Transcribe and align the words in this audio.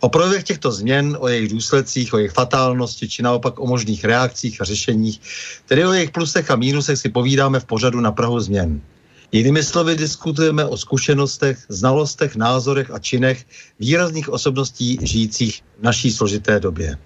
O 0.00 0.08
projevech 0.08 0.44
těchto 0.44 0.72
změn, 0.72 1.16
o 1.20 1.28
jejich 1.28 1.52
důsledcích, 1.52 2.14
o 2.14 2.18
jejich 2.18 2.32
fatálnosti, 2.32 3.08
či 3.08 3.22
naopak 3.22 3.60
o 3.60 3.66
možných 3.66 4.04
reakcích 4.04 4.60
a 4.60 4.64
řešeních, 4.64 5.20
tedy 5.66 5.86
o 5.86 5.92
jejich 5.92 6.10
plusech 6.10 6.50
a 6.50 6.56
mínusech 6.56 6.98
si 6.98 7.08
povídáme 7.08 7.60
v 7.60 7.64
pořadu 7.64 8.00
na 8.00 8.12
Prahu 8.12 8.40
změn. 8.40 8.80
Jinými 9.32 9.62
slovy 9.62 9.96
diskutujeme 9.96 10.64
o 10.64 10.76
zkušenostech, 10.76 11.58
znalostech, 11.68 12.36
názorech 12.36 12.90
a 12.90 12.98
činech 12.98 13.46
výrazných 13.80 14.28
osobností 14.28 14.98
žijících 15.02 15.62
v 15.78 15.82
naší 15.82 16.12
složité 16.12 16.60
době. 16.60 16.98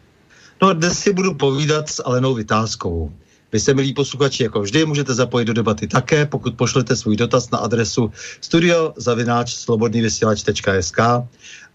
No 0.63 0.69
a 0.69 0.73
dnes 0.73 0.99
si 0.99 1.13
budu 1.13 1.35
povídat 1.35 1.89
s 1.89 2.03
Alenou 2.05 2.35
Vytázkovou. 2.35 3.13
Vy 3.53 3.61
se, 3.61 3.75
milí 3.75 3.95
posluchači, 3.95 4.43
jako 4.43 4.61
vždy 4.61 4.85
můžete 4.85 5.15
zapojit 5.15 5.45
do 5.45 5.53
debaty 5.53 5.87
také, 5.87 6.27
pokud 6.27 6.57
pošlete 6.57 6.97
svůj 6.97 7.17
dotaz 7.17 7.51
na 7.51 7.59
adresu 7.59 8.13
studiozavináč.slobodnývysílač.sk 8.41 10.99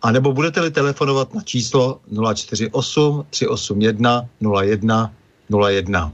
a 0.02 0.12
nebo 0.12 0.34
budete-li 0.34 0.72
telefonovat 0.72 1.34
na 1.34 1.42
číslo 1.42 2.00
048 2.36 3.26
381 3.30 4.26
01 4.62 5.14
01. 5.70 6.12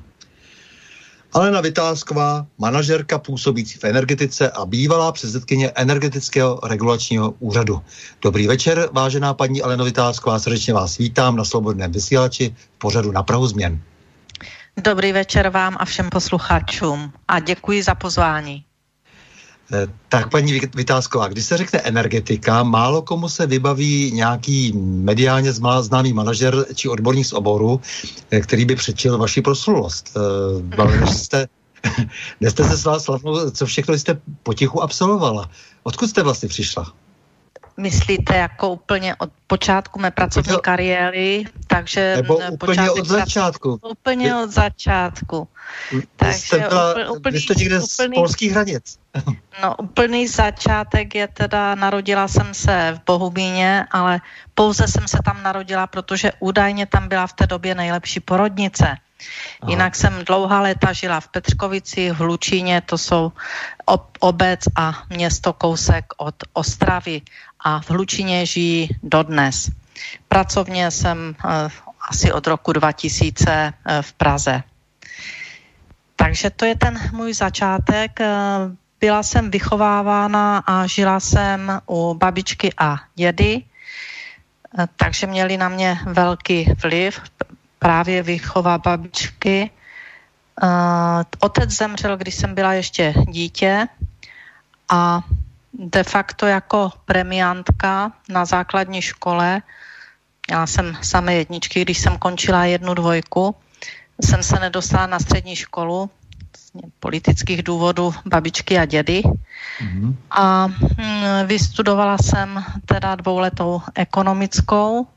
Alena 1.33 1.61
Vytázková, 1.61 2.45
manažerka 2.57 3.19
působící 3.19 3.79
v 3.79 3.83
energetice 3.83 4.51
a 4.51 4.65
bývalá 4.65 5.11
předsedkyně 5.11 5.71
energetického 5.75 6.59
regulačního 6.63 7.33
úřadu. 7.39 7.81
Dobrý 8.21 8.47
večer, 8.47 8.89
vážená 8.91 9.33
paní 9.33 9.61
Alena 9.61 9.83
Vytázková, 9.83 10.39
srdečně 10.39 10.73
vás 10.73 10.97
vítám 10.97 11.35
na 11.35 11.45
Slobodném 11.45 11.91
vysílači 11.91 12.55
v 12.75 12.77
pořadu 12.77 13.11
na 13.11 13.23
Prahu 13.23 13.47
změn. 13.47 13.81
Dobrý 14.77 15.11
večer 15.11 15.49
vám 15.49 15.77
a 15.79 15.85
všem 15.85 16.09
posluchačům 16.09 17.13
a 17.27 17.39
děkuji 17.39 17.83
za 17.83 17.95
pozvání. 17.95 18.65
Eh, 19.73 19.87
tak 20.09 20.31
paní 20.31 20.59
Vytázková, 20.75 21.27
když 21.27 21.45
se 21.45 21.57
řekne 21.57 21.79
energetika, 21.79 22.63
málo 22.63 23.01
komu 23.01 23.29
se 23.29 23.47
vybaví 23.47 24.11
nějaký 24.11 24.73
mediálně 24.77 25.53
známý 25.81 26.13
manažer 26.13 26.65
či 26.75 26.89
odborník 26.89 27.25
z 27.25 27.33
oboru, 27.33 27.81
eh, 28.31 28.39
který 28.39 28.65
by 28.65 28.75
přečil 28.75 29.17
vaši 29.17 29.41
proslulost. 29.41 30.17
Eh, 30.17 30.61
bavili 30.61 31.07
jste, 31.13 31.47
dnes 32.39 32.53
jste 32.53 32.63
se 32.63 32.99
slavnou, 32.99 33.49
co 33.51 33.65
všechno 33.65 33.93
jste 33.93 34.21
potichu 34.43 34.83
absolvovala. 34.83 35.49
Odkud 35.83 36.09
jste 36.09 36.23
vlastně 36.23 36.49
přišla? 36.49 36.93
Myslíte 37.77 38.37
jako 38.37 38.69
úplně 38.69 39.15
od 39.15 39.29
počátku 39.47 39.99
mé 39.99 40.11
pracovní 40.11 40.53
to, 40.53 40.59
kariéry, 40.59 41.45
takže 41.67 42.13
nebo 42.15 42.39
úplně 42.51 42.91
od 42.91 43.05
začátku. 43.05 43.79
Úplně 43.91 44.25
Vy, 44.25 44.43
od 44.43 44.51
začátku. 44.51 45.47
Takže 46.15 46.37
jste 46.37 46.59
byla, 46.59 47.11
úplný, 47.11 47.39
jste 47.39 47.53
někde 47.57 47.79
úplný, 47.79 48.15
z 48.15 48.15
polských 48.15 48.51
hranic. 48.51 48.99
No 49.63 49.75
úplný 49.75 50.27
začátek 50.27 51.15
je 51.15 51.27
teda, 51.27 51.75
narodila 51.75 52.27
jsem 52.27 52.53
se 52.53 52.99
v 52.99 53.05
Bohumíně, 53.05 53.85
ale 53.91 54.21
pouze 54.53 54.87
jsem 54.87 55.07
se 55.07 55.17
tam 55.25 55.43
narodila, 55.43 55.87
protože 55.87 56.31
údajně 56.39 56.85
tam 56.85 57.07
byla 57.07 57.27
v 57.27 57.33
té 57.33 57.47
době 57.47 57.75
nejlepší 57.75 58.19
porodnice. 58.19 58.97
Aha. 59.61 59.71
Jinak 59.71 59.95
jsem 59.95 60.25
dlouhá 60.25 60.61
léta 60.61 60.93
žila 60.93 61.19
v 61.19 61.27
Petřkovici, 61.27 62.11
v 62.11 62.15
Hlučíně, 62.15 62.81
to 62.81 62.97
jsou 62.97 63.31
ob, 63.85 64.17
obec 64.19 64.59
a 64.75 65.03
město 65.09 65.53
kousek 65.53 66.05
od 66.17 66.35
Ostravy 66.53 67.21
a 67.65 67.81
v 67.81 67.89
Hlučině 67.89 68.45
žijí 68.45 68.89
dodnes. 69.03 69.69
Pracovně 70.27 70.91
jsem 70.91 71.35
uh, 71.45 71.51
asi 72.09 72.31
od 72.31 72.47
roku 72.47 72.73
2000 72.73 73.49
uh, 73.49 73.73
eh, 73.85 74.01
v 74.01 74.13
Praze. 74.13 74.63
Takže 76.15 76.49
to 76.49 76.65
je 76.65 76.75
ten 76.75 76.99
můj 77.11 77.33
začátek. 77.33 78.19
Uh, 78.19 78.25
byla 78.99 79.23
jsem 79.23 79.51
vychovávána 79.51 80.57
a 80.57 80.87
žila 80.87 81.19
jsem 81.19 81.81
u 81.89 82.13
babičky 82.13 82.73
a 82.77 82.97
dědy, 83.15 83.63
takže 84.95 85.27
měli 85.27 85.57
na 85.57 85.69
mě 85.69 85.99
velký 86.05 86.73
vliv 86.83 87.21
právě 87.79 88.23
výchova 88.23 88.77
babičky. 88.77 89.69
Otec 91.39 91.69
zemřel, 91.69 92.17
když 92.17 92.35
jsem 92.35 92.55
byla 92.55 92.73
ještě 92.73 93.13
dítě 93.29 93.87
a 94.89 95.21
de 95.79 96.03
facto 96.03 96.45
jako 96.45 96.91
premiantka 97.05 98.11
na 98.29 98.45
základní 98.45 99.01
škole, 99.01 99.61
já 100.51 100.67
jsem 100.67 100.97
samé 101.01 101.33
jedničky, 101.33 101.81
když 101.81 101.97
jsem 101.97 102.17
končila 102.17 102.65
jednu 102.65 102.93
dvojku, 102.93 103.55
jsem 104.21 104.43
se 104.43 104.59
nedostala 104.59 105.07
na 105.07 105.19
střední 105.19 105.55
školu 105.55 106.09
z 106.57 106.71
politických 106.99 107.63
důvodů 107.63 108.13
babičky 108.25 108.77
a 108.77 108.85
dědy. 108.85 109.23
Mm-hmm. 109.23 110.15
A 110.31 110.67
hm, 110.67 111.45
vystudovala 111.45 112.17
jsem 112.17 112.63
teda 112.85 113.15
dvouletou 113.15 113.81
ekonomickou, 113.95 115.07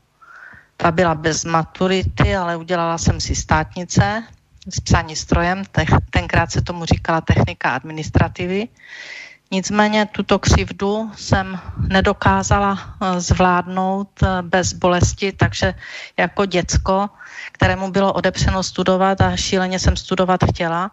ta 0.77 0.91
byla 0.91 1.15
bez 1.15 1.45
maturity, 1.45 2.35
ale 2.35 2.57
udělala 2.57 2.97
jsem 2.97 3.19
si 3.19 3.35
státnice 3.35 4.23
s 4.69 4.79
psaní 4.79 5.15
strojem, 5.15 5.63
tenkrát 6.09 6.51
se 6.51 6.61
tomu 6.61 6.85
říkala 6.85 7.21
technika 7.21 7.75
administrativy. 7.75 8.67
Nicméně 9.51 10.05
tuto 10.05 10.39
křivdu 10.39 11.11
jsem 11.15 11.59
nedokázala 11.77 12.77
eh, 12.77 13.19
zvládnout 13.19 14.09
eh, 14.23 14.41
bez 14.41 14.73
bolesti, 14.73 15.31
takže 15.31 15.73
jako 16.17 16.45
děcko, 16.45 17.09
kterému 17.51 17.91
bylo 17.91 18.13
odepřeno 18.13 18.63
studovat 18.63 19.21
a 19.21 19.35
šíleně 19.35 19.79
jsem 19.79 19.97
studovat 19.97 20.43
chtěla, 20.43 20.91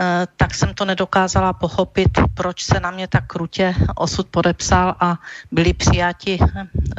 eh, 0.00 0.26
tak 0.36 0.54
jsem 0.54 0.74
to 0.74 0.84
nedokázala 0.84 1.52
pochopit, 1.52 2.08
proč 2.34 2.64
se 2.64 2.80
na 2.80 2.90
mě 2.90 3.08
tak 3.08 3.26
krutě 3.26 3.74
osud 3.94 4.28
podepsal 4.28 4.96
a 5.00 5.18
byli 5.52 5.72
přijati 5.74 6.38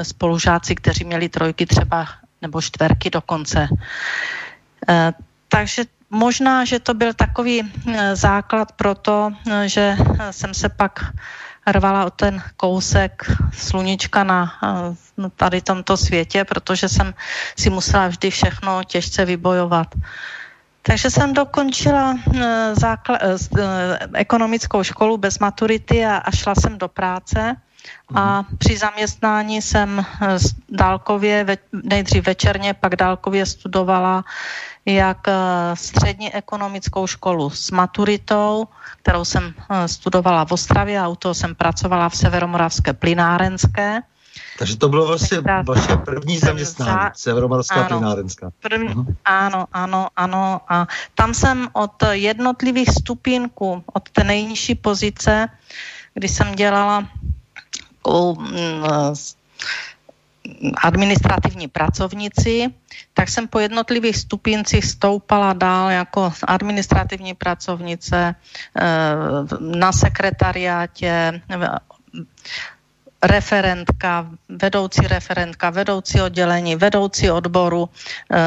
spolužáci, 0.04 0.76
kteří 0.76 1.06
měli 1.06 1.30
trojky 1.30 1.66
třeba 1.66 2.08
nebo 2.42 2.62
čtverky 2.62 3.10
dokonce. 3.10 3.68
Takže 5.50 5.84
možná, 6.16 6.66
že 6.66 6.80
to 6.80 6.94
byl 6.94 7.14
takový 7.14 7.68
základ 8.14 8.72
pro 8.72 8.96
to, 8.96 9.32
že 9.66 9.98
jsem 10.32 10.54
se 10.54 10.70
pak 10.70 11.12
rvala 11.68 12.06
o 12.06 12.10
ten 12.10 12.42
kousek 12.58 13.32
sluníčka 13.54 14.24
na 14.24 14.54
tady 15.36 15.62
tomto 15.62 15.98
světě, 15.98 16.46
protože 16.46 16.90
jsem 16.90 17.14
si 17.60 17.70
musela 17.70 18.08
vždy 18.08 18.30
všechno 18.32 18.84
těžce 18.84 19.26
vybojovat. 19.26 19.88
Takže 20.86 21.10
jsem 21.10 21.34
dokončila 21.34 22.14
eh, 22.14 22.74
eh, 22.78 23.36
eh, 23.58 24.00
ekonomickou 24.14 24.84
školu 24.84 25.18
bez 25.18 25.40
maturity 25.40 26.06
a, 26.06 26.18
a 26.18 26.32
šla 26.32 26.56
jsem 26.56 26.78
do 26.78 26.88
práce. 26.88 27.56
A 28.16 28.44
při 28.58 28.78
zaměstnání 28.78 29.62
jsem 29.62 30.06
dálkově, 30.70 31.46
nejdřív 31.84 32.26
večerně, 32.26 32.74
pak 32.74 32.96
dálkově 32.96 33.46
studovala 33.46 34.24
jak 34.86 35.28
střední 35.74 36.34
ekonomickou 36.34 37.08
školu 37.08 37.50
s 37.50 37.72
maturitou, 37.72 38.68
kterou 39.02 39.26
jsem 39.26 39.54
studovala 39.86 40.46
v 40.46 40.52
Ostravě 40.52 41.00
a 41.00 41.08
u 41.08 41.16
toho 41.16 41.34
jsem 41.34 41.56
pracovala 41.56 42.10
v 42.10 42.16
Severomoravské 42.18 42.94
plynárenské. 42.94 44.02
Takže 44.60 44.78
to 44.78 44.90
bylo 44.90 45.08
vlastně 45.08 45.42
vaše 45.68 45.98
první 45.98 46.40
zaměstnání, 46.40 46.92
za... 46.92 47.12
Severomoravská 47.16 47.76
ano, 47.76 47.88
plynárenská. 47.88 48.52
První, 48.60 48.88
uh-huh. 48.88 49.16
Ano, 49.26 49.66
ano, 49.74 50.08
ano. 50.16 50.62
A 50.68 50.88
tam 51.16 51.34
jsem 51.34 51.68
od 51.74 52.04
jednotlivých 52.12 52.90
stupínků, 52.90 53.84
od 53.94 54.10
té 54.10 54.24
nejnižší 54.24 54.76
pozice, 54.76 55.48
kdy 56.14 56.28
jsem 56.28 56.56
dělala 56.56 57.08
administrativní 60.84 61.68
pracovníci, 61.68 62.74
tak 63.14 63.30
jsem 63.30 63.48
po 63.48 63.60
jednotlivých 63.60 64.18
stupíncích 64.18 64.86
stoupala 64.86 65.54
dál 65.54 65.92
jako 65.92 66.34
administrativní 66.48 67.34
pracovnice 67.34 68.36
eh, 68.36 68.84
na 69.60 69.92
sekretariátě, 69.92 71.42
referentka, 73.28 74.30
vedoucí 74.50 75.02
referentka, 75.02 75.70
vedoucí 75.70 76.22
oddělení, 76.22 76.76
vedoucí 76.76 77.32
odboru, 77.32 77.90
eh, 78.32 78.38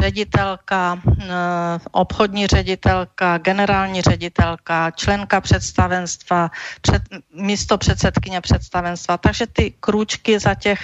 ředitelka, 0.00 0.98
eh, 1.04 1.24
obchodní 1.92 2.46
ředitelka, 2.46 3.38
generální 3.38 4.02
ředitelka, 4.02 4.90
členka 4.90 5.40
představenstva, 5.40 6.50
před, 6.80 7.02
místo 7.34 7.78
předsedkyně 7.78 8.40
představenstva. 8.40 9.16
Takže 9.18 9.46
ty 9.46 9.74
krůčky 9.80 10.38
za 10.38 10.54
těch 10.54 10.80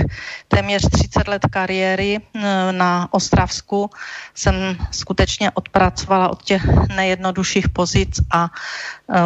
téměř 0.49 0.83
30 0.93 1.29
let 1.29 1.43
kariéry 1.51 2.19
eh, 2.21 2.73
na 2.73 3.09
Ostravsku 3.11 3.91
jsem 4.35 4.55
skutečně 4.91 5.51
odpracovala 5.51 6.29
od 6.29 6.43
těch 6.43 6.63
nejjednodušších 6.97 7.69
pozic 7.69 8.21
a 8.31 8.49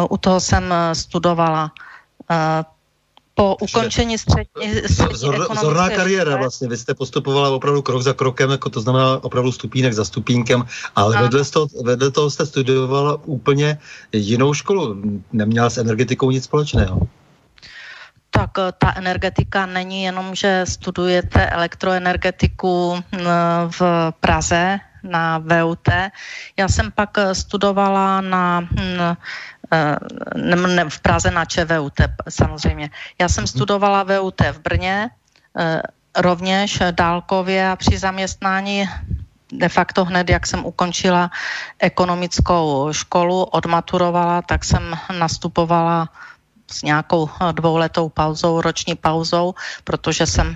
u 0.09 0.17
toho 0.17 0.39
jsem 0.39 0.73
studovala 0.93 1.71
po 3.35 3.55
ukončení 3.61 4.17
střední, 4.17 4.75
střední 4.87 5.15
Zor, 5.15 5.47
Zorná 5.61 5.89
kariéra 5.89 6.37
vlastně, 6.37 6.67
vy 6.67 6.77
jste 6.77 6.93
postupovala 6.93 7.49
opravdu 7.49 7.81
krok 7.81 8.01
za 8.01 8.13
krokem, 8.13 8.49
jako 8.51 8.69
to 8.69 8.81
znamená 8.81 9.23
opravdu 9.23 9.51
stupínek 9.51 9.93
za 9.93 10.05
stupínkem, 10.05 10.65
ale 10.95 11.21
vedle 11.21 11.45
toho, 11.45 11.67
vedle 11.83 12.11
toho 12.11 12.29
jste 12.29 12.45
studovala 12.45 13.19
úplně 13.25 13.77
jinou 14.11 14.53
školu, 14.53 15.01
neměla 15.33 15.69
s 15.69 15.77
energetikou 15.77 16.31
nic 16.31 16.43
společného. 16.43 16.99
Tak 18.29 18.51
eh, 18.59 18.71
ta 18.77 18.93
energetika 18.95 19.65
není 19.65 20.03
jenom, 20.03 20.35
že 20.35 20.61
studujete 20.67 21.49
elektroenergetiku 21.49 22.99
eh, 22.99 23.19
v 23.79 23.81
Praze 24.19 24.79
na 25.09 25.37
VUT. 25.37 25.89
Já 26.57 26.67
jsem 26.67 26.91
pak 26.91 27.17
eh, 27.17 27.35
studovala 27.35 28.21
na 28.21 28.59
hm, 28.59 29.15
Eh, 29.71 29.97
ne, 30.35 30.55
ne, 30.55 30.83
v 30.89 30.99
Praze 30.99 31.31
na 31.31 31.45
ČVUT 31.45 31.97
samozřejmě. 32.29 32.89
Já 33.19 33.29
jsem 33.29 33.41
mhm. 33.41 33.47
studovala 33.47 34.03
VUT 34.03 34.41
v 34.41 34.59
Brně, 34.59 35.09
eh, 35.57 35.81
rovněž 36.17 36.79
dálkově 36.91 37.69
a 37.69 37.75
při 37.75 37.97
zaměstnání 37.97 38.89
de 39.51 39.69
facto 39.69 40.05
hned, 40.05 40.29
jak 40.29 40.47
jsem 40.47 40.65
ukončila 40.65 41.31
ekonomickou 41.79 42.89
školu, 42.91 43.43
odmaturovala, 43.43 44.41
tak 44.41 44.65
jsem 44.65 44.97
nastupovala 45.19 46.09
s 46.71 46.83
nějakou 46.83 47.29
eh, 47.29 47.53
dvouletou 47.53 48.09
pauzou, 48.09 48.61
roční 48.61 48.95
pauzou, 48.95 49.53
protože 49.83 50.25
jsem 50.25 50.55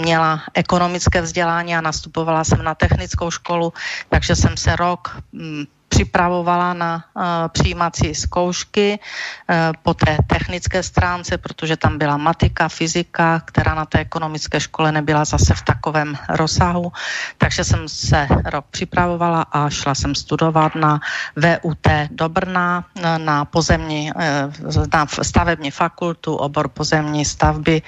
měla 0.00 0.42
ekonomické 0.54 1.22
vzdělání 1.22 1.76
a 1.76 1.80
nastupovala 1.80 2.44
jsem 2.44 2.62
na 2.62 2.74
technickou 2.74 3.30
školu, 3.30 3.72
takže 4.08 4.36
jsem 4.36 4.56
se 4.56 4.76
rok 4.76 5.16
mm, 5.32 5.64
připravovala 5.88 6.74
na 6.74 7.04
uh, 7.14 7.22
přijímací 7.48 8.14
zkoušky 8.14 8.98
uh, 8.98 9.56
po 9.82 9.94
té 9.94 10.16
technické 10.26 10.82
stránce, 10.82 11.38
protože 11.38 11.76
tam 11.76 11.98
byla 11.98 12.16
matika, 12.16 12.68
fyzika, 12.68 13.42
která 13.44 13.74
na 13.74 13.84
té 13.84 13.98
ekonomické 13.98 14.60
škole 14.60 14.92
nebyla 14.92 15.24
zase 15.24 15.54
v 15.54 15.62
takovém 15.62 16.18
rozsahu. 16.28 16.92
Takže 17.38 17.64
jsem 17.64 17.88
se 17.88 18.28
rok 18.44 18.64
připravovala 18.70 19.42
a 19.42 19.70
šla 19.70 19.94
jsem 19.94 20.14
studovat 20.14 20.74
na 20.74 21.00
VUT 21.36 21.86
do 22.10 22.28
Brna, 22.28 22.84
na 23.18 23.44
pozemní, 23.44 24.12
uh, 24.12 24.86
na 24.92 25.06
stavební 25.22 25.70
fakultu, 25.70 26.36
obor 26.36 26.68
pozemní 26.68 27.24
stavby 27.24 27.82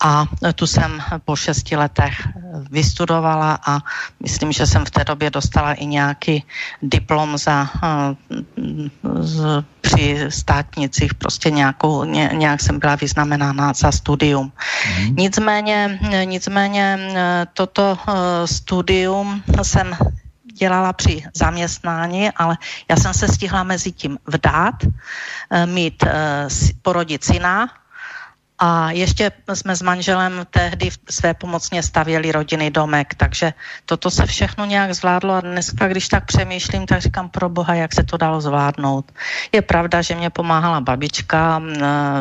a 0.00 0.24
tu 0.54 0.66
jsem 0.66 1.02
po 1.24 1.36
šesti 1.36 1.76
letech 1.76 2.28
vystudovala 2.70 3.58
a 3.66 3.78
myslím, 4.22 4.52
že 4.52 4.66
jsem 4.66 4.84
v 4.84 4.90
té 4.90 5.04
době 5.04 5.30
dostala 5.30 5.72
i 5.72 5.86
nějaký 5.86 6.44
diplom 6.82 7.38
za, 7.38 7.68
z, 9.20 9.64
při 9.80 10.26
státnicích, 10.28 11.14
prostě 11.14 11.50
nějakou, 11.50 12.04
ně, 12.04 12.30
nějak 12.32 12.60
jsem 12.60 12.78
byla 12.78 12.94
vyznamenána 12.94 13.72
za 13.72 13.92
studium. 13.92 14.52
Mm. 14.98 15.16
Nicméně, 15.16 16.00
nicméně 16.24 16.98
toto 17.54 17.98
studium 18.44 19.42
jsem 19.62 19.96
dělala 20.54 20.92
při 20.92 21.24
zaměstnání, 21.34 22.30
ale 22.30 22.56
já 22.88 22.96
jsem 22.96 23.14
se 23.14 23.28
stihla 23.28 23.62
mezi 23.62 23.92
tím 23.92 24.18
vdát, 24.26 24.74
mít, 25.64 26.04
porodit 26.82 27.24
syna, 27.24 27.68
a 28.60 28.90
ještě 28.90 29.32
jsme 29.54 29.76
s 29.76 29.82
manželem 29.82 30.46
tehdy 30.50 30.90
své 31.10 31.34
pomocně 31.34 31.82
stavěli 31.82 32.32
rodinný 32.32 32.70
domek, 32.70 33.14
takže 33.14 33.52
toto 33.84 34.10
se 34.10 34.26
všechno 34.26 34.64
nějak 34.64 34.94
zvládlo 34.94 35.34
a 35.34 35.40
dneska, 35.40 35.88
když 35.88 36.08
tak 36.08 36.24
přemýšlím, 36.24 36.86
tak 36.86 37.00
říkám 37.00 37.28
pro 37.28 37.48
boha, 37.48 37.74
jak 37.74 37.94
se 37.94 38.04
to 38.04 38.16
dalo 38.16 38.40
zvládnout. 38.40 39.12
Je 39.52 39.62
pravda, 39.62 40.02
že 40.02 40.14
mě 40.14 40.30
pomáhala 40.30 40.80
babička, 40.80 41.62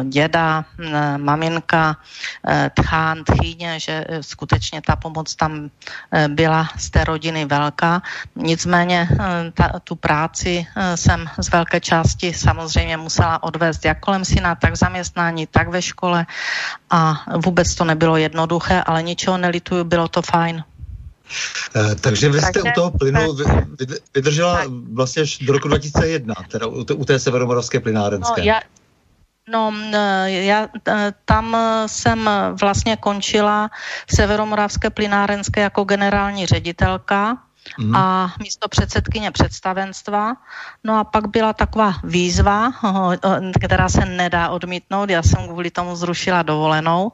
děda, 0.03 0.65
maminka, 1.17 1.97
e, 2.47 2.71
tchán, 2.73 3.23
tchýně, 3.23 3.79
že 3.79 4.05
e, 4.07 4.23
skutečně 4.23 4.81
ta 4.81 4.95
pomoc 4.95 5.35
tam 5.35 5.69
e, 6.11 6.27
byla 6.27 6.69
z 6.77 6.89
té 6.89 7.03
rodiny 7.03 7.45
velká. 7.45 8.01
Nicméně 8.35 9.09
ta, 9.53 9.79
tu 9.83 9.95
práci 9.95 10.67
jsem 10.95 11.29
z 11.39 11.49
velké 11.51 11.79
části 11.79 12.33
samozřejmě 12.33 12.97
musela 12.97 13.43
odvést 13.43 13.85
jak 13.85 13.99
kolem 13.99 14.25
syna, 14.25 14.55
tak 14.55 14.73
v 14.73 14.75
zaměstnání, 14.75 15.47
tak 15.47 15.67
ve 15.67 15.81
škole 15.81 16.25
a 16.89 17.25
vůbec 17.45 17.75
to 17.75 17.85
nebylo 17.85 18.17
jednoduché, 18.17 18.83
ale 18.85 19.03
ničeho 19.03 19.37
nelituju, 19.37 19.83
bylo 19.83 20.07
to 20.07 20.21
fajn. 20.21 20.63
Eh, 21.75 21.95
takže 21.95 22.29
vy 22.29 22.39
jste 22.41 22.51
takže, 22.53 22.71
u 22.71 22.73
toho 22.75 22.91
plynu 22.91 23.37
vydržela 24.13 24.57
tak. 24.57 24.67
vlastně 24.93 25.21
až 25.21 25.37
do 25.37 25.53
roku 25.53 25.67
2001, 25.67 26.35
teda 26.47 26.67
u, 26.67 27.05
té 27.05 27.19
severomoravské 27.19 27.79
plynárenské. 27.79 28.41
No, 28.41 28.47
já, 28.47 28.59
No, 29.51 29.73
eh, 29.93 30.31
já 30.31 30.67
eh, 30.87 31.13
tam 31.25 31.57
jsem 31.85 32.29
vlastně 32.61 32.97
končila 32.97 33.69
v 34.07 34.15
Severomoravské 34.15 34.89
plynárenské 34.89 35.61
jako 35.61 35.83
generální 35.83 36.45
ředitelka 36.45 37.37
mm. 37.77 37.95
a 37.95 38.33
místo 38.39 38.69
předsedkyně 38.69 39.31
představenstva. 39.31 40.33
No 40.83 40.99
a 40.99 41.03
pak 41.03 41.27
byla 41.27 41.53
taková 41.53 41.93
výzva, 42.03 42.71
která 43.61 43.89
se 43.89 44.05
nedá 44.05 44.49
odmítnout. 44.49 45.09
Já 45.09 45.23
jsem 45.23 45.47
kvůli 45.47 45.71
tomu 45.71 45.95
zrušila 45.95 46.43
dovolenou. 46.43 47.11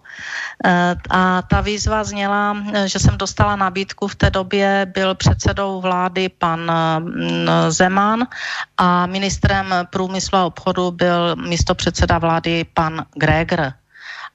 E, 0.66 0.96
a 1.10 1.42
ta 1.42 1.62
výzva 1.62 2.04
zněla, 2.04 2.58
že 2.86 3.00
jsem 3.00 3.18
dostala 3.18 3.56
nabídku. 3.56 4.08
V 4.08 4.16
té 4.16 4.30
době 4.30 4.88
byl 4.94 5.16
předsedou 5.16 5.82
vlády 5.82 6.30
pan 6.30 6.72
Zeman 7.70 8.28
a 8.78 9.06
ministrem 9.06 9.74
průmyslu 9.90 10.38
a 10.38 10.46
obchodu 10.46 10.92
byl 10.92 11.36
místo 11.36 11.76
předseda 11.76 12.18
vlády 12.18 12.66
pan 12.74 13.06
Greger. 13.16 13.74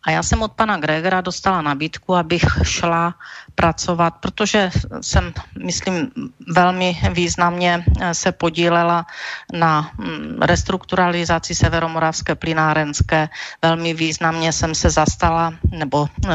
A 0.02 0.11
já 0.11 0.23
jsem 0.23 0.42
od 0.42 0.52
pana 0.52 0.76
Gregora 0.76 1.21
dostala 1.21 1.62
nabídku, 1.62 2.16
abych 2.16 2.45
šla 2.62 3.14
pracovat, 3.54 4.14
protože 4.21 4.71
jsem, 5.00 5.33
myslím, 5.64 6.11
velmi 6.49 6.97
významně 7.12 7.85
eh, 8.00 8.14
se 8.14 8.33
podílela 8.33 9.07
na 9.52 9.90
mm, 9.99 10.38
restrukturalizaci 10.42 11.54
severomoravské 11.54 12.35
plynárenské. 12.35 13.28
Velmi 13.62 13.95
významně 13.95 14.52
jsem 14.52 14.75
se 14.75 14.90
zastala, 14.90 15.54
nebo 15.71 16.00
uh, 16.00 16.30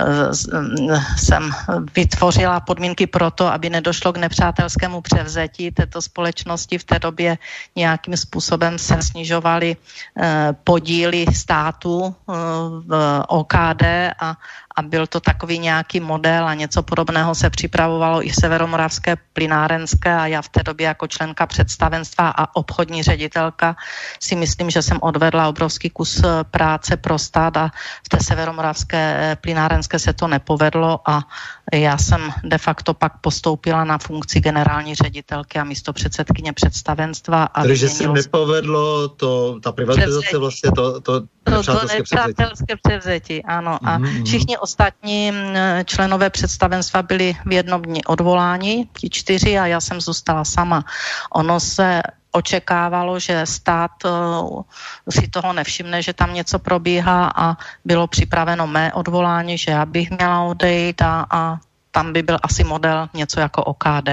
uh, 0.00 1.02
jsem 1.16 1.50
vytvořila 1.96 2.60
podmínky 2.60 3.06
pro 3.06 3.30
to, 3.30 3.46
aby 3.46 3.70
nedošlo 3.70 4.12
k 4.12 4.16
nepřátelskému 4.16 5.00
převzetí 5.00 5.70
této 5.70 6.02
společnosti. 6.02 6.78
V 6.78 6.84
té 6.84 6.98
době 6.98 7.38
nějakým 7.76 8.16
způsobem 8.16 8.78
se 8.78 9.02
snižovaly 9.02 9.76
podíly 10.64 11.26
státu 11.32 12.14
v 12.86 13.22
OKD 13.28 13.82
a 14.20 14.36
a 14.76 14.82
byl 14.82 15.06
to 15.06 15.20
takový 15.20 15.58
nějaký 15.58 16.00
model 16.00 16.48
a 16.48 16.54
něco 16.54 16.82
podobného 16.82 17.34
se 17.34 17.50
připravovalo 17.50 18.26
i 18.26 18.28
v 18.28 18.34
Severomoravské 18.34 19.16
plynárenské 19.32 20.14
a 20.14 20.26
já 20.26 20.42
v 20.42 20.48
té 20.48 20.62
době 20.62 20.86
jako 20.86 21.06
členka 21.06 21.46
představenstva 21.46 22.28
a 22.28 22.56
obchodní 22.56 23.02
ředitelka 23.02 23.76
si 24.20 24.36
myslím, 24.36 24.70
že 24.70 24.82
jsem 24.82 24.98
odvedla 25.02 25.48
obrovský 25.48 25.90
kus 25.90 26.22
eh, 26.24 26.44
práce 26.44 26.96
pro 26.96 27.18
stát 27.18 27.56
a 27.56 27.70
v 28.06 28.08
té 28.08 28.18
Severomoravské 28.22 28.98
eh, 28.98 29.36
plynárenské 29.36 29.98
se 29.98 30.12
to 30.12 30.28
nepovedlo 30.28 31.00
a 31.06 31.22
já 31.72 31.98
jsem 31.98 32.30
de 32.44 32.58
facto 32.58 32.94
pak 32.94 33.12
postoupila 33.20 33.84
na 33.84 33.98
funkci 33.98 34.40
generální 34.40 34.94
ředitelky 34.94 35.58
a 35.58 35.64
místo 35.64 35.92
předsedkyně 35.92 36.52
představenstva. 36.52 37.44
A 37.44 37.62
Takže 37.62 37.88
se 37.88 38.08
nepovedlo 38.08 39.08
to, 39.08 39.60
ta 39.60 39.72
privatizace 39.72 40.10
převzetí. 40.10 40.36
vlastně, 40.36 40.70
to, 40.70 41.00
to, 41.00 41.20
to, 41.20 41.62
to 41.62 41.86
nepřátelské 41.98 42.76
převzetí. 42.82 43.44
Ano. 43.44 43.78
A 43.82 43.98
mm-hmm. 43.98 44.24
všichni 44.24 44.58
ostatní 44.58 45.32
členové 45.84 46.30
představenstva 46.30 47.02
byli 47.02 47.36
v 47.46 47.52
jednom 47.52 47.82
dni 47.82 48.04
odvoláni, 48.04 48.88
ti 48.98 49.10
čtyři, 49.10 49.58
a 49.58 49.66
já 49.66 49.80
jsem 49.80 50.00
zůstala 50.00 50.44
sama. 50.44 50.84
Ono 51.34 51.60
se 51.60 52.02
očekávalo, 52.34 53.18
že 53.18 53.46
stát 53.46 54.02
uh, 54.04 54.62
si 55.06 55.30
toho 55.30 55.52
nevšimne, 55.54 56.02
že 56.02 56.12
tam 56.12 56.34
něco 56.34 56.58
probíhá 56.58 57.30
a 57.30 57.54
bylo 57.84 58.06
připraveno 58.06 58.66
mé 58.66 58.92
odvolání, 58.92 59.58
že 59.58 59.70
já 59.70 59.86
bych 59.86 60.10
měla 60.10 60.42
odejít 60.42 61.02
a, 61.02 61.26
a 61.30 61.40
tam 61.90 62.12
by 62.12 62.22
byl 62.22 62.38
asi 62.42 62.64
model 62.64 63.08
něco 63.14 63.40
jako 63.40 63.64
OKD. 63.64 64.10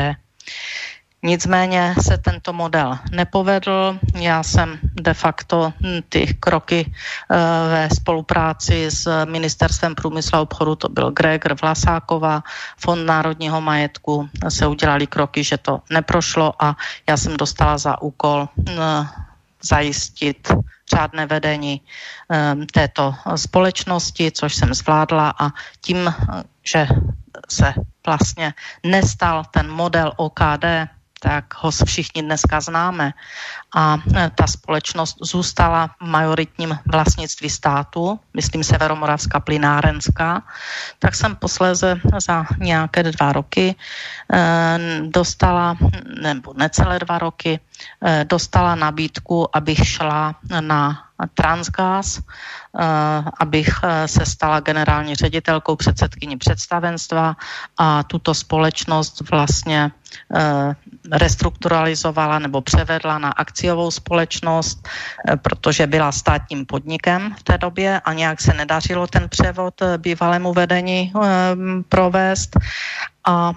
Nicméně 1.23 1.95
se 2.01 2.17
tento 2.17 2.53
model 2.53 2.97
nepovedl. 3.11 3.99
Já 4.15 4.43
jsem 4.43 4.79
de 4.81 5.13
facto 5.13 5.73
ty 6.09 6.33
kroky 6.39 6.81
eh, 6.85 7.35
ve 7.69 7.89
spolupráci 7.93 8.91
s 8.91 9.25
Ministerstvem 9.25 9.95
průmyslu 9.95 10.37
a 10.37 10.41
obchodu, 10.41 10.75
to 10.75 10.89
byl 10.89 11.11
Gregor 11.11 11.55
Vlasáková, 11.61 12.43
Fond 12.77 13.05
národního 13.05 13.61
majetku, 13.61 14.29
se 14.49 14.67
udělali 14.67 15.07
kroky, 15.07 15.43
že 15.43 15.57
to 15.57 15.81
neprošlo 15.89 16.53
a 16.63 16.75
já 17.09 17.17
jsem 17.17 17.37
dostala 17.37 17.77
za 17.77 18.01
úkol 18.01 18.49
hm, 18.57 19.07
zajistit 19.61 20.51
řádné 20.89 21.25
vedení 21.25 21.81
hm, 22.33 22.65
této 22.65 23.15
společnosti, 23.35 24.31
což 24.31 24.55
jsem 24.55 24.73
zvládla 24.73 25.33
a 25.39 25.49
tím, 25.81 26.13
že 26.65 26.87
se 27.49 27.73
vlastně 28.05 28.53
nestal 28.83 29.43
ten 29.51 29.71
model 29.71 30.13
OKD, 30.15 30.65
tak 31.21 31.53
ho 31.61 31.69
všichni 31.71 32.25
dneska 32.25 32.61
známe. 32.61 33.13
A 33.75 33.97
e, 34.01 34.31
ta 34.35 34.47
společnost 34.47 35.17
zůstala 35.21 35.87
v 35.87 36.05
majoritním 36.09 36.73
vlastnictví 36.85 37.49
státu, 37.49 38.19
myslím 38.33 38.63
Severomoravská 38.63 39.39
plynárenská, 39.39 40.41
tak 40.99 41.15
jsem 41.15 41.35
posléze 41.35 42.01
za 42.17 42.45
nějaké 42.57 43.03
dva 43.03 43.33
roky 43.33 43.75
e, 43.77 43.77
dostala, 45.13 45.77
nebo 46.21 46.53
necelé 46.57 46.99
dva 46.99 47.17
roky, 47.21 47.59
e, 48.01 48.25
dostala 48.25 48.75
nabídku, 48.75 49.45
abych 49.53 49.87
šla 49.87 50.35
na 50.59 51.05
Transgas, 51.33 52.17
abych 53.39 53.69
se 54.05 54.25
stala 54.25 54.59
generální 54.59 55.15
ředitelkou 55.15 55.75
předsedkyní 55.75 56.37
představenstva 56.37 57.37
a 57.77 58.03
tuto 58.03 58.33
společnost 58.33 59.29
vlastně 59.29 59.91
restrukturalizovala 61.11 62.39
nebo 62.39 62.61
převedla 62.61 63.19
na 63.19 63.29
akciovou 63.29 63.91
společnost, 63.91 64.87
eh, 65.27 65.37
protože 65.37 65.87
byla 65.87 66.11
státním 66.11 66.65
podnikem 66.65 67.35
v 67.39 67.43
té 67.43 67.57
době 67.57 67.99
a 67.99 68.13
nějak 68.13 68.41
se 68.41 68.53
nedařilo 68.53 69.07
ten 69.07 69.29
převod 69.29 69.81
eh, 69.81 69.97
bývalému 69.97 70.53
vedení 70.53 71.11
eh, 71.11 71.19
provést. 71.89 72.57
A 73.27 73.53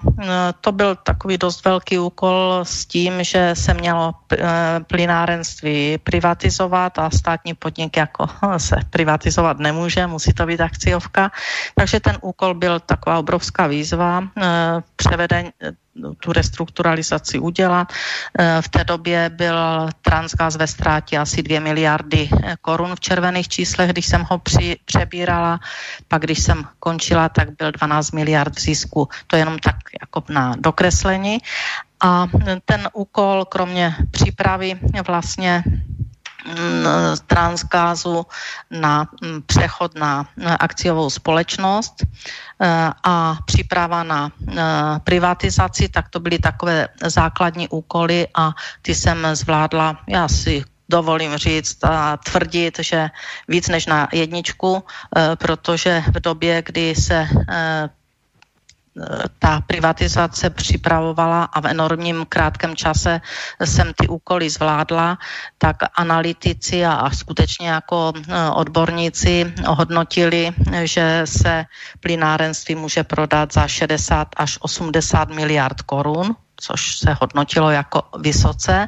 to 0.61 0.71
byl 0.71 0.95
takový 0.95 1.37
dost 1.37 1.65
velký 1.65 1.99
úkol 1.99 2.61
s 2.63 2.85
tím, 2.85 3.23
že 3.23 3.57
se 3.57 3.73
mělo 3.73 4.13
plynárenství 4.87 5.97
privatizovat 5.97 6.99
a 6.99 7.09
státní 7.09 7.53
podnik 7.53 7.97
jako 7.97 8.29
se 8.57 8.75
privatizovat 8.89 9.57
nemůže, 9.59 10.07
musí 10.07 10.33
to 10.33 10.45
být 10.45 10.61
akciovka. 10.61 11.31
Takže 11.75 11.99
ten 11.99 12.17
úkol 12.21 12.53
byl 12.53 12.79
taková 12.79 13.19
obrovská 13.19 13.67
výzva 13.67 14.29
převedení 14.95 15.49
tu 16.19 16.33
restrukturalizaci 16.33 17.39
udělat. 17.39 17.93
Eh, 18.39 18.61
v 18.61 18.69
té 18.69 18.83
době 18.83 19.29
byl 19.29 19.89
Transgas 20.01 20.55
ve 20.55 20.67
ztrátě 20.67 21.17
asi 21.17 21.43
2 21.43 21.59
miliardy 21.59 22.29
eh, 22.29 22.55
korun 22.61 22.95
v 22.95 22.99
červených 22.99 23.47
číslech, 23.47 23.89
když 23.89 24.05
jsem 24.05 24.23
ho 24.29 24.37
při, 24.37 24.77
přebírala. 24.85 25.59
Pak, 26.07 26.21
když 26.21 26.39
jsem 26.39 26.63
končila, 26.79 27.29
tak 27.29 27.55
byl 27.57 27.71
12 27.71 28.11
miliard 28.11 28.55
v 28.55 28.61
zisku. 28.61 29.07
To 29.27 29.35
je 29.35 29.41
jenom 29.41 29.59
tak 29.59 29.75
jako 30.01 30.23
na 30.29 30.55
dokreslení. 30.59 31.37
A 32.03 32.27
ten 32.65 32.89
úkol, 32.93 33.45
kromě 33.45 33.95
přípravy 34.11 34.79
vlastně 35.07 35.63
transgázu 37.27 38.25
na 38.71 39.07
přechod 39.45 39.95
na 39.95 40.27
akciovou 40.59 41.09
společnost 41.09 42.05
Eh, 42.61 42.89
a 43.03 43.37
příprava 43.45 44.03
na 44.03 44.31
eh, 44.31 44.63
privatizaci, 45.03 45.89
tak 45.89 46.09
to 46.09 46.19
byly 46.19 46.39
takové 46.39 46.87
základní 47.03 47.67
úkoly 47.67 48.27
a 48.35 48.51
ty 48.81 48.95
jsem 48.95 49.27
zvládla, 49.35 49.99
já 50.07 50.27
si 50.27 50.63
dovolím 50.89 51.37
říct 51.37 51.83
a 51.83 52.17
tvrdit, 52.17 52.79
že 52.79 53.09
víc 53.47 53.67
než 53.67 53.85
na 53.85 54.07
jedničku, 54.13 54.83
eh, 54.83 55.35
protože 55.35 56.03
v 56.07 56.19
době, 56.19 56.61
kdy 56.65 56.95
se 56.95 57.27
ta 59.39 59.61
privatizace 59.67 60.49
připravovala 60.49 61.43
a 61.43 61.59
v 61.61 61.65
enormním 61.65 62.25
krátkém 62.29 62.75
čase 62.75 63.21
jsem 63.63 63.93
ty 63.95 64.07
úkoly 64.07 64.49
zvládla, 64.49 65.17
tak 65.57 65.75
analytici 65.95 66.85
a, 66.85 67.09
skutečně 67.09 67.69
jako 67.69 68.13
e, 68.15 68.49
odborníci 68.49 69.53
hodnotili, 69.67 70.51
že 70.83 71.21
se 71.25 71.65
plynárenství 71.99 72.75
může 72.75 73.03
prodat 73.03 73.53
za 73.53 73.67
60 73.67 74.27
až 74.37 74.57
80 74.61 75.29
miliard 75.29 75.81
korun, 75.81 76.35
což 76.55 76.97
se 76.97 77.17
hodnotilo 77.21 77.71
jako 77.71 78.03
vysoce. 78.19 78.87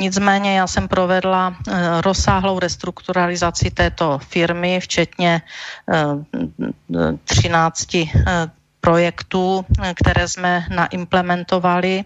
Nicméně 0.00 0.58
já 0.58 0.66
jsem 0.66 0.88
provedla 0.88 1.56
e, 1.68 2.00
rozsáhlou 2.00 2.58
restrukturalizaci 2.58 3.70
této 3.70 4.18
firmy, 4.18 4.80
včetně 4.80 5.42
13 7.24 7.94
e, 7.94 8.06
projektů, 8.82 9.64
které 9.94 10.28
jsme 10.28 10.66
naimplementovali 10.74 12.04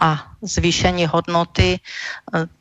a 0.00 0.26
zvýšení 0.42 1.06
hodnoty, 1.06 1.80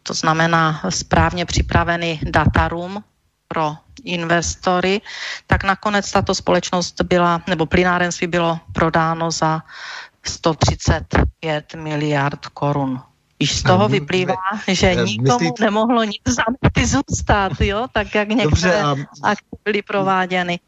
to 0.03 0.13
znamená 0.13 0.81
správně 0.89 1.45
připravený 1.45 2.21
datarum 2.23 3.03
pro 3.47 3.75
investory, 4.03 5.01
tak 5.47 5.63
nakonec 5.63 6.11
tato 6.11 6.35
společnost 6.35 7.01
byla, 7.01 7.41
nebo 7.47 7.65
plynárenství 7.65 8.27
bylo 8.27 8.59
prodáno 8.73 9.31
za 9.31 9.61
135 10.23 11.73
miliard 11.75 12.45
korun. 12.53 13.01
Již 13.39 13.57
z 13.57 13.63
toho 13.63 13.87
vyplývá, 13.89 14.35
že 14.67 14.95
nikomu 14.95 15.53
nemohlo 15.59 16.03
nic 16.03 16.21
za 16.25 16.43
zůstat, 16.85 17.61
jo? 17.61 17.87
tak 17.91 18.15
jak 18.15 18.27
některé 18.29 18.43
Dobře, 18.49 18.81
a... 18.81 18.95
akty 19.23 19.57
byly 19.63 19.81
prováděny. 19.81 20.59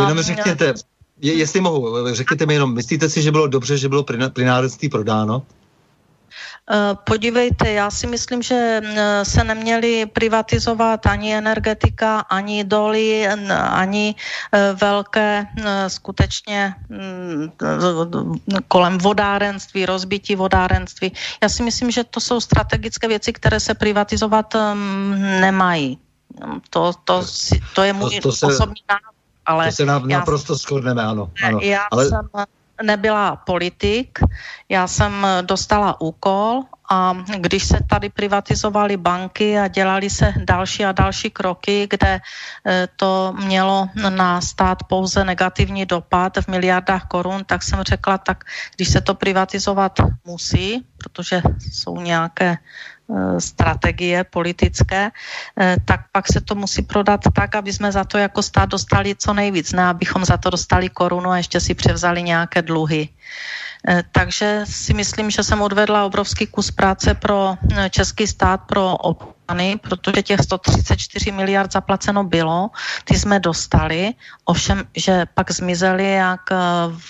Jenom 0.00 0.22
řekněte, 0.22 0.74
je, 1.20 1.34
jestli 1.34 1.60
mohu, 1.60 2.14
řekněte 2.14 2.46
mi 2.46 2.54
jenom, 2.54 2.74
myslíte 2.74 3.08
si, 3.08 3.22
že 3.22 3.32
bylo 3.32 3.46
dobře, 3.46 3.78
že 3.78 3.88
bylo 3.88 4.04
plynárenství 4.32 4.88
prodáno? 4.88 5.42
Eh, 6.70 6.94
podívejte, 7.04 7.72
já 7.72 7.90
si 7.90 8.06
myslím, 8.06 8.42
že 8.42 8.80
eh, 8.82 9.24
se 9.24 9.44
neměly 9.44 10.06
privatizovat 10.06 11.06
ani 11.06 11.34
energetika, 11.34 12.20
ani 12.20 12.64
doly, 12.64 13.28
ani 13.70 14.14
eh, 14.52 14.76
velké 14.80 15.46
skutečně 15.88 16.74
mm, 16.88 17.50
kolem 18.68 18.98
vodárenství, 18.98 19.86
rozbití 19.86 20.36
vodárenství. 20.36 21.12
Já 21.42 21.48
si 21.48 21.62
myslím, 21.62 21.90
že 21.90 22.04
to 22.04 22.20
jsou 22.20 22.40
strategické 22.40 23.08
věci, 23.08 23.32
které 23.32 23.60
se 23.60 23.74
privatizovat 23.74 24.54
mm, 24.74 25.20
nemají 25.40 25.98
To, 26.70 26.92
to, 27.04 27.22
to 27.74 27.82
je 27.82 27.92
můj 27.92 28.20
to, 28.20 28.28
to 28.28 28.32
se, 28.32 28.46
osobní 28.46 28.82
názor. 28.90 29.15
Ale 29.46 29.66
to 29.66 29.72
se 29.72 29.84
nám 29.84 30.08
naprosto 30.08 30.54
shodneme, 30.54 31.02
ano. 31.02 31.30
ano. 31.44 31.58
Já 31.62 31.82
ale... 31.90 32.08
jsem 32.08 32.28
nebyla 32.82 33.36
politik, 33.36 34.18
já 34.68 34.86
jsem 34.86 35.26
dostala 35.42 36.00
úkol 36.00 36.62
a 36.90 37.16
když 37.38 37.64
se 37.64 37.78
tady 37.88 38.08
privatizovaly 38.08 38.96
banky 38.96 39.58
a 39.58 39.68
dělali 39.68 40.10
se 40.10 40.34
další 40.36 40.84
a 40.84 40.92
další 40.92 41.30
kroky, 41.30 41.86
kde 41.90 42.20
eh, 42.66 42.88
to 42.96 43.34
mělo 43.44 43.88
na 44.08 44.40
stát 44.40 44.84
pouze 44.84 45.24
negativní 45.24 45.86
dopad 45.86 46.36
v 46.36 46.48
miliardách 46.48 47.06
korun, 47.06 47.44
tak 47.44 47.62
jsem 47.62 47.82
řekla, 47.82 48.18
tak 48.18 48.44
když 48.76 48.88
se 48.88 49.00
to 49.00 49.14
privatizovat 49.14 49.98
musí, 50.24 50.86
protože 50.98 51.42
jsou 51.58 52.00
nějaké 52.00 52.58
strategie 53.38 54.24
politické, 54.24 55.10
eh, 55.10 55.76
tak 55.84 56.10
pak 56.12 56.26
se 56.26 56.40
to 56.40 56.54
musí 56.54 56.82
prodat 56.82 57.20
tak, 57.32 57.54
aby 57.54 57.72
jsme 57.72 57.92
za 57.92 58.04
to 58.04 58.18
jako 58.18 58.42
stát 58.42 58.68
dostali 58.68 59.14
co 59.14 59.34
nejvíc, 59.34 59.72
ne 59.72 59.84
abychom 59.86 60.24
za 60.24 60.36
to 60.36 60.50
dostali 60.50 60.88
korunu 60.88 61.30
a 61.30 61.36
ještě 61.36 61.60
si 61.60 61.74
převzali 61.74 62.22
nějaké 62.22 62.62
dluhy. 62.62 63.08
Eh, 63.88 64.02
takže 64.12 64.60
si 64.64 64.94
myslím, 64.94 65.30
že 65.30 65.42
jsem 65.42 65.62
odvedla 65.62 66.04
obrovský 66.04 66.46
kus 66.46 66.70
práce 66.70 67.14
pro 67.14 67.54
eh, 67.54 67.90
český 67.90 68.26
stát, 68.26 68.66
pro 68.66 68.96
občany, 68.96 69.78
protože 69.78 70.22
těch 70.22 70.40
134 70.40 71.32
miliard 71.32 71.72
zaplaceno 71.72 72.24
bylo, 72.24 72.70
ty 73.04 73.14
jsme 73.14 73.40
dostali, 73.40 74.14
ovšem, 74.44 74.84
že 74.96 75.26
pak 75.34 75.50
zmizely 75.50 76.12
jak 76.12 76.50
eh, 76.50 76.56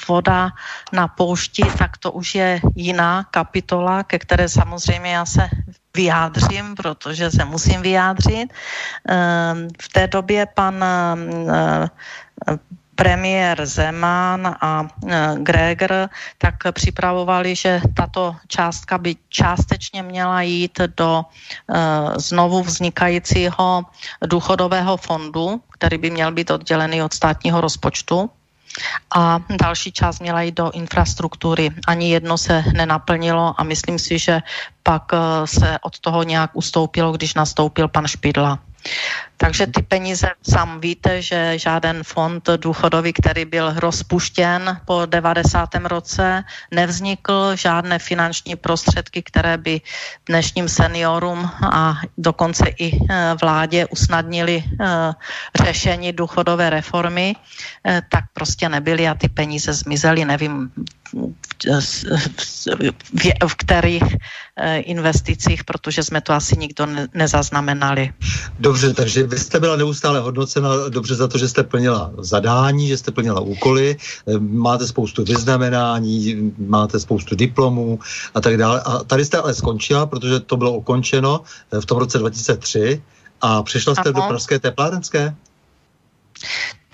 voda 0.09 0.53
na 0.93 1.09
poušti, 1.09 1.65
tak 1.79 1.97
to 1.97 2.13
už 2.13 2.35
je 2.35 2.61
jiná 2.75 3.25
kapitola, 3.31 4.03
ke 4.03 4.19
které 4.19 4.49
samozřejmě 4.49 5.11
já 5.11 5.25
se 5.25 5.49
vyjádřím, 5.97 6.77
protože 6.77 7.31
se 7.31 7.45
musím 7.45 7.83
vyjádřit. 7.83 8.53
V 9.81 9.89
té 9.89 10.07
době 10.07 10.47
pan 10.47 10.85
premiér 12.97 13.61
Zeman 13.69 14.57
a 14.61 14.83
e, 14.83 14.89
Greger 15.45 16.09
tak 16.39 16.55
připravovali, 16.73 17.55
že 17.55 17.81
tato 17.95 18.37
částka 18.49 18.99
by 18.99 19.17
částečně 19.29 20.03
měla 20.03 20.43
jít 20.43 20.81
do 20.97 21.23
e, 21.23 21.25
znovu 22.17 22.63
vznikajícího 22.63 23.85
důchodového 24.25 24.97
fondu, 24.97 25.61
který 25.77 25.99
by 25.99 26.11
měl 26.11 26.33
být 26.33 26.51
oddělený 26.51 27.03
od 27.03 27.13
státního 27.13 27.61
rozpočtu 27.61 28.31
a 29.15 29.39
další 29.61 29.93
část 29.93 30.21
měla 30.21 30.43
jít 30.43 30.55
do 30.55 30.71
infrastruktury. 30.71 31.71
Ani 31.87 32.11
jedno 32.11 32.39
se 32.39 32.65
nenaplnilo 32.73 33.55
a 33.61 33.65
myslím 33.65 33.99
si, 33.99 34.19
že 34.19 34.41
pak 34.83 35.03
e, 35.13 35.47
se 35.47 35.79
od 35.83 35.99
toho 35.99 36.23
nějak 36.23 36.51
ustoupilo, 36.55 37.13
když 37.13 37.35
nastoupil 37.35 37.89
pan 37.89 38.07
Špidla. 38.07 38.59
Takže 39.37 39.67
ty 39.67 39.83
peníze, 39.83 40.29
sám 40.43 40.81
víte, 40.81 41.23
že 41.23 41.59
žádný 41.59 42.01
fond 42.03 42.49
důchodový, 42.57 43.13
který 43.13 43.45
byl 43.45 43.75
rozpuštěn 43.77 44.81
po 44.85 45.07
90. 45.07 45.75
roce, 45.75 46.45
nevznikl, 46.71 47.57
žádné 47.57 47.99
finanční 47.99 48.57
prostředky, 48.57 49.23
které 49.23 49.57
by 49.59 49.81
dnešním 50.27 50.69
seniorům 50.69 51.51
a 51.63 52.01
dokonce 52.19 52.65
i 52.79 52.97
eh, 52.97 53.35
vládě 53.41 53.87
usnadnili 53.87 54.65
eh, 54.65 55.13
řešení 55.65 56.13
důchodové 56.13 56.71
reformy, 56.71 57.37
eh, 57.85 58.03
tak 58.09 58.25
prostě 58.33 58.69
nebyly 58.69 59.09
a 59.09 59.15
ty 59.15 59.29
peníze 59.29 59.73
zmizely, 59.73 60.25
nevím 60.25 60.73
v, 61.15 61.35
v 63.49 63.55
kterých 63.57 64.03
investicích, 64.79 65.65
protože 65.65 66.03
jsme 66.03 66.21
to 66.21 66.33
asi 66.33 66.57
nikdo 66.59 66.87
nezaznamenali. 67.15 68.13
Dobře, 68.59 68.95
takže 68.95 69.23
vy 69.23 69.39
jste 69.39 69.61
byla 69.61 69.77
neustále 69.77 70.21
hodnocena 70.21 70.89
dobře 70.89 71.15
za 71.15 71.29
to, 71.29 71.39
že 71.39 71.49
jste 71.49 71.63
plnila 71.63 72.13
zadání, 72.19 72.89
že 72.89 72.97
jste 72.97 73.11
plnila 73.11 73.41
úkoly, 73.41 73.97
eh, 73.97 74.39
máte 74.39 74.87
spoustu 74.87 75.25
vyznamenání, 75.25 76.53
máte 76.59 77.01
spoustu 77.01 77.37
diplomů 77.37 77.99
a 78.35 78.41
tak 78.41 78.57
dále. 78.57 78.81
A 78.81 79.05
tady 79.05 79.25
jste 79.25 79.39
ale 79.39 79.55
skončila, 79.55 80.07
protože 80.07 80.41
to 80.41 80.57
bylo 80.57 80.73
ukončeno 80.73 81.41
eh, 81.73 81.81
v 81.81 81.87
tom 81.87 81.99
roce 81.99 82.19
2003 82.19 83.03
a 83.41 83.63
přišla 83.63 83.95
jste 83.95 84.09
ano. 84.09 84.13
do 84.13 84.29
Pražské 84.29 84.59
teplárenské? 84.59 85.35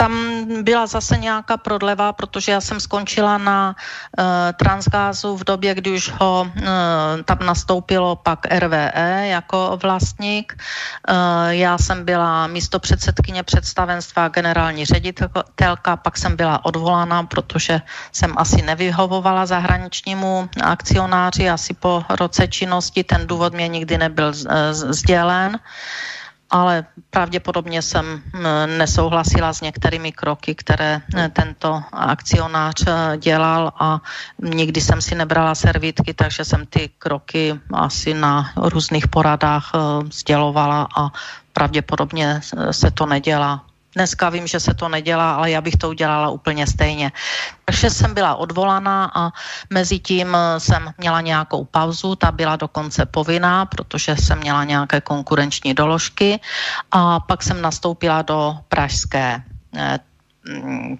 Tam 0.02 0.14
byla 0.62 0.86
zase 0.86 1.16
nějaká 1.16 1.56
prodleva, 1.56 2.12
protože 2.12 2.52
já 2.52 2.60
jsem 2.60 2.80
skončila 2.80 3.38
na 3.38 3.76
uh, 4.18 4.24
Transgázu 4.58 5.36
v 5.36 5.44
době, 5.44 5.74
kdy 5.74 5.90
už 5.90 6.10
ho 6.18 6.42
uh, 6.42 6.62
tam 7.24 7.38
nastoupilo 7.46 8.16
pak 8.16 8.46
RVE 8.50 9.22
jako 9.30 9.78
vlastník. 9.82 10.58
Uh, 10.58 11.14
já 11.54 11.78
jsem 11.78 12.04
byla 12.04 12.46
místo 12.46 12.78
předsedkyně 12.78 13.42
představenstva 13.42 14.28
generální 14.28 14.84
ředitelka, 14.84 15.96
pak 15.96 16.18
jsem 16.18 16.36
byla 16.36 16.64
odvolána, 16.64 17.22
protože 17.22 17.80
jsem 18.12 18.34
asi 18.36 18.62
nevyhovovala 18.62 19.46
zahraničnímu 19.46 20.48
akcionáři, 20.62 21.50
asi 21.50 21.74
po 21.74 22.02
roce 22.10 22.48
činnosti 22.48 23.04
ten 23.04 23.26
důvod 23.26 23.54
mě 23.54 23.68
nikdy 23.68 23.98
nebyl 23.98 24.28
uh, 24.34 24.52
sdělen. 24.72 25.58
Ale 26.52 26.84
pravděpodobně 27.10 27.82
jsem 27.82 28.22
nesouhlasila 28.66 29.52
s 29.52 29.60
některými 29.60 30.12
kroky, 30.12 30.54
které 30.54 31.00
tento 31.32 31.82
akcionář 31.92 32.84
eh, 32.86 33.16
dělal 33.18 33.72
a 33.80 34.00
nikdy 34.38 34.80
jsem 34.80 35.00
si 35.00 35.14
nebrala 35.14 35.54
servítky, 35.54 36.14
takže 36.14 36.44
jsem 36.44 36.66
ty 36.66 36.90
kroky 36.98 37.60
asi 37.72 38.14
na 38.14 38.52
různých 38.56 39.08
poradách 39.08 39.72
eh, 39.74 39.78
sdělovala 40.12 40.88
a 40.96 41.10
pravděpodobně 41.52 42.40
se 42.70 42.90
to 42.90 43.06
nedělá 43.06 43.64
Dneska 43.94 44.30
vím, 44.30 44.46
že 44.46 44.60
se 44.60 44.74
to 44.74 44.88
nedělá, 44.88 45.34
ale 45.34 45.50
já 45.50 45.60
bych 45.60 45.76
to 45.76 45.88
udělala 45.88 46.30
úplně 46.30 46.66
stejně. 46.66 47.12
Takže 47.64 47.90
jsem 47.90 48.14
byla 48.14 48.34
odvolaná 48.34 49.10
a 49.14 49.30
mezi 49.70 49.98
tím 49.98 50.36
jsem 50.58 50.92
měla 50.98 51.20
nějakou 51.20 51.64
pauzu, 51.64 52.16
ta 52.16 52.32
byla 52.32 52.56
dokonce 52.56 53.06
povinná, 53.06 53.66
protože 53.66 54.16
jsem 54.16 54.38
měla 54.38 54.64
nějaké 54.64 55.00
konkurenční 55.00 55.74
doložky 55.74 56.40
a 56.90 57.20
pak 57.20 57.42
jsem 57.42 57.62
nastoupila 57.62 58.22
do 58.22 58.56
pražské 58.68 59.42
eh, 59.76 59.98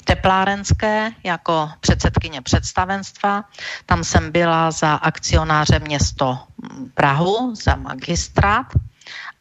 teplárenské 0.05 1.11
jako 1.25 1.71
předsedkyně 1.81 2.41
představenstva. 2.43 3.45
Tam 3.87 4.05
jsem 4.05 4.33
byla 4.33 4.71
za 4.71 4.95
akcionáře 4.95 5.79
město 5.79 6.39
Prahu, 6.95 7.55
za 7.55 7.75
magistrát 7.75 8.67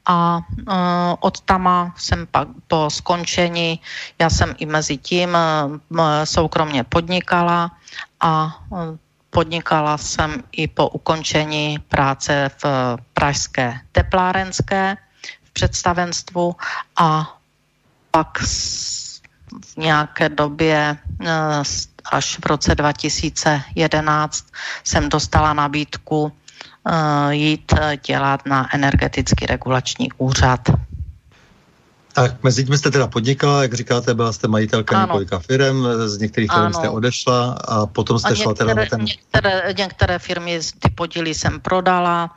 a 0.05 0.37
uh, 0.37 0.73
od 1.19 1.41
tama 1.41 1.93
jsem 1.97 2.27
pak 2.31 2.47
po 2.67 2.89
skončení, 2.89 3.79
já 4.19 4.29
jsem 4.29 4.55
i 4.57 4.65
mezi 4.65 4.97
tím 4.97 5.29
uh, 5.29 5.99
soukromně 6.23 6.83
podnikala 6.83 7.71
a 8.19 8.59
uh, 8.69 8.97
podnikala 9.29 9.97
jsem 9.97 10.43
i 10.51 10.67
po 10.67 10.89
ukončení 10.89 11.79
práce 11.79 12.51
v 12.63 12.65
pražské 13.13 13.79
teplárenské 13.91 14.97
v 15.43 15.49
představenstvu 15.53 16.55
a 16.95 17.37
pak 18.11 18.39
v 19.65 19.77
nějaké 19.77 20.29
době 20.29 20.97
až 22.11 22.39
v 22.39 22.45
roce 22.45 22.75
2011 22.75 24.45
jsem 24.83 25.09
dostala 25.09 25.53
nabídku 25.53 26.31
jít 27.29 27.73
eh, 27.81 27.97
dělat 27.97 28.45
na 28.45 28.67
energetický 28.75 29.45
regulační 29.45 30.09
úřad. 30.17 30.59
Tak 32.13 32.43
mezi 32.43 32.65
tím 32.65 32.77
jste 32.77 32.91
teda 32.91 33.07
podnikala, 33.07 33.61
jak 33.61 33.73
říkáte, 33.73 34.13
byla 34.13 34.33
jste 34.33 34.47
majitelka 34.47 34.95
ano. 34.95 35.05
několika 35.05 35.39
firm, 35.39 35.85
z 36.05 36.17
některých 36.17 36.51
firm 36.51 36.73
jste 36.73 36.89
odešla 36.89 37.57
a 37.67 37.85
potom 37.85 38.19
jste 38.19 38.29
a 38.29 38.35
šla 38.35 38.51
některé, 38.51 38.67
teda 38.67 38.81
na 38.81 38.89
ten... 38.89 39.01
Některé, 39.05 39.73
některé 39.77 40.19
firmy, 40.19 40.59
ty 40.79 40.89
podíly 40.89 41.33
jsem 41.33 41.59
prodala, 41.59 42.35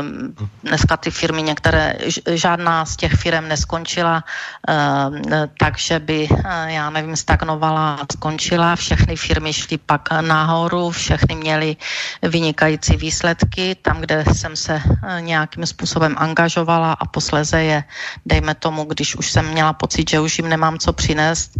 um, 0.00 0.34
dneska 0.64 0.96
ty 0.96 1.10
firmy 1.10 1.42
některé, 1.42 1.94
žádná 2.30 2.84
z 2.84 2.96
těch 2.96 3.12
firm 3.12 3.48
neskončila, 3.48 4.24
um, 4.24 5.22
takže 5.58 5.98
by, 5.98 6.28
uh, 6.30 6.38
já 6.66 6.90
nevím, 6.90 7.16
stagnovala 7.16 7.94
a 7.94 8.06
skončila, 8.12 8.76
všechny 8.76 9.16
firmy 9.16 9.52
šly 9.52 9.78
pak 9.78 10.08
nahoru, 10.20 10.90
všechny 10.90 11.34
měly 11.34 11.76
vynikající 12.22 12.96
výsledky, 12.96 13.76
tam, 13.82 14.00
kde 14.00 14.24
jsem 14.32 14.56
se 14.56 14.74
uh, 14.74 15.20
nějakým 15.20 15.66
způsobem 15.66 16.14
angažovala 16.18 16.92
a 16.92 17.04
posleze 17.04 17.62
je, 17.62 17.84
dejme 18.26 18.54
tomu, 18.54 18.84
kdy 18.84 19.01
když 19.02 19.16
už 19.16 19.30
jsem 19.30 19.50
měla 19.50 19.72
pocit, 19.72 20.10
že 20.10 20.20
už 20.20 20.38
jim 20.38 20.48
nemám 20.48 20.78
co 20.78 20.92
přinést 20.92 21.58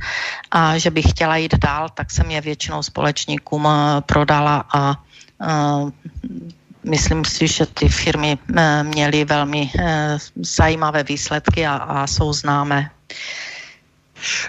a 0.51 0.79
že 0.79 0.91
bych 0.91 1.11
chtěla 1.11 1.37
jít 1.37 1.59
dál, 1.59 1.89
tak 1.91 2.11
jsem 2.11 2.31
je 2.31 2.41
většinou 2.41 2.83
společníkům 2.83 3.67
eh, 3.67 4.01
prodala 4.07 4.65
a 4.71 4.95
uh, 5.43 5.91
myslím 6.87 7.25
si, 7.25 7.49
že 7.51 7.67
ty 7.67 7.89
firmy 7.89 8.39
uh, 8.39 8.87
měly 8.87 9.25
velmi 9.25 9.71
zajímavé 10.39 11.03
výsledky 11.03 11.67
a, 11.67 11.75
a 11.75 12.07
jsou 12.07 12.33
známé. 12.33 12.91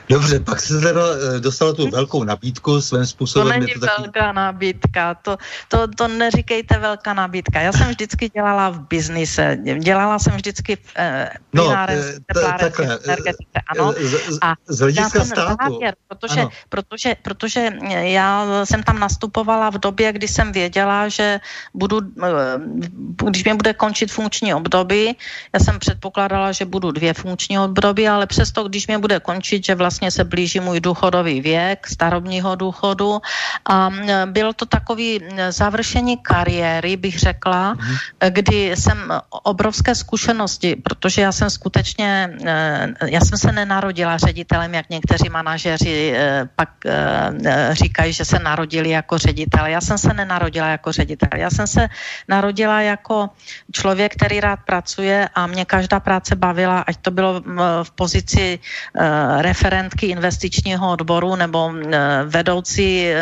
Dobře, 0.09 0.39
pak 0.39 0.61
se 0.61 0.81
teda 0.81 1.01
eh, 1.35 1.39
dostala 1.39 1.73
tu 1.73 1.89
velkou 1.89 2.23
nabídku 2.23 2.81
svým 2.81 3.05
způsobem. 3.05 3.47
To 3.47 3.59
není 3.59 3.73
to 3.73 3.79
taky... 3.79 4.01
velká 4.01 4.31
nabídka, 4.31 5.15
to, 5.15 5.37
to, 5.67 5.87
to 5.87 6.07
neříkejte 6.07 6.79
velká 6.79 7.13
nabídka. 7.13 7.59
Já 7.59 7.71
jsem 7.71 7.87
vždycky 7.87 8.29
dělala 8.29 8.69
v 8.69 8.79
biznise, 8.87 9.57
dělala 9.79 10.19
jsem 10.19 10.33
vždycky 10.33 10.75
v 10.75 10.91
eh, 10.95 11.29
no, 11.53 11.75
eh, 11.89 12.15
takhle, 12.59 12.99
energetice, 13.03 13.59
ano. 13.67 13.93
Z, 13.97 14.37
a 14.41 14.53
z 14.67 14.79
hlediska 14.79 15.25
státu. 15.25 15.57
Závěr, 15.63 15.95
protože, 16.07 16.43
protože, 16.69 17.15
protože 17.21 17.69
já 17.91 18.45
jsem 18.63 18.83
tam 18.83 18.99
nastupovala 18.99 19.69
v 19.69 19.77
době, 19.77 20.13
kdy 20.13 20.27
jsem 20.27 20.51
věděla, 20.51 21.07
že 21.07 21.39
budu, 21.73 21.99
když 23.29 23.43
mě 23.43 23.55
bude 23.55 23.73
končit 23.73 24.11
funkční 24.11 24.53
období, 24.53 25.15
já 25.53 25.59
jsem 25.59 25.79
předpokládala, 25.79 26.51
že 26.51 26.65
budu 26.65 26.91
dvě 26.91 27.13
funkční 27.13 27.59
období, 27.59 28.07
ale 28.07 28.27
přesto, 28.27 28.63
když 28.63 28.87
mě 28.87 28.97
bude 28.97 29.19
končit, 29.19 29.62
že 29.65 29.75
vlastně 29.75 30.11
se 30.11 30.23
blíží 30.23 30.59
můj 30.59 30.79
důchodový 30.79 31.41
věk, 31.41 31.87
starobního 31.87 32.55
důchodu. 32.55 33.21
A 33.69 33.89
byl 34.25 34.53
to 34.53 34.65
takový 34.65 35.19
završení 35.49 36.17
kariéry, 36.17 36.97
bych 36.97 37.19
řekla, 37.19 37.73
mm. 37.73 37.95
kdy 38.29 38.75
jsem 38.75 38.97
obrovské 39.29 39.95
zkušenosti, 39.95 40.75
protože 40.75 41.21
já 41.21 41.31
jsem 41.31 41.49
skutečně, 41.49 42.29
e, 42.45 43.11
já 43.11 43.21
jsem 43.21 43.37
se 43.37 43.51
nenarodila 43.51 44.17
ředitelem, 44.17 44.73
jak 44.73 44.89
někteří 44.89 45.29
manažeři 45.29 46.13
e, 46.15 46.49
pak 46.55 46.69
e, 46.85 46.91
říkají, 47.71 48.13
že 48.13 48.25
se 48.25 48.39
narodili 48.39 48.89
jako 48.89 49.17
ředitel. 49.17 49.65
Já 49.65 49.81
jsem 49.81 49.97
se 49.97 50.13
nenarodila 50.13 50.67
jako 50.67 50.91
ředitel. 50.91 51.29
Já 51.35 51.49
jsem 51.49 51.67
se 51.67 51.87
narodila 52.27 52.81
jako 52.81 53.29
člověk, 53.71 54.15
který 54.15 54.39
rád 54.39 54.59
pracuje 54.65 55.29
a 55.35 55.47
mě 55.47 55.65
každá 55.65 55.99
práce 55.99 56.35
bavila, 56.35 56.83
ať 56.87 56.97
to 56.97 57.11
bylo 57.11 57.41
v 57.83 57.91
pozici 57.91 58.59
referentky 59.53 60.05
investičního 60.07 60.91
odboru 60.91 61.35
nebo 61.35 61.73
vedoucí 62.25 63.13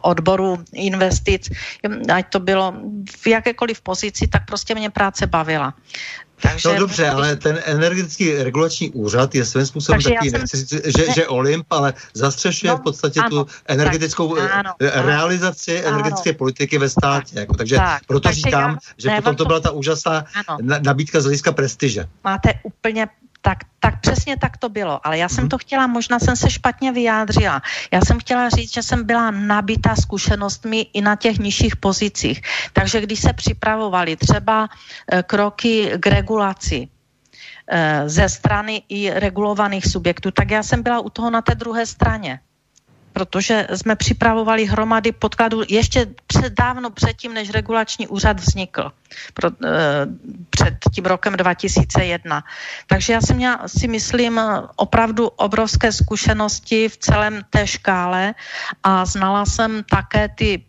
odboru 0.00 0.58
investic, 0.72 1.50
ať 2.14 2.26
to 2.28 2.40
bylo 2.40 2.74
v 3.22 3.26
jakékoliv 3.26 3.80
pozici, 3.80 4.26
tak 4.26 4.46
prostě 4.46 4.74
mě 4.74 4.90
práce 4.90 5.26
bavila. 5.26 5.74
Takže, 6.42 6.68
no 6.68 6.78
dobře, 6.78 7.10
ale 7.10 7.36
ten 7.36 7.58
energetický 7.66 8.42
regulační 8.42 8.90
úřad 8.90 9.34
je 9.34 9.44
svým 9.44 9.66
způsobem 9.66 10.02
taky, 10.02 10.30
jsem, 10.30 10.40
nechci 10.40 10.56
říct, 10.56 10.70
že, 10.70 11.06
ne, 11.06 11.14
že 11.14 11.26
Olymp, 11.26 11.66
ale 11.70 11.94
zastřešuje 12.14 12.70
no, 12.70 12.76
v 12.76 12.80
podstatě 12.80 13.20
ano, 13.20 13.30
tu 13.30 13.50
energetickou 13.66 14.36
tak, 14.36 14.50
ano, 14.52 14.74
realizaci 14.78 15.82
ano, 15.82 15.88
energetické 15.88 16.30
ano, 16.30 16.38
politiky 16.38 16.78
ve 16.78 16.88
státě. 16.88 17.34
Tak, 17.34 17.40
jako, 17.40 17.54
takže 17.54 17.76
tak, 17.76 18.02
proto 18.06 18.28
takže 18.28 18.40
říkám, 18.40 18.70
já, 18.70 18.78
že 18.98 19.08
ne, 19.08 19.16
potom 19.16 19.36
to 19.36 19.44
byla 19.44 19.60
ta 19.60 19.70
úžasná 19.70 20.24
ano, 20.48 20.58
nabídka 20.82 21.20
z 21.20 21.24
hlediska 21.24 21.52
prestiže. 21.52 22.06
Máte 22.24 22.54
úplně 22.62 23.08
tak, 23.48 23.64
tak 23.80 24.00
přesně 24.00 24.36
tak 24.36 24.60
to 24.60 24.68
bylo, 24.68 25.00
ale 25.00 25.18
já 25.18 25.28
jsem 25.28 25.48
mhm. 25.48 25.48
to 25.48 25.58
chtěla, 25.58 25.86
možná 25.86 26.18
jsem 26.20 26.36
se 26.36 26.50
špatně 26.50 26.92
vyjádřila. 26.92 27.62
Já 27.88 28.00
jsem 28.04 28.20
chtěla 28.20 28.48
říct, 28.48 28.74
že 28.74 28.82
jsem 28.82 29.08
byla 29.08 29.30
nabita 29.30 29.96
zkušenostmi 29.96 30.92
i 30.92 31.00
na 31.00 31.16
těch 31.16 31.38
nižších 31.40 31.76
pozicích. 31.80 32.44
Takže 32.72 33.00
když 33.00 33.20
se 33.20 33.32
připravovali 33.32 34.20
třeba 34.20 34.68
e, 34.68 35.22
kroky 35.22 35.96
k 35.96 36.06
regulaci, 36.06 36.88
e, 37.64 38.08
ze 38.08 38.28
strany 38.28 38.82
i 38.88 39.08
regulovaných 39.10 39.86
subjektů, 39.88 40.28
tak 40.30 40.50
já 40.50 40.62
jsem 40.62 40.84
byla 40.84 41.00
u 41.00 41.08
toho 41.08 41.30
na 41.32 41.40
té 41.40 41.54
druhé 41.56 41.88
straně 41.88 42.44
protože 43.18 43.66
jsme 43.74 43.96
připravovali 43.96 44.64
hromady 44.66 45.12
podkladů 45.12 45.62
ještě 45.68 46.06
před, 46.26 46.52
dávno 46.54 46.90
předtím, 46.90 47.34
než 47.34 47.50
regulační 47.50 48.06
úřad 48.06 48.40
vznikl, 48.40 48.92
pro, 49.34 49.50
e, 49.50 50.06
před 50.50 50.74
tím 50.94 51.04
rokem 51.04 51.34
2001. 51.34 52.44
Takže 52.86 53.12
já 53.12 53.20
jsem 53.20 53.36
měla, 53.36 53.66
si 53.66 53.88
myslím, 53.88 54.40
opravdu 54.76 55.26
obrovské 55.28 55.92
zkušenosti 55.92 56.88
v 56.88 56.96
celém 56.96 57.42
té 57.50 57.66
škále 57.66 58.34
a 58.82 59.04
znala 59.04 59.46
jsem 59.46 59.82
také 59.90 60.28
ty 60.28 60.67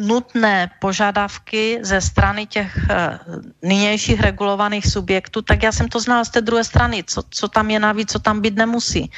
nutné 0.00 0.70
požadavky 0.80 1.78
ze 1.82 2.00
strany 2.00 2.46
těch 2.46 2.76
uh, 2.76 3.42
nynějších 3.62 4.20
regulovaných 4.20 4.86
subjektů, 4.86 5.42
tak 5.42 5.62
já 5.62 5.72
jsem 5.72 5.88
to 5.88 6.00
znala 6.00 6.24
z 6.24 6.30
té 6.30 6.40
druhé 6.40 6.64
strany, 6.64 7.04
co, 7.06 7.22
co 7.30 7.48
tam 7.48 7.70
je 7.70 7.80
navíc, 7.80 8.12
co 8.12 8.18
tam 8.18 8.40
být 8.40 8.56
nemusí. 8.56 9.10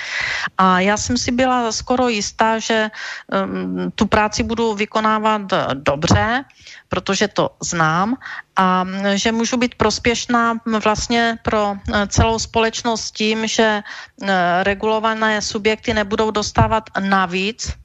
A 0.58 0.80
já 0.80 0.96
jsem 0.96 1.18
si 1.18 1.32
byla 1.32 1.72
skoro 1.72 2.08
jistá, 2.08 2.58
že 2.58 2.90
um, 3.30 3.90
tu 3.94 4.06
práci 4.06 4.42
budu 4.42 4.74
vykonávat 4.74 5.42
dobře, 5.74 6.44
protože 6.88 7.28
to 7.28 7.50
znám 7.62 8.16
a 8.56 8.87
že 9.14 9.32
můžu 9.32 9.56
být 9.56 9.74
prospěšná 9.74 10.54
vlastně 10.84 11.38
pro 11.42 11.74
e, 11.74 12.06
celou 12.06 12.38
společnost 12.38 13.10
tím, 13.10 13.46
že 13.46 13.82
uh, 13.82 14.28
regulované 14.62 15.42
subjekty 15.42 15.94
nebudou 15.94 16.30
dostávat 16.30 16.90
navíc 17.00 17.84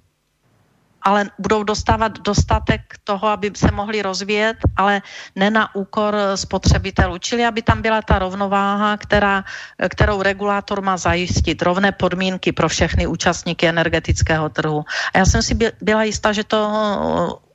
ale 1.01 1.29
budou 1.39 1.63
dostávat 1.63 2.19
dostatek 2.19 2.81
toho, 3.03 3.27
aby 3.27 3.51
se 3.55 3.71
mohli 3.71 4.01
rozvíjet, 4.01 4.57
ale 4.75 5.01
ne 5.35 5.49
na 5.49 5.75
úkor 5.75 6.15
spotřebitelů. 6.35 7.17
Čili 7.17 7.45
aby 7.45 7.61
tam 7.61 7.81
byla 7.81 8.01
ta 8.01 8.19
rovnováha, 8.19 8.97
která, 8.97 9.43
kterou 9.89 10.21
regulátor 10.21 10.81
má 10.81 10.97
zajistit, 10.97 11.61
rovné 11.61 11.91
podmínky 11.91 12.51
pro 12.51 12.69
všechny 12.69 13.07
účastníky 13.07 13.67
energetického 13.67 14.49
trhu. 14.49 14.85
A 15.13 15.17
já 15.17 15.25
jsem 15.25 15.41
si 15.41 15.53
byla 15.81 16.03
jistá, 16.03 16.31
že 16.33 16.43
to 16.43 16.59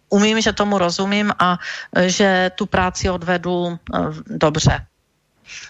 umím, 0.09 0.40
že 0.40 0.52
tomu 0.52 0.78
rozumím 0.78 1.33
a 1.38 1.59
že 2.07 2.50
tu 2.54 2.66
práci 2.66 3.11
odvedu 3.11 3.78
eh, 3.94 3.98
dobře. 4.26 4.87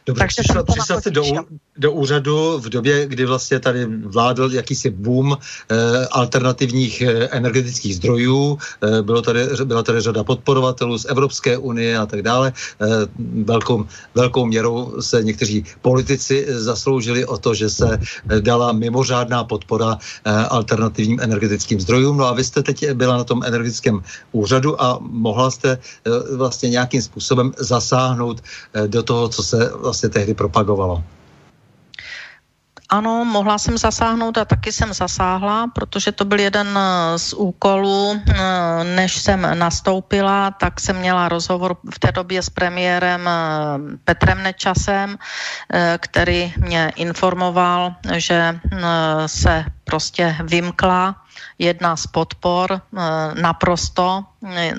Dobře, 0.07 0.27
přišla, 0.27 0.63
přišla 0.63 1.01
jste 1.01 1.11
do, 1.11 1.25
do 1.79 1.93
úřadu 1.93 2.59
v 2.59 2.69
době, 2.69 3.07
kdy 3.07 3.27
vlastně 3.27 3.61
tady 3.61 3.87
vládl 3.87 4.51
jakýsi 4.53 4.91
boom 4.91 5.37
eh, 5.37 6.07
alternativních 6.11 7.03
eh, 7.03 7.29
energetických 7.31 7.97
zdrojů, 7.97 8.59
eh, 8.83 9.03
bylo 9.03 9.23
tady, 9.23 9.41
byla 9.65 9.83
tady 9.83 10.01
řada 10.01 10.25
podporovatelů 10.25 10.99
z 10.99 11.05
Evropské 11.05 11.59
unie 11.59 11.99
a 11.99 12.07
tak 12.07 12.23
dále. 12.23 12.53
Eh, 12.81 12.87
velkou, 13.45 13.87
velkou 14.15 14.47
měrou 14.47 14.95
se 15.01 15.23
někteří 15.23 15.65
politici 15.83 16.47
zasloužili 16.49 17.27
o 17.27 17.39
to, 17.39 17.55
že 17.55 17.71
se 17.71 17.99
eh, 17.99 18.41
dala 18.41 18.73
mimořádná 18.73 19.45
podpora 19.45 19.99
eh, 19.99 20.31
alternativním 20.31 21.21
energetickým 21.21 21.81
zdrojům. 21.81 22.17
No 22.17 22.25
a 22.27 22.33
vy 22.33 22.45
jste 22.45 22.63
teď 22.63 22.91
byla 22.93 23.17
na 23.17 23.25
tom 23.25 23.43
energetickém 23.45 24.03
úřadu 24.33 24.83
a 24.83 24.99
mohla 25.01 25.51
jste 25.51 25.79
eh, 25.79 26.37
vlastně 26.37 26.71
nějakým 26.71 27.03
způsobem 27.03 27.53
zasáhnout 27.59 28.43
eh, 28.75 28.89
do 28.89 29.03
toho, 29.03 29.29
co 29.29 29.43
se 29.43 29.73
vlastně 29.75 30.09
tehdy 30.09 30.35
propagovalo. 30.35 31.03
Ano, 32.89 33.25
mohla 33.25 33.59
jsem 33.59 33.79
zasáhnout 33.79 34.39
a 34.39 34.45
taky 34.45 34.73
jsem 34.73 34.93
zasáhla, 34.93 35.67
protože 35.67 36.13
to 36.13 36.25
byl 36.25 36.41
jeden 36.41 36.79
eh, 36.79 37.19
z 37.19 37.33
úkolů, 37.33 38.21
eh, 38.29 38.85
než 38.85 39.17
jsem 39.17 39.59
nastoupila, 39.59 40.51
tak 40.51 40.81
jsem 40.81 40.97
měla 40.97 41.29
rozhovor 41.29 41.77
v 41.95 41.99
té 41.99 42.13
době 42.13 42.43
s 42.43 42.51
premiérem 42.51 43.29
eh, 43.29 43.97
Petrem 44.05 44.43
Nečasem, 44.43 45.19
který 45.99 46.53
mě 46.57 46.93
informoval, 46.97 47.95
že 48.17 48.61
se 49.27 49.65
prostě 49.85 50.37
vymkla 50.45 51.24
jedna 51.59 51.97
z 51.97 52.07
podpor 52.07 52.73
eh, 52.73 52.81
naprosto 53.41 54.25
eh, 54.47 54.75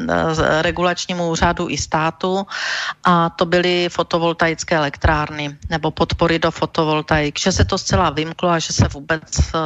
regulačnímu 0.61 1.29
úřadu 1.29 1.69
i 1.69 1.77
státu 1.77 2.47
a 3.03 3.29
to 3.29 3.45
byly 3.45 3.89
fotovoltaické 3.89 4.75
elektrárny 4.75 5.57
nebo 5.69 5.91
podpory 5.91 6.39
do 6.39 6.51
fotovoltaik, 6.51 7.39
že 7.39 7.51
se 7.51 7.65
to 7.65 7.77
zcela 7.77 8.09
vymklo 8.09 8.49
a 8.49 8.59
že 8.59 8.73
se 8.73 8.87
vůbec 8.87 9.39
eh, 9.55 9.59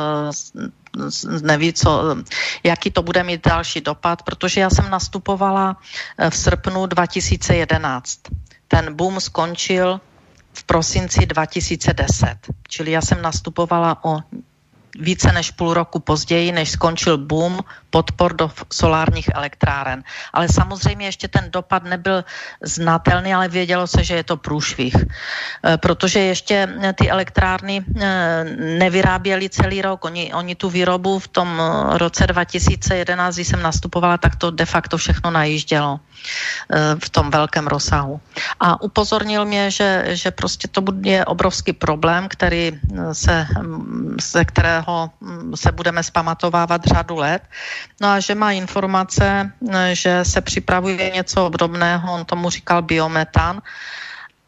neví, 1.42 1.74
co, 1.74 2.16
jaký 2.64 2.92
to 2.92 3.04
bude 3.04 3.24
mít 3.24 3.48
další 3.48 3.82
dopad, 3.82 4.24
protože 4.24 4.62
já 4.62 4.70
jsem 4.70 4.90
nastupovala 4.90 5.78
v 6.30 6.38
srpnu 6.38 6.86
2011. 6.86 8.20
Ten 8.68 8.96
boom 8.96 9.22
skončil 9.22 10.02
v 10.54 10.64
prosinci 10.64 11.26
2010. 11.26 12.38
Čili 12.68 12.92
já 12.92 13.02
jsem 13.02 13.22
nastupovala 13.22 14.04
o 14.04 14.20
více 15.00 15.32
než 15.32 15.52
půl 15.52 15.74
roku 15.74 16.00
později, 16.00 16.52
než 16.52 16.72
skončil 16.72 17.18
boom 17.18 17.60
podpor 17.90 18.34
do 18.34 18.52
solárních 18.74 19.30
elektráren. 19.36 20.04
Ale 20.34 20.48
samozřejmě 20.50 21.06
ještě 21.06 21.28
ten 21.28 21.52
dopad 21.52 21.84
nebyl 21.84 22.24
znatelný, 22.62 23.34
ale 23.34 23.48
vědělo 23.48 23.88
se, 23.88 24.04
že 24.04 24.16
je 24.16 24.24
to 24.24 24.38
průšvih. 24.38 24.96
E, 24.96 25.78
protože 25.78 26.20
ještě 26.20 26.70
ty 26.96 27.10
elektrárny 27.10 27.82
e, 27.82 28.44
nevyráběly 28.78 29.50
celý 29.50 29.82
rok. 29.82 30.06
Oni, 30.06 30.34
oni 30.34 30.56
tu 30.56 30.70
výrobu 30.70 31.20
v 31.20 31.28
tom 31.28 31.62
roce 31.98 32.28
2011, 32.28 33.36
když 33.36 33.48
jsem 33.48 33.62
nastupovala, 33.62 34.18
tak 34.18 34.36
to 34.36 34.52
de 34.52 34.66
facto 34.66 34.98
všechno 34.98 35.32
najíždělo 35.32 36.00
e, 36.00 36.96
v 37.00 37.10
tom 37.10 37.30
velkém 37.32 37.68
rozsahu. 37.68 38.22
A 38.60 38.82
upozornil 38.82 39.46
mě, 39.46 39.72
že, 39.72 40.06
že 40.14 40.32
prostě 40.32 40.68
to 40.68 40.84
je 41.04 41.26
obrovský 41.26 41.74
problém, 41.74 42.28
který 42.30 42.80
se, 43.14 43.48
se 44.20 44.46
kterého 44.80 45.12
se 45.56 45.72
budeme 45.72 46.04
spamatovávat 46.04 46.86
řadu 46.86 47.16
let. 47.16 47.44
No 48.02 48.08
a 48.08 48.20
že 48.20 48.36
má 48.36 48.52
informace, 48.52 49.52
že 49.94 50.26
se 50.26 50.42
připravuje 50.42 51.10
něco 51.10 51.46
obdobného, 51.46 52.14
on 52.14 52.26
tomu 52.26 52.50
říkal 52.50 52.82
biometan, 52.82 53.62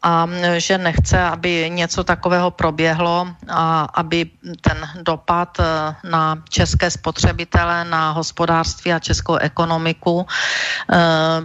a 0.02 0.26
že 0.58 0.78
nechce, 0.78 1.14
aby 1.14 1.70
něco 1.70 2.04
takového 2.04 2.50
proběhlo 2.50 3.28
a 3.48 3.86
aby 3.94 4.26
ten 4.60 4.88
dopad 5.02 5.58
na 6.02 6.42
české 6.48 6.90
spotřebitele, 6.90 7.84
na 7.84 8.10
hospodářství 8.10 8.92
a 8.92 8.98
českou 8.98 9.36
ekonomiku 9.36 10.26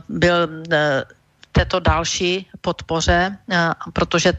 byl 0.09 0.49
této 1.51 1.79
další 1.79 2.49
podpoře, 2.61 3.37
protože 3.93 4.33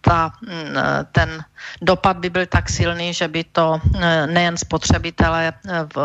ta, 0.00 0.30
mm, 0.46 0.78
ten 1.12 1.42
dopad 1.82 2.16
by 2.16 2.30
byl 2.30 2.46
tak 2.46 2.68
silný, 2.70 3.14
že 3.14 3.28
by 3.28 3.44
to 3.44 3.80
mm, 3.84 4.00
nejen 4.34 4.56
spotřebitele 4.56 5.52
v 5.94 5.96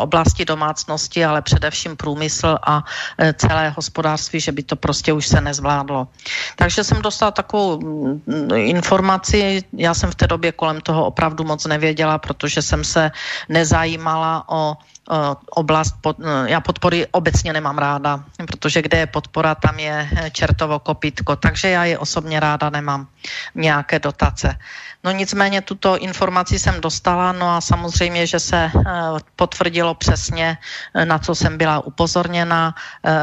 oblasti 0.00 0.44
domácnosti, 0.44 1.24
ale 1.24 1.42
především 1.42 1.96
průmysl 1.96 2.58
a 2.66 2.84
celé 3.36 3.70
hospodářství, 3.76 4.40
že 4.40 4.52
by 4.52 4.62
to 4.62 4.76
prostě 4.76 5.12
už 5.12 5.26
se 5.26 5.40
nezvládlo. 5.40 6.08
Takže 6.56 6.84
jsem 6.84 7.02
dostala 7.02 7.30
takovou 7.30 7.80
mm, 7.80 8.20
informaci, 8.54 9.64
já 9.72 9.94
jsem 9.94 10.10
v 10.10 10.14
té 10.14 10.26
době 10.26 10.52
kolem 10.52 10.80
toho 10.80 11.06
opravdu 11.06 11.44
moc 11.44 11.66
nevěděla, 11.66 12.18
protože 12.18 12.62
jsem 12.62 12.84
se 12.84 13.10
nezajímala 13.48 14.44
o 14.48 14.76
Eh, 15.04 15.36
oblast, 15.50 16.00
pod, 16.00 16.16
eh, 16.20 16.50
já 16.50 16.60
podpory 16.60 17.06
obecně 17.12 17.52
nemám 17.52 17.78
ráda, 17.78 18.24
protože 18.46 18.82
kde 18.82 18.98
je 18.98 19.06
podpora, 19.06 19.54
tam 19.54 19.78
je 19.78 20.08
eh, 20.16 20.30
čertovo 20.30 20.78
kopítko, 20.78 21.36
takže 21.36 21.68
já 21.68 21.84
je 21.84 21.98
osobně 21.98 22.40
ráda 22.40 22.70
nemám 22.70 23.06
nějaké 23.54 23.98
dotace. 23.98 24.56
No 25.04 25.12
nicméně 25.12 25.60
tuto 25.60 25.98
informaci 25.98 26.58
jsem 26.58 26.80
dostala, 26.80 27.32
no 27.32 27.56
a 27.56 27.60
samozřejmě, 27.60 28.26
že 28.26 28.40
se 28.40 28.70
potvrdilo 29.36 29.94
přesně, 29.94 30.58
na 31.04 31.18
co 31.18 31.34
jsem 31.34 31.58
byla 31.58 31.80
upozorněna. 31.80 32.74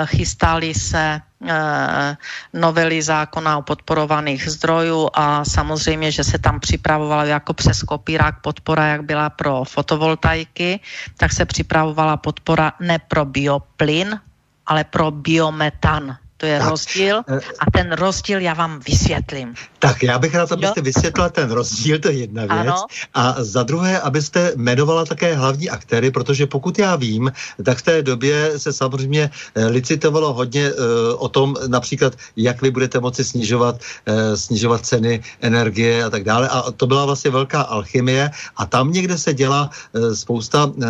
Chystali 0.06 0.74
se 0.74 1.22
Eh, 1.42 2.18
novely 2.54 3.02
zákona 3.02 3.58
o 3.58 3.62
podporovaných 3.62 4.50
zdrojů 4.50 5.10
a 5.14 5.46
samozřejmě, 5.46 6.12
že 6.12 6.24
se 6.24 6.40
tam 6.40 6.60
připravovalo 6.60 7.26
jako 7.26 7.54
přes 7.54 7.84
kopírák 7.84 8.42
podpora, 8.42 8.86
jak 8.88 9.04
byla 9.04 9.30
pro 9.30 9.64
fotovoltaiky, 9.64 10.80
tak 11.18 11.34
se 11.34 11.46
připravovala 11.46 12.18
podpora 12.18 12.74
ne 12.80 13.00
pro 13.00 13.26
bioplyn, 13.26 14.20
ale 14.66 14.84
pro 14.84 15.12
biometan. 15.12 16.18
To 16.42 16.50
je 16.50 16.60
tak. 16.60 16.70
rozdíl 16.70 17.22
eh, 17.28 17.40
a 17.60 17.66
ten 17.72 17.94
rozdíl 17.94 18.40
já 18.42 18.54
vám 18.54 18.80
vysvětlím. 18.88 19.54
Tak 19.80 20.04
já 20.04 20.20
bych 20.20 20.36
rád, 20.36 20.52
abyste 20.52 20.80
jo? 20.80 20.84
vysvětlila 20.84 21.30
ten 21.30 21.52
rozdíl, 21.52 22.00
to 22.00 22.08
je 22.08 22.18
jedna 22.18 22.42
věc. 22.42 22.74
Ano. 22.74 22.86
A 23.14 23.36
za 23.44 23.64
druhé, 23.64 24.00
abyste 24.02 24.52
jmenovala 24.56 25.06
také 25.06 25.36
hlavní 25.36 25.70
aktéry, 25.70 26.12
protože 26.12 26.48
pokud 26.48 26.80
já 26.80 26.96
vím, 26.96 27.32
tak 27.66 27.78
v 27.78 27.82
té 27.82 28.02
době 28.02 28.60
se 28.60 28.74
samozřejmě 28.74 29.30
eh, 29.56 29.66
licitovalo 29.66 30.34
hodně 30.34 30.74
uh, 30.74 30.78
o 31.18 31.30
tom 31.30 31.56
například, 31.68 32.14
jak 32.36 32.62
vy 32.62 32.72
budete 32.72 33.00
moci 33.00 33.24
snižovat, 33.24 33.76
uh, 33.78 34.36
snižovat 34.36 34.86
ceny 34.86 35.22
energie 35.42 36.04
a 36.04 36.10
tak 36.10 36.24
dále. 36.24 36.50
A 36.50 36.72
to 36.72 36.88
byla 36.88 37.06
vlastně 37.06 37.32
velká 37.32 37.62
alchymie 37.62 38.32
a 38.58 38.66
tam 38.66 38.92
někde 38.92 39.18
se 39.18 39.34
dělá 39.34 39.70
uh, 39.70 40.14
spousta 40.14 40.66
uh, 40.66 40.84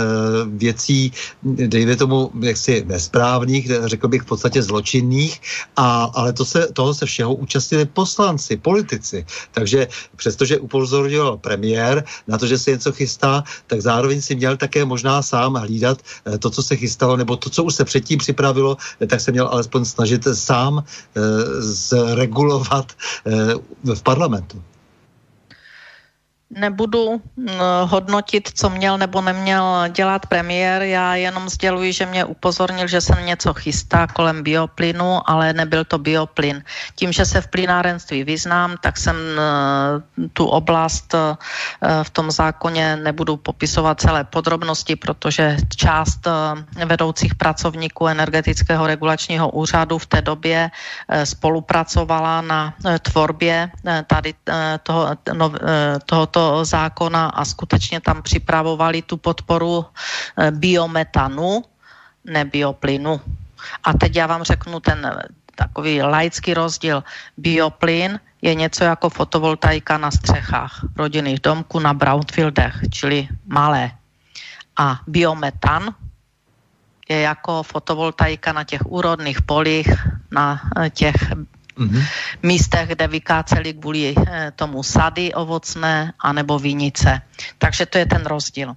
věcí, 0.48 1.12
dejme 1.44 1.96
tomu 1.96 2.32
jaksi 2.40 2.84
nesprávných, 2.88 3.72
řekl 3.86 4.08
bych 4.08 4.22
v 4.22 4.26
podstatě 4.26 4.64
zločinných, 4.64 5.41
a, 5.76 6.12
ale 6.14 6.34
to 6.34 6.46
se, 6.46 6.68
toho 6.74 6.94
se 6.94 7.06
všeho 7.06 7.34
účastnili 7.36 7.86
poslanci, 7.86 8.58
politici. 8.58 9.26
Takže 9.52 9.88
přestože 10.16 10.60
upozorňoval 10.60 11.38
premiér 11.38 12.04
na 12.28 12.38
to, 12.38 12.48
že 12.48 12.58
se 12.58 12.72
něco 12.72 12.92
chystá, 12.92 13.44
tak 13.68 13.82
zároveň 13.82 14.22
si 14.22 14.36
měl 14.36 14.58
také 14.58 14.86
možná 14.86 15.22
sám 15.22 15.54
hlídat 15.54 15.98
eh, 16.26 16.38
to, 16.38 16.50
co 16.50 16.64
se 16.64 16.76
chystalo, 16.76 17.18
nebo 17.18 17.38
to, 17.38 17.50
co 17.50 17.64
už 17.64 17.76
se 17.76 17.86
předtím 17.86 18.20
připravilo, 18.20 18.78
eh, 19.00 19.08
tak 19.08 19.22
se 19.22 19.32
měl 19.32 19.48
alespoň 19.48 19.86
snažit 19.86 20.28
sám 20.34 20.80
e, 20.80 21.22
zregulovat 21.62 22.94
v 23.84 24.02
parlamentu 24.04 24.64
nebudu 26.52 27.22
mm, 27.36 27.50
hodnotit, 27.86 28.52
co 28.54 28.70
měl 28.70 28.98
nebo 28.98 29.22
neměl 29.22 29.88
dělat 29.90 30.26
premiér. 30.26 30.82
Já 30.82 31.16
jenom 31.16 31.50
sděluji, 31.50 31.94
že 31.94 32.06
mě 32.06 32.26
upozornil, 32.26 32.88
že 32.88 33.02
se 33.02 33.16
něco 33.24 33.54
chystá 33.54 34.08
kolem 34.08 34.44
bioplynu, 34.44 35.30
ale 35.30 35.54
nebyl 35.54 35.86
to 35.86 35.98
bioplyn. 35.98 36.64
Tím, 36.96 37.12
že 37.12 37.26
se 37.26 37.42
v 37.42 37.48
plynárenství 37.48 38.24
vyznám, 38.24 38.76
tak 38.82 38.98
jsem 38.98 39.16
eh, 39.16 40.28
tu 40.34 40.46
oblast 40.46 41.16
eh, 41.16 41.36
v 42.04 42.10
tom 42.10 42.32
zákoně 42.32 42.96
nebudu 42.96 43.38
popisovat 43.38 44.02
celé 44.02 44.24
podrobnosti, 44.24 44.96
protože 44.96 45.58
část 45.76 46.28
eh, 46.28 46.86
vedoucích 46.86 47.36
pracovníků 47.36 48.08
energetického 48.08 48.88
regulačního 48.88 49.50
úřadu 49.50 49.98
v 49.98 50.06
té 50.06 50.22
době 50.22 50.72
spolupracovala 51.24 52.42
na 52.42 52.74
tvorbě 53.02 53.72
tady 54.08 54.34
toho, 54.84 55.08
tohoto 56.06 56.41
tohoto 56.42 56.66
zákona 56.66 57.38
a 57.38 57.46
skutečně 57.46 58.02
tam 58.02 58.26
připravovali 58.26 59.06
tu 59.06 59.18
podporu 59.18 59.86
eh, 59.86 60.52
biometanu, 60.52 61.62
ne 62.26 62.42
bioplynu. 62.46 63.22
A 63.86 63.94
teď 63.94 64.16
já 64.16 64.26
vám 64.26 64.44
řeknu 64.44 64.80
ten 64.82 65.06
eh, 65.06 65.30
takový 65.54 66.02
laický 66.02 66.58
rozdíl. 66.58 67.04
Bioplyn 67.38 68.18
je 68.42 68.56
něco 68.58 68.84
jako 68.84 69.10
fotovoltaika 69.10 70.02
na 70.02 70.10
střechách 70.10 70.90
rodinných 70.98 71.46
domků 71.46 71.78
na 71.78 71.94
brownfieldech, 71.94 72.90
čili 72.90 73.30
malé. 73.46 73.94
A 74.82 74.98
biometan 75.06 75.94
je 77.06 77.22
jako 77.22 77.64
fotovoltaika 77.64 78.50
na 78.50 78.64
těch 78.64 78.82
úrodných 78.90 79.46
polích, 79.46 79.94
na 80.34 80.58
eh, 80.58 80.90
těch 80.90 81.16
mm-hmm. 81.78 82.04
místech, 82.44 82.90
kde 82.90 83.08
vykáceli 83.08 83.74
kvůli 83.74 84.16
eh, 84.18 84.52
tomu 84.56 84.84
sady 84.84 85.34
ovocné 85.34 86.14
anebo 86.20 86.60
vinice. 86.60 87.22
Takže 87.58 87.86
to 87.86 87.98
je 87.98 88.06
ten 88.06 88.26
rozdíl. 88.26 88.76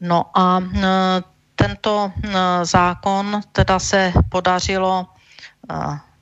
No 0.00 0.30
a 0.34 0.60
eh, 0.60 1.22
tento 1.56 2.12
eh, 2.12 2.30
zákon 2.62 3.40
teda 3.52 3.78
se 3.78 4.12
podařilo 4.28 5.06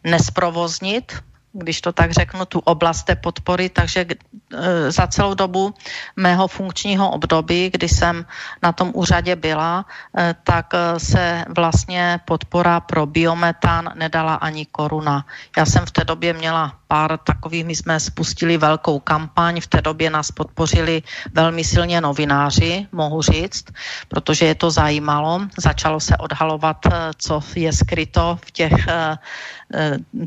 nesprovoznit, 0.05 1.19
když 1.53 1.81
to 1.81 1.93
tak 1.93 2.13
řeknu, 2.13 2.45
tu 2.45 2.59
oblast 2.59 3.03
té 3.03 3.17
podpory, 3.17 3.69
takže 3.69 4.07
e, 4.07 4.91
za 4.91 5.07
celou 5.07 5.35
dobu 5.35 5.75
mého 6.17 6.49
funkčního 6.49 7.11
období, 7.11 7.71
kdy 7.71 7.89
jsem 7.89 8.25
na 8.63 8.73
tom 8.73 8.91
úřadě 8.95 9.37
byla, 9.37 9.85
e, 10.19 10.35
tak 10.45 10.75
e, 10.75 11.01
se 11.01 11.45
vlastně 11.49 12.21
podpora 12.25 12.81
pro 12.81 13.07
biometan 13.07 13.93
nedala 13.95 14.35
ani 14.35 14.67
koruna. 14.67 15.27
Já 15.57 15.67
jsem 15.67 15.87
v 15.87 15.91
té 15.91 16.05
době 16.05 16.33
měla 16.33 16.82
pár 16.93 17.17
takových, 17.25 17.65
my 17.65 17.75
jsme 17.77 18.01
spustili 18.01 18.61
velkou 18.61 19.01
kampaň, 19.01 19.65
v 19.65 19.67
té 19.67 19.81
době 19.81 20.13
nás 20.13 20.29
podpořili 20.29 21.03
velmi 21.33 21.65
silně 21.65 22.01
novináři, 22.01 22.87
mohu 22.93 23.23
říct, 23.23 23.73
protože 24.09 24.53
je 24.53 24.55
to 24.55 24.69
zajímalo. 24.71 25.49
Začalo 25.57 26.01
se 26.01 26.17
odhalovat, 26.17 26.77
co 27.17 27.41
je 27.57 27.73
skryto 27.73 28.39
v 28.45 28.51
těch 28.51 28.77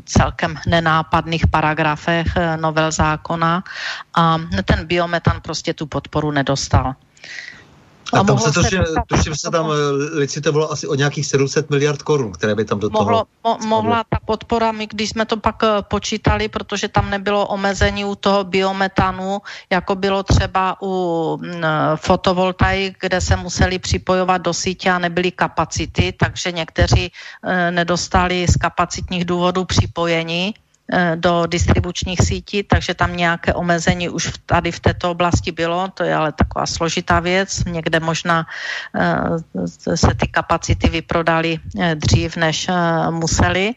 celkem 0.04 0.58
nenápadných 0.66 1.46
paragrafech 1.46 2.26
novel 2.58 2.90
zákona 2.90 3.62
a 4.14 4.38
ten 4.66 4.86
biometan 4.86 5.38
prostě 5.40 5.70
tu 5.70 5.86
podporu 5.86 6.34
nedostal. 6.34 6.98
A, 8.12 8.18
a 8.20 8.24
tam 8.24 8.38
se, 8.38 8.52
tuším, 8.52 8.82
tuším 9.06 9.34
se 9.36 9.50
tam 9.50 9.70
eh, 9.70 9.74
licitovalo 10.18 10.72
asi 10.72 10.86
o 10.86 10.94
nějakých 10.94 11.26
700 11.26 11.70
miliard 11.70 12.02
korun, 12.02 12.32
které 12.32 12.54
by 12.54 12.64
tam 12.64 12.80
do 12.80 12.90
toho... 12.90 13.04
Mohlo, 13.04 13.24
mo, 13.44 13.58
mohla 13.66 14.04
ta 14.08 14.18
podpora, 14.24 14.72
my 14.72 14.86
když 14.86 15.10
jsme 15.10 15.26
to 15.26 15.36
pak 15.36 15.62
eh, 15.62 15.68
počítali, 15.82 16.48
protože 16.48 16.88
tam 16.88 17.10
nebylo 17.10 17.46
omezení 17.46 18.04
u 18.04 18.14
toho 18.14 18.44
biometanu, 18.44 19.38
jako 19.70 19.94
bylo 19.94 20.22
třeba 20.22 20.76
u 20.82 20.92
mm, 21.42 21.64
eh, 21.64 21.68
fotovoltaik, 21.96 22.96
kde 23.00 23.20
se 23.20 23.36
museli 23.36 23.78
připojovat 23.78 24.42
do 24.42 24.54
sítě 24.54 24.90
a 24.90 24.98
nebyly 24.98 25.30
kapacity, 25.30 26.12
takže 26.12 26.52
někteří 26.52 27.12
nedostali 27.70 28.46
z 28.48 28.56
kapacitních 28.56 29.24
důvodů 29.24 29.64
připojení 29.64 30.54
do 31.14 31.46
distribučních 31.46 32.20
sítí, 32.22 32.62
takže 32.62 32.94
tam 32.94 33.16
nějaké 33.16 33.54
omezení 33.54 34.08
už 34.08 34.32
tady 34.46 34.72
v 34.72 34.80
této 34.80 35.10
oblasti 35.10 35.52
bylo, 35.52 35.88
to 35.88 36.04
je 36.04 36.14
ale 36.14 36.32
taková 36.32 36.66
složitá 36.66 37.20
věc. 37.20 37.64
Někde 37.64 38.00
možná 38.00 38.46
eh, 38.94 39.96
se 39.96 40.14
ty 40.14 40.28
kapacity 40.28 40.88
vyprodaly 40.88 41.58
eh, 41.58 41.94
dřív, 41.94 42.36
než 42.36 42.70
museli, 43.10 43.74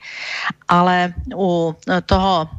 ale 0.68 1.14
u 1.36 1.76
toho 2.06 2.50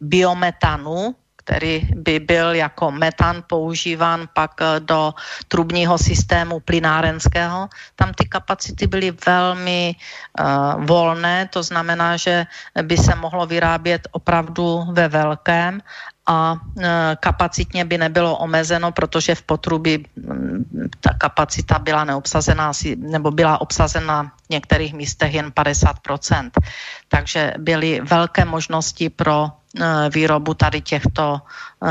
biometanu, 0.00 1.14
který 1.44 1.88
by 1.94 2.20
byl 2.20 2.54
jako 2.54 2.90
metan 2.90 3.42
používán 3.46 4.28
pak 4.34 4.50
eh, 4.60 4.80
do 4.80 5.14
trubního 5.48 5.98
systému 5.98 6.60
plynárenského. 6.60 7.68
Tam 7.96 8.14
ty 8.14 8.24
kapacity 8.28 8.86
byly 8.86 9.10
velmi 9.26 9.94
uh, 10.40 10.84
volné, 10.84 11.48
to 11.52 11.62
znamená, 11.62 12.16
že 12.16 12.46
by 12.82 12.96
se 12.96 13.14
mohlo 13.14 13.46
vyrábět 13.46 14.08
opravdu 14.12 14.84
ve 14.92 15.08
velkém 15.08 15.80
a 16.26 16.56
kapacitně 17.20 17.84
by 17.84 17.98
nebylo 17.98 18.38
omezeno, 18.38 18.92
protože 18.92 19.34
v 19.34 19.42
potrubí 19.42 20.06
mm, 20.16 20.88
ta 21.00 21.14
kapacita 21.14 21.78
byla 21.78 22.04
neobsazená, 22.04 22.72
nebo 22.96 23.30
byla 23.30 23.60
obsazena 23.60 24.32
v 24.46 24.50
některých 24.50 24.94
místech 24.94 25.34
jen 25.34 25.48
50%. 25.50 26.50
Takže 27.08 27.54
byly 27.58 28.00
velké 28.00 28.44
možnosti 28.44 29.10
pro 29.10 29.50
výrobu 30.14 30.54
tady 30.54 30.80
těchto 30.80 31.40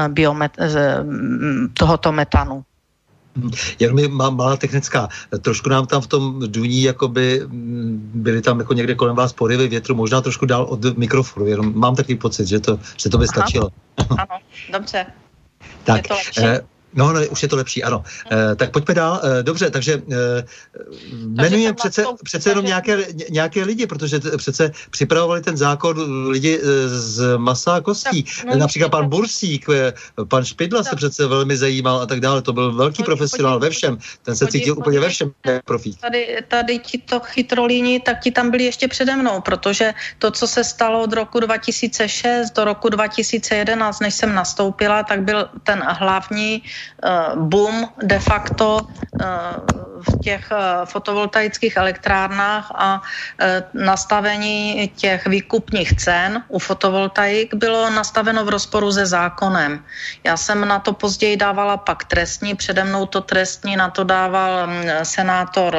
biomet, 0.07 0.51
tohoto 1.73 2.11
metanu. 2.11 2.63
Jenom 3.79 3.99
je 3.99 4.07
má, 4.07 4.29
malá 4.29 4.57
technická. 4.57 5.09
Trošku 5.41 5.69
nám 5.69 5.87
tam 5.87 6.01
v 6.01 6.07
tom 6.07 6.39
duní, 6.47 6.81
jakoby 6.83 7.41
mm, 7.47 8.11
byly 8.13 8.41
tam 8.41 8.59
jako 8.59 8.73
někde 8.73 8.95
kolem 8.95 9.15
vás 9.15 9.33
porivy 9.33 9.67
větru, 9.67 9.95
možná 9.95 10.21
trošku 10.21 10.45
dál 10.45 10.63
od 10.63 10.97
mikrofonu. 10.97 11.45
Jenom 11.45 11.79
mám 11.79 11.95
takový 11.95 12.17
pocit, 12.17 12.47
že 12.47 12.59
to, 12.59 12.79
že 12.97 13.09
to 13.09 13.17
by 13.17 13.27
stačilo. 13.27 13.69
Ano, 14.09 14.39
dobře. 14.71 15.05
Tak, 15.83 16.01
No, 16.93 17.13
no, 17.13 17.21
už 17.29 17.43
je 17.43 17.49
to 17.49 17.55
lepší, 17.55 17.83
ano. 17.83 18.03
E, 18.31 18.55
tak 18.55 18.71
pojďme 18.71 18.93
dál. 18.93 19.21
E, 19.23 19.43
dobře, 19.43 19.69
takže 19.69 19.93
e, 19.93 20.45
jmenujeme 21.11 21.73
přece, 21.73 22.05
přece 22.23 22.49
jenom 22.49 22.65
nějaké, 22.65 23.05
nějaké 23.29 23.63
lidi, 23.63 23.87
protože 23.87 24.19
t, 24.19 24.37
přece 24.37 24.71
připravovali 24.89 25.41
ten 25.41 25.57
zákon 25.57 26.27
lidi 26.27 26.59
z 26.85 27.37
masa 27.37 27.75
a 27.75 27.81
kostí. 27.81 28.23
Tak, 28.23 28.45
no, 28.45 28.55
Například 28.55 28.89
pan 28.89 29.09
Bursík, 29.09 29.65
pan 30.27 30.45
Špidla 30.45 30.83
tak. 30.83 30.89
se 30.89 30.95
přece 30.95 31.27
velmi 31.27 31.57
zajímal 31.57 32.01
a 32.01 32.05
tak 32.05 32.19
dále. 32.19 32.41
To 32.41 32.53
byl 32.53 32.73
velký 32.73 33.01
no, 33.01 33.05
profesionál 33.05 33.59
podívej, 33.59 33.69
ve 33.69 33.75
všem. 33.75 33.97
Ten 34.23 34.35
se 34.35 34.45
podívej, 34.45 34.61
cítil 34.61 34.77
úplně 34.77 34.99
ve 34.99 35.09
všem 35.09 35.31
profík. 35.65 36.01
Tady, 36.01 36.37
tady 36.47 36.79
ti 36.79 36.97
to 36.97 37.19
chytrolíni, 37.19 37.99
tak 37.99 38.19
ti 38.19 38.31
tam 38.31 38.51
byli 38.51 38.63
ještě 38.63 38.87
přede 38.87 39.15
mnou, 39.15 39.41
protože 39.41 39.93
to, 40.19 40.31
co 40.31 40.47
se 40.47 40.63
stalo 40.63 41.03
od 41.03 41.13
roku 41.13 41.39
2006 41.39 42.51
do 42.51 42.63
roku 42.63 42.89
2011, 42.89 43.99
než 43.99 44.13
jsem 44.13 44.35
nastoupila, 44.35 45.03
tak 45.03 45.21
byl 45.21 45.49
ten 45.63 45.83
hlavní 45.87 46.63
boom 47.35 47.89
de 48.03 48.19
facto 48.19 48.81
eh, 49.21 49.25
v 50.01 50.19
těch 50.23 50.51
eh, 50.51 50.85
fotovoltaických 50.85 51.77
elektrárnách 51.77 52.71
a 52.75 53.01
nastavení 53.73 54.91
těch 54.95 55.27
výkupních 55.27 55.93
cen 55.95 56.43
u 56.47 56.59
fotovoltaik 56.59 57.53
bylo 57.53 57.89
nastaveno 57.89 58.45
v 58.45 58.49
rozporu 58.49 58.91
se 58.91 59.05
zákonem. 59.05 59.85
Já 60.23 60.37
jsem 60.37 60.67
na 60.67 60.79
to 60.79 60.93
později 60.93 61.37
dávala 61.37 61.77
pak 61.77 62.05
trestní, 62.05 62.55
přede 62.55 62.83
mnou 62.83 63.05
to 63.05 63.21
trestní 63.21 63.75
na 63.75 63.89
to 63.89 64.03
dával 64.03 64.67
mm, 64.67 64.83
senátor 65.03 65.77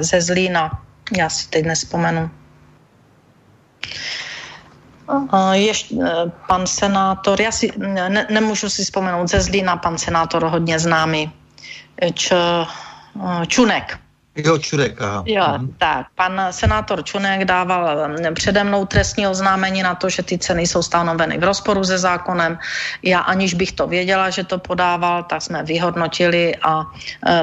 ze 0.00 0.20
Zlína. 0.20 0.82
Já 1.16 1.28
si 1.28 1.48
teď 1.48 1.64
nespomenu. 1.64 2.30
Ještě 5.52 5.94
e, 5.94 6.30
pan 6.48 6.66
senátor, 6.66 7.40
já 7.40 7.52
si 7.52 7.72
ne, 7.76 8.26
nemůžu 8.30 8.70
si 8.70 8.84
vzpomenout 8.84 9.30
ze 9.30 9.40
Zlína, 9.40 9.76
pan 9.76 9.98
senátor 9.98 10.44
hodně 10.44 10.78
známý, 10.78 11.32
e, 12.02 12.12
Č, 12.12 12.34
e, 12.34 13.46
Čunek. 13.46 13.98
Jo, 14.36 14.58
Čurek, 14.58 15.00
aha. 15.00 15.24
Jo, 15.26 15.44
mhm. 15.48 15.74
tak. 15.78 16.06
Pan 16.14 16.40
senátor 16.50 17.04
Čunek 17.04 17.44
dával 17.44 18.08
přede 18.34 18.64
mnou 18.64 18.84
trestní 18.84 19.26
oznámení 19.26 19.82
na 19.82 19.94
to, 19.94 20.08
že 20.08 20.22
ty 20.22 20.38
ceny 20.38 20.66
jsou 20.66 20.82
stanoveny 20.82 21.38
v 21.38 21.44
rozporu 21.44 21.84
se 21.84 21.98
zákonem. 21.98 22.58
Já 23.02 23.20
aniž 23.20 23.54
bych 23.54 23.72
to 23.72 23.86
věděla, 23.86 24.30
že 24.30 24.44
to 24.44 24.58
podával, 24.58 25.22
tak 25.22 25.42
jsme 25.42 25.62
vyhodnotili 25.62 26.56
a 26.62 26.84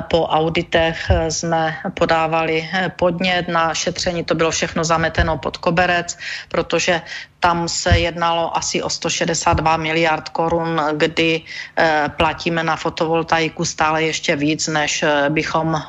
po 0.08 0.28
auditech 0.28 1.12
jsme 1.30 1.76
podávali 1.94 2.70
podnět 2.96 3.48
na 3.48 3.74
šetření. 3.74 4.24
To 4.24 4.36
bylo 4.36 4.52
všechno 4.52 4.84
zameteno 4.84 5.38
pod 5.38 5.58
koberec, 5.58 6.18
protože 6.50 7.02
tam 7.44 7.68
se 7.68 8.00
jednalo 8.00 8.56
asi 8.56 8.80
o 8.80 8.88
162 8.88 9.60
miliard 9.78 10.30
korun, 10.32 10.80
kdy 10.96 11.44
eh, 11.44 12.08
platíme 12.16 12.64
na 12.64 12.80
fotovoltaiku 12.80 13.68
stále 13.68 14.04
ještě 14.04 14.36
víc, 14.40 14.72
než 14.72 15.04
eh, 15.04 15.28
bychom 15.28 15.76
eh, 15.76 15.82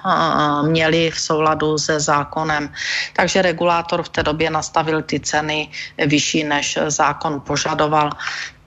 měli 0.66 1.14
v 1.14 1.20
souladu 1.20 1.78
se 1.78 2.00
zákonem. 2.02 2.74
Takže 3.14 3.42
regulátor 3.42 4.02
v 4.02 4.08
té 4.08 4.22
době 4.26 4.50
nastavil 4.50 5.02
ty 5.06 5.22
ceny 5.22 5.70
vyšší, 5.94 6.44
než 6.44 6.78
zákon 6.90 7.38
požadoval. 7.46 8.10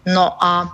No 0.08 0.39
a 0.39 0.71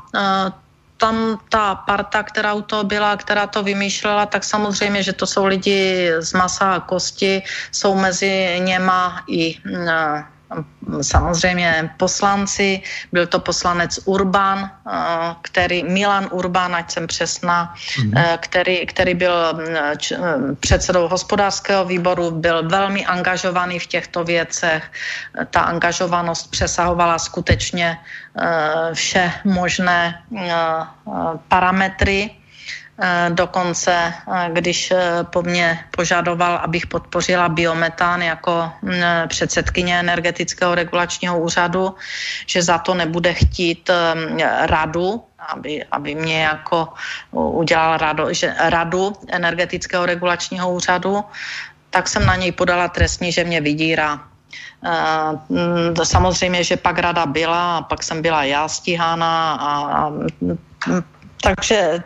tam 0.98 1.42
ta 1.50 1.76
parta, 1.76 2.24
která 2.24 2.54
u 2.54 2.62
toho 2.62 2.84
byla, 2.84 3.18
která 3.18 3.48
to 3.50 3.64
vymýšlela, 3.64 4.26
tak 4.30 4.44
samozřejmě, 4.44 5.04
že 5.04 5.14
to 5.14 5.26
jsou 5.28 5.46
lidi 5.46 6.14
z 6.22 6.34
masa 6.34 6.78
a 6.78 6.86
kosti, 6.86 7.42
jsou 7.72 7.98
mezi 7.98 8.62
něma 8.62 9.26
i 9.28 9.58
samozřejmě 11.02 11.90
poslanci, 11.98 12.82
byl 13.12 13.28
to 13.28 13.40
poslanec 13.40 14.00
Urban, 14.06 14.60
eh, 14.64 14.92
který, 15.42 15.84
Milan 15.84 16.28
Urban, 16.32 16.76
ať 16.76 16.92
jsem 16.92 17.08
přesná, 17.08 17.74
mm-hmm. 17.74 18.38
který, 18.38 18.86
který 18.86 19.14
byl 19.14 19.36
eh, 19.68 19.96
předsedou 20.60 21.08
hospodářského 21.08 21.86
výboru, 21.86 22.32
byl 22.32 22.70
velmi 22.70 23.06
angažovaný 23.06 23.80
v 23.80 23.88
těchto 23.88 24.24
věcech. 24.24 24.84
Ta 25.50 25.62
angažovanost 25.62 26.52
přesahovala 26.52 27.20
skutečně 27.20 27.98
vše 28.94 29.34
možné 29.46 30.24
parametry 31.48 32.32
Eh, 32.32 32.43
dokonce, 33.30 33.92
eh, 33.94 34.50
když 34.54 34.92
eh, 34.92 35.24
po 35.24 35.42
mně 35.42 35.80
požadoval, 35.92 36.58
abych 36.64 36.88
podpořila 36.88 37.50
biometán 37.50 38.22
jako 38.22 38.72
mm, 38.82 39.28
předsedkyně 39.28 40.00
energetického 40.00 40.76
regulačního 40.76 41.40
úřadu, 41.40 41.96
že 42.48 42.64
za 42.64 42.78
to 42.78 42.94
nebude 42.94 43.34
chtít 43.34 43.90
radu, 44.66 45.24
aby, 45.40 45.84
aby 45.92 46.16
mě 46.16 46.44
jako 46.44 46.94
udělal 47.32 47.98
radu, 47.98 48.34
že 48.34 48.56
radu 48.60 49.14
energetického 49.28 50.06
regulačního 50.06 50.74
úřadu, 50.74 51.24
tak 51.90 52.08
jsem 52.08 52.26
na 52.26 52.36
něj 52.36 52.52
podala 52.52 52.88
trestní, 52.88 53.32
že 53.32 53.44
mě 53.44 53.62
vydírá. 53.62 54.20
Mm, 55.50 55.96
samozřejmě, 56.04 56.64
že 56.64 56.78
pak 56.78 57.00
rada 57.00 57.26
byla 57.26 57.78
a 57.78 57.82
pak 57.82 58.04
jsem 58.04 58.22
byla 58.22 58.44
já 58.44 58.68
stíhána 58.68 59.54
a, 59.54 59.72
a 59.92 60.12
takže 61.44 62.04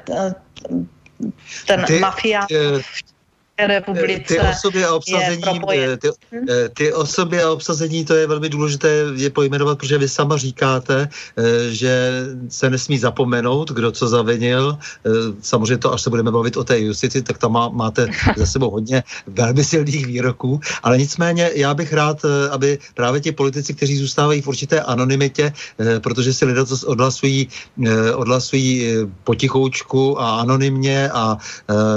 ten 1.65 1.83
ty, 1.85 1.99
mafia 1.99 2.47
v 2.81 3.16
republice 3.65 4.33
ty 4.33 4.39
osoby 4.39 4.85
a 4.85 4.93
obsazení, 4.93 5.43
je 5.71 5.97
ty, 5.97 6.09
eh, 6.49 6.69
ty 6.69 6.93
osoby 6.93 7.43
a 7.43 7.51
obsazení, 7.51 8.05
to 8.05 8.13
je 8.13 8.27
velmi 8.27 8.49
důležité 8.49 8.89
je 9.15 9.29
pojmenovat, 9.29 9.77
protože 9.77 9.97
vy 9.97 10.09
sama 10.09 10.37
říkáte, 10.37 11.09
eh, 11.09 11.43
že 11.73 12.23
se 12.49 12.69
nesmí 12.69 12.97
zapomenout, 12.99 13.71
kdo 13.71 13.91
co 13.91 14.07
zavinil. 14.07 14.77
Eh, 14.77 15.09
samozřejmě 15.41 15.77
to, 15.77 15.93
až 15.93 16.01
se 16.01 16.09
budeme 16.09 16.31
bavit 16.31 16.57
o 16.57 16.63
té 16.63 16.79
justici, 16.79 17.21
tak 17.21 17.37
tam 17.37 17.51
má, 17.51 17.69
máte 17.69 18.07
za 18.37 18.45
sebou 18.45 18.69
hodně 18.69 19.03
velmi 19.27 19.63
silných 19.63 20.05
výroků, 20.05 20.59
ale 20.83 20.97
nicméně 20.97 21.51
já 21.55 21.73
bych 21.73 21.93
rád, 21.93 22.21
aby 22.51 22.77
právě 22.93 23.21
ti 23.21 23.31
politici, 23.31 23.73
kteří 23.73 23.97
zůstávají 23.97 24.41
v 24.41 24.47
určité 24.47 24.81
anonymitě, 24.81 25.53
protože 25.99 26.33
si 26.33 26.45
lidé 26.45 26.65
to 26.65 26.75
odhlasují, 26.85 27.47
odhlasují 28.15 28.93
potichoučku 29.23 30.21
a 30.21 30.39
anonymně 30.39 31.09
a 31.09 31.37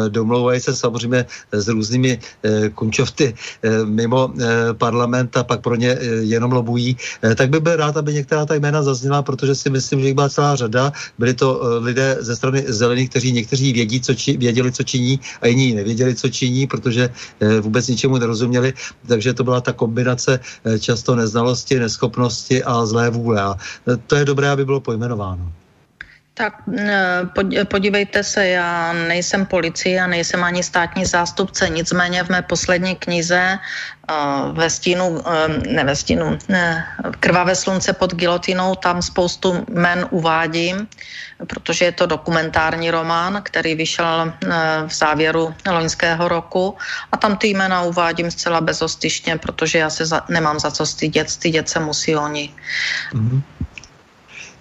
domlouvají 0.09 0.61
se 0.61 0.77
samozřejmě 0.77 1.27
s 1.53 1.69
různými 1.69 2.19
eh, 2.19 2.69
kunčovty 2.69 3.35
eh, 3.35 3.85
mimo 3.85 4.31
eh, 4.31 4.75
parlament 4.75 5.37
a 5.37 5.45
pak 5.45 5.61
pro 5.61 5.75
ně 5.75 5.99
jenom 6.21 6.53
lobují, 6.53 6.97
tak 7.35 7.51
bych 7.51 7.61
byl 7.61 7.77
rád, 7.77 7.97
aby 7.97 8.15
některá 8.15 8.47
ta 8.47 8.55
jména 8.55 8.83
zazněla, 8.83 9.23
protože 9.23 9.55
si 9.55 9.71
myslím, 9.71 10.01
že 10.01 10.07
jich 10.07 10.15
byla 10.15 10.29
celá 10.29 10.57
řada. 10.57 10.93
Byli 11.19 11.35
to 11.35 11.61
lidé 11.81 12.17
ze 12.21 12.37
strany 12.37 12.65
zelených, 12.69 13.11
kteří 13.11 13.33
někteří 13.33 13.73
vědí, 13.73 14.01
co 14.01 14.15
či, 14.15 14.37
věděli, 14.37 14.73
co 14.73 14.83
činí 14.83 15.21
a 15.41 15.47
jiní 15.47 15.75
nevěděli, 15.75 16.15
co 16.15 16.29
činí, 16.29 16.67
protože 16.67 17.11
vůbec 17.61 17.89
ničemu 17.89 18.19
nerozuměli. 18.19 18.73
Takže 19.07 19.35
to 19.35 19.45
byla 19.45 19.61
ta 19.61 19.73
kombinace 19.73 20.41
často 20.79 21.17
neznalosti, 21.17 21.79
neschopnosti 21.79 22.65
a 22.65 22.87
zlé 22.87 23.11
vůle. 23.11 23.43
A 23.43 23.57
to 24.07 24.17
je 24.17 24.25
dobré, 24.25 24.51
aby 24.51 24.65
bylo 24.65 24.81
pojmenováno. 24.81 25.53
Tak 26.35 26.55
podívejte 27.69 28.25
se, 28.25 28.49
já 28.49 28.93
nejsem 28.93 29.47
policie 29.47 30.01
a 30.01 30.07
nejsem 30.07 30.45
ani 30.45 30.63
státní 30.63 31.05
zástupce, 31.05 31.69
nicméně 31.69 32.25
v 32.25 32.29
mé 32.29 32.43
poslední 32.43 32.97
knize 32.97 33.59
ve 34.53 34.71
stínu, 34.71 35.23
ne 35.69 35.85
ve 35.85 35.97
stínu, 35.97 36.39
ne, 36.49 36.87
Krvavé 37.21 37.55
slunce 37.55 37.93
pod 37.93 38.15
gilotinou, 38.15 38.75
tam 38.75 39.03
spoustu 39.03 39.65
men 39.71 40.07
uvádím, 40.11 40.89
protože 41.47 41.85
je 41.85 41.93
to 41.93 42.07
dokumentární 42.07 42.91
román, 42.91 43.41
který 43.43 43.75
vyšel 43.75 44.33
v 44.87 44.93
závěru 44.95 45.55
loňského 45.71 46.29
roku 46.29 46.77
a 47.13 47.17
tam 47.17 47.37
ty 47.37 47.49
jména 47.49 47.83
uvádím 47.83 48.31
zcela 48.31 48.61
bezostyšně, 48.61 49.39
protože 49.39 49.79
já 49.79 49.91
se 49.91 50.07
za, 50.07 50.25
nemám 50.29 50.61
za 50.61 50.71
co 50.71 50.87
stydět, 50.87 51.31
stydět 51.31 51.69
se 51.69 51.81
musí 51.81 52.17
oni. 52.17 52.55
Mm-hmm. 53.13 53.43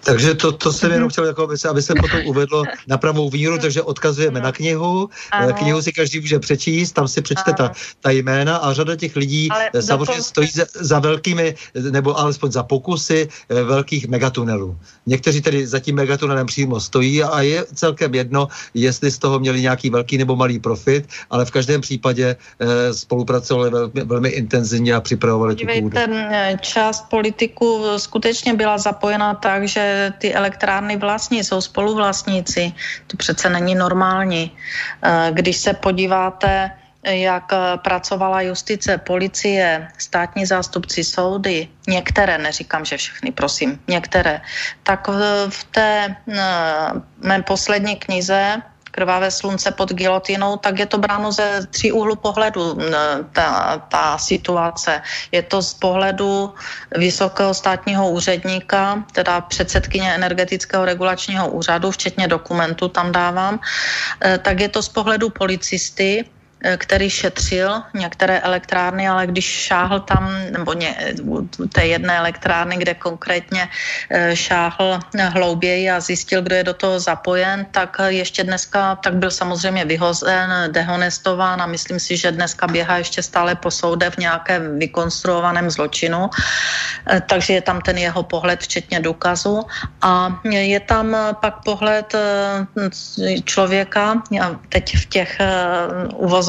Takže 0.03 0.35
to, 0.35 0.51
to 0.51 0.73
jsem 0.73 0.91
jenom 0.91 1.09
chtěl, 1.09 1.25
jako, 1.25 1.43
aby, 1.43 1.57
se, 1.57 1.69
aby 1.69 1.81
se 1.81 1.93
potom 1.95 2.19
uvedlo 2.25 2.63
na 2.88 2.97
pravou 2.97 3.29
víru, 3.29 3.57
takže 3.57 3.81
odkazujeme 3.81 4.39
na 4.39 4.51
knihu. 4.51 5.09
Ano. 5.31 5.53
Knihu 5.53 5.81
si 5.81 5.91
každý 5.91 6.19
může 6.19 6.39
přečíst, 6.39 6.91
tam 6.91 7.07
si 7.07 7.21
přečte 7.21 7.53
ta, 7.53 7.71
ta 8.01 8.12
jména 8.12 8.57
a 8.57 8.73
řada 8.73 8.95
těch 8.95 9.15
lidí 9.15 9.49
Ale 9.51 9.69
eh, 9.73 9.81
samozřejmě 9.81 10.05
dokonce... 10.05 10.29
stojí 10.29 10.47
za, 10.47 10.65
za 10.75 11.00
velkými, 11.00 11.56
nebo 11.91 12.19
alespoň 12.19 12.52
za 12.52 12.63
pokusy 12.63 13.27
eh, 13.50 13.63
velkých 13.63 14.08
megatunelů. 14.08 14.77
Někteří 15.06 15.41
tedy 15.41 15.67
za 15.67 15.79
tím 15.79 15.95
megatunelem 15.95 16.47
přímo 16.47 16.79
stojí 16.79 17.23
a 17.23 17.41
je 17.41 17.65
celkem 17.73 18.15
jedno, 18.15 18.47
jestli 18.73 19.12
z 19.12 19.17
toho 19.17 19.39
měli 19.39 19.62
nějaký 19.62 19.89
velký 19.89 20.17
nebo 20.17 20.35
malý 20.35 20.60
profit, 20.60 21.08
ale 21.29 21.45
v 21.45 21.52
každém 21.52 21.81
případě 21.81 22.35
eh, 22.35 22.93
spolupracovali 22.93 23.69
velmi, 23.69 24.04
velmi 24.04 24.29
intenzivně 24.29 24.93
a 24.93 25.02
připravovali 25.02 25.56
tu 25.56 25.65
půdu. 25.79 25.97
Eh, 25.97 26.58
část 26.62 27.10
politiků 27.10 27.83
skutečně 27.97 28.54
byla 28.54 28.77
zapojena 28.77 29.33
tak, 29.33 29.67
že 29.67 29.88
ty 30.17 30.33
elektrárny 30.33 30.98
vlastní, 30.98 31.44
jsou 31.44 31.62
spoluvlastníci. 31.62 32.73
To 33.08 33.17
přece 33.17 33.50
není 33.50 33.75
normální. 33.75 34.52
Eh, 34.52 35.31
když 35.31 35.58
se 35.58 35.73
podíváte, 35.73 36.71
jak 37.04 37.52
pracovala 37.83 38.42
justice, 38.42 38.98
policie, 38.98 39.87
státní 39.98 40.46
zástupci, 40.46 41.04
soudy, 41.04 41.67
některé, 41.87 42.37
neříkám, 42.37 42.85
že 42.85 42.98
všechny, 42.98 43.31
prosím, 43.31 43.79
některé, 43.87 44.42
tak 44.83 45.08
v 45.50 45.63
té 45.71 46.15
eh, 46.27 46.92
mé 47.23 47.42
poslední 47.42 47.96
knize 47.96 48.62
krvavé 49.00 49.31
slunce 49.31 49.71
pod 49.71 49.95
gilotinou, 49.95 50.60
tak 50.60 50.79
je 50.79 50.85
to 50.91 51.00
bráno 51.00 51.31
ze 51.31 51.63
tří 51.71 51.95
úhlu 51.95 52.19
pohledu 52.19 52.75
ta, 53.31 53.79
ta 53.87 54.17
situace. 54.19 55.02
Je 55.31 55.39
to 55.39 55.63
z 55.63 55.73
pohledu 55.73 56.52
vysokého 56.91 57.54
státního 57.56 58.12
úředníka, 58.12 59.04
teda 59.15 59.41
předsedkyně 59.41 60.15
energetického 60.19 60.83
regulačního 60.83 61.47
úřadu, 61.56 61.91
včetně 61.91 62.27
dokumentu 62.27 62.91
tam 62.91 63.12
dávám, 63.15 63.60
e, 64.19 64.37
tak 64.37 64.60
je 64.60 64.69
to 64.69 64.83
z 64.83 64.89
pohledu 64.89 65.29
policisty, 65.31 66.27
který 66.77 67.10
šetřil 67.10 67.81
některé 67.93 68.39
elektrárny, 68.39 69.07
ale 69.07 69.27
když 69.27 69.45
šáhl 69.45 69.99
tam, 69.99 70.31
nebo 70.51 70.73
ně, 70.73 70.95
té 71.71 71.85
jedné 71.85 72.17
elektrárny, 72.17 72.77
kde 72.77 72.93
konkrétně 72.93 73.69
eh, 74.10 74.35
šáhl 74.35 74.99
hlouběji 75.29 75.89
a 75.89 75.99
zjistil, 75.99 76.41
kdo 76.41 76.55
je 76.55 76.63
do 76.63 76.73
toho 76.73 76.99
zapojen, 76.99 77.65
tak 77.71 77.97
ještě 78.07 78.43
dneska, 78.43 78.95
tak 78.95 79.15
byl 79.15 79.31
samozřejmě 79.31 79.85
vyhozen, 79.85 80.51
dehonestován 80.71 81.62
a 81.62 81.65
myslím 81.65 81.99
si, 81.99 82.17
že 82.17 82.31
dneska 82.31 82.67
běhá 82.67 82.97
ještě 82.97 83.23
stále 83.23 83.55
po 83.55 83.71
soude 83.71 84.10
v 84.12 84.17
nějakém 84.17 84.79
vykonstruovaném 84.79 85.69
zločinu. 85.69 86.29
Eh, 87.07 87.21
takže 87.21 87.53
je 87.53 87.62
tam 87.62 87.81
ten 87.81 87.97
jeho 87.97 88.23
pohled, 88.23 88.60
včetně 88.60 88.99
důkazu. 88.99 89.63
A 90.01 90.41
je 90.43 90.79
tam 90.79 91.15
pak 91.39 91.63
pohled 91.63 92.15
člověka, 93.45 94.23
teď 94.69 94.97
v 94.97 95.05
těch 95.05 95.37
uvozovkách 96.15 96.48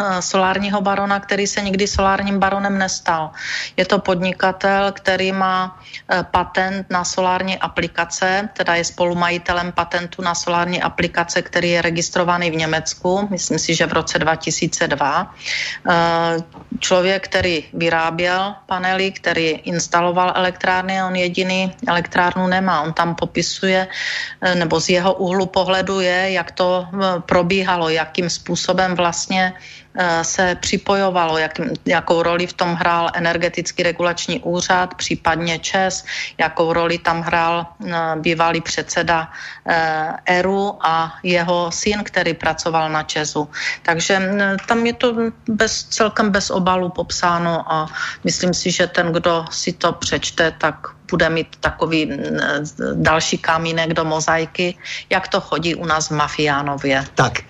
eh, 0.00 0.22
solárního 0.22 0.80
barona, 0.80 1.20
který 1.20 1.46
se 1.46 1.60
nikdy 1.60 1.86
solárním 1.86 2.38
baronem 2.38 2.78
nestal. 2.78 3.30
Je 3.76 3.84
to 3.86 3.98
podnikatel, 3.98 4.92
který 4.92 5.32
má 5.32 5.78
eh, 6.08 6.24
patent 6.30 6.90
na 6.90 7.04
solární 7.04 7.58
aplikace, 7.58 8.48
teda 8.56 8.74
je 8.74 8.84
spolumajitelem 8.84 9.72
patentu 9.72 10.22
na 10.22 10.34
solární 10.34 10.82
aplikace, 10.82 11.42
který 11.42 11.70
je 11.70 11.82
registrovaný 11.82 12.50
v 12.50 12.56
Německu, 12.56 13.28
myslím 13.30 13.58
si, 13.58 13.74
že 13.74 13.86
v 13.86 13.92
roce 13.92 14.18
2002. 14.18 15.34
Eh, 16.80 16.86
člověk, 16.90 17.28
který 17.28 17.64
vyráběl 17.72 18.54
panely, 18.66 19.12
který 19.12 19.48
instaloval 19.68 20.32
elektrárny, 20.34 21.02
on 21.02 21.16
jediný 21.16 21.72
elektrárnu 21.86 22.46
nemá. 22.46 22.82
On 22.82 22.92
tam 22.92 23.14
popisuje, 23.14 23.88
nebo 24.54 24.80
z 24.80 24.88
jeho 24.88 25.14
úhlu 25.14 25.46
pohledu 25.46 26.00
je, 26.00 26.32
jak 26.32 26.50
to 26.56 26.88
probíhalo, 27.26 27.88
jakým 27.88 28.30
způsobem 28.30 28.96
vlastně 28.96 29.52
eh, 29.52 29.89
se 30.22 30.54
připojovalo, 30.54 31.38
jak, 31.38 31.60
jakou 31.86 32.22
roli 32.22 32.46
v 32.46 32.52
tom 32.52 32.74
hrál 32.74 33.10
energetický 33.14 33.82
regulační 33.82 34.40
úřad, 34.40 34.94
případně 34.94 35.58
ČES, 35.58 36.04
jakou 36.38 36.72
roli 36.72 36.98
tam 36.98 37.22
hrál 37.22 37.66
eh, 37.66 37.94
bývalý 38.16 38.60
předseda 38.60 39.32
eh, 39.66 40.12
ERU 40.26 40.78
a 40.80 41.14
jeho 41.22 41.70
syn, 41.72 42.04
který 42.04 42.34
pracoval 42.34 42.90
na 42.90 43.02
ČESu. 43.02 43.48
Takže 43.82 44.22
tam 44.68 44.86
je 44.86 44.92
to 44.92 45.16
bez, 45.48 45.84
celkem 45.84 46.30
bez 46.30 46.50
obalu 46.50 46.88
popsáno 46.88 47.72
a 47.72 47.86
myslím 48.24 48.54
si, 48.54 48.70
že 48.70 48.86
ten, 48.86 49.12
kdo 49.12 49.44
si 49.50 49.72
to 49.72 49.92
přečte, 49.92 50.54
tak 50.58 50.86
bude 51.10 51.30
mít 51.30 51.56
takový 51.60 52.12
další 52.94 53.38
kamínek 53.38 53.94
do 53.94 54.04
mozaiky, 54.04 54.78
jak 55.10 55.28
to 55.28 55.40
chodí 55.40 55.74
u 55.74 55.84
nás 55.86 56.08
v 56.08 56.14
Mafiánově. 56.14 57.04
Tak, 57.14 57.42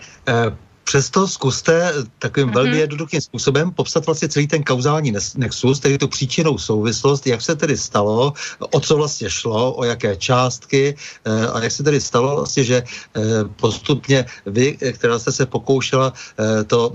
Přesto 0.90 1.28
zkuste 1.28 1.94
takovým 2.18 2.48
mm-hmm. 2.48 2.54
velmi 2.54 2.78
jednoduchým 2.78 3.20
způsobem 3.20 3.70
popsat 3.70 4.06
vlastně 4.06 4.28
celý 4.28 4.46
ten 4.46 4.62
kauzální 4.62 5.14
nexus, 5.36 5.80
tedy 5.80 5.98
tu 5.98 6.08
příčinou 6.08 6.58
souvislost, 6.58 7.26
jak 7.26 7.42
se 7.42 7.54
tedy 7.56 7.76
stalo, 7.76 8.32
o 8.58 8.80
co 8.80 8.96
vlastně 8.96 9.30
šlo, 9.30 9.74
o 9.74 9.84
jaké 9.84 10.16
částky 10.16 10.94
eh, 11.24 11.46
a 11.46 11.62
jak 11.62 11.72
se 11.72 11.82
tedy 11.82 12.00
stalo 12.00 12.36
vlastně, 12.36 12.64
že 12.64 12.82
eh, 12.82 13.20
postupně 13.56 14.26
vy, 14.46 14.78
která 14.92 15.18
jste 15.18 15.32
se 15.32 15.46
pokoušela 15.46 16.12
eh, 16.12 16.64
to 16.64 16.92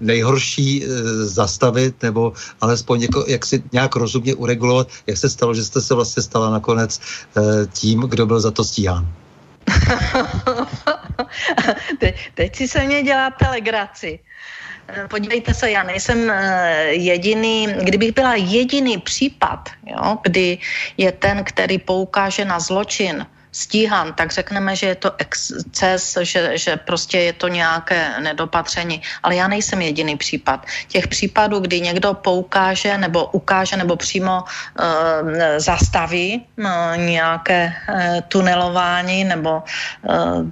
nejhorší 0.00 0.84
zastavit 1.22 2.02
nebo 2.02 2.32
alespoň 2.60 3.00
něko, 3.00 3.24
jak 3.28 3.46
si 3.46 3.62
nějak 3.72 3.96
rozumně 3.96 4.34
uregulovat, 4.34 4.88
jak 5.06 5.16
se 5.16 5.30
stalo, 5.30 5.54
že 5.54 5.64
jste 5.64 5.80
se 5.80 5.94
vlastně 5.94 6.22
stala 6.22 6.50
nakonec 6.50 7.00
tím, 7.72 8.00
kdo 8.00 8.26
byl 8.26 8.40
za 8.40 8.50
to 8.50 8.64
stíhán. 8.64 9.06
Te, 11.98 12.12
teď 12.34 12.56
si 12.56 12.68
se 12.68 12.84
mě 12.84 13.02
děláte 13.02 13.48
legraci. 13.48 14.18
Podívejte 15.08 15.54
se, 15.54 15.70
já 15.70 15.82
nejsem 15.82 16.30
eh, 16.30 16.98
jediný, 16.98 17.68
kdybych 17.82 18.12
byla 18.14 18.34
jediný 18.34 18.98
případ, 18.98 19.70
jo, 19.86 20.18
kdy 20.22 20.58
je 20.96 21.12
ten, 21.12 21.44
který 21.44 21.78
poukáže 21.78 22.44
na 22.44 22.60
zločin, 22.60 23.26
stíhan, 23.52 24.14
tak 24.14 24.32
řekneme, 24.32 24.76
že 24.76 24.86
je 24.86 24.94
to 24.94 25.10
exces, 25.18 26.18
že, 26.22 26.58
že 26.58 26.76
prostě 26.76 27.18
je 27.18 27.32
to 27.32 27.48
nějaké 27.48 28.20
nedopatření. 28.20 29.02
Ale 29.22 29.36
já 29.36 29.48
nejsem 29.48 29.82
jediný 29.82 30.16
případ. 30.16 30.66
Těch 30.88 31.08
případů, 31.08 31.60
kdy 31.60 31.80
někdo 31.80 32.14
poukáže 32.14 32.98
nebo 32.98 33.26
ukáže 33.26 33.76
nebo 33.76 33.96
přímo 33.96 34.42
uh, 34.42 34.84
zastaví 35.56 36.46
uh, 36.58 36.66
nějaké 36.96 37.74
uh, 37.88 37.96
tunelování 38.28 39.24
nebo 39.24 39.62
uh, 40.02 40.46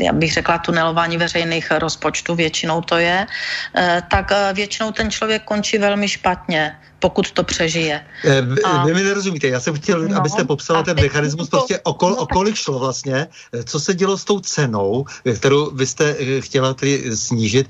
já, 0.00 0.12
bych 0.12 0.32
řekla 0.32 0.58
tunelování 0.58 1.16
veřejných 1.16 1.70
rozpočtů, 1.70 2.34
většinou 2.34 2.80
to 2.80 2.98
je, 2.98 3.26
uh, 3.26 3.82
tak 4.08 4.30
uh, 4.30 4.56
většinou 4.56 4.92
ten 4.92 5.10
člověk 5.10 5.44
končí 5.44 5.78
velmi 5.78 6.08
špatně 6.08 6.76
pokud 7.00 7.30
to 7.30 7.42
přežije. 7.44 8.06
Eh, 8.24 8.40
vy, 8.40 8.62
a... 8.62 8.84
vy 8.84 8.94
mi 8.94 9.02
nerozumíte, 9.02 9.48
já 9.48 9.60
jsem 9.60 9.74
chtěl, 9.74 10.08
no, 10.08 10.16
abyste 10.16 10.44
popsala 10.44 10.82
ten 10.82 10.96
mechanismus, 11.00 11.48
to, 11.48 11.56
prostě 11.56 11.80
o, 11.80 11.94
kol, 11.94 12.10
no, 12.10 12.16
o 12.16 12.26
kolik 12.26 12.54
šlo 12.54 12.78
vlastně, 12.78 13.26
eh, 13.52 13.64
co 13.64 13.80
se 13.80 13.94
dělo 13.94 14.18
s 14.18 14.24
tou 14.24 14.40
cenou, 14.40 15.04
eh, 15.24 15.32
kterou 15.32 15.70
vy 15.70 15.86
jste 15.86 16.16
chtěla 16.40 16.74
tedy 16.74 17.16
snížit, 17.16 17.68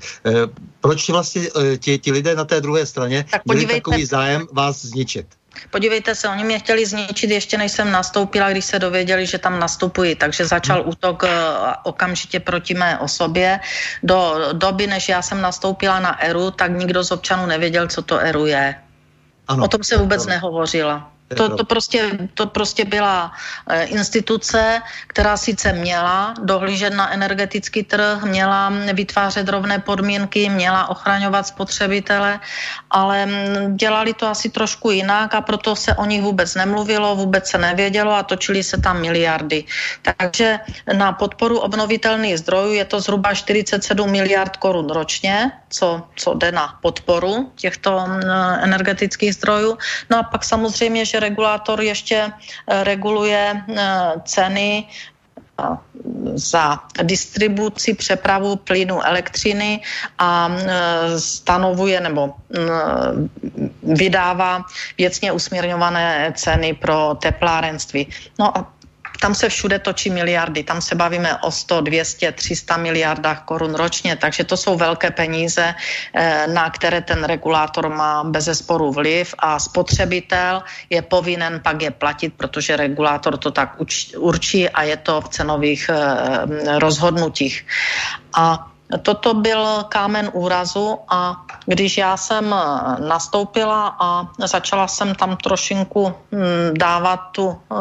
proč 0.81 1.09
vlastně 1.09 1.49
ti, 1.77 1.99
ti 1.99 2.11
lidé 2.11 2.35
na 2.35 2.45
té 2.45 2.61
druhé 2.61 2.85
straně 2.85 3.25
tak 3.31 3.41
měli 3.45 3.65
takový 3.65 4.05
zájem 4.05 4.47
vás 4.51 4.85
zničit? 4.85 5.27
Podívejte 5.69 6.15
se, 6.15 6.29
oni 6.29 6.43
mě 6.43 6.59
chtěli 6.59 6.85
zničit 6.85 7.31
ještě 7.31 7.57
než 7.57 7.71
jsem 7.71 7.91
nastoupila, 7.91 8.51
když 8.51 8.65
se 8.65 8.79
dověděli, 8.79 9.25
že 9.25 9.37
tam 9.37 9.59
nastupuji, 9.59 10.15
takže 10.15 10.45
začal 10.45 10.81
hmm. 10.81 10.89
útok 10.89 11.23
okamžitě 11.83 12.39
proti 12.39 12.73
mé 12.73 12.99
osobě. 12.99 13.59
Do 14.03 14.35
doby, 14.53 14.87
než 14.87 15.09
já 15.09 15.21
jsem 15.21 15.41
nastoupila 15.41 15.99
na 15.99 16.23
ERU, 16.23 16.51
tak 16.51 16.71
nikdo 16.71 17.03
z 17.03 17.11
občanů 17.11 17.45
nevěděl, 17.45 17.87
co 17.87 18.01
to 18.01 18.19
ERU 18.19 18.45
je. 18.45 18.75
Ano, 19.51 19.65
o 19.65 19.67
tom 19.67 19.83
se 19.83 19.97
vůbec 19.97 20.25
nehovořila. 20.25 21.10
To, 21.37 21.55
to, 21.57 21.63
prostě, 21.63 22.29
to 22.33 22.47
prostě 22.47 22.85
byla 22.85 23.31
e, 23.67 23.83
instituce, 23.83 24.81
která 25.07 25.37
sice 25.37 25.73
měla 25.73 26.33
dohlížet 26.43 26.93
na 26.93 27.13
energetický 27.13 27.83
trh, 27.83 28.23
měla 28.23 28.73
vytvářet 28.93 29.49
rovné 29.49 29.79
podmínky, 29.79 30.49
měla 30.49 30.89
ochraňovat 30.89 31.47
spotřebitele, 31.47 32.39
ale 32.89 33.27
dělali 33.75 34.13
to 34.13 34.27
asi 34.27 34.49
trošku 34.49 34.91
jinak 34.91 35.33
a 35.33 35.41
proto 35.41 35.75
se 35.75 35.95
o 35.95 36.05
nich 36.05 36.21
vůbec 36.21 36.55
nemluvilo, 36.55 37.15
vůbec 37.15 37.47
se 37.47 37.57
nevědělo 37.57 38.13
a 38.13 38.23
točili 38.23 38.63
se 38.63 38.81
tam 38.81 39.01
miliardy. 39.01 39.63
Takže 40.01 40.59
na 40.93 41.11
podporu 41.11 41.59
obnovitelných 41.59 42.37
zdrojů 42.39 42.73
je 42.73 42.85
to 42.85 42.99
zhruba 42.99 43.33
47 43.33 44.11
miliard 44.11 44.57
korun 44.57 44.89
ročně, 44.89 45.51
co, 45.69 46.03
co 46.15 46.33
jde 46.33 46.51
na 46.51 46.79
podporu 46.81 47.51
těchto 47.55 48.05
energetických 48.61 49.33
zdrojů. 49.35 49.77
No 50.09 50.19
a 50.19 50.23
pak 50.23 50.43
samozřejmě, 50.43 51.05
že 51.05 51.19
regulátor 51.21 51.81
ještě 51.81 52.31
eh, 52.67 52.83
reguluje 52.83 53.63
eh, 53.69 54.11
ceny 54.25 54.85
eh, 54.85 55.63
za 56.33 56.79
distribuci, 57.03 57.93
přepravu 57.93 58.55
plynu, 58.55 59.05
elektřiny 59.05 59.81
a 60.17 60.49
stanovuje 61.17 62.01
nebo 62.01 62.33
vydává 63.83 64.65
věcně 64.97 65.31
usměrňované 65.31 66.33
ceny 66.35 66.73
pro 66.73 67.17
teplárenství. 67.21 68.07
No 68.39 68.57
a 68.57 68.73
tam 69.21 69.37
se 69.37 69.49
všude 69.49 69.79
točí 69.79 70.09
miliardy, 70.09 70.63
tam 70.65 70.81
se 70.81 70.97
bavíme 70.97 71.37
o 71.45 71.51
100, 71.53 71.81
200, 71.81 72.31
300 72.31 72.77
miliardách 72.77 73.45
korun 73.45 73.77
ročně, 73.77 74.17
takže 74.17 74.43
to 74.43 74.57
jsou 74.57 74.73
velké 74.77 75.13
peníze, 75.13 75.75
eh, 76.13 76.47
na 76.49 76.69
které 76.73 77.01
ten 77.05 77.21
regulátor 77.23 77.89
má 77.89 78.25
bez 78.25 78.49
zesporu 78.49 78.91
vliv. 78.91 79.37
A 79.37 79.61
spotřebitel 79.61 80.65
je 80.89 81.01
povinen 81.05 81.61
pak 81.61 81.81
je 81.81 81.91
platit, 81.93 82.33
protože 82.33 82.77
regulátor 82.81 83.37
to 83.37 83.53
tak 83.53 83.77
určí 84.17 84.69
a 84.69 84.83
je 84.89 84.97
to 84.97 85.21
v 85.21 85.29
cenových 85.29 85.83
eh, 85.93 86.79
rozhodnutích. 86.81 87.61
A 88.33 88.70
Toto 89.01 89.33
byl 89.33 89.83
kámen 89.89 90.29
úrazu 90.33 90.99
a 91.09 91.45
když 91.65 91.97
já 91.97 92.17
jsem 92.17 92.55
nastoupila 92.99 93.95
a 93.99 94.27
začala 94.47 94.87
jsem 94.87 95.15
tam 95.15 95.37
trošinku 95.37 96.13
hm, 96.31 96.73
dávat 96.73 97.17
tu 97.31 97.51
eh, 97.51 97.75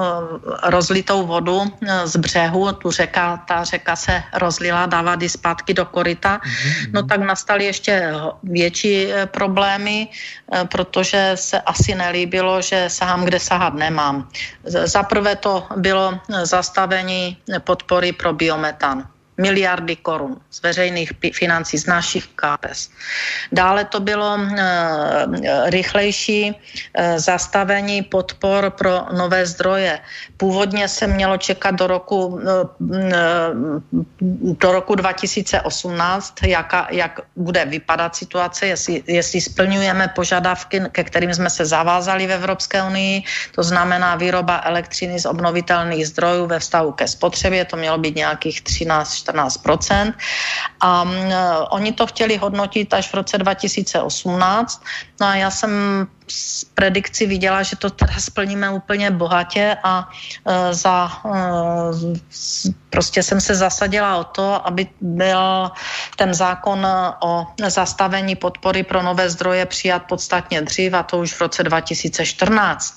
rozlitou 0.71 1.27
vodu 1.27 1.63
eh, 1.63 2.07
z 2.07 2.17
břehu, 2.17 2.73
tu 2.73 2.91
řeka, 2.91 3.43
ta 3.49 3.65
řeka 3.65 3.97
se 3.97 4.23
rozlila, 4.35 4.87
dávat 4.87 5.23
ji 5.23 5.29
zpátky 5.29 5.75
do 5.75 5.85
koryta, 5.85 6.39
mm-hmm. 6.39 6.91
no 6.93 7.03
tak 7.03 7.21
nastaly 7.21 7.65
ještě 7.65 8.13
větší 8.43 9.13
eh, 9.13 9.27
problémy, 9.27 10.09
protože 10.71 11.33
se 11.35 11.61
asi 11.61 11.95
nelíbilo, 11.95 12.63
že 12.63 12.85
sahám, 12.89 13.25
kde 13.25 13.41
sahat 13.41 13.75
nemám. 13.75 14.29
Za 14.65 15.03
prvé 15.03 15.37
to 15.37 15.67
bylo 15.77 16.19
zastavení 16.43 17.37
podpory 17.65 18.13
pro 18.13 18.33
biometan 18.33 19.07
miliardy 19.41 19.97
korun 19.97 20.37
z 20.51 20.63
veřejných 20.63 21.13
financí, 21.33 21.79
z 21.79 21.87
našich 21.87 22.27
kápes. 22.37 22.91
Dále 23.53 23.85
to 23.85 24.01
bylo 24.01 24.37
e, 24.37 25.71
rychlejší 25.71 26.53
e, 26.53 27.19
zastavení 27.19 28.03
podpor 28.03 28.71
pro 28.71 29.07
nové 29.17 29.47
zdroje. 29.47 29.99
Původně 30.37 30.89
se 30.89 31.07
mělo 31.07 31.37
čekat 31.37 31.75
do 31.75 31.87
roku, 31.87 32.41
e, 32.41 32.45
do 34.61 34.73
roku 34.73 34.95
2018, 34.95 36.35
jaka, 36.43 36.89
jak 36.91 37.21
bude 37.37 37.65
vypadat 37.65 38.17
situace, 38.17 38.67
jestli, 38.67 39.03
jestli 39.07 39.41
splňujeme 39.41 40.13
požadavky, 40.15 40.81
ke 40.93 41.05
kterým 41.05 41.35
jsme 41.35 41.51
se 41.51 41.65
zavázali 41.65 42.27
v 42.27 42.33
Evropské 42.33 42.83
unii, 42.83 43.23
to 43.55 43.63
znamená 43.63 44.17
výroba 44.17 44.61
elektřiny 44.65 45.21
z 45.21 45.27
obnovitelných 45.27 46.07
zdrojů 46.09 46.47
ve 46.47 46.59
vztahu 46.59 46.93
ke 46.93 47.09
spotřebě, 47.09 47.65
to 47.65 47.77
mělo 47.77 47.99
být 47.99 48.17
nějakých 48.17 48.61
13 48.61 49.30
14 49.31 49.61
A 50.81 51.03
uh, 51.03 51.11
oni 51.71 51.93
to 51.93 52.07
chtěli 52.07 52.37
hodnotit 52.37 52.95
až 52.95 53.09
v 53.09 53.15
roce 53.15 53.39
2018. 53.39 54.83
No 55.21 55.27
a 55.27 55.35
já 55.35 55.51
jsem 55.51 55.71
z 56.29 56.65
predikci 56.65 57.27
viděla, 57.27 57.63
že 57.63 57.77
to 57.77 57.91
teda 57.91 58.15
splníme 58.19 58.71
úplně 58.71 59.11
bohatě 59.11 59.77
a 59.83 60.09
uh, 60.09 60.55
za, 60.71 61.11
uh, 61.25 62.17
prostě 62.91 63.23
jsem 63.23 63.41
se 63.41 63.55
zasadila 63.55 64.17
o 64.17 64.25
to, 64.25 64.67
aby 64.67 64.87
byl 65.01 65.71
ten 66.17 66.35
zákon 66.35 66.87
o 67.21 67.47
zastavení 67.67 68.37
podpory 68.37 68.83
pro 68.83 69.03
nové 69.03 69.31
zdroje 69.31 69.67
přijat 69.67 70.03
podstatně 70.09 70.63
dřív 70.63 70.95
a 70.95 71.03
to 71.03 71.19
už 71.19 71.35
v 71.35 71.41
roce 71.41 71.63
2014. 71.63 72.95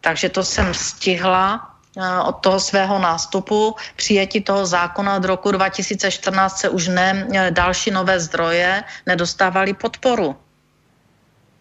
Takže 0.00 0.28
to 0.28 0.44
jsem 0.44 0.74
stihla 0.74 1.60
Eh, 1.60 1.77
od 2.24 2.32
toho 2.32 2.60
svého 2.60 2.98
nástupu, 2.98 3.74
přijetí 3.96 4.40
toho 4.40 4.66
zákona 4.66 5.16
od 5.16 5.24
roku 5.24 5.50
2014 5.50 6.58
se 6.58 6.68
už 6.68 6.88
ne 6.88 7.26
eh, 7.34 7.50
další 7.50 7.90
nové 7.90 8.20
zdroje 8.20 8.84
nedostávaly 9.06 9.74
podporu. 9.74 10.36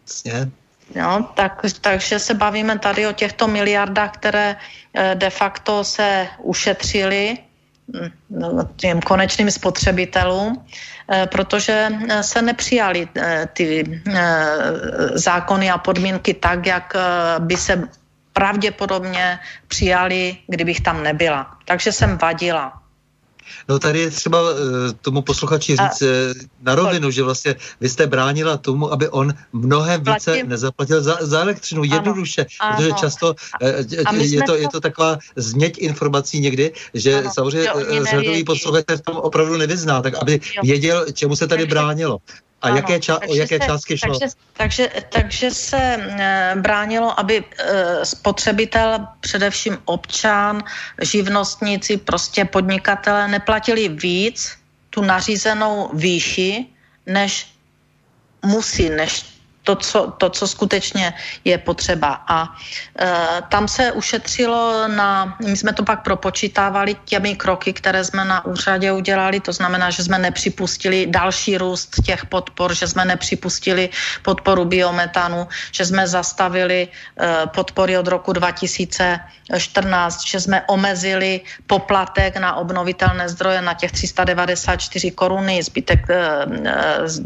Jasně. 0.08 0.52
Jo, 0.96 1.26
tak, 1.36 1.62
takže 1.82 2.20
se 2.20 2.34
bavíme 2.34 2.80
tady 2.80 3.08
o 3.08 3.12
těchto 3.12 3.48
miliardách, 3.48 4.12
které 4.12 4.56
eh, 4.94 5.16
de 5.16 5.30
facto 5.30 5.84
se 5.84 6.28
ušetřily 6.40 7.38
hm, 7.94 8.12
no, 8.30 8.70
těm 8.76 9.02
konečným 9.02 9.52
spotřebitelům, 9.52 10.66
protože 11.32 11.88
se 12.22 12.42
nepřijali 12.42 13.08
ty 13.54 14.02
zákony 15.14 15.72
a 15.72 15.78
podmínky 15.78 16.34
tak, 16.34 16.66
jak 16.66 16.94
by 17.40 17.58
se 17.58 17.88
pravděpodobně 18.38 19.40
přijali, 19.68 20.38
kdybych 20.48 20.82
tam 20.82 21.04
nebyla. 21.04 21.58
Takže 21.66 21.92
jsem 21.92 22.18
vadila. 22.18 22.74
No 23.70 23.80
tady 23.80 24.00
je 24.00 24.12
třeba 24.12 24.42
uh, 24.42 24.58
tomu 25.02 25.22
posluchači 25.22 25.76
říct 25.76 26.02
uh, 26.02 26.10
na 26.62 26.76
rovinu, 26.76 27.12
že 27.12 27.24
vlastně 27.24 27.56
vy 27.82 27.90
jste 27.90 28.08
bránila 28.08 28.58
tomu, 28.58 28.92
aby 28.92 29.10
on 29.10 29.34
mnohem 29.54 30.04
více 30.04 30.32
Platím. 30.32 30.50
nezaplatil 30.50 31.02
za, 31.02 31.18
za 31.22 31.42
elektřinu, 31.42 31.82
ano. 31.82 31.96
jednoduše, 31.96 32.46
ano. 32.60 32.76
protože 32.76 32.92
často 32.92 33.36
uh, 33.62 33.70
je, 34.20 34.40
to, 34.40 34.46
to... 34.46 34.56
je 34.56 34.68
to 34.68 34.80
taková 34.80 35.18
změť 35.36 35.78
informací 35.78 36.40
někdy, 36.40 36.72
že 36.94 37.20
ano. 37.20 37.32
samozřejmě 37.34 37.70
řadový 38.12 38.44
posluchač 38.44 38.86
v 38.98 39.02
tom 39.02 39.18
opravdu 39.18 39.58
nevyzná, 39.58 40.02
tak 40.02 40.14
aby 40.22 40.34
jo. 40.34 40.62
věděl, 40.64 41.06
čemu 41.14 41.36
se 41.36 41.48
tady 41.48 41.66
bránilo. 41.66 42.20
A 42.62 42.68
ano, 42.68 42.78
jaké 42.78 42.98
ča- 42.98 43.30
o 43.30 43.34
jaké 43.34 43.60
se, 43.60 43.66
částky 43.66 43.98
šlo? 43.98 44.20
Takže, 44.20 44.36
takže, 44.54 44.90
takže 45.10 45.52
se 45.52 45.78
e, 45.78 46.54
bránilo, 46.56 47.20
aby 47.20 47.44
e, 47.44 48.06
spotřebitel, 48.06 49.08
především 49.20 49.78
občan, 49.86 50.64
živnostníci, 51.02 51.98
prostě 51.98 52.46
podnikatele 52.46 53.28
neplatili 53.28 53.90
víc 53.90 54.58
tu 54.90 55.02
nařízenou 55.02 55.90
výši, 55.94 56.66
než 57.06 57.48
musí, 58.46 58.90
než 58.90 59.37
to, 59.68 59.76
co, 59.76 60.00
to, 60.18 60.30
co 60.30 60.48
skutečně 60.48 61.14
je 61.44 61.58
potřeba. 61.58 62.24
A 62.28 62.48
e, 62.48 63.44
tam 63.52 63.68
se 63.68 63.92
ušetřilo 63.92 64.88
na, 64.88 65.36
my 65.44 65.58
jsme 65.58 65.74
to 65.76 65.84
pak 65.84 66.08
propočítávali 66.08 66.96
těmi 67.04 67.36
kroky, 67.36 67.74
které 67.76 68.00
jsme 68.08 68.24
na 68.26 68.46
úřadě 68.48 68.92
udělali, 68.96 69.44
to 69.44 69.52
znamená, 69.52 69.92
že 69.92 70.08
jsme 70.08 70.24
nepřipustili 70.24 71.12
další 71.12 71.58
růst 71.60 72.00
těch 72.00 72.32
podpor, 72.32 72.72
že 72.72 72.88
jsme 72.88 73.06
nepřipustili 73.06 73.90
podporu 74.24 74.66
biometanu, 74.66 75.48
že 75.76 75.84
jsme 75.86 76.08
zastavili 76.08 76.88
e, 76.88 77.48
podpory 77.52 78.00
od 78.00 78.08
roku 78.08 78.32
2014, 78.32 80.28
že 80.28 80.40
jsme 80.40 80.64
omezili 80.72 81.44
poplatek 81.68 82.40
na 82.40 82.56
obnovitelné 82.56 83.28
zdroje 83.30 83.60
na 83.62 83.74
těch 83.76 83.92
394 83.92 85.12
koruny, 85.12 85.60
zbytek 85.60 86.08
e, 86.10 86.16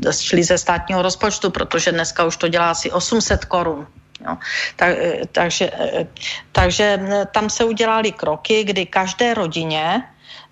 e, 0.10 0.14
šli 0.14 0.42
ze 0.42 0.58
státního 0.58 1.02
rozpočtu, 1.06 1.54
protože 1.54 1.92
dneska 1.92 2.31
už 2.31 2.31
to 2.38 2.48
dělá 2.48 2.72
asi 2.72 2.92
800 2.92 3.46
korun. 3.46 3.88
Jo. 4.26 4.38
Tak, 4.76 4.90
eh, 4.98 5.22
takže, 5.32 5.72
eh, 5.74 6.08
takže 6.52 7.00
tam 7.32 7.50
se 7.50 7.64
udělali 7.66 8.12
kroky, 8.12 8.64
kdy 8.64 8.86
každé 8.86 9.34
rodině 9.34 10.04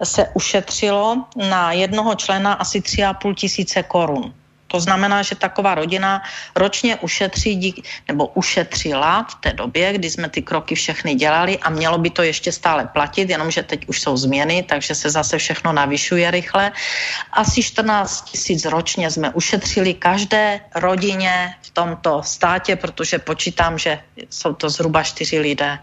se 0.04 0.28
ušetřilo 0.34 1.26
na 1.36 1.72
jednoho 1.72 2.16
člena 2.16 2.54
asi 2.54 2.82
3,5 2.82 3.34
tisíce 3.34 3.84
korun. 3.84 4.34
To 4.70 4.80
znamená, 4.80 5.22
že 5.26 5.36
taková 5.36 5.76
rodina 5.76 6.22
ročně 6.56 6.96
ušetří 7.02 7.56
dík, 7.56 7.76
nebo 8.08 8.28
ušetřila 8.38 9.26
v 9.30 9.36
té 9.42 9.54
době, 9.54 9.94
kdy 9.94 10.10
jsme 10.10 10.30
ty 10.30 10.42
kroky 10.42 10.76
všechny 10.76 11.16
dělali 11.16 11.58
a 11.58 11.70
mělo 11.70 11.98
by 11.98 12.10
to 12.10 12.22
ještě 12.22 12.52
stále 12.52 12.86
platit, 12.86 13.30
jenomže 13.30 13.64
teď 13.64 13.90
už 13.90 14.02
jsou 14.02 14.18
změny, 14.18 14.64
takže 14.64 14.96
se 14.96 15.10
zase 15.10 15.38
všechno 15.38 15.74
navyšuje 15.74 16.32
rychle. 16.32 16.72
Asi 17.34 17.64
14 17.64 18.30
tisíc 18.30 18.66
ročně 18.66 19.12
jsme 19.12 19.30
ušetřili 19.34 19.94
každé 19.94 20.62
rodině 20.76 21.56
v 21.62 21.70
tomto 21.70 22.22
státě, 22.24 22.76
protože 22.76 23.20
počítám, 23.20 23.78
že 23.78 24.00
jsou 24.30 24.54
to 24.54 24.70
zhruba 24.70 25.04
čtyři 25.04 25.40
lidé. 25.40 25.80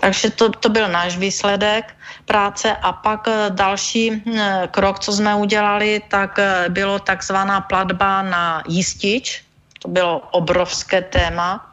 Takže 0.00 0.30
to, 0.30 0.48
to 0.48 0.68
byl 0.68 0.88
náš 0.88 1.16
výsledek 1.16 1.94
práce 2.24 2.72
a 2.72 2.92
pak 2.92 3.28
eh, 3.28 3.50
další 3.50 4.12
eh, 4.12 4.68
krok, 4.70 4.98
co 4.98 5.12
jsme 5.12 5.34
udělali, 5.34 6.02
tak 6.08 6.38
eh, 6.38 6.66
bylo 6.68 6.98
takzvaná 6.98 7.60
platba 7.60 8.22
na 8.22 8.62
jistič. 8.68 9.44
To 9.82 9.88
bylo 9.88 10.18
obrovské 10.32 11.02
téma. 11.02 11.70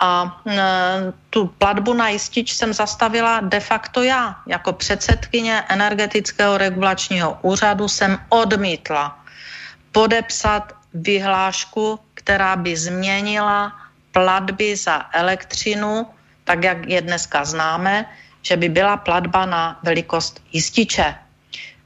A 0.00 0.40
tu 1.30 1.46
platbu 1.46 1.92
na 1.92 2.08
jistič 2.08 2.56
jsem 2.56 2.72
zastavila 2.72 3.40
de 3.40 3.60
facto 3.60 4.02
já. 4.02 4.36
Jako 4.46 4.72
předsedkyně 4.72 5.64
energetického 5.68 6.58
regulačního 6.58 7.38
úřadu 7.42 7.88
jsem 7.88 8.18
odmítla 8.28 9.20
podepsat 9.92 10.72
vyhlášku, 10.94 12.00
která 12.14 12.56
by 12.56 12.76
změnila 12.76 13.72
platby 14.12 14.76
za 14.76 15.04
elektřinu, 15.12 16.06
tak 16.44 16.64
jak 16.64 16.88
je 16.88 17.00
dneska 17.02 17.44
známe, 17.44 18.06
že 18.42 18.56
by 18.56 18.68
byla 18.68 18.96
platba 18.96 19.46
na 19.46 19.80
velikost 19.82 20.42
jističe. 20.52 21.14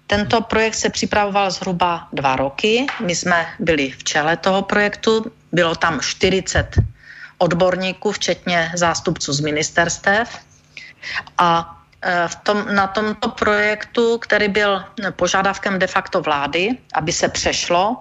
Tento 0.06 0.40
projekt 0.40 0.74
se 0.74 0.90
připravoval 0.90 1.50
zhruba 1.50 2.08
dva 2.12 2.36
roky. 2.36 2.86
My 3.00 3.16
jsme 3.16 3.46
byli 3.58 3.90
v 3.90 4.04
čele 4.04 4.36
toho 4.36 4.62
projektu. 4.62 5.32
Bylo 5.52 5.74
tam 5.74 6.00
40 6.00 6.78
odborníků, 7.38 8.12
včetně 8.12 8.72
zástupců 8.74 9.32
z 9.32 9.40
ministerstev. 9.40 10.38
A 11.38 11.78
e, 12.02 12.28
v 12.28 12.34
tom, 12.36 12.74
na 12.74 12.86
tomto 12.86 13.28
projektu, 13.28 14.18
který 14.18 14.48
byl 14.48 14.84
požádavkem 15.10 15.78
de 15.78 15.86
facto 15.86 16.20
vlády, 16.20 16.78
aby 16.94 17.12
se 17.12 17.28
přešlo 17.28 17.96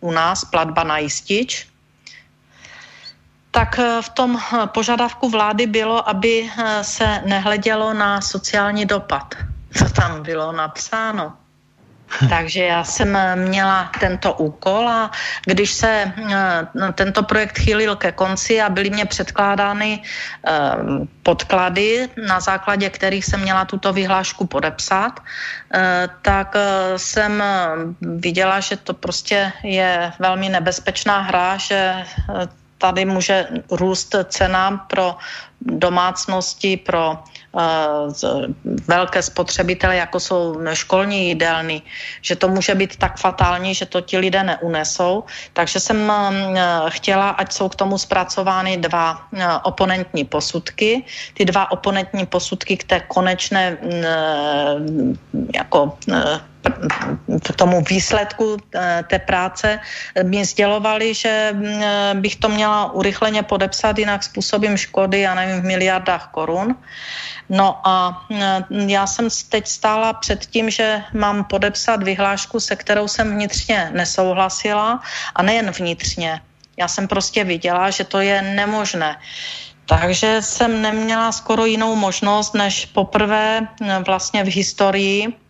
u 0.00 0.10
nás 0.10 0.44
platba 0.44 0.84
na 0.84 0.98
jistič, 0.98 1.71
Tak 3.52 3.78
v 4.00 4.08
tom 4.08 4.40
požadavku 4.66 5.28
vlády 5.28 5.66
bylo, 5.66 6.08
aby 6.08 6.50
se 6.82 7.20
nehledělo 7.24 7.94
na 7.94 8.20
sociální 8.20 8.86
dopad. 8.86 9.34
Co 9.76 9.84
tam 9.88 10.22
bylo 10.22 10.52
napsáno? 10.52 11.32
Takže 12.28 12.64
já 12.64 12.84
jsem 12.84 13.18
měla 13.34 13.90
tento 14.00 14.32
úkol 14.32 14.88
a 14.88 15.10
když 15.46 15.70
se 15.72 16.12
eh, 16.32 16.92
tento 16.94 17.22
projekt 17.22 17.58
chýlil 17.58 17.96
ke 17.96 18.12
konci 18.12 18.60
a 18.60 18.68
byly 18.68 18.90
mě 18.90 19.04
předkládány 19.04 20.02
eh, 20.02 20.52
podklady, 21.22 22.08
na 22.26 22.40
základě 22.40 22.90
kterých 22.90 23.24
jsem 23.24 23.40
měla 23.40 23.64
tuto 23.64 23.92
vyhlášku 23.92 24.46
podepsat, 24.46 25.20
eh, 25.74 26.08
tak 26.22 26.54
jsem 26.96 27.42
viděla, 28.00 28.60
že 28.60 28.76
to 28.76 28.94
prostě 28.94 29.52
je 29.62 30.12
velmi 30.18 30.48
nebezpečná 30.48 31.20
hra, 31.20 31.56
že 31.56 32.04
tady 32.82 33.04
může 33.06 33.46
růst 33.70 34.14
cena 34.26 34.82
pro 34.90 35.14
domácnosti, 35.62 36.76
pro 36.76 37.14
uh, 37.54 37.62
velké 38.90 39.22
spotřebitele, 39.22 39.96
jako 39.96 40.20
jsou 40.20 40.58
školní 40.74 41.28
jídelny, 41.28 41.82
že 42.22 42.34
to 42.36 42.50
může 42.50 42.74
být 42.74 42.98
tak 42.98 43.22
fatální, 43.22 43.74
že 43.74 43.86
to 43.86 44.02
ti 44.02 44.18
lidé 44.18 44.42
neunesou. 44.42 45.22
Takže 45.54 45.78
jsem 45.80 46.10
uh, 46.10 46.90
chtěla, 46.90 47.38
ať 47.38 47.52
jsou 47.52 47.68
k 47.70 47.78
tomu 47.78 47.94
zpracovány 47.98 48.82
dva 48.82 49.30
uh, 49.30 49.62
oponentní 49.62 50.26
posudky. 50.26 51.06
Ty 51.38 51.44
dva 51.46 51.70
oponentní 51.70 52.26
posudky 52.26 52.76
k 52.76 52.84
té 52.84 53.00
konečné 53.06 53.78
uh, 53.78 53.94
jako 55.54 55.94
tomu 57.56 57.82
výsledku 57.84 58.56
eh, 58.74 59.04
té 59.08 59.18
práce 59.18 59.80
mi 60.22 60.44
sdělovali, 60.44 61.14
že 61.14 61.50
mm, 61.52 61.64
eh, 61.64 62.14
bych 62.14 62.36
to 62.36 62.48
měla 62.48 62.92
urychleně 62.92 63.42
podepsat, 63.42 63.98
jinak 63.98 64.22
způsobím 64.22 64.76
škody, 64.76 65.20
já 65.20 65.34
nevím, 65.34 65.60
v 65.60 65.64
miliardách 65.64 66.28
korun. 66.32 66.76
No 67.48 67.80
a 67.84 68.24
mm, 68.30 68.88
já 68.88 69.06
jsem 69.06 69.28
teď 69.48 69.66
stála 69.66 70.12
před 70.12 70.46
tím, 70.46 70.70
že 70.70 71.02
mám 71.12 71.44
podepsat 71.44 72.02
vyhlášku, 72.02 72.60
se 72.60 72.76
kterou 72.76 73.08
jsem 73.08 73.30
vnitřně 73.30 73.90
nesouhlasila 73.92 75.02
a 75.34 75.42
nejen 75.42 75.70
vnitřně. 75.70 76.40
Já 76.76 76.88
jsem 76.88 77.08
prostě 77.08 77.44
viděla, 77.44 77.90
že 77.90 78.04
to 78.04 78.20
je 78.20 78.42
nemožné. 78.42 79.16
Takže 79.86 80.38
jsem 80.40 80.82
neměla 80.82 81.32
skoro 81.32 81.66
jinou 81.66 81.96
možnost, 81.96 82.54
než 82.54 82.86
poprvé 82.86 83.60
mm, 83.60 84.04
vlastně 84.06 84.44
v 84.44 84.54
historii 84.54 85.41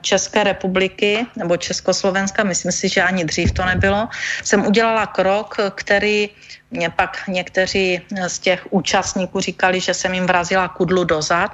České 0.00 0.44
republiky 0.44 1.26
nebo 1.36 1.56
Československa, 1.56 2.44
myslím 2.44 2.72
si, 2.72 2.88
že 2.88 3.02
ani 3.02 3.24
dřív 3.24 3.52
to 3.52 3.64
nebylo, 3.64 4.08
jsem 4.44 4.66
udělala 4.66 5.06
krok, 5.06 5.56
který 5.74 6.28
mě 6.70 6.90
pak 6.90 7.28
někteří 7.28 8.00
z 8.26 8.38
těch 8.38 8.66
účastníků 8.70 9.40
říkali, 9.40 9.80
že 9.80 9.94
jsem 9.94 10.14
jim 10.14 10.26
vrazila 10.26 10.68
kudlu 10.68 11.04
dozad. 11.04 11.50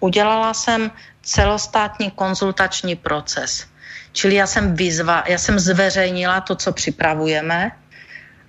Udělala 0.00 0.54
jsem 0.54 0.90
celostátní 1.22 2.10
konzultační 2.10 2.96
proces. 2.96 3.66
Čili 4.12 4.34
já 4.34 4.46
jsem, 4.46 4.74
vyzva, 4.76 5.24
já 5.28 5.38
jsem 5.38 5.58
zveřejnila 5.58 6.40
to, 6.40 6.56
co 6.56 6.72
připravujeme, 6.72 7.72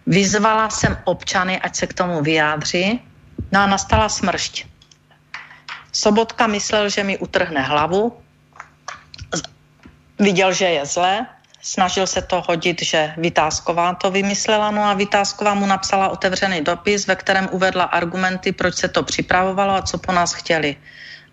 vyzvala 0.08 0.70
jsem 0.70 0.98
občany, 1.04 1.60
ať 1.60 1.76
se 1.76 1.88
k 1.88 1.94
tomu 1.94 2.22
vyjádří, 2.22 3.02
no 3.52 3.60
a 3.60 3.68
nastala 3.68 4.10
smršť. 4.10 4.66
Sobotka 5.92 6.48
myslel, 6.48 6.90
že 6.90 7.04
mi 7.04 7.18
utrhne 7.18 7.62
hlavu, 7.62 8.25
viděl, 10.20 10.54
že 10.54 10.66
je 10.66 10.86
zlé, 10.86 11.26
snažil 11.62 12.08
se 12.08 12.22
to 12.22 12.44
hodit, 12.48 12.82
že 12.82 13.14
Vytázková 13.18 13.94
to 13.94 14.12
vymyslela, 14.12 14.72
no 14.72 14.84
a 14.84 14.94
Vytázková 14.94 15.54
mu 15.54 15.66
napsala 15.66 16.10
otevřený 16.10 16.62
dopis, 16.62 17.08
ve 17.08 17.16
kterém 17.16 17.50
uvedla 17.52 17.84
argumenty, 17.84 18.52
proč 18.52 18.76
se 18.76 18.88
to 18.88 19.04
připravovalo 19.04 19.74
a 19.74 19.82
co 19.82 19.98
po 19.98 20.12
nás 20.12 20.34
chtěli. 20.34 20.76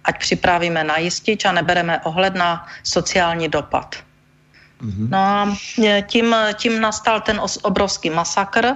Ať 0.05 0.19
připravíme 0.19 0.85
na 0.85 0.99
jistič 0.99 1.45
a 1.45 1.53
nebereme 1.53 2.01
ohled 2.01 2.35
na 2.35 2.67
sociální 2.83 3.49
dopad. 3.49 3.97
Mm-hmm. 4.83 5.09
No 5.15 5.19
a 5.19 5.47
e, 5.79 6.03
tím, 6.03 6.37
tím 6.55 6.81
nastal 6.81 7.21
ten 7.21 7.41
obrovský 7.63 8.11
masakr. 8.11 8.75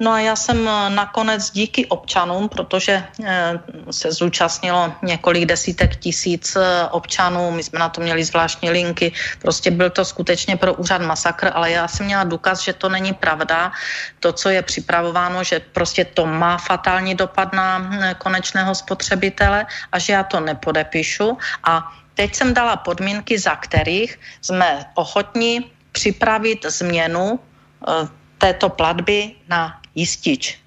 No 0.00 0.10
a 0.10 0.20
já 0.20 0.36
jsem 0.36 0.68
e, 0.68 0.90
nakonec 0.90 1.50
díky 1.50 1.86
občanům, 1.86 2.48
protože 2.48 2.92
e, 2.92 3.58
se 3.90 4.12
zúčastnilo 4.12 4.92
několik 5.02 5.46
desítek 5.46 5.96
tisíc 5.96 6.56
občanů, 6.90 7.50
my 7.50 7.62
jsme 7.62 7.78
na 7.78 7.88
to 7.88 8.00
měli 8.00 8.24
zvláštní 8.24 8.70
linky, 8.70 9.12
prostě 9.38 9.70
byl 9.70 9.90
to 9.90 10.04
skutečně 10.04 10.56
pro 10.56 10.74
úřad 10.74 11.02
masakr, 11.02 11.50
ale 11.54 11.70
já 11.70 11.88
jsem 11.88 12.06
měla 12.06 12.24
důkaz, 12.24 12.60
že 12.60 12.72
to 12.72 12.88
není 12.88 13.12
pravda, 13.12 13.72
to, 14.20 14.32
co 14.32 14.48
je 14.48 14.62
připravováno, 14.62 15.44
že 15.44 15.60
prostě 15.60 16.04
to 16.04 16.26
má 16.26 16.58
fatální 16.58 17.14
dopad 17.14 17.52
na 17.52 17.90
konečného 18.18 18.74
spotřebitele 18.74 19.66
a 19.92 19.98
že 19.98 20.12
já 20.12 20.22
to 20.22 20.40
nepodepíšu 20.40 21.38
a 21.64 21.92
Teď 22.14 22.34
jsem 22.34 22.54
dala 22.54 22.76
podmínky, 22.76 23.38
za 23.38 23.56
kterých 23.56 24.20
jsme 24.40 24.84
ochotní 24.94 25.70
připravit 25.92 26.66
změnu 26.66 27.38
eh, 27.38 28.08
této 28.38 28.68
platby 28.68 29.32
na 29.48 29.80
jistič. 29.94 30.64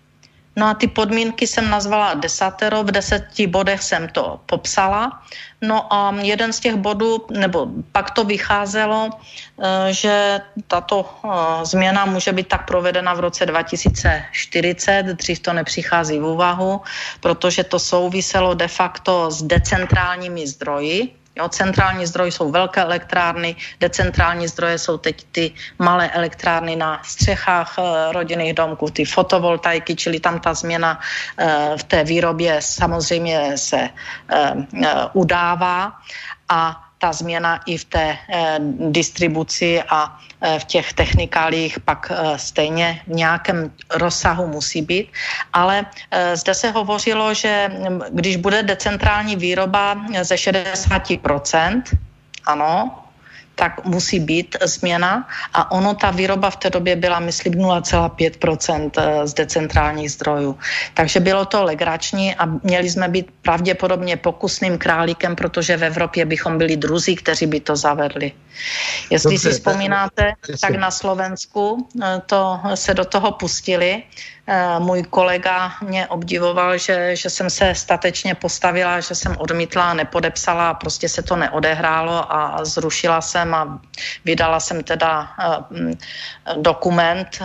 No 0.58 0.66
a 0.68 0.74
ty 0.74 0.88
podmínky 0.88 1.48
jsem 1.48 1.70
nazvala 1.70 2.14
desatero, 2.14 2.84
v 2.84 2.92
deseti 2.92 3.48
bodech 3.48 3.84
jsem 3.84 4.08
to 4.10 4.42
popsala. 4.46 5.22
No 5.62 5.94
a 5.94 6.16
jeden 6.22 6.54
z 6.54 6.60
těch 6.60 6.76
bodů, 6.76 7.26
nebo 7.30 7.68
pak 7.92 8.12
to 8.12 8.24
vycházelo, 8.24 9.10
eh, 9.14 9.94
že 9.94 10.42
tato 10.68 11.06
eh, 11.06 11.30
změna 11.66 12.06
může 12.06 12.34
být 12.34 12.48
tak 12.48 12.66
provedena 12.66 13.14
v 13.14 13.20
roce 13.20 13.46
2040, 13.46 15.04
dřív 15.04 15.40
to 15.40 15.54
nepřichází 15.54 16.20
v 16.20 16.26
úvahu, 16.26 16.82
protože 17.22 17.64
to 17.64 17.80
souviselo 17.80 18.54
de 18.54 18.68
facto 18.68 19.32
s 19.32 19.44
decentrálními 19.44 20.48
zdroji, 20.48 21.14
Jo, 21.38 21.50
centrální 21.50 22.06
zdroj 22.06 22.32
jsou 22.32 22.52
velké 22.52 22.82
elektrárny, 22.82 23.56
decentrální 23.80 24.48
zdroje 24.48 24.78
jsou 24.78 24.98
teď 24.98 25.26
ty 25.32 25.54
malé 25.80 26.10
elektrárny 26.10 26.76
na 26.76 27.02
střechách 27.04 27.76
e, 27.78 27.82
rodinných 28.14 28.54
domků, 28.54 28.90
ty 28.90 29.06
fotovoltaiky, 29.06 29.96
čili 29.96 30.20
tam 30.20 30.40
ta 30.40 30.54
změna 30.54 31.00
e, 31.38 31.78
v 31.78 31.84
té 31.84 32.04
výrobě 32.04 32.58
samozřejmě 32.62 33.58
se 33.58 33.78
e, 33.78 33.90
udává. 35.14 35.94
A 36.50 36.87
ta 36.98 37.14
změna 37.14 37.60
i 37.66 37.78
v 37.78 37.86
té 37.86 38.18
eh, 38.30 38.58
distribuci 38.90 39.84
a 39.90 40.20
eh, 40.42 40.60
v 40.60 40.64
těch 40.66 40.94
technikálích 40.94 41.80
pak 41.80 42.12
eh, 42.12 42.40
stejně 42.40 43.02
v 43.08 43.14
nějakém 43.16 43.72
rozsahu 43.96 44.48
musí 44.48 44.82
být. 44.82 45.08
Ale 45.54 45.86
zde 46.34 46.54
se 46.54 46.72
hovořilo, 46.72 47.34
že 47.34 47.70
mm, 47.70 48.02
když 48.10 48.36
bude 48.36 48.64
decentrální 48.64 49.36
výroba 49.36 49.96
ze 50.22 50.36
60%, 50.36 51.84
ano, 52.46 53.07
tak 53.58 53.86
musí 53.86 54.20
být 54.20 54.56
změna 54.62 55.28
a 55.54 55.72
ono, 55.72 55.98
ta 55.98 56.14
výroba 56.14 56.50
v 56.50 56.56
té 56.56 56.70
době 56.70 56.96
byla, 56.96 57.20
myslím, 57.20 57.54
0,5% 57.54 58.92
eh, 58.98 59.28
z 59.28 59.34
decentrálních 59.34 60.12
zdrojů. 60.12 60.54
Takže 60.94 61.20
bylo 61.20 61.46
to 61.46 61.64
legrační 61.64 62.36
a 62.36 62.46
měli 62.46 62.90
jsme 62.90 63.08
být 63.10 63.28
pravděpodobně 63.42 64.18
pokusným 64.18 64.78
králíkem, 64.78 65.36
protože 65.36 65.78
v 65.78 65.84
Evropě 65.84 66.26
bychom 66.26 66.58
byli 66.58 66.78
druzí, 66.78 67.16
kteří 67.16 67.46
by 67.50 67.60
to 67.60 67.76
zavedli. 67.76 68.32
Jestli 69.10 69.34
Dobře, 69.34 69.50
si 69.50 69.56
vzpomínáte, 69.58 70.34
tak 70.62 70.76
na 70.78 70.92
Slovensku 70.92 71.88
eh, 71.98 72.22
to 72.26 72.60
se 72.78 72.94
do 72.94 73.06
toho 73.06 73.32
pustili 73.42 74.04
Eh, 74.50 74.80
můj 74.80 75.04
kolega 75.04 75.72
mě 75.82 76.08
obdivoval, 76.08 76.78
že, 76.78 77.16
že 77.16 77.30
jsem 77.30 77.50
se 77.50 77.76
statečně 77.76 78.36
postavila, 78.36 79.00
že 79.00 79.16
jsem 79.16 79.36
odmítla, 79.38 79.94
nepodepsala, 79.94 80.74
prostě 80.74 81.10
se 81.10 81.22
to 81.22 81.36
neodehrálo 81.36 82.34
a 82.34 82.66
zrušila 82.66 83.22
jsem 83.22 83.47
a 83.54 83.80
vydala 84.26 84.60
jsem 84.60 84.84
teda 84.84 85.30
eh, 85.40 85.96
dokument 86.62 87.40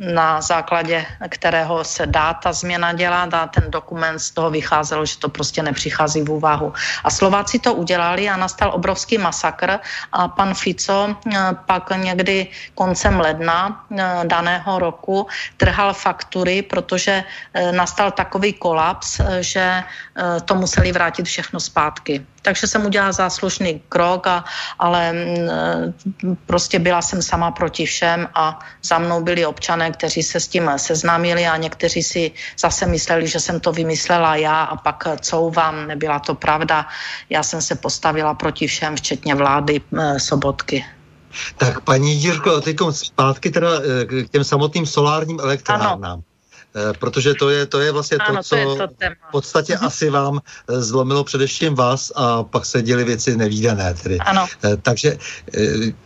na 0.00 0.40
základě 0.40 1.06
kterého 1.28 1.84
se 1.84 2.06
dá 2.06 2.34
ta 2.34 2.52
změna 2.52 2.92
dělat 2.92 3.34
a 3.34 3.46
ten 3.46 3.70
dokument 3.70 4.18
z 4.18 4.30
toho 4.30 4.50
vycházelo, 4.50 5.06
že 5.06 5.18
to 5.18 5.28
prostě 5.28 5.62
nepřichází 5.62 6.22
v 6.22 6.30
úvahu. 6.30 6.72
A 7.04 7.10
Slováci 7.10 7.58
to 7.58 7.74
udělali 7.74 8.28
a 8.28 8.36
nastal 8.36 8.70
obrovský 8.74 9.18
masakr 9.18 9.78
a 10.12 10.28
pan 10.28 10.54
Fico 10.54 11.16
eh, 11.26 11.38
pak 11.66 11.90
někdy 11.96 12.46
koncem 12.74 13.20
ledna 13.20 13.84
eh, 13.90 14.20
daného 14.24 14.78
roku 14.78 15.26
trhal 15.56 15.94
faktury, 15.94 16.62
protože 16.62 17.24
eh, 17.54 17.72
nastal 17.72 18.10
takový 18.10 18.52
kolaps, 18.52 19.20
že 19.40 19.82
to 20.44 20.54
museli 20.54 20.92
vrátit 20.92 21.26
všechno 21.26 21.60
zpátky. 21.60 22.26
Takže 22.42 22.66
jsem 22.66 22.86
udělala 22.86 23.12
záslušný 23.12 23.82
krok, 23.88 24.26
a, 24.26 24.44
ale 24.78 25.12
mm, 25.12 26.36
prostě 26.46 26.78
byla 26.78 27.02
jsem 27.02 27.22
sama 27.22 27.50
proti 27.50 27.86
všem 27.86 28.28
a 28.34 28.58
za 28.82 28.98
mnou 28.98 29.22
byli 29.22 29.46
občané, 29.46 29.90
kteří 29.90 30.22
se 30.22 30.40
s 30.40 30.48
tím 30.48 30.70
seznámili 30.76 31.46
a 31.46 31.56
někteří 31.56 32.02
si 32.02 32.32
zase 32.58 32.86
mysleli, 32.86 33.28
že 33.28 33.40
jsem 33.40 33.60
to 33.60 33.72
vymyslela 33.72 34.36
já 34.36 34.62
a 34.62 34.76
pak 34.76 35.04
vám 35.50 35.86
nebyla 35.86 36.18
to 36.18 36.34
pravda. 36.34 36.86
Já 37.30 37.42
jsem 37.42 37.62
se 37.62 37.74
postavila 37.74 38.34
proti 38.34 38.66
všem, 38.66 38.96
včetně 38.96 39.34
vlády 39.34 39.80
e, 39.80 40.20
Sobotky. 40.20 40.84
Tak 41.56 41.80
paní 41.80 42.22
Jirko, 42.22 42.60
teď 42.60 42.76
zpátky 42.90 43.50
teda 43.50 43.70
e, 43.80 44.04
k 44.04 44.30
těm 44.30 44.44
samotným 44.44 44.86
solárním 44.86 45.40
elektrárnám. 45.40 46.04
Ano. 46.04 46.22
Protože 46.98 47.34
to 47.34 47.50
je, 47.50 47.66
to 47.66 47.80
je 47.80 47.92
vlastně 47.92 48.16
ano, 48.16 48.36
to, 48.36 48.42
co 48.42 48.56
to 48.56 48.76
to 48.76 48.86
v 49.28 49.30
podstatě 49.32 49.74
uh-huh. 49.74 49.86
asi 49.86 50.10
vám 50.10 50.40
zlomilo 50.68 51.24
především 51.24 51.74
vás 51.74 52.12
a 52.14 52.42
pak 52.42 52.66
se 52.66 52.82
děly 52.82 53.04
věci 53.04 53.36
nevýdané. 53.36 53.94
Tedy. 54.02 54.18
Ano. 54.18 54.46
Takže 54.82 55.18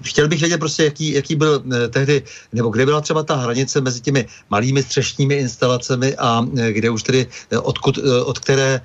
chtěl 0.03 0.29
bych 0.29 0.41
vědět 0.41 0.59
prostě, 0.59 0.85
jaký, 0.85 1.13
jaký 1.13 1.35
byl 1.35 1.63
tehdy, 1.91 2.23
nebo 2.53 2.69
kde 2.69 2.85
byla 2.85 3.01
třeba 3.01 3.23
ta 3.23 3.35
hranice 3.35 3.81
mezi 3.81 4.01
těmi 4.01 4.27
malými 4.51 4.83
střešními 4.83 5.35
instalacemi 5.35 6.17
a 6.17 6.47
kde 6.71 6.91
už 6.91 7.03
tedy 7.03 7.27
odkud, 7.63 7.99
od 8.25 8.39
které, 8.39 8.81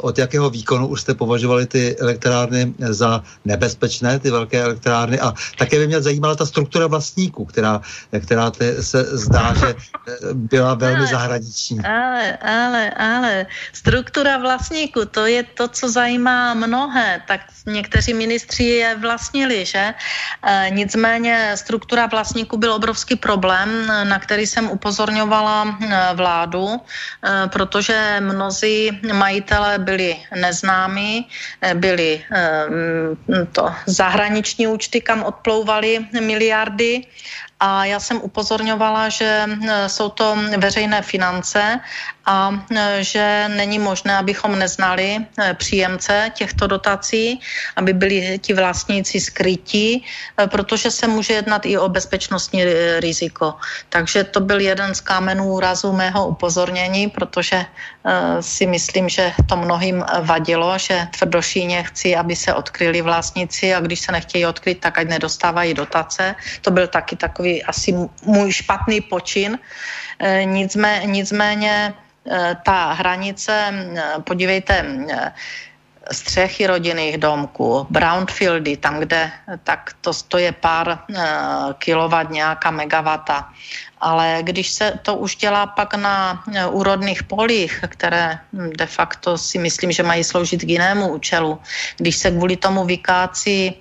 od 0.00 0.18
jakého 0.18 0.50
výkonu 0.50 0.86
už 0.86 1.00
jste 1.00 1.14
považovali 1.14 1.66
ty 1.66 1.96
elektrárny 1.96 2.74
za 2.88 3.22
nebezpečné, 3.44 4.18
ty 4.18 4.30
velké 4.30 4.62
elektrárny 4.62 5.20
a 5.20 5.34
také 5.58 5.78
by 5.78 5.86
mě 5.86 6.02
zajímala 6.02 6.34
ta 6.34 6.46
struktura 6.46 6.86
vlastníků, 6.86 7.44
která, 7.44 7.80
která 8.20 8.50
te, 8.50 8.82
se 8.82 9.04
zdá, 9.12 9.54
že 9.54 9.74
byla 10.34 10.74
velmi 10.74 11.09
zahraniční. 11.10 11.80
Ale, 11.84 12.36
ale, 12.36 12.90
ale 12.90 13.46
struktura 13.72 14.38
vlastníků, 14.38 15.04
to 15.04 15.26
je 15.26 15.42
to, 15.42 15.68
co 15.68 15.88
zajímá 15.88 16.54
mnohé, 16.54 17.22
tak 17.26 17.40
někteří 17.66 18.14
ministři 18.14 18.64
je 18.64 18.96
vlastnili, 18.96 19.64
že? 19.64 19.94
E, 19.94 20.70
nicméně 20.70 21.52
struktura 21.54 22.06
vlastníků 22.06 22.56
byl 22.56 22.72
obrovský 22.72 23.16
problém, 23.16 23.86
na 23.86 24.18
který 24.18 24.46
jsem 24.46 24.70
upozorňovala 24.70 25.66
e, 25.68 26.14
vládu, 26.14 26.66
e, 26.70 27.48
protože 27.48 28.16
mnozí 28.20 29.00
majitelé 29.12 29.78
byli 29.78 30.16
neznámí, 30.34 31.28
e, 31.62 31.74
byli 31.74 32.24
e, 32.32 32.66
to 33.52 33.74
zahraniční 33.86 34.66
účty, 34.66 35.00
kam 35.00 35.22
odplouvaly 35.22 36.06
miliardy 36.20 37.02
a 37.60 37.84
já 37.84 38.00
jsem 38.00 38.20
upozorňovala, 38.22 39.08
že 39.08 39.46
e, 39.46 39.88
jsou 39.88 40.08
to 40.08 40.36
veřejné 40.58 41.02
finance 41.02 41.80
a 42.26 42.64
e, 42.76 43.04
že 43.04 43.48
není 43.48 43.78
možné, 43.78 44.16
abychom 44.16 44.58
neznali 44.58 45.16
e, 45.16 45.54
příjemce 45.54 46.30
těchto 46.34 46.66
dotací, 46.66 47.40
aby 47.76 47.92
byli 47.92 48.38
ti 48.38 48.54
vlastníci 48.54 49.20
skrytí, 49.20 50.04
protože 50.46 50.90
se 50.90 51.06
může 51.06 51.32
jednat 51.34 51.66
i 51.66 51.78
o 51.78 51.88
bezpečnostní 51.88 52.64
riziko. 52.98 53.54
Takže 53.88 54.24
to 54.24 54.40
byl 54.40 54.60
jeden 54.60 54.94
z 54.94 55.00
kámenů 55.00 55.44
úrazu 55.44 55.92
mého 55.92 56.28
upozornění, 56.28 57.08
protože 57.08 57.66
si 58.40 58.66
myslím, 58.66 59.08
že 59.08 59.32
to 59.48 59.56
mnohým 59.56 60.04
vadilo, 60.22 60.78
že 60.78 61.06
tvrdošíně 61.18 61.82
chci, 61.82 62.16
aby 62.16 62.36
se 62.36 62.54
odkryli 62.54 63.02
vlastníci 63.02 63.74
a 63.74 63.80
když 63.80 64.00
se 64.00 64.12
nechtějí 64.12 64.46
odkryt, 64.46 64.80
tak 64.80 64.98
ať 64.98 65.08
nedostávají 65.08 65.74
dotace. 65.74 66.34
To 66.60 66.70
byl 66.70 66.86
taky 66.86 67.16
takový 67.16 67.62
asi 67.62 67.92
můj 68.24 68.52
špatný 68.52 69.00
počin. 69.00 69.58
E, 70.18 70.44
nicmé, 70.44 71.02
nicméně 71.04 71.94
e, 71.94 72.09
ta 72.62 72.92
hranice, 72.92 73.52
e, 73.52 74.20
podívejte, 74.20 74.84
střechy 76.12 76.66
rodinných 76.66 77.18
domků, 77.18 77.86
brownfieldy, 77.90 78.76
tam, 78.76 78.98
kde 79.00 79.30
tak 79.64 79.94
to, 80.00 80.10
to 80.28 80.38
je 80.38 80.52
pár 80.52 80.98
kilovat 81.78 82.30
nějaká 82.30 82.70
megawata. 82.70 83.48
Ale 84.00 84.38
když 84.42 84.70
se 84.70 84.98
to 85.02 85.16
už 85.16 85.36
dělá 85.36 85.66
pak 85.66 85.94
na 85.94 86.44
úrodných 86.70 87.22
polích, 87.22 87.84
které 87.88 88.38
hm, 88.52 88.70
de 88.78 88.86
facto 88.86 89.38
si 89.38 89.58
myslím, 89.58 89.92
že 89.92 90.02
mají 90.02 90.24
sloužit 90.24 90.64
k 90.64 90.68
jinému 90.68 91.08
účelu, 91.08 91.60
když 91.96 92.16
se 92.16 92.30
kvůli 92.30 92.56
tomu 92.56 92.84
vykácí 92.84 93.76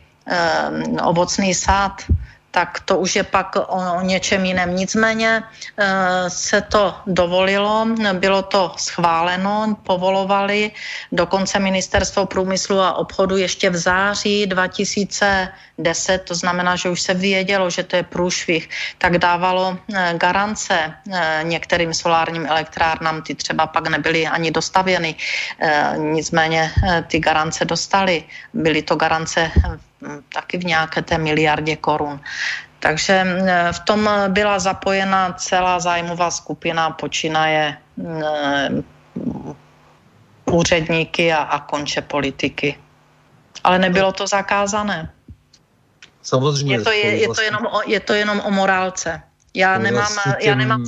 ovocný 1.03 1.53
sád, 1.53 2.05
tak 2.52 2.80
to 2.86 2.97
už 2.97 3.16
je 3.16 3.24
pak 3.24 3.56
o, 3.56 4.02
něčem 4.02 4.45
jiném. 4.45 4.76
Nicméně 4.76 5.43
e, 5.43 6.30
se 6.30 6.62
to 6.62 6.95
dovolilo, 7.08 7.88
bylo 8.14 8.41
to 8.41 8.74
schváleno, 8.78 9.78
povolovali 9.84 10.72
dokonce 11.12 11.60
ministerstvo 11.60 12.26
průmyslu 12.26 12.80
a 12.80 12.93
obchodu 12.97 13.38
ještě 13.38 13.70
v 13.70 13.76
září 13.76 14.45
2010, 14.45 16.18
to 16.18 16.36
znamená, 16.36 16.76
že 16.76 16.89
už 16.89 17.02
se 17.02 17.14
vědělo, 17.14 17.70
že 17.70 17.84
to 17.84 17.95
je 17.95 18.04
průšvih, 18.04 18.70
tak 18.97 19.18
dávalo 19.18 19.78
e, 19.78 20.14
garance 20.18 20.74
e, 20.74 20.93
některým 21.43 21.93
solárním 21.93 22.45
elektrárnám, 22.45 23.22
ty 23.22 23.36
třeba 23.36 23.68
pak 23.68 23.88
nebyly 23.88 24.28
ani 24.28 24.52
dostavěny, 24.52 25.16
nicméně 25.95 26.72
ty 27.08 27.20
garance 27.20 27.66
dostali. 27.66 28.24
Byly 28.54 28.82
to 28.82 28.95
garance 28.95 29.52
taky 30.34 30.58
v 30.58 30.66
nějaké 30.66 31.02
té 31.02 31.18
miliardě 31.18 31.76
korun. 31.76 32.20
Takže 32.80 33.24
mm, 33.24 33.47
v 33.72 33.80
tom 33.80 34.10
byla 34.28 34.60
zapojena 34.60 35.34
celá 35.34 35.80
zájmová 35.80 36.32
skupina, 36.32 36.89
počínaje 36.89 37.78
mm, 37.97 38.84
úředníky 40.45 41.34
a, 41.34 41.38
a 41.38 41.60
konče 41.60 42.02
politiky. 42.02 42.80
Ale 43.64 43.80
nebylo 43.80 44.12
to 44.12 44.28
zakázané. 44.28 45.12
Samozřejmě. 46.22 46.76
Je 46.76 46.82
to, 46.82 46.91
je, 46.91 47.16
je 47.22 47.28
to, 47.28 47.41
jenom, 47.41 47.66
o, 47.66 47.80
je 47.86 48.00
to 48.00 48.14
jenom 48.14 48.41
o 48.45 48.52
morálce. 48.52 49.22
Já 49.54 49.78
nemám, 49.78 49.93
vlastně 49.93 50.50
já, 50.50 50.56
nemám, 50.56 50.86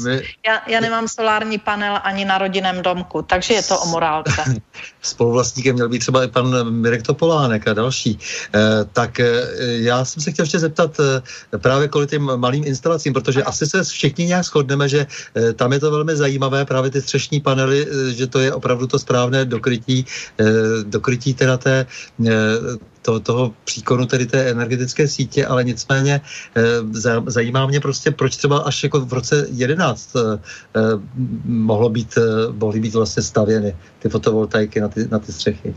já, 0.48 0.62
já 0.68 0.80
nemám 0.80 1.08
solární 1.08 1.58
panel 1.58 2.00
ani 2.04 2.26
na 2.26 2.38
rodinném 2.38 2.82
domku, 2.82 3.22
takže 3.22 3.54
je 3.54 3.64
to 3.64 3.80
o 3.80 3.88
morálce. 3.88 4.44
Spoluvlastníkem 5.02 5.76
měl 5.76 5.90
být 5.90 6.00
třeba 6.00 6.24
i 6.24 6.28
pan 6.28 6.72
Mirek 6.72 7.02
Topolánek 7.02 7.68
a 7.68 7.74
další. 7.74 8.20
Eh, 8.56 8.60
tak 8.94 9.20
eh, 9.20 9.42
já 9.62 10.06
jsem 10.06 10.24
se 10.24 10.32
chtěl 10.32 10.44
ještě 10.44 10.60
zeptat 10.60 10.98
eh, 11.00 11.58
právě 11.58 11.88
kvůli 11.88 12.08
těm 12.08 12.38
malým 12.38 12.68
instalacím, 12.68 13.14
protože 13.14 13.42
ano. 13.42 13.50
asi 13.50 13.66
se 13.66 13.84
všichni 13.84 14.26
nějak 14.26 14.46
shodneme, 14.46 14.90
že 14.90 15.08
tam 15.56 15.74
je 15.74 15.80
to 15.80 15.92
velmi 15.92 16.16
zajímavé, 16.16 16.66
právě 16.66 16.92
ty 16.92 17.02
střešní 17.02 17.40
panely, 17.40 17.88
že 18.10 18.28
to 18.28 18.40
je 18.40 18.54
opravdu 18.54 18.88
to 18.88 19.00
správné 19.00 19.46
dokrytí, 19.46 20.06
dokrytí 20.84 21.34
teda 21.34 21.58
té 21.58 21.86
to, 23.02 23.20
toho 23.20 23.54
příkonu 23.64 24.06
tedy 24.06 24.26
té 24.26 24.52
energetické 24.52 25.08
sítě, 25.08 25.46
ale 25.46 25.64
nicméně 25.64 26.22
eh, 26.56 26.62
zajímá 27.28 27.68
mě 27.68 27.80
prostě, 27.80 28.12
proč 28.12 28.38
třeba 28.38 28.60
až 28.60 28.84
jako 28.84 29.00
v 29.00 29.14
roce 29.14 29.48
11 29.52 30.16
eh, 30.16 30.40
eh, 30.76 30.82
mohlo 31.46 31.90
být, 31.90 32.18
mohly 32.52 32.80
být 32.80 32.94
vlastně 32.94 33.24
stavěny 33.24 33.76
ty 34.00 34.10
fotovoltaiky 34.10 34.82
na 34.82 34.88
ty, 34.88 35.08
na 35.12 35.20
ty 35.20 35.32
střechy. 35.32 35.76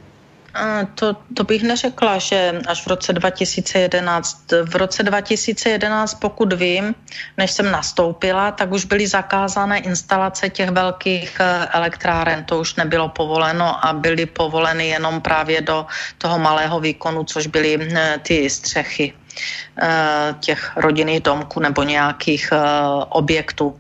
To, 0.94 1.16
to 1.34 1.44
bych 1.44 1.62
neřekla, 1.62 2.18
že 2.18 2.62
až 2.66 2.82
v 2.82 2.86
roce 2.86 3.12
2011. 3.12 4.52
V 4.64 4.74
roce 4.76 5.02
2011, 5.02 6.14
pokud 6.14 6.52
vím, 6.52 6.94
než 7.36 7.50
jsem 7.50 7.70
nastoupila, 7.70 8.50
tak 8.50 8.72
už 8.72 8.84
byly 8.84 9.06
zakázané 9.06 9.78
instalace 9.78 10.50
těch 10.50 10.70
velkých 10.70 11.40
eh, 11.40 11.66
elektráren. 11.72 12.44
To 12.44 12.58
už 12.58 12.74
nebylo 12.74 13.08
povoleno 13.08 13.86
a 13.86 13.92
byly 13.92 14.26
povoleny 14.26 14.88
jenom 14.88 15.20
právě 15.20 15.60
do 15.60 15.86
toho 16.18 16.38
malého 16.38 16.80
výkonu, 16.80 17.24
což 17.24 17.46
byly 17.46 17.78
eh, 17.90 18.18
ty 18.22 18.50
střechy 18.50 19.12
eh, 19.82 20.34
těch 20.40 20.72
rodinných 20.76 21.20
domků 21.20 21.60
nebo 21.60 21.82
nějakých 21.82 22.52
objektů. 23.08 23.74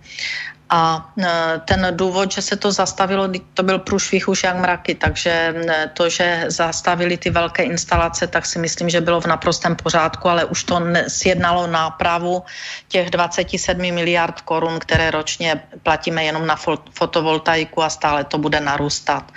A 0.70 1.12
e, 1.18 1.60
ten 1.64 1.86
důvod, 1.90 2.32
že 2.32 2.42
se 2.42 2.56
to 2.56 2.72
zastavilo, 2.72 3.28
to 3.54 3.62
byl 3.62 3.78
průšvih 3.78 4.28
už 4.28 4.44
jak 4.44 4.56
mraky, 4.56 4.94
takže 4.94 5.30
e, 5.30 5.90
to, 5.94 6.08
že 6.08 6.44
zastavili 6.48 7.16
ty 7.16 7.30
velké 7.30 7.62
instalace, 7.62 8.26
tak 8.26 8.46
si 8.46 8.58
myslím, 8.58 8.88
že 8.88 9.00
bylo 9.00 9.20
v 9.20 9.26
naprostém 9.26 9.76
pořádku, 9.76 10.28
ale 10.28 10.44
už 10.44 10.64
to 10.64 10.80
sjednalo 11.08 11.66
nápravu 11.66 12.42
těch 12.88 13.10
27 13.10 13.92
miliard 13.92 14.40
korun, 14.40 14.78
které 14.78 15.10
ročně 15.10 15.60
platíme 15.82 16.24
jenom 16.24 16.46
na 16.46 16.56
fotovoltaiku 16.90 17.82
a 17.82 17.90
stále 17.90 18.24
to 18.24 18.38
bude 18.38 18.60
narůstat. 18.60 19.32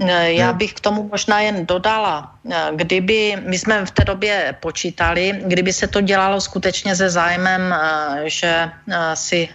Eh, 0.00 0.32
já 0.32 0.52
bych 0.52 0.72
k 0.72 0.80
tomu 0.80 1.08
možná 1.10 1.40
jen 1.40 1.66
dodala, 1.66 2.37
kdyby, 2.74 3.36
my 3.44 3.58
jsme 3.58 3.86
v 3.86 3.90
té 3.90 4.04
době 4.04 4.54
počítali, 4.60 5.32
kdyby 5.44 5.72
se 5.72 5.86
to 5.86 6.00
dělalo 6.00 6.40
skutečně 6.40 6.96
se 6.96 7.10
zájmem, 7.10 7.60
eh, 7.72 8.22
že 8.24 8.70
si 9.14 9.48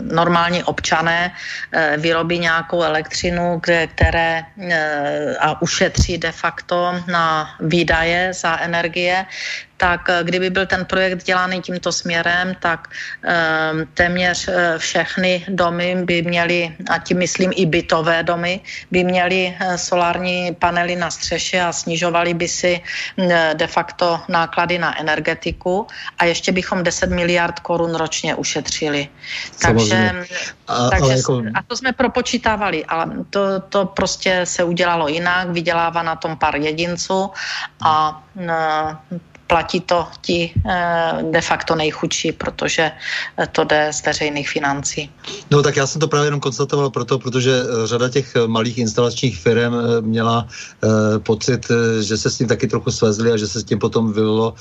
normální 0.00 0.64
občané 0.64 1.34
vyrobí 1.96 2.38
nějakou 2.38 2.82
elektřinu, 2.82 3.60
které 3.94 4.42
a 5.40 5.62
ušetří 5.62 6.18
de 6.18 6.32
facto 6.32 6.94
na 7.10 7.50
výdaje 7.60 8.34
za 8.34 8.60
energie, 8.60 9.26
tak 9.76 10.06
eh, 10.06 10.22
kdyby 10.22 10.50
byl 10.50 10.66
ten 10.66 10.84
projekt 10.84 11.26
dělaný 11.26 11.62
tímto 11.62 11.92
směrem, 11.92 12.54
tak 12.60 12.88
téměř 13.94 14.48
všechny 14.78 15.44
domy 15.48 16.06
by 16.06 16.22
měly, 16.22 16.76
a 16.90 16.98
tím 16.98 17.18
myslím 17.18 17.50
i 17.56 17.66
bytové 17.66 18.22
domy, 18.22 18.60
by 18.90 19.04
měly 19.04 19.56
solární 19.76 20.54
panely 20.54 20.96
na 20.96 21.10
střeše 21.10 21.60
a 21.60 21.72
snižovali 22.12 22.34
by 22.34 22.48
si 22.48 22.72
de 23.54 23.66
facto 23.66 24.20
náklady 24.28 24.78
na 24.78 25.00
energetiku 25.00 25.86
a 26.18 26.24
ještě 26.24 26.52
bychom 26.52 26.82
10 26.84 27.10
miliard 27.10 27.60
korun 27.60 27.94
ročně 27.94 28.34
ušetřili. 28.34 29.08
Takže, 29.62 30.26
a, 30.68 30.90
takže 30.90 31.12
jako... 31.12 31.42
a 31.54 31.62
to 31.66 31.76
jsme 31.76 31.92
propočítávali, 31.92 32.84
ale 32.84 33.24
to, 33.30 33.60
to 33.68 33.86
prostě 33.86 34.44
se 34.44 34.64
udělalo 34.64 35.08
jinak, 35.08 35.48
vydělává 35.48 36.02
na 36.02 36.16
tom 36.16 36.36
pár 36.36 36.56
jedinců 36.56 37.30
a 37.80 38.22
platí 39.46 39.80
to 39.80 40.06
ti 40.20 40.54
de 41.30 41.40
facto 41.40 41.74
nejchudší, 41.74 42.32
protože 42.32 42.90
to 43.52 43.64
jde 43.64 43.92
z 43.92 44.06
veřejných 44.06 44.50
financí. 44.50 45.10
No 45.50 45.62
tak 45.62 45.76
já 45.76 45.86
jsem 45.86 46.00
to 46.00 46.08
právě 46.08 46.26
jenom 46.26 46.40
konstatoval 46.40 46.90
proto, 46.90 47.18
protože 47.18 47.62
řada 47.84 48.08
těch 48.08 48.32
malých 48.46 48.78
instalačních 48.78 49.38
firm 49.38 49.74
měla 50.00 50.46
pocit, 51.18 51.68
že 52.00 52.16
se 52.16 52.30
s 52.30 52.38
tím 52.38 52.48
taky 52.48 52.68
trochu 52.68 52.90
svezli 52.90 53.32
a 53.32 53.36
že 53.36 53.46
se 53.46 53.60
s 53.60 53.64
tím 53.64 53.78
potom 53.78 54.12
vylilo 54.12 54.54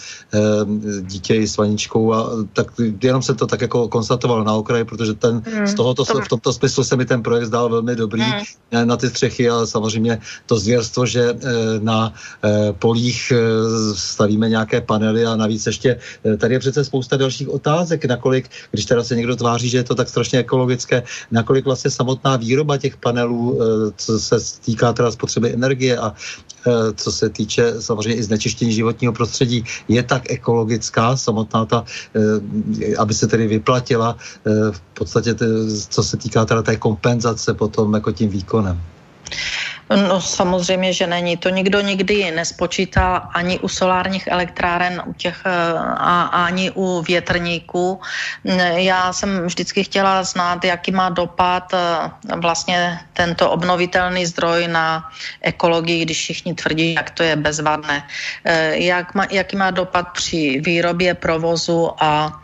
dítě 1.01 1.35
i 1.35 1.47
s 1.47 1.57
vaničkou 1.57 2.13
a 2.13 2.29
tak 2.53 2.67
jenom 3.03 3.21
jsem 3.21 3.35
to 3.35 3.47
tak 3.47 3.61
jako 3.61 3.87
konstatoval 3.87 4.43
na 4.43 4.53
okraji, 4.53 4.83
protože 4.83 5.13
ten, 5.13 5.43
hmm, 5.45 5.67
z 5.67 5.73
tohoto, 5.73 6.05
to... 6.05 6.21
v 6.21 6.27
tomto 6.27 6.53
smyslu 6.53 6.83
se 6.83 6.95
mi 6.95 7.05
ten 7.05 7.23
projekt 7.23 7.45
zdál 7.45 7.69
velmi 7.69 7.95
dobrý 7.95 8.21
hmm. 8.21 8.87
na 8.87 8.97
ty 8.97 9.09
střechy, 9.09 9.49
ale 9.49 9.67
samozřejmě 9.67 10.19
to 10.45 10.59
zvěrstvo, 10.59 11.05
že 11.05 11.23
eh, 11.29 11.37
na 11.79 12.13
eh, 12.43 12.73
polích 12.73 13.33
eh, 13.35 13.39
stavíme 13.95 14.49
nějaké 14.49 14.80
panely 14.81 15.25
a 15.25 15.35
navíc 15.35 15.65
ještě 15.65 15.99
tady 16.37 16.53
je 16.53 16.59
přece 16.59 16.85
spousta 16.85 17.17
dalších 17.17 17.49
otázek, 17.49 18.05
nakolik, 18.05 18.49
když 18.71 18.85
teda 18.85 19.03
se 19.03 19.15
někdo 19.15 19.35
tváří, 19.35 19.69
že 19.69 19.77
je 19.77 19.83
to 19.83 19.95
tak 19.95 20.09
strašně 20.09 20.39
ekologické, 20.39 21.03
nakolik 21.31 21.65
vlastně 21.65 21.91
samotná 21.91 22.35
výroba 22.35 22.77
těch 22.77 22.97
panelů, 22.97 23.59
co 23.95 24.19
se 24.19 24.35
týká 24.65 24.93
teda 24.93 25.11
spotřeby 25.11 25.53
energie 25.53 25.97
a 25.97 26.13
co 26.95 27.11
se 27.11 27.29
týče 27.29 27.73
samozřejmě 27.79 28.15
i 28.15 28.23
znečištění 28.23 28.73
životního 28.73 29.13
prostředí, 29.13 29.65
je 29.87 30.03
tak 30.03 30.31
ekologická 30.31 31.17
samotná 31.17 31.65
ta, 31.65 31.85
aby 32.97 33.13
se 33.13 33.27
tedy 33.27 33.47
vyplatila 33.47 34.17
v 34.71 34.81
podstatě, 34.93 35.35
co 35.89 36.03
se 36.03 36.17
týká 36.17 36.45
teda 36.45 36.61
té 36.61 36.75
kompenzace 36.75 37.53
potom 37.53 37.93
jako 37.93 38.11
tím 38.11 38.29
výkonem. 38.29 38.81
No 39.95 40.21
samozřejmě, 40.21 40.93
že 40.93 41.07
není. 41.07 41.37
To 41.37 41.49
nikdo 41.49 41.81
nikdy 41.81 42.31
nespočítal 42.31 43.27
ani 43.33 43.59
u 43.59 43.67
solárních 43.67 44.27
elektráren 44.27 45.03
u 45.05 45.13
těch, 45.13 45.41
eh, 45.45 45.51
a, 45.97 46.21
ani 46.47 46.71
u 46.71 47.01
větrníků. 47.01 47.99
Já 48.75 49.13
jsem 49.13 49.45
vždycky 49.45 49.83
chtěla 49.83 50.23
znát, 50.23 50.63
jaký 50.63 50.91
má 50.91 51.09
dopad 51.09 51.73
eh, 51.73 51.77
vlastně 52.39 52.99
tento 53.13 53.51
obnovitelný 53.51 54.25
zdroj 54.25 54.67
na 54.67 55.11
ekologii, 55.41 56.05
když 56.05 56.17
všichni 56.17 56.53
tvrdí, 56.53 56.93
jak 56.93 57.09
to 57.11 57.23
je 57.23 57.35
bezvadné. 57.35 58.03
Eh, 58.45 58.77
jak 58.77 59.15
má, 59.15 59.27
jaký 59.31 59.55
má 59.57 59.71
dopad 59.71 60.07
při 60.13 60.61
výrobě, 60.65 61.13
provozu 61.13 61.91
a 61.99 62.41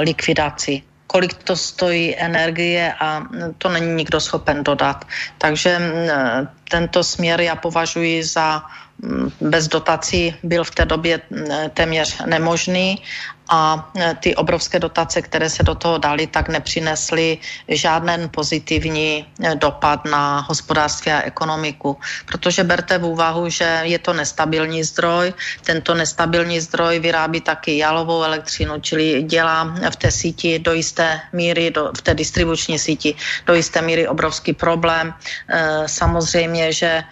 likvidaci 0.00 0.82
kolik 1.14 1.46
to 1.46 1.54
stojí 1.56 2.18
energie 2.18 2.90
a 2.90 3.22
to 3.58 3.68
není 3.70 3.94
nikdo 4.02 4.18
schopen 4.20 4.64
dodat. 4.66 5.06
Takže 5.38 5.78
tento 6.66 7.04
směr 7.04 7.40
já 7.40 7.54
považuji 7.54 8.24
za 8.24 8.66
bez 9.40 9.68
dotací 9.68 10.34
byl 10.42 10.64
v 10.64 10.70
té 10.70 10.84
době 10.84 11.20
téměř 11.74 12.26
nemožný 12.26 12.98
a 13.48 13.90
e, 13.96 14.14
ty 14.20 14.36
obrovské 14.36 14.78
dotace, 14.78 15.22
které 15.22 15.50
se 15.50 15.62
do 15.62 15.74
toho 15.74 15.98
dali, 15.98 16.26
tak 16.26 16.48
nepřinesly 16.48 17.38
žádný 17.68 18.28
pozitivní 18.28 19.26
e, 19.42 19.54
dopad 19.54 20.04
na 20.04 20.40
hospodářství 20.48 21.12
a 21.12 21.22
ekonomiku. 21.22 21.96
Protože 22.26 22.64
berte 22.64 22.98
v 22.98 23.04
úvahu, 23.04 23.48
že 23.48 23.80
je 23.82 23.98
to 23.98 24.12
nestabilní 24.12 24.84
zdroj. 24.84 25.34
Tento 25.64 25.94
nestabilní 25.94 26.60
zdroj 26.60 26.98
vyrábí 26.98 27.40
taky 27.40 27.78
jalovou 27.78 28.22
elektřinu, 28.22 28.80
čili 28.80 29.22
dělá 29.22 29.64
v 29.90 29.96
té 29.96 30.10
síti 30.10 30.58
do 30.58 30.72
jisté 30.72 31.20
míry, 31.32 31.70
do, 31.70 31.92
v 31.96 32.02
té 32.02 32.14
distribuční 32.14 32.78
síti 32.78 33.14
do 33.46 33.54
jisté 33.54 33.82
míry 33.82 34.08
obrovský 34.08 34.52
problém. 34.52 35.14
E, 35.48 35.88
samozřejmě, 35.88 36.72
že 36.72 37.02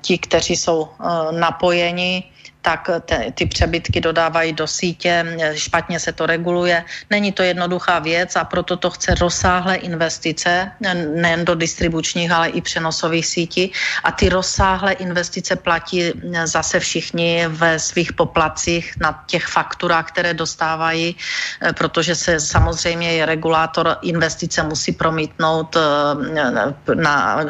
ti, 0.00 0.18
kteří 0.18 0.56
jsou 0.56 0.88
napojeni, 1.30 2.33
tak 2.64 2.90
te, 3.04 3.30
ty 3.36 3.46
přebytky 3.46 4.00
dodávají 4.00 4.52
do 4.52 4.66
sítě, 4.66 5.36
špatně 5.52 6.00
se 6.00 6.12
to 6.12 6.26
reguluje. 6.26 6.84
Není 7.10 7.32
to 7.32 7.42
jednoduchá 7.42 7.98
věc 7.98 8.36
a 8.36 8.44
proto 8.44 8.76
to 8.76 8.90
chce 8.90 9.14
rozsáhlé 9.20 9.76
investice, 9.84 10.72
nejen 11.14 11.44
do 11.44 11.54
distribučních, 11.54 12.32
ale 12.32 12.48
i 12.48 12.60
přenosových 12.64 13.26
sítí. 13.26 13.72
A 14.04 14.12
ty 14.12 14.28
rozsáhlé 14.32 14.92
investice 14.92 15.56
platí 15.56 16.12
zase 16.44 16.80
všichni 16.80 17.44
ve 17.48 17.78
svých 17.78 18.12
poplacích 18.16 18.96
na 19.00 19.24
těch 19.26 19.44
fakturách, 19.44 20.08
které 20.08 20.34
dostávají, 20.34 21.16
protože 21.76 22.14
se 22.16 22.40
samozřejmě 22.40 23.12
je 23.12 23.26
regulátor 23.26 23.98
investice 24.02 24.62
musí 24.62 24.92
promítnout 24.92 25.76
na, 26.94 27.44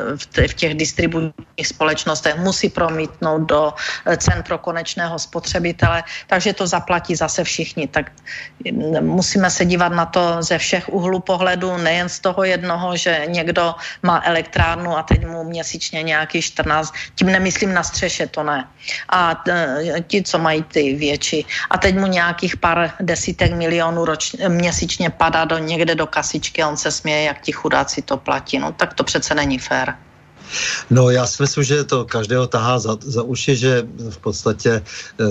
v 0.51 0.55
těch 0.55 0.75
distribučních 0.75 1.69
společnostech, 1.71 2.35
musí 2.37 2.69
promítnout 2.69 3.47
do 3.47 3.75
cen 4.19 4.43
pro 4.43 4.59
konečné 4.59 5.04
konečného 5.05 5.19
spotřebitele, 5.19 6.03
takže 6.27 6.53
to 6.53 6.67
zaplatí 6.67 7.17
zase 7.17 7.45
všichni. 7.45 7.89
Tak 7.89 8.13
musíme 9.01 9.51
se 9.51 9.65
dívat 9.65 9.93
na 9.93 10.07
to 10.07 10.43
ze 10.43 10.59
všech 10.59 10.89
úhlů 10.89 11.21
pohledu, 11.21 11.77
nejen 11.77 12.09
z 12.09 12.21
toho 12.21 12.45
jednoho, 12.45 12.97
že 12.97 13.27
někdo 13.29 13.75
má 14.03 14.23
elektrárnu 14.25 14.97
a 14.97 15.03
teď 15.03 15.27
mu 15.27 15.45
měsíčně 15.45 16.03
nějaký 16.03 16.43
14, 16.43 16.95
tím 17.15 17.29
nemyslím 17.33 17.75
na 17.75 17.83
střeše, 17.83 18.27
to 18.27 18.43
ne. 18.43 18.65
A 19.09 19.43
e, 19.49 20.01
ti, 20.09 20.23
co 20.23 20.39
mají 20.39 20.63
ty 20.63 20.95
větší. 20.97 21.47
A 21.71 21.79
teď 21.79 21.99
mu 21.99 22.07
nějakých 22.07 22.57
pár 22.57 22.97
desítek 23.01 23.53
milionů 23.53 24.05
roč, 24.05 24.37
měsíčně 24.49 25.11
padá 25.11 25.45
do 25.45 25.59
někde 25.59 25.95
do 25.95 26.07
kasičky 26.07 26.63
a 26.63 26.69
on 26.69 26.77
se 26.77 26.91
směje, 26.91 27.23
jak 27.29 27.41
ti 27.41 27.53
chudáci 27.53 28.03
to 28.03 28.17
platí. 28.17 28.59
No 28.59 28.73
tak 28.73 28.95
to 28.95 29.05
přece 29.05 29.35
není 29.35 29.59
fér. 29.59 30.14
No 30.91 31.11
já 31.11 31.27
si 31.27 31.43
myslím, 31.43 31.65
že 31.65 31.85
to 31.85 32.05
každého 32.05 32.47
tahá 32.47 32.79
za, 32.79 32.97
za 33.01 33.23
uši, 33.23 33.57
že 33.57 33.87
v 34.11 34.19
podstatě 34.19 34.71
eh, 34.71 35.25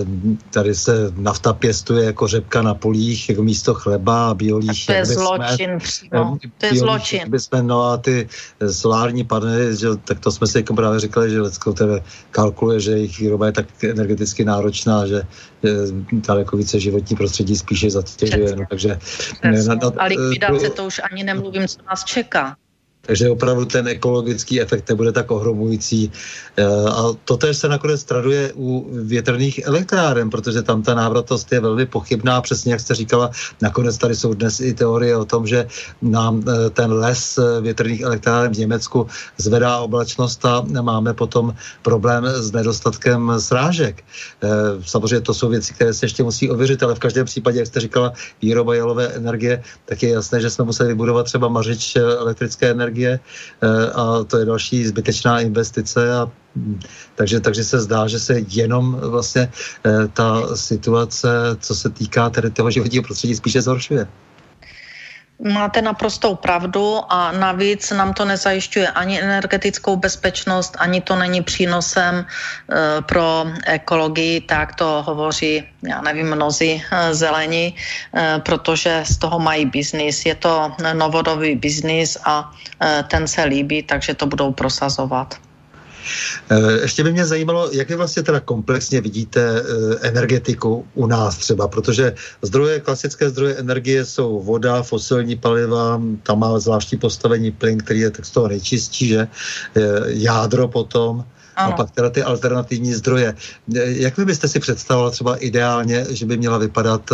tady 0.50 0.76
se 0.76 1.12
nafta 1.16 1.54
pěstuje 1.54 2.06
jako 2.06 2.28
řepka 2.28 2.62
na 2.62 2.74
polích, 2.74 3.30
jako 3.30 3.44
místo 3.44 3.74
chleba 3.74 4.30
a 4.30 4.34
biolích. 4.34 4.86
To 4.86 4.92
je 4.92 5.06
zločin 5.06 5.78
přímo. 5.78 6.38
To 6.58 6.66
je 6.66 6.76
zločin. 6.76 7.40
Jsme, 7.40 7.64
no 7.64 7.84
a 7.84 7.98
ty 7.98 8.28
eh, 8.60 8.74
solární 8.74 9.24
panely, 9.24 9.78
že, 9.78 9.88
tak 10.04 10.20
to 10.20 10.32
jsme 10.32 10.48
si 10.48 10.58
jako 10.58 10.74
právě 10.74 11.00
říkali, 11.00 11.30
že 11.30 11.42
Lecko 11.42 11.74
tedy 11.74 12.04
kalkuluje, 12.32 12.80
že 12.80 12.92
jejich 12.92 13.20
výroba 13.20 13.46
je 13.46 13.52
tak 13.52 13.84
energeticky 13.84 14.46
náročná, 14.46 15.08
že 15.08 15.24
daleko 16.12 16.58
více 16.58 16.80
životní 16.80 17.16
prostředí 17.16 17.56
spíše 17.56 17.90
zatěžuje. 17.90 18.56
No, 18.56 18.66
takže, 18.70 19.00
ne, 19.44 19.64
na, 19.64 19.76
na, 19.76 19.92
a 19.98 20.06
likvidace, 20.06 20.70
to 20.70 20.86
už 20.86 21.02
ani 21.12 21.24
nemluvím, 21.24 21.68
co 21.68 21.78
nás 21.90 22.04
čeká. 22.04 22.56
Takže 23.04 23.30
opravdu 23.30 23.66
ten 23.66 23.88
ekologický 23.88 24.62
efekt 24.62 24.90
nebude 24.90 25.12
tak 25.12 25.32
ohromující. 25.32 26.12
Eh, 26.58 26.64
a 26.88 27.12
to 27.26 27.38
tež 27.38 27.58
se 27.58 27.68
nakonec 27.68 28.04
traduje 28.04 28.54
u 28.56 28.88
větrných 28.96 29.68
elektráren, 29.68 30.30
protože 30.30 30.62
tam 30.64 30.84
ta 30.84 30.96
návratnost 30.96 31.52
je 31.52 31.60
velmi 31.60 31.86
pochybná. 31.86 32.42
Přesně 32.42 32.72
jak 32.72 32.82
jste 32.82 32.96
říkala, 32.96 33.32
nakonec 33.62 33.98
tady 33.98 34.16
jsou 34.16 34.34
dnes 34.34 34.60
i 34.60 34.74
teorie 34.74 35.18
o 35.18 35.26
tom, 35.26 35.48
že 35.48 35.68
nám 36.02 36.48
eh, 36.48 36.70
ten 36.70 36.94
les 36.94 37.38
eh, 37.38 37.62
větrných 37.62 38.02
elektráren 38.02 38.54
v 38.56 38.58
Německu 38.58 39.08
zvedá 39.38 39.84
oblačnost 39.84 40.46
a 40.46 40.64
máme 40.64 41.14
potom 41.14 41.56
problém 41.82 42.24
s 42.24 42.52
nedostatkem 42.52 43.32
srážek. 43.40 44.04
Samozřejmě 44.86 45.22
to 45.22 45.34
jsou 45.34 45.50
věci, 45.50 45.74
které 45.74 45.94
se 45.94 46.06
ještě 46.06 46.24
musí 46.24 46.50
ověřit, 46.50 46.84
ale 46.84 46.96
v 46.96 47.00
každém 47.00 47.26
případě, 47.26 47.60
jak 47.60 47.68
jste 47.68 47.80
říkala, 47.80 48.14
výroba 48.42 48.76
jalové 48.76 49.08
energie, 49.08 49.64
tak 49.86 50.04
je 50.04 50.10
jasné, 50.10 50.42
že 50.42 50.50
jsme 50.50 50.66
museli 50.66 50.90
vybudovat 50.90 51.24
třeba 51.24 51.48
mařič 51.48 51.96
elektrické 51.96 52.72
energie 52.72 52.93
energie 52.94 53.20
eh, 53.62 53.92
a 53.92 54.24
to 54.24 54.38
je 54.38 54.46
další 54.46 54.86
zbytečná 54.86 55.40
investice 55.40 56.16
a 56.16 56.32
hm, 56.56 56.80
takže, 57.16 57.40
takže 57.40 57.64
se 57.64 57.82
zdá, 57.82 58.08
že 58.08 58.20
se 58.20 58.40
jenom 58.48 58.98
vlastně 59.02 59.52
eh, 59.86 60.08
ta 60.14 60.56
situace, 60.56 61.30
co 61.60 61.76
se 61.76 61.90
týká 61.90 62.30
tedy 62.30 62.50
toho 62.52 62.72
životního 62.72 63.04
prostředí, 63.04 63.36
spíše 63.36 63.62
zhoršuje. 63.62 64.08
Máte 65.44 65.82
naprostou 65.82 66.36
pravdu 66.36 67.04
a 67.10 67.32
navíc 67.32 67.92
nám 67.92 68.14
to 68.14 68.26
nezajišťuje 68.26 68.88
ani 68.88 69.22
energetickou 69.22 69.96
bezpečnost, 69.96 70.76
ani 70.80 71.02
to 71.02 71.16
není 71.16 71.44
přínosem 71.44 72.16
e, 72.16 72.26
pro 73.02 73.46
ekologii, 73.68 74.42
tak 74.42 74.76
to 74.76 75.04
hovoří, 75.04 75.64
já 75.84 76.02
nevím, 76.02 76.32
mnozí 76.32 76.80
e, 76.80 77.14
zelení, 77.14 77.76
e, 77.76 78.40
protože 78.40 79.04
z 79.04 79.18
toho 79.18 79.40
mají 79.40 79.66
biznis. 79.66 80.26
Je 80.26 80.36
to 80.36 80.72
novodový 80.94 81.56
biznis 81.56 82.18
a 82.26 82.52
ten 83.08 83.28
se 83.28 83.44
líbí, 83.44 83.84
takže 83.84 84.14
to 84.14 84.26
budou 84.26 84.52
prosazovat. 84.52 85.36
Eh, 86.50 86.72
ještě 86.82 87.04
by 87.04 87.12
mě 87.12 87.26
zajímalo, 87.26 87.70
jak 87.72 87.90
vy 87.90 87.96
vlastně 87.96 88.24
teda 88.24 88.40
komplexně 88.40 89.02
vidíte 89.02 89.42
eh, 89.42 89.64
energetiku 90.08 90.86
u 90.94 91.08
nás 91.08 91.38
třeba, 91.38 91.68
protože 91.68 92.16
zdroje, 92.42 92.80
klasické 92.80 93.30
zdroje 93.30 93.56
energie 93.56 94.06
jsou 94.06 94.42
voda, 94.42 94.84
fosilní 94.84 95.36
paliva, 95.36 96.02
tam 96.24 96.40
má 96.40 96.60
zvláštní 96.60 96.98
postavení 96.98 97.52
plyn, 97.52 97.78
který 97.78 98.00
je 98.00 98.12
tak 98.12 98.26
z 98.26 98.32
toho 98.32 98.48
nejčistší, 98.48 99.08
že? 99.08 99.28
Eh, 99.76 99.82
jádro 100.06 100.68
potom, 100.68 101.26
ano. 101.56 101.74
a 101.74 101.78
pak 101.78 101.92
teda 101.92 102.10
ty 102.10 102.24
alternativní 102.24 102.94
zdroje. 102.94 103.36
Jak 103.86 104.18
vy 104.18 104.26
byste 104.26 104.48
si 104.48 104.60
představovala 104.60 105.12
třeba 105.12 105.36
ideálně, 105.36 106.06
že 106.10 106.26
by 106.26 106.38
měla 106.38 106.58
vypadat 106.58 107.10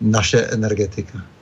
naše 0.00 0.38
energetika? 0.40 1.33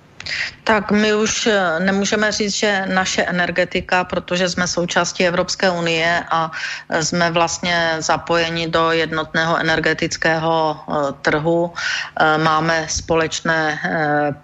Tak 0.64 0.90
my 0.90 1.14
už 1.14 1.46
eh, 1.46 1.80
nemůžeme 1.80 2.32
říct, 2.32 2.54
že 2.54 2.84
naše 2.86 3.22
energetika, 3.22 4.04
protože 4.04 4.48
jsme 4.48 4.66
součástí 4.68 5.26
Evropské 5.26 5.70
unie 5.70 6.24
a 6.30 6.50
eh, 6.88 7.04
jsme 7.04 7.30
vlastně 7.30 7.96
zapojeni 7.98 8.68
do 8.68 8.90
jednotného 8.90 9.56
energetického 9.58 10.80
eh, 10.80 10.92
trhu, 11.22 11.74
máme 12.36 12.86
společné 12.88 13.78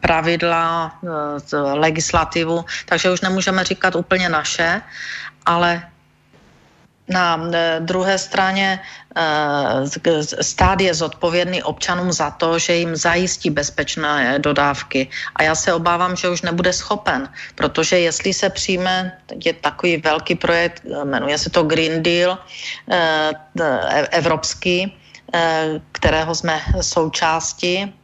pravidla, 0.01 0.93
legislativu, 1.75 2.65
takže 2.87 3.11
už 3.11 3.21
nemůžeme 3.21 3.65
říkat 3.65 3.97
úplně 3.97 4.29
naše, 4.29 4.83
ale 5.47 5.83
na 7.09 7.41
e, 7.53 7.81
druhé 7.81 8.19
straně 8.19 8.81
e, 9.17 10.43
stát 10.43 10.81
je 10.81 10.95
zodpovědný 10.95 11.63
občanům 11.63 12.13
za 12.13 12.31
to, 12.31 12.59
že 12.59 12.75
jim 12.75 12.97
zajistí 12.97 13.51
bezpečné 13.51 14.39
dodávky. 14.39 15.09
A 15.37 15.43
já 15.43 15.55
se 15.55 15.75
obávám, 15.75 16.17
že 16.17 16.29
už 16.29 16.43
nebude 16.43 16.73
schopen, 16.73 17.29
protože 17.55 17.99
jestli 17.99 18.33
se 18.33 18.51
přijme, 18.51 19.19
je 19.45 19.53
takový 19.53 19.97
velký 19.97 20.35
projekt, 20.35 20.83
jmenuje 21.05 21.39
se 21.39 21.51
to 21.51 21.63
Green 21.63 22.03
Deal, 22.03 22.39
e, 22.91 23.33
evropský, 24.11 24.97
kterého 25.93 26.35
jsme 26.35 26.61
součástí, 26.81 27.98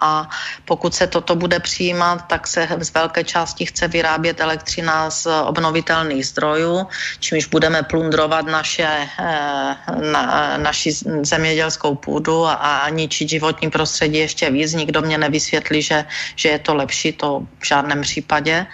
a 0.00 0.28
pokud 0.64 0.94
se 0.94 1.06
toto 1.06 1.36
bude 1.36 1.60
přijímat, 1.60 2.26
tak 2.26 2.46
se 2.46 2.68
z 2.80 2.94
velké 2.94 3.24
části 3.24 3.66
chce 3.66 3.88
vyrábět 3.88 4.40
elektřina 4.40 5.10
z 5.10 5.26
obnovitelných 5.26 6.26
zdrojů, 6.26 6.86
čímž 7.20 7.46
budeme 7.46 7.82
plundrovat 7.82 8.46
naše, 8.46 9.08
eh, 9.18 9.76
na, 10.12 10.56
naši 10.56 10.92
zemědělskou 11.22 11.94
půdu 11.94 12.46
a, 12.46 12.54
a 12.54 12.88
ničit 12.88 13.28
životní 13.28 13.70
prostředí 13.70 14.18
ještě 14.18 14.50
víc. 14.50 14.72
Nikdo 14.72 15.00
mě 15.00 15.18
nevysvětlí, 15.18 15.82
že, 15.82 16.04
že 16.36 16.48
je 16.48 16.58
to 16.58 16.74
lepší, 16.74 17.12
to 17.12 17.46
v 17.58 17.66
žádném 17.66 18.02
případě. 18.02 18.66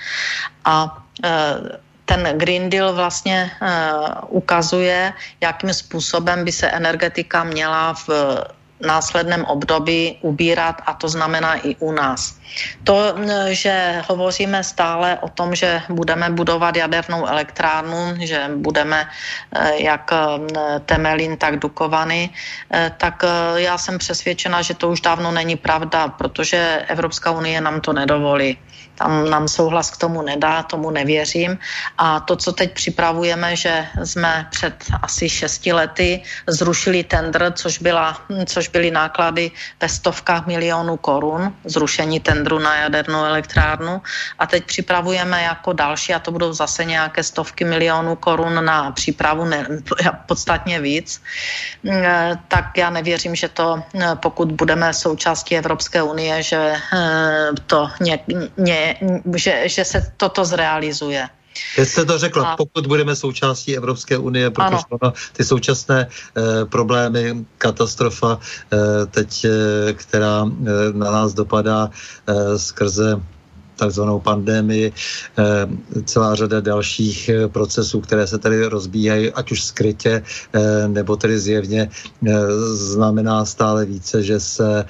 A 0.64 0.98
eh, 1.24 1.78
ten 2.04 2.38
Green 2.38 2.70
Deal 2.70 2.92
vlastně 2.92 3.50
uh, 3.62 4.36
ukazuje, 4.36 5.12
jakým 5.40 5.74
způsobem 5.74 6.44
by 6.44 6.52
se 6.52 6.68
energetika 6.68 7.44
měla 7.44 7.94
v 7.94 8.08
následném 8.82 9.44
období 9.44 10.18
ubírat 10.20 10.82
a 10.86 10.94
to 10.94 11.08
znamená 11.08 11.54
i 11.54 11.76
u 11.78 11.92
nás. 11.92 12.38
To, 12.84 13.14
že 13.48 14.02
hovoříme 14.08 14.64
stále 14.64 15.18
o 15.20 15.28
tom, 15.28 15.54
že 15.54 15.82
budeme 15.88 16.30
budovat 16.30 16.76
jadernou 16.76 17.26
elektrárnu, 17.26 18.14
že 18.20 18.50
budeme 18.56 19.08
eh, 19.08 19.82
jak 19.82 20.12
eh, 20.12 20.80
Temelín, 20.86 21.36
tak 21.36 21.58
Dukovany, 21.58 22.30
eh, 22.72 22.92
tak 22.96 23.24
já 23.56 23.78
jsem 23.78 23.98
přesvědčena, 23.98 24.62
že 24.62 24.74
to 24.74 24.90
už 24.90 25.00
dávno 25.00 25.32
není 25.32 25.56
pravda, 25.56 26.08
protože 26.08 26.84
Evropská 26.88 27.30
unie 27.30 27.60
nám 27.60 27.80
to 27.80 27.92
nedovolí. 27.92 28.58
Tam 28.94 29.30
nám 29.30 29.48
souhlas 29.48 29.90
k 29.90 29.96
tomu 29.96 30.22
nedá, 30.22 30.62
tomu 30.62 30.90
nevěřím. 30.90 31.58
A 31.98 32.20
to, 32.20 32.36
co 32.36 32.52
teď 32.52 32.74
připravujeme, 32.74 33.56
že 33.56 33.86
jsme 34.04 34.46
před 34.50 34.74
asi 35.02 35.28
šesti 35.28 35.72
lety 35.72 36.22
zrušili 36.46 37.04
tender, 37.04 37.52
což, 37.56 37.78
byla, 37.78 38.18
což 38.46 38.68
byly 38.68 38.90
náklady 38.90 39.50
ve 39.80 39.88
stovkách 39.88 40.46
milionů 40.46 40.96
korun, 40.96 41.54
zrušení 41.64 42.20
tendru 42.20 42.58
na 42.58 42.76
jadernou 42.76 43.24
elektrárnu. 43.24 44.02
A 44.38 44.46
teď 44.46 44.64
připravujeme 44.64 45.42
jako 45.42 45.72
další, 45.72 46.14
a 46.14 46.18
to 46.18 46.32
budou 46.32 46.52
zase 46.52 46.84
nějaké 46.84 47.22
stovky 47.22 47.64
milionů 47.64 48.16
korun 48.16 48.64
na 48.64 48.90
přípravu, 48.92 49.44
ne, 49.44 49.66
podstatně 50.26 50.80
víc. 50.80 51.22
Tak 52.48 52.76
já 52.76 52.90
nevěřím, 52.90 53.34
že 53.34 53.48
to, 53.48 53.82
pokud 54.14 54.52
budeme 54.52 54.94
součástí 54.94 55.56
Evropské 55.56 56.02
unie, 56.02 56.42
že 56.42 56.74
eh, 56.92 57.50
to 57.66 57.90
ně, 58.00 58.18
ně, 58.56 58.81
že, 59.36 59.68
že 59.68 59.84
se 59.84 60.12
toto 60.16 60.44
zrealizuje. 60.44 61.28
Teď 61.76 61.88
jste 61.88 62.04
to 62.04 62.18
řekla, 62.18 62.48
a... 62.52 62.56
pokud 62.56 62.86
budeme 62.86 63.16
součástí 63.16 63.76
Evropské 63.76 64.18
unie, 64.18 64.50
protože 64.50 64.84
ano. 65.02 65.12
ty 65.32 65.44
současné 65.44 66.06
e, 66.06 66.64
problémy, 66.64 67.44
katastrofa, 67.58 68.38
e, 68.72 69.06
teď, 69.06 69.44
e, 69.44 69.92
která 69.92 70.44
e, 70.46 70.92
na 70.92 71.10
nás 71.10 71.34
dopadá 71.34 71.90
e, 72.26 72.58
skrze 72.58 73.20
takzvanou 73.76 74.20
pandemii, 74.20 74.92
eh, 74.92 75.42
celá 76.04 76.34
řada 76.34 76.60
dalších 76.60 77.28
eh, 77.28 77.48
procesů, 77.48 78.00
které 78.00 78.26
se 78.26 78.38
tady 78.38 78.66
rozbíhají, 78.66 79.32
ať 79.32 79.52
už 79.52 79.64
skrytě, 79.64 80.22
eh, 80.22 80.88
nebo 80.88 81.16
tedy 81.16 81.38
zjevně, 81.38 81.90
znamená 82.72 83.44
stále 83.44 83.84
více, 83.84 84.22
že 84.22 84.40
se 84.40 84.84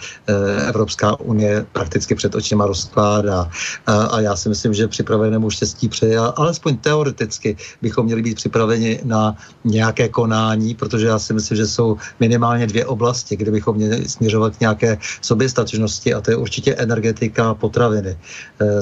Evropská 0.68 1.20
unie 1.20 1.66
prakticky 1.72 2.14
před 2.14 2.34
očima 2.34 2.66
rozkládá. 2.66 3.48
A 3.86 4.20
já 4.20 4.36
si 4.36 4.48
myslím, 4.48 4.74
že 4.74 4.88
připravenému 4.88 5.50
štěstí 5.50 5.88
přeje, 5.88 6.18
alespoň 6.18 6.76
teoreticky 6.76 7.56
bychom 7.82 8.06
měli 8.06 8.22
být 8.22 8.36
připraveni 8.36 9.00
na 9.04 9.36
nějaké 9.64 10.08
konání, 10.08 10.74
protože 10.74 11.06
já 11.06 11.18
si 11.18 11.32
myslím, 11.32 11.56
že 11.56 11.66
jsou 11.66 11.96
minimálně 12.20 12.66
dvě 12.66 12.86
oblasti, 12.86 13.36
kde 13.36 13.50
bychom 13.50 13.76
měli 13.76 14.08
směřovat 14.08 14.56
k 14.56 14.60
nějaké 14.60 14.98
soběstačnosti 15.20 16.14
a 16.14 16.20
to 16.20 16.30
je 16.30 16.36
určitě 16.36 16.74
energetika 16.74 17.50
a 17.50 17.54
potraviny 17.54 18.16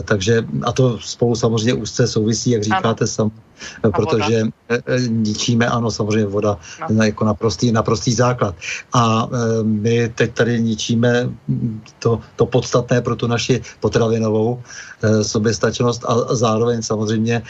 takže 0.05 0.47
a 0.63 0.73
to 0.73 0.99
spolu 0.99 1.35
samozřejmě 1.37 1.75
úzce 1.75 2.07
souvisí, 2.07 2.51
jak 2.51 2.63
říkáte 2.63 3.07
sam, 3.83 3.93
protože 3.97 4.43
e, 4.69 4.75
e, 4.87 5.01
ničíme, 5.09 5.67
ano, 5.67 5.91
samozřejmě 5.91 6.27
voda 6.27 6.57
no. 6.91 7.05
jako 7.05 7.25
naprostý, 7.25 7.73
naprostý 7.73 8.13
základ. 8.13 8.55
A 8.93 9.29
e, 9.29 9.63
my 9.63 10.09
teď 10.09 10.35
tady 10.35 10.61
ničíme 10.61 11.29
to, 11.99 12.21
to 12.37 12.47
podstatné 12.47 13.01
pro 13.01 13.17
tu 13.17 13.27
naši 13.27 13.63
potravinovou 13.81 14.63
soběstačnost 15.23 16.05
a 16.05 16.35
zároveň 16.35 16.83
samozřejmě 16.83 17.43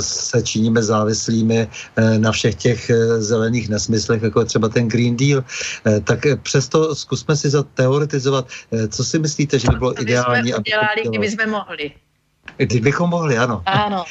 se 0.00 0.42
činíme 0.42 0.82
závislými 0.82 1.68
na 2.18 2.32
všech 2.32 2.54
těch 2.54 2.90
zelených 3.18 3.68
nesmyslech, 3.68 4.22
jako 4.22 4.40
je 4.40 4.46
třeba 4.46 4.68
ten 4.68 4.88
Green 4.88 5.16
Deal. 5.16 5.44
Tak 6.04 6.26
přesto 6.42 6.94
zkusme 6.94 7.36
si 7.36 7.50
zateoretizovat, 7.50 8.48
co 8.88 9.04
si 9.04 9.18
myslíte, 9.18 9.58
že 9.58 9.68
by 9.70 9.76
bylo 9.76 10.02
ideální. 10.02 10.52
Co 10.52 10.60
bychom 10.60 10.60
udělali, 10.60 11.02
kdyby 11.08 11.30
jsme 11.30 11.46
mohli? 11.46 11.90
Kdybychom 12.56 13.10
mohli, 13.10 13.38
ano. 13.38 13.62
Ano. 13.66 14.04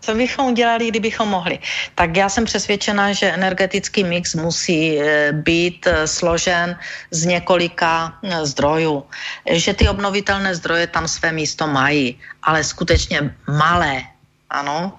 Co 0.00 0.14
bychom 0.14 0.46
udělali, 0.46 0.88
kdybychom 0.88 1.28
mohli? 1.28 1.58
Tak 1.94 2.16
já 2.16 2.28
jsem 2.28 2.44
přesvědčena, 2.44 3.12
že 3.12 3.32
energetický 3.32 4.04
mix 4.04 4.34
musí 4.34 5.00
eh, 5.00 5.32
být 5.32 5.86
eh, 5.86 6.06
složen 6.06 6.78
z 7.10 7.24
několika 7.24 8.18
eh, 8.22 8.46
zdrojů. 8.46 9.04
Že 9.50 9.74
ty 9.74 9.88
obnovitelné 9.88 10.54
zdroje 10.54 10.86
tam 10.86 11.08
své 11.08 11.32
místo 11.32 11.66
mají, 11.66 12.20
ale 12.42 12.64
skutečně 12.64 13.34
malé, 13.48 14.02
ano. 14.50 14.98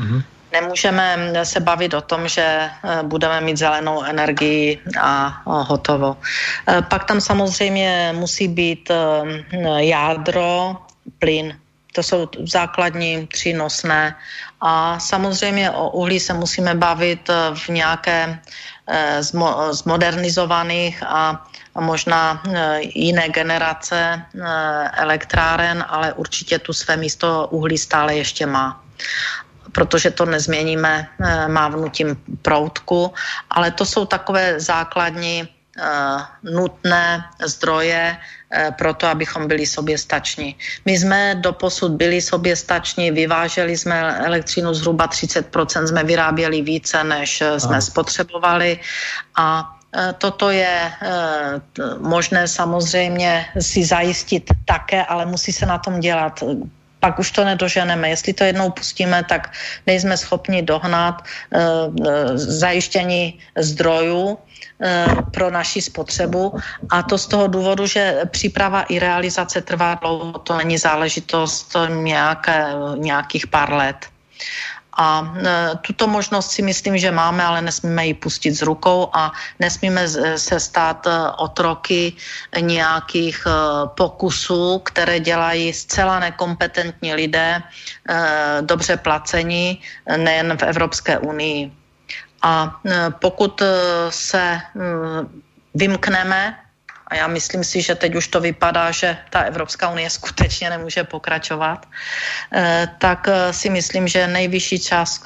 Mm-hmm. 0.00 0.22
Nemůžeme 0.52 1.32
se 1.46 1.60
bavit 1.60 1.94
o 1.94 2.00
tom, 2.00 2.28
že 2.28 2.70
budeme 3.02 3.40
mít 3.40 3.56
zelenou 3.56 4.02
energii 4.02 4.82
a 5.00 5.42
hotovo. 5.46 6.16
Pak 6.90 7.04
tam 7.04 7.20
samozřejmě 7.20 8.10
musí 8.18 8.48
být 8.48 8.90
jádro, 9.78 10.76
plyn, 11.18 11.54
to 11.92 12.02
jsou 12.02 12.28
základní 12.46 13.26
tři 13.26 13.52
nosné. 13.52 14.14
A 14.60 14.98
samozřejmě 14.98 15.70
o 15.70 15.90
uhlí 15.90 16.20
se 16.20 16.34
musíme 16.34 16.74
bavit 16.74 17.30
eh, 17.30 17.54
v 17.54 17.68
nějaké 17.68 18.38
eh, 18.88 19.22
zmodernizovaných 19.72 21.02
a 21.02 21.46
možná 21.80 22.42
eh, 22.44 22.78
jiné 22.82 23.28
generace 23.28 24.22
elektráren, 24.96 25.84
ale 25.88 26.12
určitě 26.12 26.58
tu 26.58 26.72
své 26.72 26.96
místo 26.96 27.48
uhlí 27.50 27.78
stále 27.78 28.14
ještě 28.16 28.46
má 28.46 28.84
protože 29.72 30.10
to 30.10 30.26
nezměníme 30.26 31.08
mávnutím 31.46 32.18
proutku, 32.42 33.14
ale 33.50 33.70
to 33.70 33.86
jsou 33.86 34.04
takové 34.04 34.60
základní 34.60 35.48
nutné 36.42 37.24
zdroje, 37.38 38.18
Eh, 38.50 38.74
pro 38.74 38.94
to, 38.94 39.06
abychom 39.06 39.46
byli 39.48 39.66
soběstační. 39.66 40.56
My 40.84 40.98
jsme 40.98 41.34
do 41.38 41.52
posud 41.52 41.92
byli 41.92 42.18
soběstační, 42.18 43.10
vyváželi 43.10 43.78
jsme 43.78 44.26
elektřinu 44.26 44.74
zhruba 44.74 45.06
30%, 45.06 45.86
jsme 45.86 46.04
vyráběli 46.04 46.62
více, 46.62 47.04
než 47.04 47.40
eh, 47.40 47.60
jsme 47.60 47.78
Aha. 47.78 47.80
spotřebovali 47.80 48.78
a 49.38 49.70
eh, 49.94 50.14
Toto 50.18 50.50
je 50.50 50.92
možné 52.02 52.48
samozřejmě 52.50 53.46
si 53.60 53.86
zajistit 53.86 54.50
také, 54.66 55.06
ale 55.06 55.26
musí 55.30 55.52
se 55.54 55.66
na 55.66 55.78
tom 55.78 56.00
dělat 56.02 56.42
pak 57.00 57.18
už 57.18 57.30
to 57.30 57.44
nedoženeme. 57.44 58.08
Jestli 58.08 58.32
to 58.32 58.44
jednou 58.44 58.70
pustíme, 58.70 59.24
tak 59.24 59.56
nejsme 59.86 60.16
schopni 60.20 60.62
dohnat 60.62 61.24
zajištění 62.36 63.40
zdrojů 63.56 64.36
pro 65.30 65.50
naši 65.50 65.82
spotřebu 65.82 66.54
a 66.90 67.02
to 67.02 67.18
z 67.18 67.26
toho 67.26 67.46
důvodu, 67.46 67.86
že 67.86 68.20
příprava 68.30 68.82
i 68.82 68.98
realizace 68.98 69.60
trvá 69.60 69.94
dlouho, 69.94 70.38
to 70.38 70.56
není 70.56 70.78
záležitost 70.78 71.76
nějaké, 71.88 72.66
nějakých 72.96 73.46
pár 73.46 73.72
let. 73.72 73.96
A 74.96 75.34
tuto 75.86 76.06
možnost 76.06 76.50
si 76.50 76.62
myslím, 76.62 76.98
že 76.98 77.10
máme, 77.10 77.44
ale 77.44 77.62
nesmíme 77.62 78.06
ji 78.06 78.14
pustit 78.14 78.52
z 78.52 78.62
rukou 78.62 79.08
a 79.12 79.32
nesmíme 79.60 80.08
se 80.36 80.60
stát 80.60 81.06
otroky 81.38 82.12
nějakých 82.60 83.46
pokusů, 83.94 84.78
které 84.78 85.20
dělají 85.20 85.72
zcela 85.72 86.20
nekompetentní 86.20 87.14
lidé, 87.14 87.62
dobře 88.60 88.96
placení, 88.96 89.80
nejen 90.16 90.56
v 90.56 90.62
Evropské 90.62 91.18
unii. 91.18 91.72
A 92.42 92.80
pokud 93.18 93.62
se 94.10 94.60
vymkneme 95.74 96.56
a 97.06 97.14
já 97.14 97.26
myslím 97.26 97.64
si, 97.64 97.82
že 97.82 97.94
teď 97.94 98.14
už 98.14 98.28
to 98.28 98.40
vypadá, 98.40 98.90
že 98.90 99.18
ta 99.30 99.40
Evropská 99.40 99.90
unie 99.90 100.10
skutečně 100.10 100.70
nemůže 100.70 101.04
pokračovat, 101.04 101.86
tak 102.98 103.28
si 103.50 103.70
myslím, 103.70 104.08
že 104.08 104.26
nejvyšší 104.26 104.78
čas 104.78 105.20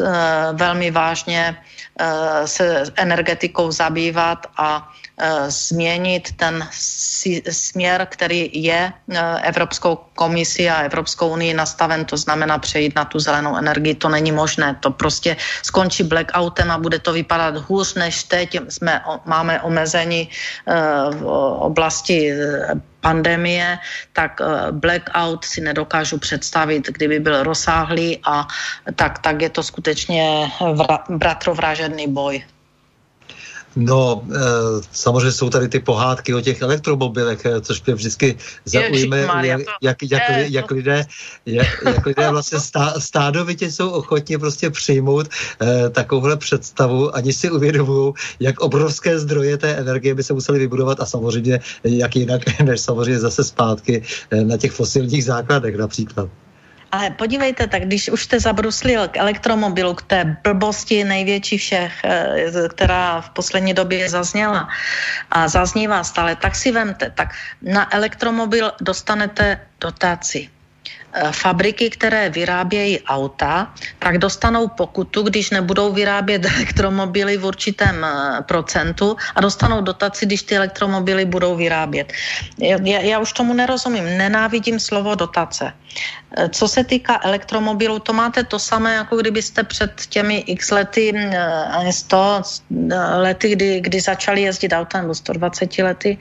velmi 0.52 0.90
vážně 0.90 1.56
se 2.44 2.84
energetikou 2.96 3.72
zabývat 3.72 4.46
a 4.56 4.92
změnit 5.48 6.28
ten 6.36 6.68
směr, 7.50 8.06
který 8.10 8.50
je 8.52 8.92
eh, 8.92 9.40
Evropskou 9.42 9.98
komisí 10.14 10.70
a 10.70 10.82
Evropskou 10.82 11.28
unii 11.28 11.54
nastaven, 11.54 12.04
to 12.04 12.16
znamená 12.16 12.58
přejít 12.58 12.94
na 12.96 13.04
tu 13.04 13.18
zelenou 13.18 13.56
energii. 13.56 13.94
To 13.94 14.08
není 14.08 14.32
možné. 14.32 14.76
To 14.80 14.90
prostě 14.90 15.36
skončí 15.62 16.02
blackoutem 16.02 16.70
a 16.70 16.78
bude 16.78 16.98
to 16.98 17.12
vypadat 17.12 17.56
hůř 17.56 17.94
než 17.94 18.24
teď. 18.24 18.58
Jsme, 18.68 19.02
máme 19.24 19.62
omezení 19.62 20.28
eh, 20.28 20.74
v 21.10 21.24
oblasti 21.58 22.32
pandemie, 23.00 23.78
tak 24.12 24.40
blackout 24.70 25.44
si 25.44 25.60
nedokážu 25.60 26.18
představit, 26.18 26.88
kdyby 26.88 27.20
byl 27.20 27.42
rozsáhlý 27.42 28.18
a 28.24 28.48
tak, 28.96 29.18
tak 29.18 29.42
je 29.42 29.50
to 29.50 29.62
skutečně 29.62 30.48
bratrovražedný 31.08 32.08
boj. 32.08 32.44
No, 33.76 34.22
e, 34.34 34.38
samozřejmě 34.92 35.32
jsou 35.32 35.50
tady 35.50 35.68
ty 35.68 35.80
pohádky 35.80 36.34
o 36.34 36.40
těch 36.40 36.62
elektromobilech, 36.62 37.44
eh, 37.44 37.60
což 37.60 37.82
mě 37.82 37.94
vždycky 37.94 38.36
zaujme, 38.64 39.18
jak, 39.42 39.60
jak, 39.82 39.96
jak, 40.02 40.22
jak, 40.28 40.70
lidé, 40.70 41.06
jak, 41.46 41.66
jak 41.84 42.06
lidé 42.06 42.30
vlastně 42.30 42.60
stá, 42.60 42.94
stádovitě 43.00 43.72
jsou 43.72 43.90
ochotni 43.90 44.38
prostě 44.38 44.70
přijmout 44.70 45.28
e, 45.62 45.90
takovouhle 45.90 46.36
představu, 46.36 47.16
ani 47.16 47.32
si 47.32 47.50
uvědomují, 47.50 48.12
jak 48.40 48.60
obrovské 48.60 49.18
zdroje 49.18 49.58
té 49.58 49.74
energie 49.74 50.14
by 50.14 50.22
se 50.22 50.32
museli 50.32 50.58
vybudovat 50.58 51.00
a 51.00 51.06
samozřejmě 51.06 51.60
jak 51.84 52.16
jinak, 52.16 52.60
než 52.62 52.80
samozřejmě 52.80 53.20
zase 53.20 53.44
zpátky 53.44 54.02
na 54.44 54.56
těch 54.56 54.72
fosilních 54.72 55.24
základech 55.24 55.76
například. 55.76 56.43
Ale 56.94 57.10
podívejte, 57.10 57.66
tak 57.66 57.90
když 57.90 58.08
už 58.08 58.22
jste 58.22 58.40
zabruslil 58.40 59.08
k 59.08 59.16
elektromobilu, 59.16 59.94
k 59.94 60.02
té 60.02 60.36
blbosti 60.46 61.02
největší 61.04 61.58
všech, 61.58 61.94
eh, 62.04 62.68
která 62.70 63.20
v 63.20 63.30
poslední 63.34 63.74
době 63.74 64.06
zazněla 64.06 64.70
a 65.30 65.48
zaznívá 65.50 66.06
stále, 66.06 66.38
tak 66.38 66.54
si 66.54 66.70
vemte, 66.70 67.10
tak 67.10 67.34
na 67.62 67.90
elektromobil 67.90 68.70
dostanete 68.78 69.58
dotaci. 69.82 70.54
Eh, 71.14 71.32
fabriky, 71.32 71.90
které 71.90 72.30
vyrábějí 72.30 73.00
auta, 73.06 73.70
tak 73.98 74.18
dostanou 74.18 74.68
pokutu, 74.68 75.22
když 75.22 75.50
nebudou 75.50 75.92
vyrábět 75.92 76.46
elektromobily 76.54 77.36
v 77.38 77.44
určitém 77.46 78.04
eh, 78.04 78.42
procentu 78.42 79.16
a 79.34 79.40
dostanou 79.40 79.80
dotaci, 79.80 80.26
když 80.26 80.42
ty 80.42 80.56
elektromobily 80.56 81.24
budou 81.24 81.54
vyrábět. 81.56 82.12
Já, 82.58 82.78
já 82.82 83.18
už 83.18 83.32
tomu 83.32 83.54
nerozumím. 83.54 84.04
Nenávidím 84.18 84.80
slovo 84.80 85.14
dotace. 85.14 85.72
Eh, 86.36 86.48
co 86.48 86.68
se 86.68 86.84
týká 86.84 87.20
elektromobilů, 87.22 87.98
to 87.98 88.12
máte 88.12 88.44
to 88.44 88.58
samé, 88.58 88.94
jako 88.94 89.16
kdybyste 89.16 89.62
před 89.64 90.06
těmi 90.08 90.38
x 90.38 90.70
lety, 90.70 91.12
100 91.90 92.42
lety, 93.16 93.48
kdy, 93.50 93.80
kdy 93.80 94.00
začali 94.00 94.42
jezdit 94.42 94.72
auta, 94.72 95.00
nebo 95.00 95.14
120 95.14 95.78
lety, 95.78 96.18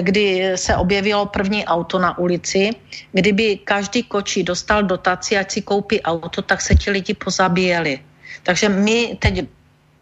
kdy 0.00 0.52
se 0.54 0.76
objevilo 0.76 1.26
první 1.26 1.66
auto 1.66 1.98
na 1.98 2.18
ulici, 2.18 2.70
kdyby 3.12 3.56
každý 3.64 4.02
kočí 4.02 4.42
dostal 4.42 4.82
dotaci, 4.82 5.38
ať 5.38 5.50
si 5.50 5.60
koupí 5.62 6.02
auto, 6.02 6.42
tak 6.42 6.60
se 6.60 6.74
ti 6.74 6.90
lidi 6.90 7.14
pozabíjeli. 7.14 8.00
Takže 8.42 8.68
my 8.68 9.18
teď 9.20 9.46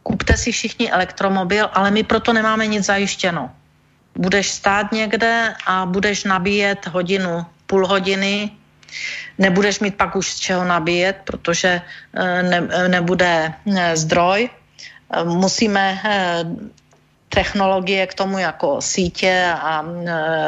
kupte 0.02 0.36
si 0.36 0.52
všichni 0.52 0.90
elektromobil, 0.90 1.68
ale 1.72 1.90
my 1.90 2.02
proto 2.02 2.32
nemáme 2.32 2.66
nic 2.66 2.84
zajištěno. 2.84 3.50
Budeš 4.16 4.50
stát 4.50 4.92
někde 4.92 5.54
a 5.66 5.86
budeš 5.86 6.24
nabíjet 6.24 6.86
hodinu, 6.86 7.44
půl 7.66 7.86
hodiny, 7.86 8.50
nebudeš 9.38 9.80
mít 9.80 9.94
pak 9.94 10.16
už 10.16 10.32
z 10.32 10.38
čeho 10.38 10.64
nabíjet, 10.64 11.16
protože 11.24 11.80
eh, 12.14 12.42
ne, 12.42 12.88
nebude 12.88 13.52
eh, 13.52 13.96
zdroj. 13.96 14.48
Eh, 14.50 15.24
musíme 15.24 16.00
technologie 17.28 18.06
k 18.06 18.14
tomu 18.14 18.38
jako 18.38 18.78
sítě 18.78 19.50
a 19.50 19.84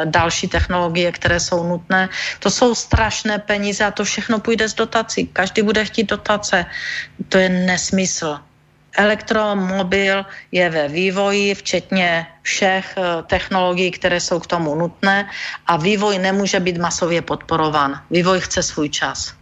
další 0.05 0.47
technologie, 0.47 1.11
které 1.11 1.39
jsou 1.39 1.63
nutné. 1.63 2.09
To 2.39 2.51
jsou 2.51 2.75
strašné 2.75 3.39
peníze 3.39 3.83
a 3.83 3.91
to 3.91 4.03
všechno 4.03 4.39
půjde 4.39 4.69
z 4.69 4.73
dotací. 4.73 5.27
Každý 5.27 5.61
bude 5.61 5.85
chtít 5.85 6.09
dotace. 6.09 6.65
To 7.29 7.37
je 7.37 7.49
nesmysl. 7.49 8.39
Elektromobil 8.97 10.25
je 10.51 10.69
ve 10.69 10.87
vývoji, 10.87 11.55
včetně 11.55 12.27
všech 12.41 12.97
e, 12.97 13.23
technologií, 13.23 13.91
které 13.91 14.19
jsou 14.19 14.39
k 14.39 14.47
tomu 14.47 14.75
nutné 14.75 15.29
a 15.67 15.77
vývoj 15.77 16.19
nemůže 16.19 16.59
být 16.59 16.77
masově 16.77 17.21
podporován. 17.21 18.01
Vývoj 18.09 18.39
chce 18.41 18.63
svůj 18.63 18.89
čas. 18.89 19.36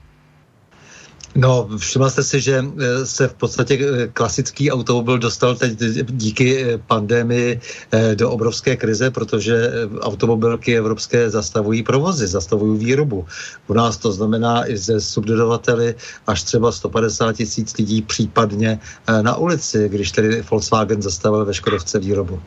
No, 1.37 1.69
všimla 1.77 2.09
jste 2.09 2.23
si, 2.23 2.41
že 2.41 2.65
eh, 2.65 3.05
se 3.05 3.27
v 3.27 3.33
podstatě 3.33 3.79
eh, 3.79 4.07
klasický 4.07 4.71
automobil 4.71 5.17
dostal 5.17 5.55
teď 5.55 5.71
díky 6.09 6.63
eh, 6.63 6.77
pandemii 6.77 7.59
do 8.15 8.31
obrovské 8.31 8.75
krize, 8.75 9.11
protože 9.11 9.71
automobilky 9.99 10.77
evropské 10.77 11.29
zastavují 11.29 11.83
provozy, 11.83 12.27
zastavují 12.27 12.79
výrobu. 12.79 13.25
U 13.67 13.73
nás 13.73 13.97
to 13.97 14.11
znamená 14.11 14.69
i 14.69 14.77
ze 14.77 15.01
subdodavateli 15.01 15.95
až 16.27 16.43
třeba 16.43 16.71
150 16.71 17.33
tisíc 17.33 17.77
lidí 17.77 18.01
případně 18.01 18.79
na 19.21 19.35
ulici, 19.35 19.89
když 19.89 20.11
tedy 20.11 20.43
Volkswagen 20.51 21.01
zastavil 21.01 21.45
ve 21.45 21.53
Škodovce 21.53 21.99
výrobu. 21.99 22.41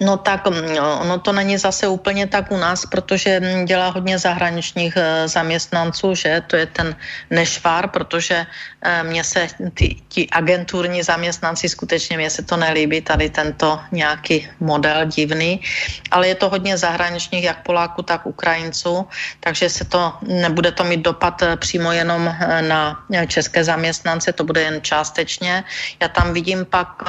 No 0.00 0.16
tak 0.18 0.50
mm, 0.50 0.74
ono 0.78 1.18
to 1.18 1.32
není 1.32 1.58
zase 1.58 1.88
úplně 1.88 2.26
tak 2.26 2.50
u 2.50 2.56
nás, 2.56 2.86
protože 2.86 3.40
mm, 3.40 3.64
dělá 3.64 3.88
hodně 3.88 4.18
zahraničních 4.18 4.96
eh, 4.96 5.28
zaměstnanců, 5.28 6.14
že 6.14 6.42
to 6.46 6.56
je 6.56 6.66
ten 6.66 6.96
nešvár, 7.30 7.88
protože 7.88 8.46
eh, 8.82 9.02
mně 9.02 9.24
se 9.24 9.46
ty, 9.74 9.96
ti 10.08 10.26
agenturní 10.30 11.02
zaměstnanci 11.02 11.68
skutečně, 11.68 12.16
mně 12.16 12.30
se 12.30 12.42
to 12.42 12.56
nelíbí, 12.56 13.00
tady 13.00 13.30
tento 13.30 13.80
nějaký 13.92 14.48
model 14.60 15.06
divný, 15.06 15.62
ale 16.10 16.28
je 16.28 16.34
to 16.34 16.48
hodně 16.48 16.76
zahraničních, 16.78 17.44
jak 17.44 17.62
Poláků, 17.62 18.02
tak 18.02 18.26
Ukrajinců, 18.26 19.06
takže 19.40 19.70
se 19.70 19.84
to, 19.84 20.12
nebude 20.22 20.72
to 20.72 20.84
mít 20.84 21.06
dopad 21.06 21.42
eh, 21.42 21.56
přímo 21.56 21.92
jenom 21.92 22.34
na 22.60 22.98
české 23.26 23.64
zaměstnance, 23.64 24.32
to 24.32 24.44
bude 24.44 24.62
jen 24.62 24.82
částečně. 24.82 25.64
Já 26.02 26.08
tam 26.08 26.32
vidím 26.32 26.66
pak 26.66 27.02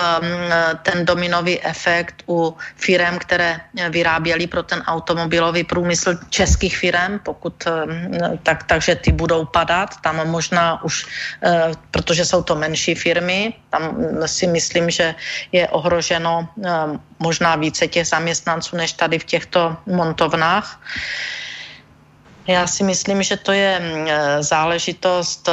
ten 0.84 1.06
dominový 1.06 1.64
efekt 1.64 2.24
u 2.28 2.58
firm, 2.86 3.18
které 3.18 3.60
vyráběly 3.90 4.48
pro 4.48 4.64
ten 4.64 4.86
automobilový 4.86 5.64
průmysl 5.66 6.18
českých 6.30 6.78
firm, 6.78 7.20
pokud 7.26 7.54
eh, 7.68 8.38
tak, 8.46 8.64
takže 8.70 8.96
ty 8.96 9.12
budou 9.12 9.46
padat. 9.46 9.98
Tam 10.06 10.22
možná 10.30 10.84
už, 10.86 11.06
eh, 11.42 11.74
protože 11.92 12.26
jsou 12.26 12.46
to 12.46 12.56
menší 12.56 12.96
firmy, 12.96 13.54
tam 13.74 13.98
si 14.30 14.46
myslím, 14.48 14.90
že 14.94 15.18
je 15.52 15.66
ohroženo 15.74 16.46
eh, 16.46 16.70
možná 17.20 17.58
více 17.58 17.90
těch 17.90 18.06
zaměstnanců 18.08 18.78
než 18.78 18.94
tady 18.94 19.20
v 19.20 19.26
těchto 19.26 19.78
montovnách. 19.90 20.78
Já 22.46 22.70
si 22.70 22.86
myslím, 22.86 23.26
že 23.26 23.42
to 23.42 23.50
je 23.52 23.82
záležitost 24.38 25.50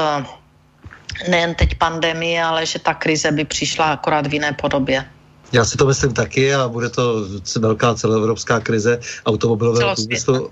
nejen 1.29 1.57
teď 1.57 1.81
pandemie, 1.81 2.37
ale 2.37 2.69
že 2.69 2.79
ta 2.85 2.93
krize 2.93 3.33
by 3.33 3.49
přišla 3.49 3.97
akorát 3.97 4.29
v 4.29 4.37
jiné 4.37 4.53
podobě. 4.53 5.09
Já 5.53 5.65
si 5.65 5.77
to 5.77 5.87
myslím 5.87 6.13
taky 6.13 6.55
a 6.55 6.69
bude 6.69 6.89
to 6.89 7.27
velká 7.61 7.95
celoevropská 7.95 8.61
krize 8.61 9.01
automobilového 9.27 9.95
průmyslu 9.95 10.51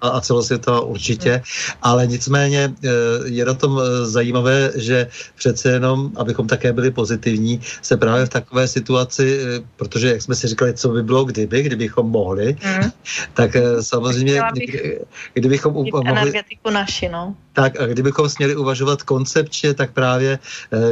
a, 0.00 0.08
a 0.08 0.20
celosvětová 0.20 0.80
určitě. 0.80 1.42
Ale 1.82 2.06
nicméně 2.06 2.74
eh, 2.84 2.88
je 3.24 3.44
na 3.44 3.54
tom 3.54 3.80
eh, 3.82 4.06
zajímavé, 4.06 4.72
že 4.74 5.06
přece 5.34 5.70
jenom, 5.70 6.10
abychom 6.16 6.46
také 6.46 6.72
byli 6.72 6.90
pozitivní, 6.90 7.60
se 7.82 7.96
právě 7.96 8.26
v 8.26 8.28
takové 8.28 8.68
situaci, 8.68 9.40
eh, 9.42 9.64
protože 9.76 10.08
jak 10.08 10.22
jsme 10.22 10.34
si 10.34 10.48
říkali, 10.48 10.74
co 10.74 10.88
by 10.88 11.02
bylo 11.02 11.24
kdyby, 11.24 11.62
kdybychom 11.62 12.10
mohli, 12.10 12.56
mm. 12.64 12.90
tak 13.34 13.56
samozřejmě, 13.80 14.40
kdy, 14.52 15.00
kdybychom 15.34 15.72
mohli... 15.72 16.02
Energetiku 16.06 16.70
naši, 16.70 17.08
no. 17.08 17.34
Tak 17.52 17.80
a 17.80 17.86
kdybychom 17.86 18.28
směli 18.28 18.56
uvažovat 18.56 19.02
koncepčně, 19.02 19.74
tak 19.74 19.92
právě 19.92 20.38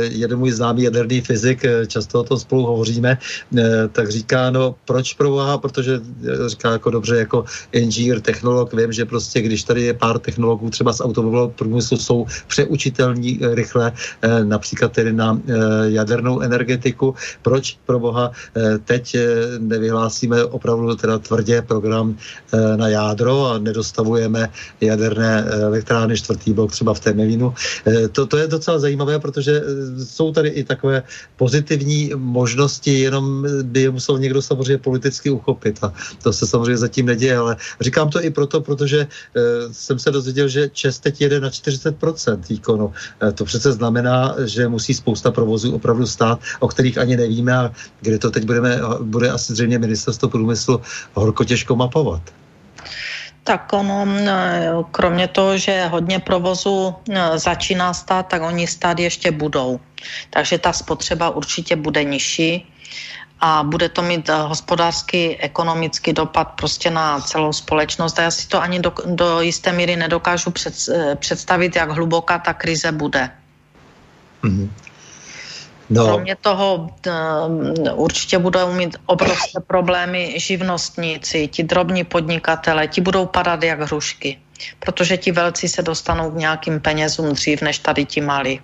jeden 0.00 0.38
můj 0.38 0.50
známý 0.50 0.82
jaderný 0.82 1.20
fyzik, 1.20 1.62
často 1.86 2.20
o 2.20 2.24
tom 2.24 2.38
spolu 2.38 2.66
hovoříme, 2.66 3.18
tak 3.92 4.10
říká, 4.10 4.50
no 4.50 4.74
proč 4.84 5.14
proboha, 5.14 5.58
protože 5.58 6.00
říká 6.46 6.72
jako 6.72 6.90
dobře, 6.90 7.16
jako 7.16 7.44
engineer, 7.72 8.20
technolog, 8.20 8.74
vím, 8.74 8.92
že 8.92 9.04
prostě 9.04 9.40
když 9.42 9.62
tady 9.62 9.82
je 9.82 9.94
pár 9.94 10.18
technologů 10.18 10.70
třeba 10.70 10.92
z 10.92 11.00
automobilového 11.00 11.50
průmyslu 11.50 11.96
jsou 11.96 12.26
přeučitelní 12.46 13.40
rychle, 13.42 13.92
například 14.44 14.92
tedy 14.92 15.12
na 15.12 15.40
jadernou 15.84 16.40
energetiku, 16.40 17.14
proč 17.42 17.78
proboha 17.86 18.30
teď 18.84 19.16
nevyhlásíme 19.58 20.44
opravdu 20.44 20.96
teda 20.96 21.18
tvrdě 21.18 21.62
program 21.62 22.16
na 22.76 22.88
jádro 22.88 23.46
a 23.46 23.58
nedostavujeme 23.58 24.48
jaderné 24.80 25.44
elektrárny 25.44 26.16
čtvrtý 26.16 26.52
blok 26.52 26.72
třeba 26.72 26.94
v 26.94 27.00
Temelínu. 27.00 27.54
To, 28.12 28.26
to 28.26 28.36
je 28.36 28.46
docela 28.46 28.78
zajímavé, 28.78 29.18
protože 29.18 29.62
jsou 30.04 30.32
tady 30.32 30.48
i 30.48 30.64
takové 30.64 31.02
pozitivní 31.36 32.12
možnosti, 32.16 33.00
jenom 33.00 33.25
by 33.62 33.80
je 33.80 33.90
musel 33.90 34.18
někdo 34.18 34.42
samozřejmě 34.42 34.78
politicky 34.78 35.30
uchopit 35.30 35.84
a 35.84 35.92
to 36.22 36.32
se 36.32 36.46
samozřejmě 36.46 36.76
zatím 36.76 37.06
neděje, 37.06 37.36
ale 37.36 37.56
říkám 37.80 38.10
to 38.10 38.24
i 38.24 38.30
proto, 38.30 38.60
protože 38.60 39.00
e, 39.00 39.06
jsem 39.72 39.98
se 39.98 40.10
dozvěděl, 40.10 40.48
že 40.48 40.68
Čes 40.68 40.98
teď 40.98 41.20
jede 41.20 41.40
na 41.40 41.48
40% 41.48 42.40
výkonu. 42.48 42.92
E, 43.22 43.32
to 43.32 43.44
přece 43.44 43.72
znamená, 43.72 44.34
že 44.44 44.68
musí 44.68 44.94
spousta 44.94 45.30
provozů 45.30 45.74
opravdu 45.74 46.06
stát, 46.06 46.40
o 46.60 46.68
kterých 46.68 46.98
ani 46.98 47.16
nevíme 47.16 47.56
a 47.56 47.72
kde 48.00 48.18
to 48.18 48.30
teď 48.30 48.44
budeme, 48.44 48.80
bude 49.02 49.30
asi 49.30 49.52
zřejmě 49.52 49.78
ministerstvo 49.78 50.28
průmyslu 50.28 50.80
horko 51.14 51.44
těžko 51.44 51.76
mapovat. 51.76 52.22
Tak 53.46 53.72
ono, 53.72 54.06
kromě 54.90 55.28
toho, 55.28 55.58
že 55.58 55.86
hodně 55.86 56.18
provozu 56.18 56.94
začíná 57.36 57.94
stát, 57.94 58.26
tak 58.26 58.42
oni 58.42 58.66
stát 58.66 58.98
ještě 58.98 59.30
budou. 59.30 59.80
Takže 60.30 60.58
ta 60.58 60.72
spotřeba 60.72 61.30
určitě 61.30 61.76
bude 61.76 62.04
nižší 62.04 62.66
a 63.40 63.62
bude 63.62 63.88
to 63.88 64.02
mít 64.02 64.28
hospodářský, 64.28 65.36
ekonomický 65.36 66.12
dopad 66.12 66.44
prostě 66.44 66.90
na 66.90 67.20
celou 67.20 67.52
společnost. 67.52 68.18
A 68.18 68.22
já 68.22 68.30
si 68.30 68.48
to 68.48 68.62
ani 68.62 68.80
do, 68.80 68.92
do 69.04 69.40
jisté 69.40 69.72
míry 69.72 69.96
nedokážu 69.96 70.50
před, 70.50 70.74
představit, 71.14 71.76
jak 71.76 71.90
hluboká 71.90 72.38
ta 72.38 72.54
krize 72.54 72.92
bude. 72.92 73.30
Mm-hmm. 74.44 74.70
No. 75.90 76.04
Kromě 76.04 76.36
toho 76.36 76.74
um, 76.76 77.74
určitě 77.94 78.38
budou 78.38 78.72
mít 78.72 78.96
obrovské 79.06 79.60
problémy 79.66 80.34
živnostníci, 80.40 81.48
ti 81.48 81.62
drobní 81.62 82.04
podnikatele, 82.04 82.88
ti 82.88 83.00
budou 83.00 83.26
padat 83.26 83.62
jak 83.62 83.80
hrušky, 83.80 84.38
protože 84.78 85.16
ti 85.16 85.32
velcí 85.32 85.68
se 85.68 85.82
dostanou 85.82 86.30
k 86.30 86.34
nějakým 86.34 86.80
penězům 86.80 87.32
dřív 87.32 87.62
než 87.62 87.78
tady 87.78 88.04
ti 88.04 88.20
malí. 88.20 88.60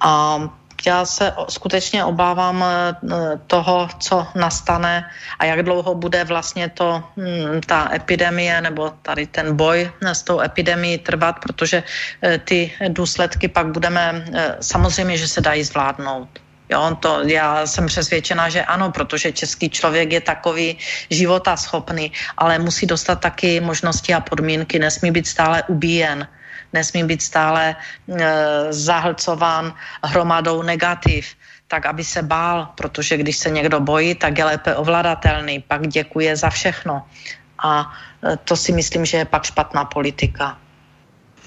A 0.00 0.38
já 0.86 1.04
se 1.04 1.32
skutečně 1.48 2.04
obávám 2.04 2.64
eh, 2.64 2.94
toho, 3.46 3.88
co 3.98 4.26
nastane 4.34 5.04
a 5.38 5.44
jak 5.44 5.62
dlouho 5.62 5.94
bude 5.94 6.24
vlastně 6.24 6.68
to, 6.68 7.02
hm, 7.16 7.60
ta 7.66 7.90
epidemie 7.94 8.60
nebo 8.60 8.90
tady 9.02 9.26
ten 9.26 9.56
boj 9.56 9.90
s 10.02 10.22
tou 10.22 10.40
epidemií 10.40 10.98
trvat, 10.98 11.36
protože 11.42 11.82
eh, 12.22 12.38
ty 12.38 12.72
důsledky 12.88 13.48
pak 13.48 13.66
budeme, 13.66 14.24
eh, 14.34 14.56
samozřejmě, 14.60 15.16
že 15.16 15.28
se 15.28 15.40
dají 15.40 15.64
zvládnout. 15.64 16.28
Jo, 16.72 16.96
to 17.00 17.20
já 17.28 17.66
jsem 17.66 17.86
přesvědčena, 17.86 18.48
že 18.48 18.64
ano, 18.64 18.90
protože 18.90 19.32
český 19.32 19.68
člověk 19.70 20.12
je 20.12 20.20
takový 20.20 20.78
života 21.10 21.56
schopný, 21.56 22.12
ale 22.36 22.58
musí 22.58 22.86
dostat 22.86 23.20
taky 23.20 23.60
možnosti 23.60 24.14
a 24.14 24.20
podmínky, 24.20 24.78
nesmí 24.78 25.10
být 25.10 25.26
stále 25.26 25.62
ubíjen 25.68 26.28
nesmí 26.72 27.04
být 27.04 27.22
stále 27.22 27.76
e, 27.76 27.76
zahlcován 28.72 29.74
hromadou 30.04 30.62
negativ, 30.62 31.36
tak 31.68 31.86
aby 31.86 32.04
se 32.04 32.22
bál, 32.22 32.68
protože 32.74 33.16
když 33.16 33.36
se 33.36 33.50
někdo 33.50 33.80
bojí, 33.80 34.14
tak 34.14 34.38
je 34.38 34.44
lépe 34.44 34.76
ovladatelný, 34.76 35.60
pak 35.60 35.88
děkuje 35.88 36.36
za 36.36 36.50
všechno. 36.50 37.02
A 37.58 37.92
e, 38.24 38.36
to 38.36 38.56
si 38.56 38.72
myslím, 38.72 39.04
že 39.04 39.16
je 39.16 39.24
pak 39.24 39.44
špatná 39.44 39.84
politika. 39.84 40.58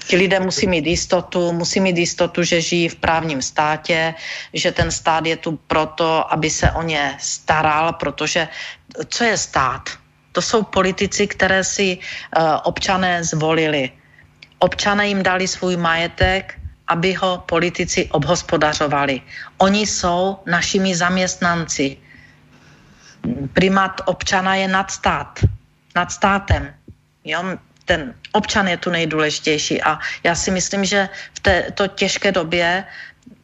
Ti 0.06 0.16
lidé 0.16 0.40
musí 0.40 0.66
mít 0.66 0.86
jistotu, 0.86 1.52
musí 1.52 1.80
mít 1.80 1.98
jistotu, 1.98 2.42
že 2.42 2.60
žijí 2.60 2.88
v 2.88 2.96
právním 2.96 3.42
státě, 3.42 4.14
že 4.54 4.72
ten 4.72 4.90
stát 4.90 5.26
je 5.26 5.36
tu 5.36 5.58
proto, 5.66 6.32
aby 6.32 6.50
se 6.50 6.70
o 6.70 6.82
ně 6.82 7.16
staral, 7.18 7.92
protože 7.92 8.48
co 9.08 9.24
je 9.24 9.36
stát? 9.36 9.90
To 10.32 10.42
jsou 10.42 10.62
politici, 10.62 11.26
které 11.26 11.64
si 11.64 11.98
uh, 11.98 12.42
občané 12.64 13.24
zvolili 13.24 13.90
občané 14.66 15.14
jim 15.14 15.22
dali 15.22 15.46
svůj 15.46 15.78
majetek, 15.78 16.58
aby 16.90 17.14
ho 17.14 17.46
politici 17.46 18.10
obhospodařovali. 18.10 19.22
Oni 19.62 19.86
jsou 19.86 20.42
našimi 20.46 20.90
zaměstnanci. 20.90 21.96
Primat 23.54 24.02
občana 24.10 24.54
je 24.54 24.66
nad 24.68 24.90
stát, 24.90 25.38
nad 25.94 26.10
státem. 26.10 26.74
Jo? 27.24 27.58
Ten 27.86 28.14
občan 28.34 28.66
je 28.66 28.76
tu 28.76 28.90
nejdůležitější 28.90 29.82
a 29.82 29.98
já 30.26 30.34
si 30.34 30.50
myslím, 30.50 30.82
že 30.82 31.08
v 31.34 31.38
této 31.40 31.86
těžké 31.86 32.34
době, 32.34 32.84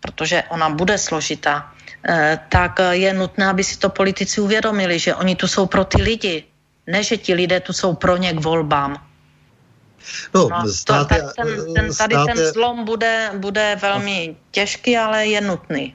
protože 0.03 0.43
ona 0.51 0.71
bude 0.75 0.99
složitá, 0.99 1.71
eh, 2.03 2.39
tak 2.51 2.83
je 2.99 3.15
nutné, 3.15 3.47
aby 3.47 3.63
si 3.63 3.79
to 3.79 3.95
politici 3.95 4.43
uvědomili, 4.43 4.99
že 4.99 5.15
oni 5.15 5.39
tu 5.39 5.47
jsou 5.47 5.71
pro 5.71 5.87
ty 5.87 6.03
lidi, 6.03 6.51
ne, 6.91 7.03
že 7.03 7.15
ti 7.15 7.35
lidé 7.35 7.63
tu 7.63 7.71
jsou 7.71 7.95
pro 7.95 8.19
ně 8.19 8.35
k 8.35 8.43
volbám. 8.43 9.12
No, 10.35 10.49
no 10.49 10.73
státy, 10.73 11.15
to, 11.15 11.43
ten, 11.43 11.75
ten, 11.75 11.95
tady 11.95 12.17
ten 12.27 12.47
zlom 12.53 12.85
bude, 12.85 13.31
bude 13.37 13.79
velmi 13.83 14.37
těžký, 14.51 14.97
ale 14.97 15.27
je 15.27 15.41
nutný. 15.41 15.95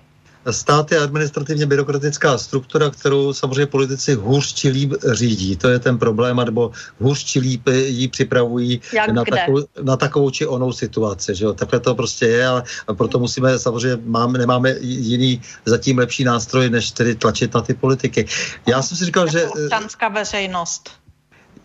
Stát 0.51 0.91
je 0.91 0.99
administrativně 0.99 1.65
byrokratická 1.65 2.37
struktura, 2.37 2.89
kterou 2.89 3.33
samozřejmě 3.33 3.65
politici 3.65 4.13
hůř 4.13 4.53
či 4.53 4.69
líp 4.69 4.93
řídí. 5.11 5.55
To 5.55 5.69
je 5.69 5.79
ten 5.79 5.97
problém, 5.97 6.37
nebo 6.37 6.71
hůř 6.99 7.23
či 7.23 7.39
líp 7.39 7.67
ji 7.67 8.07
připravují 8.07 8.81
na 9.11 9.25
takovou, 9.25 9.65
na 9.81 9.97
takovou 9.97 10.29
či 10.29 10.47
onou 10.47 10.73
situaci. 10.73 11.35
Že 11.35 11.45
jo? 11.45 11.53
Takhle 11.53 11.79
to 11.79 11.95
prostě 11.95 12.25
je, 12.25 12.47
ale 12.47 12.63
proto 12.97 13.19
musíme, 13.19 13.59
samozřejmě 13.59 13.97
máme, 14.05 14.39
nemáme 14.39 14.75
jiný 14.81 15.41
zatím 15.65 15.97
lepší 15.97 16.23
nástroj, 16.23 16.69
než 16.69 16.91
tedy 16.91 17.15
tlačit 17.15 17.53
na 17.53 17.61
ty 17.61 17.73
politiky. 17.73 18.25
Já 18.67 18.81
jsem 18.81 18.97
si 18.97 19.05
říkal, 19.05 19.27
jako 19.27 19.37
že... 19.37 19.47
Občanská 19.47 20.07
veřejnost 20.07 20.89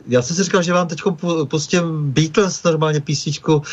já 0.06 0.22
jsem 0.22 0.36
si 0.36 0.44
říkal, 0.44 0.62
že 0.62 0.72
vám 0.72 0.88
teď 0.88 1.00
pustím 1.44 2.12
Beatles 2.12 2.62
normálně 2.62 3.00
písničku 3.00 3.54
uh, 3.54 3.64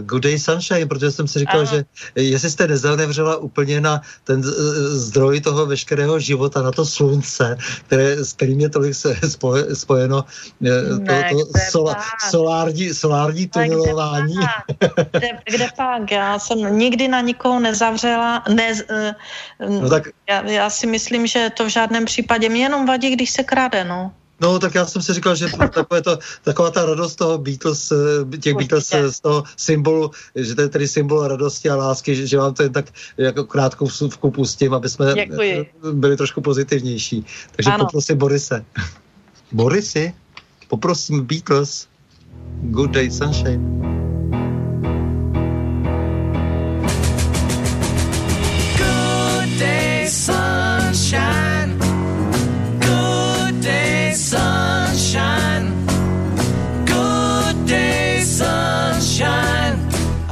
Good 0.00 0.22
Day 0.22 0.38
Sunshine, 0.38 0.86
protože 0.86 1.10
jsem 1.10 1.28
si 1.28 1.38
říkal, 1.38 1.60
ano. 1.60 1.70
že 1.70 1.84
jestli 2.14 2.50
jste 2.50 2.68
nezanevřela 2.68 3.36
úplně 3.36 3.80
na 3.80 4.00
ten 4.24 4.38
uh, 4.38 4.44
zdroj 4.88 5.40
toho 5.40 5.66
veškerého 5.66 6.18
života, 6.20 6.62
na 6.62 6.70
to 6.70 6.86
slunce, 6.86 7.56
které, 7.86 8.24
s 8.24 8.32
kterým 8.32 8.60
je 8.60 8.68
tolik 8.68 8.94
se 8.94 9.16
spoje, 9.28 9.76
spojeno 9.76 10.24
uh, 10.60 10.98
ne, 10.98 11.30
to, 11.30 11.38
to 11.38 11.58
sola, 11.70 11.96
solární, 12.30 12.94
solární 12.94 13.48
tunelování. 13.48 14.34
Kde, 14.78 14.90
kde, 15.12 15.38
kde 15.46 15.68
pak? 15.76 16.10
Já 16.10 16.38
jsem 16.38 16.78
nikdy 16.78 17.08
na 17.08 17.20
nikoho 17.20 17.60
nezavřela. 17.60 18.44
Ne, 18.54 18.72
uh, 19.68 19.80
no 19.80 19.88
tak, 19.88 20.08
já, 20.28 20.42
já 20.42 20.70
si 20.70 20.86
myslím, 20.86 21.26
že 21.26 21.50
to 21.56 21.64
v 21.64 21.68
žádném 21.68 22.04
případě 22.04 22.48
mě 22.48 22.62
jenom 22.62 22.86
vadí, 22.86 23.10
když 23.10 23.30
se 23.30 23.42
krade, 23.42 23.84
no. 23.84 24.12
No, 24.40 24.58
tak 24.58 24.74
já 24.74 24.86
jsem 24.86 25.02
si 25.02 25.14
říkal, 25.14 25.34
že 25.34 25.46
takové 25.74 26.02
to, 26.02 26.18
taková 26.42 26.70
ta 26.70 26.84
radost 26.86 27.16
toho 27.16 27.38
Beatles, 27.38 27.92
eh, 27.92 28.38
těch 28.38 28.54
Beatles 28.54 28.92
eh, 28.92 29.12
z 29.12 29.20
toho 29.20 29.44
symbolu, 29.56 30.10
že 30.34 30.54
to 30.54 30.60
je 30.60 30.68
tedy 30.68 30.88
symbol 30.88 31.28
radosti 31.28 31.70
a 31.70 31.76
lásky, 31.76 32.16
že, 32.16 32.26
že 32.26 32.38
vám 32.38 32.54
to 32.54 32.62
jen 32.62 32.72
tak 32.72 32.86
jako 33.16 33.44
krátkou 33.44 33.86
vsuvku 33.86 34.30
pustím, 34.30 34.74
aby 34.74 34.88
jsme 34.88 35.14
Děkuji. 35.14 35.66
byli 35.92 36.16
trošku 36.16 36.40
pozitivnější. 36.40 37.26
Takže 37.56 37.70
ano. 37.70 37.84
poprosím 37.84 38.18
Borise. 38.18 38.64
Borisy, 39.52 40.14
poprosím 40.68 41.24
Beatles. 41.24 41.86
Good 42.62 42.90
Day 42.90 43.10
Sunshine. 43.10 44.03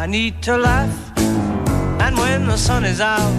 I 0.03 0.07
need 0.07 0.43
to 0.43 0.59
laugh, 0.59 1.17
and 1.17 2.19
when 2.19 2.49
the 2.49 2.57
sun 2.57 2.85
is 2.85 3.01
out, 3.01 3.33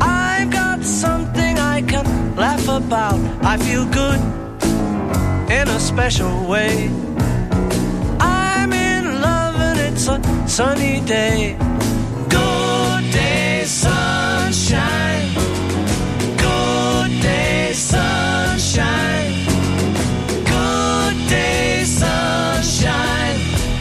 I've 0.00 0.48
got 0.48 0.84
something 0.84 1.58
I 1.58 1.82
can 1.82 2.36
laugh 2.36 2.68
about. 2.68 3.18
I 3.42 3.56
feel 3.56 3.84
good 3.86 4.20
in 5.50 5.66
a 5.66 5.80
special 5.80 6.46
way. 6.46 6.88
I'm 8.20 8.72
in 8.72 9.20
love, 9.20 9.56
and 9.56 9.80
it's 9.80 10.06
a 10.06 10.22
sunny 10.46 11.00
day. 11.00 11.56
Good 12.28 13.04
day, 13.10 13.43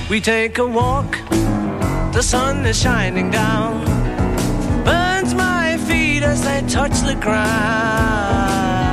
We 0.09 0.19
take 0.19 0.57
a 0.57 0.67
walk 0.67 1.17
the 2.13 2.21
sun 2.21 2.63
is 2.67 2.80
shining 2.80 3.31
down, 3.31 3.85
burns 4.85 5.34
my 5.34 5.77
feet 5.88 6.21
as 6.21 6.43
they 6.43 6.61
touch 6.67 7.01
the 7.01 7.15
ground. 7.15 8.93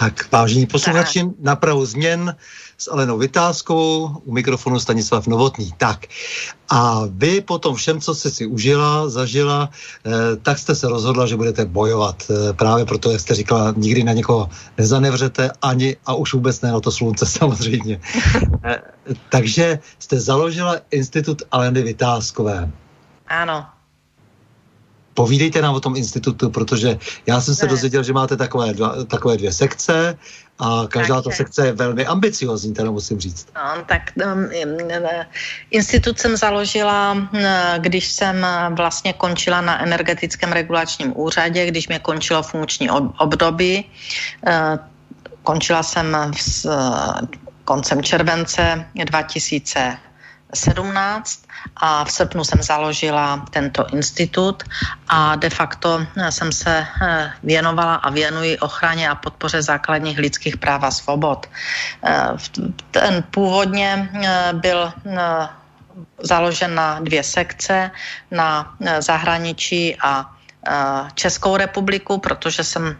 Tak, 0.00 0.32
vážení 0.32 0.66
posluchači, 0.66 1.24
na 1.40 1.56
Prahu 1.56 1.84
změn 1.84 2.36
s 2.78 2.90
Alenou 2.90 3.18
Vytázkovou, 3.18 4.08
u 4.24 4.32
mikrofonu 4.32 4.80
Stanislav 4.80 5.26
Novotný. 5.26 5.72
Tak, 5.76 6.06
a 6.68 7.02
vy 7.08 7.40
po 7.40 7.58
tom 7.58 7.76
všem, 7.76 8.00
co 8.00 8.14
jste 8.14 8.30
si 8.30 8.46
užila, 8.46 9.08
zažila, 9.08 9.68
eh, 10.06 10.36
tak 10.42 10.58
jste 10.58 10.74
se 10.74 10.88
rozhodla, 10.88 11.26
že 11.26 11.36
budete 11.36 11.64
bojovat. 11.64 12.16
Eh, 12.30 12.52
právě 12.52 12.84
proto, 12.84 13.10
jak 13.10 13.20
jste 13.20 13.34
říkala, 13.34 13.74
nikdy 13.76 14.04
na 14.04 14.12
někoho 14.12 14.48
nezanevřete, 14.78 15.50
ani 15.62 15.96
a 16.06 16.14
už 16.14 16.34
vůbec 16.34 16.60
ne 16.60 16.72
na 16.72 16.80
to 16.80 16.90
slunce 16.92 17.26
samozřejmě. 17.44 18.00
eh, 18.64 18.80
takže 19.28 19.78
jste 19.98 20.20
založila 20.20 20.76
Institut 20.90 21.42
Aleny 21.52 21.82
Vytázkové. 21.82 22.72
Ano. 23.28 23.79
Povídejte 25.20 25.62
nám 25.62 25.74
o 25.74 25.80
tom 25.80 25.96
institutu, 25.96 26.50
protože 26.50 26.98
já 27.26 27.40
jsem 27.40 27.54
se 27.54 27.66
Ne. 27.66 27.70
dozvěděl, 27.70 28.02
že 28.02 28.12
máte 28.12 28.36
takové, 28.36 28.72
dva, 28.72 29.04
takové 29.04 29.36
dvě 29.36 29.52
sekce 29.52 30.16
a 30.58 30.88
každá 30.88 31.14
ta 31.14 31.22
Takže- 31.22 31.36
sekce 31.36 31.66
je 31.66 31.72
velmi 31.72 32.06
ambiciozní, 32.06 32.72
teda 32.72 32.90
musím 32.90 33.20
říct. 33.20 33.46
No, 33.54 33.84
tak 33.84 34.02
um, 34.16 34.48
eh, 34.48 35.26
institut 35.70 36.16
jsem 36.20 36.36
založila, 36.36 37.28
eh, 37.36 37.74
když 37.78 38.08
jsem 38.08 38.44
eh, 38.44 38.70
vlastně 38.72 39.12
končila 39.12 39.60
na 39.60 39.82
energetickém 39.82 40.52
regulačním 40.52 41.12
úřadě, 41.16 41.66
když 41.68 41.88
mě 41.88 41.98
končilo 41.98 42.42
funkční 42.42 42.90
ob- 42.90 43.12
období. 43.20 43.84
Eh, 44.46 44.78
Končila 45.42 45.82
jsem 45.82 46.16
v, 46.36 46.42
s, 46.42 46.68
koncem 47.64 48.02
července 48.02 48.84
2017 50.50 51.46
a 51.76 52.04
v 52.04 52.10
srpnu 52.10 52.44
jsem 52.44 52.62
založila 52.62 53.44
tento 53.50 53.86
institut 53.92 54.62
a 55.08 55.36
de 55.36 55.50
facto 55.50 56.06
eh, 56.16 56.32
jsem 56.32 56.52
se 56.52 56.86
eh, 57.02 57.32
věnovala 57.42 57.94
a 57.94 58.10
věnuji 58.10 58.58
ochraně 58.58 59.10
a 59.10 59.14
podpoře 59.14 59.62
základních 59.62 60.18
lidských 60.18 60.56
práv 60.56 60.82
a 60.82 60.90
svobod. 60.90 61.46
Eh, 62.04 62.28
Ten 62.90 63.22
původně 63.30 64.10
byl 64.52 64.92
založen 66.22 66.74
na 66.74 67.00
dvě 67.00 67.22
sekce, 67.22 67.90
na 68.30 68.74
zahraničí 68.98 69.96
a 70.00 70.30
Českou 71.14 71.56
republiku, 71.56 72.18
protože 72.18 72.64
jsem 72.64 72.96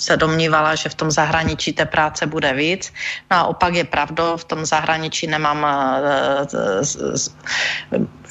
se 0.00 0.16
domnívala, 0.16 0.74
že 0.74 0.88
v 0.88 0.94
tom 0.94 1.10
zahraničí 1.10 1.72
té 1.76 1.84
práce 1.84 2.26
bude 2.26 2.52
víc. 2.56 2.92
No 3.30 3.36
a 3.36 3.44
opak 3.44 3.74
je 3.74 3.84
pravdou, 3.84 4.36
v 4.36 4.44
tom 4.44 4.64
zahraničí 4.64 5.26
nemám 5.28 5.60
eh, 5.60 6.46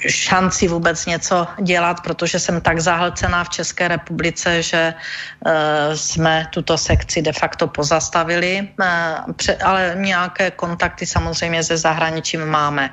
šanci 0.08 0.68
vůbec 0.68 1.06
něco 1.06 1.48
dělat, 1.62 2.02
protože 2.02 2.40
jsem 2.40 2.62
tak 2.62 2.80
zahlcená 2.80 3.44
v 3.44 3.50
České 3.50 3.88
republice, 3.88 4.62
že 4.66 4.94
eh, 4.94 5.98
jsme 5.98 6.48
tuto 6.50 6.78
sekci 6.78 7.22
de 7.22 7.34
facto 7.34 7.68
pozastavili, 7.68 8.66
eh, 8.66 9.58
ale 9.64 9.94
nějaké 9.96 10.52
kontakty 10.52 11.06
samozřejmě 11.06 11.64
ze 11.64 11.78
zahraničím 11.78 12.46
máme. 12.46 12.90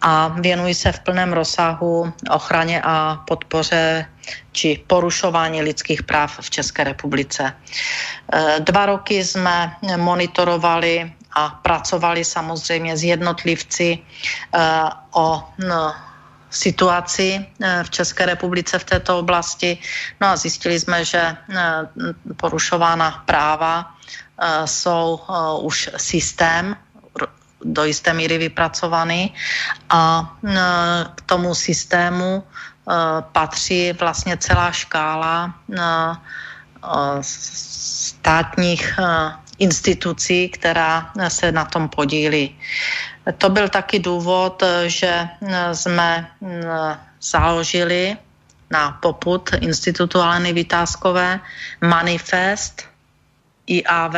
A 0.00 0.28
věnuji 0.28 0.74
se 0.74 0.92
v 0.92 1.00
plném 1.00 1.32
rozsahu 1.32 2.12
ochraně 2.30 2.82
a 2.84 3.16
podpoře 3.26 4.06
či 4.52 4.84
porušování 4.86 5.62
lidských 5.62 6.02
práv 6.02 6.38
v 6.40 6.50
České 6.50 6.84
republice. 6.84 7.52
Eh, 8.32 8.56
Dva 8.60 8.86
roky 8.86 9.24
jsme 9.24 9.76
monitorovali 9.96 11.12
a 11.32 11.48
pracovali 11.48 12.24
samozřejmě 12.24 12.96
s 12.96 13.02
jednotlivci 13.02 13.98
eh, 13.98 14.60
o 15.10 15.44
no, 15.58 15.94
situaci 16.50 17.46
eh, 17.62 17.84
v 17.84 17.90
České 17.90 18.26
republice 18.26 18.78
v 18.78 18.84
této 18.84 19.18
oblasti. 19.18 19.78
No 20.20 20.26
a 20.28 20.36
zjistili 20.36 20.80
jsme, 20.80 21.04
že 21.04 21.36
porušována 22.36 23.22
práva 23.26 23.94
jsou 24.64 25.20
už 25.60 25.90
systém 25.96 26.76
do 27.64 27.84
jisté 27.84 28.12
míry 28.14 28.38
vypracovaný 28.38 29.34
a 29.90 30.34
k 31.14 31.20
tomu 31.26 31.54
systému 31.54 32.42
eh, 32.42 32.94
patří 33.32 33.92
vlastně 33.92 34.36
celá 34.36 34.72
škála 34.72 35.54
eh, 35.54 35.82
eh, 35.82 37.18
státních 37.20 38.98
institucí, 39.58 40.48
která 40.48 41.10
se 41.28 41.52
na 41.52 41.64
tom 41.64 41.88
podílí. 41.88 42.54
To 43.38 43.48
byl 43.50 43.68
taky 43.68 43.98
důvod, 43.98 44.62
že 44.86 45.28
jsme 45.72 46.30
založili 47.20 48.16
na 48.70 48.90
poput 49.02 49.50
Institutu 49.60 50.20
Aleny 50.22 50.52
Vytázkové 50.52 51.40
manifest 51.80 52.86
IAV 53.66 54.14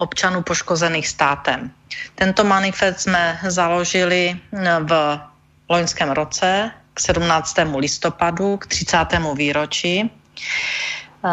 občanů 0.00 0.42
poškozených 0.42 1.08
státem. 1.08 1.70
Tento 2.14 2.44
manifest 2.44 3.00
jsme 3.00 3.38
založili 3.44 4.40
v 4.84 5.20
loňském 5.68 6.10
roce 6.10 6.70
k 6.94 7.00
17. 7.00 7.56
listopadu, 7.76 8.56
k 8.56 8.66
30. 8.66 8.96
výročí 9.36 10.08
eh, 10.08 11.28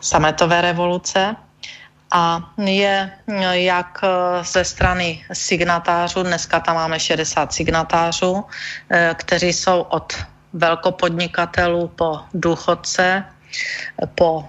sametové 0.00 0.60
revoluce 0.60 1.36
a 2.12 2.40
je 2.56 3.12
jak 3.52 4.00
eh, 4.02 4.08
ze 4.44 4.64
strany 4.64 5.24
signatářů, 5.32 6.22
dneska 6.22 6.60
tam 6.60 6.74
máme 6.74 7.00
60 7.00 7.52
signatářů, 7.52 8.44
eh, 8.90 9.14
kteří 9.14 9.52
jsou 9.52 9.80
od 9.80 10.16
velkopodnikatelů 10.52 11.88
po 11.88 12.20
důchodce, 12.34 13.24
po 14.14 14.44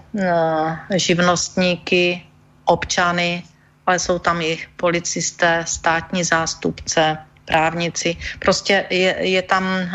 živnostníky, 0.96 2.24
občany, 2.66 3.44
ale 3.86 4.00
jsou 4.00 4.20
tam 4.20 4.42
i 4.42 4.58
policisté, 4.76 5.64
státní 5.68 6.24
zástupce, 6.24 7.18
právníci. 7.46 8.18
Prostě 8.40 8.86
je, 8.90 9.16
je 9.20 9.42
tam 9.42 9.64
eh, 9.68 9.90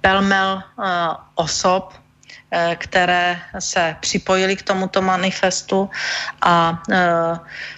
pelmel 0.00 0.62
eh, 0.62 0.82
osob, 1.34 1.94
eh, 2.50 2.76
které 2.80 3.40
se 3.58 3.96
připojili 4.00 4.56
k 4.56 4.62
tomuto 4.62 5.02
manifestu 5.02 5.90
a 6.42 6.82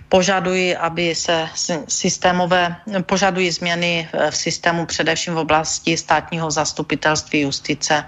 požadují, 0.09 0.77
aby 0.77 1.15
se 1.15 1.49
systémové, 1.89 2.77
požadují 3.07 3.51
změny 3.51 4.09
v 4.31 4.37
systému 4.37 4.87
především 4.87 5.35
v 5.35 5.45
oblasti 5.45 5.97
státního 5.97 6.51
zastupitelství 6.51 7.41
justice. 7.41 8.05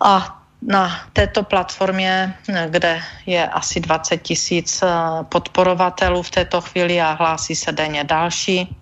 A 0.00 0.41
na 0.62 1.00
této 1.12 1.42
platformě, 1.42 2.34
eh, 2.48 2.66
kde 2.70 3.02
je 3.26 3.48
asi 3.48 3.80
20 3.80 4.16
tisíc 4.16 4.82
eh, 4.82 4.88
podporovatelů 5.28 6.22
v 6.22 6.30
této 6.30 6.60
chvíli 6.60 7.00
a 7.00 7.12
hlásí 7.12 7.54
se 7.54 7.72
denně 7.72 8.04
další, 8.04 8.76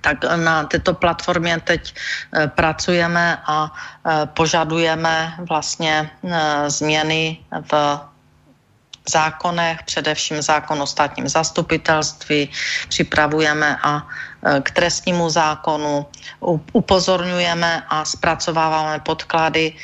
tak 0.00 0.24
na 0.36 0.64
této 0.64 0.94
platformě 0.94 1.60
teď 1.60 1.94
eh, 2.34 2.46
pracujeme 2.48 3.38
a 3.46 3.72
požadujeme 4.24 5.34
vlastně 5.48 6.10
změny 6.68 7.38
v 7.72 8.00
zákonech, 9.08 9.82
především 9.82 10.42
zákon 10.42 10.82
o 10.82 10.86
státním 10.86 11.28
zastupitelství, 11.28 12.50
připravujeme 12.88 13.76
a 13.82 14.02
e, 14.02 14.60
k 14.60 14.70
trestnímu 14.70 15.30
zákonu 15.30 16.06
upozorňujeme 16.72 17.82
a 17.88 18.04
zpracováváme 18.04 19.00
podklady 19.00 19.72
e, 19.72 19.76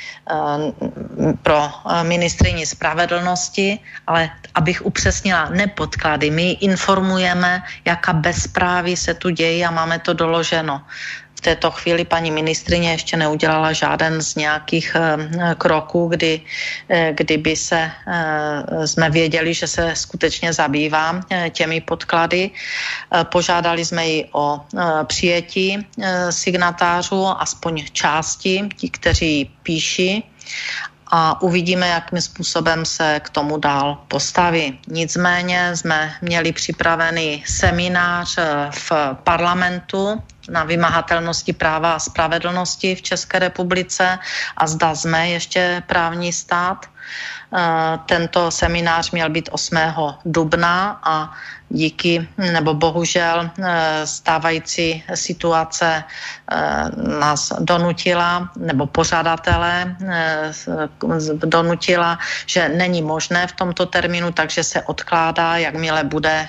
pro 1.43 1.61
e, 1.65 2.05
ministrině 2.05 2.67
spravedlnosti, 2.67 3.79
ale 4.07 4.31
abych 4.55 4.87
upřesnila, 4.87 5.49
ne 5.51 5.67
podklady, 5.67 6.31
my 6.31 6.51
informujeme, 6.63 7.63
jaká 7.85 8.13
bezpráví 8.13 8.97
se 8.97 9.15
tu 9.15 9.31
dějí 9.31 9.65
a 9.65 9.71
máme 9.71 9.99
to 9.99 10.13
doloženo 10.13 10.81
této 11.45 11.71
chvíli 11.71 12.05
paní 12.05 12.31
ministrině 12.31 12.91
ještě 12.97 13.17
neudělala 13.17 13.73
žáden 13.73 14.23
z 14.23 14.35
nějakých 14.35 14.97
eh, 14.97 15.55
kroků, 15.61 16.09
kdy, 16.09 16.41
eh, 16.89 17.13
kdyby 17.13 17.53
se 17.57 17.81
eh, 17.85 18.87
jsme 18.89 19.11
věděli, 19.11 19.55
že 19.55 19.69
se 19.69 19.93
skutečně 19.93 20.53
zabývá 20.53 21.21
těmi 21.51 21.81
podklady. 21.81 22.51
Požádali 23.29 23.85
jsme 23.85 24.07
ji 24.07 24.21
o 24.33 24.61
přijetí 25.05 25.87
signatářů, 26.31 27.27
aspoň 27.27 27.85
části, 27.93 28.69
ti, 28.77 28.89
kteří 28.89 29.51
píší 29.63 30.25
a 31.17 31.43
uvidíme, 31.43 31.89
jakým 31.89 32.21
způsobem 32.21 32.85
se 32.85 33.21
k 33.21 33.31
tomu 33.31 33.59
dál 33.59 34.03
postaví. 34.09 34.81
Nicméně 34.89 35.77
jsme 35.77 36.15
měli 36.23 36.53
připravený 36.53 37.45
seminář 37.47 38.39
v 38.71 38.93
parlamentu 39.25 40.23
na 40.51 40.65
vymahatelnosti 40.65 41.53
práva 41.53 41.93
a 41.93 41.99
spravedlnosti 41.99 42.95
v 42.95 43.03
České 43.03 43.39
republice 43.39 44.19
a 44.57 44.67
zda 44.67 44.95
jsme 44.95 45.29
ještě 45.29 45.83
právní 45.87 46.33
stát. 46.33 46.87
Eh, 47.57 47.99
tento 48.07 48.51
seminář 48.51 49.11
měl 49.11 49.31
být 49.31 49.49
8. 49.53 50.19
dubna 50.25 51.01
a 51.03 51.31
díky 51.69 52.29
nebo 52.37 52.75
bohužel 52.75 53.51
eh, 53.51 54.07
stávající 54.07 55.05
situace 55.15 56.05
eh, 56.05 56.85
nás 57.19 57.53
donutila, 57.61 58.51
nebo 58.57 58.87
pořadatele 58.87 59.97
donutila, 61.35 62.19
že 62.47 62.69
není 62.69 63.03
možné 63.03 63.47
v 63.47 63.53
tomto 63.53 63.87
termínu, 63.87 64.33
takže 64.33 64.65
se 64.65 64.83
odkládá, 64.83 65.57
jakmile 65.57 66.05
bude 66.05 66.49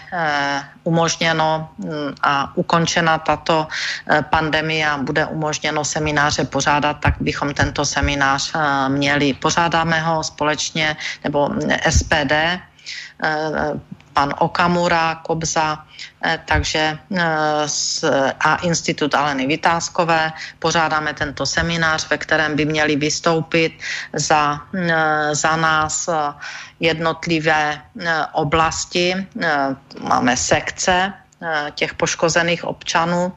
umožněno 0.84 1.70
mm, 1.78 2.14
a 2.22 2.52
ukončena 2.56 3.18
tato 3.18 3.68
pandemie 4.30 4.86
a 4.90 4.98
bude 4.98 5.26
umožněno 5.26 5.86
semináře 5.86 6.46
pořádat, 6.46 6.98
tak 7.00 7.14
bychom 7.20 7.54
tento 7.54 7.86
seminář 7.86 8.54
měli. 8.88 9.34
Pořádáme 9.34 10.00
ho 10.00 10.24
společně 10.24 10.96
nebo 11.24 11.50
SPD, 11.90 12.32
eh, 12.32 12.60
pan 14.16 14.32
Okamura, 14.40 15.20
Kobza, 15.28 15.84
eh, 16.24 16.40
takže 16.48 16.96
eh, 16.96 18.34
a 18.40 18.56
Institut 18.64 19.12
Aleny 19.12 19.44
Vytázkové. 19.48 20.32
Pořádáme 20.60 21.14
tento 21.14 21.46
seminář, 21.46 22.10
ve 22.10 22.18
kterém 22.18 22.56
by 22.56 22.66
měli 22.66 22.96
vystoupit 22.96 23.76
za, 24.14 24.64
za 25.32 25.56
nás 25.56 26.10
jednotlivé 26.80 27.82
oblasti. 28.34 29.28
Máme 30.00 30.38
sekce 30.38 31.14
těch 31.76 31.94
poškozených 31.94 32.64
občanů, 32.64 33.34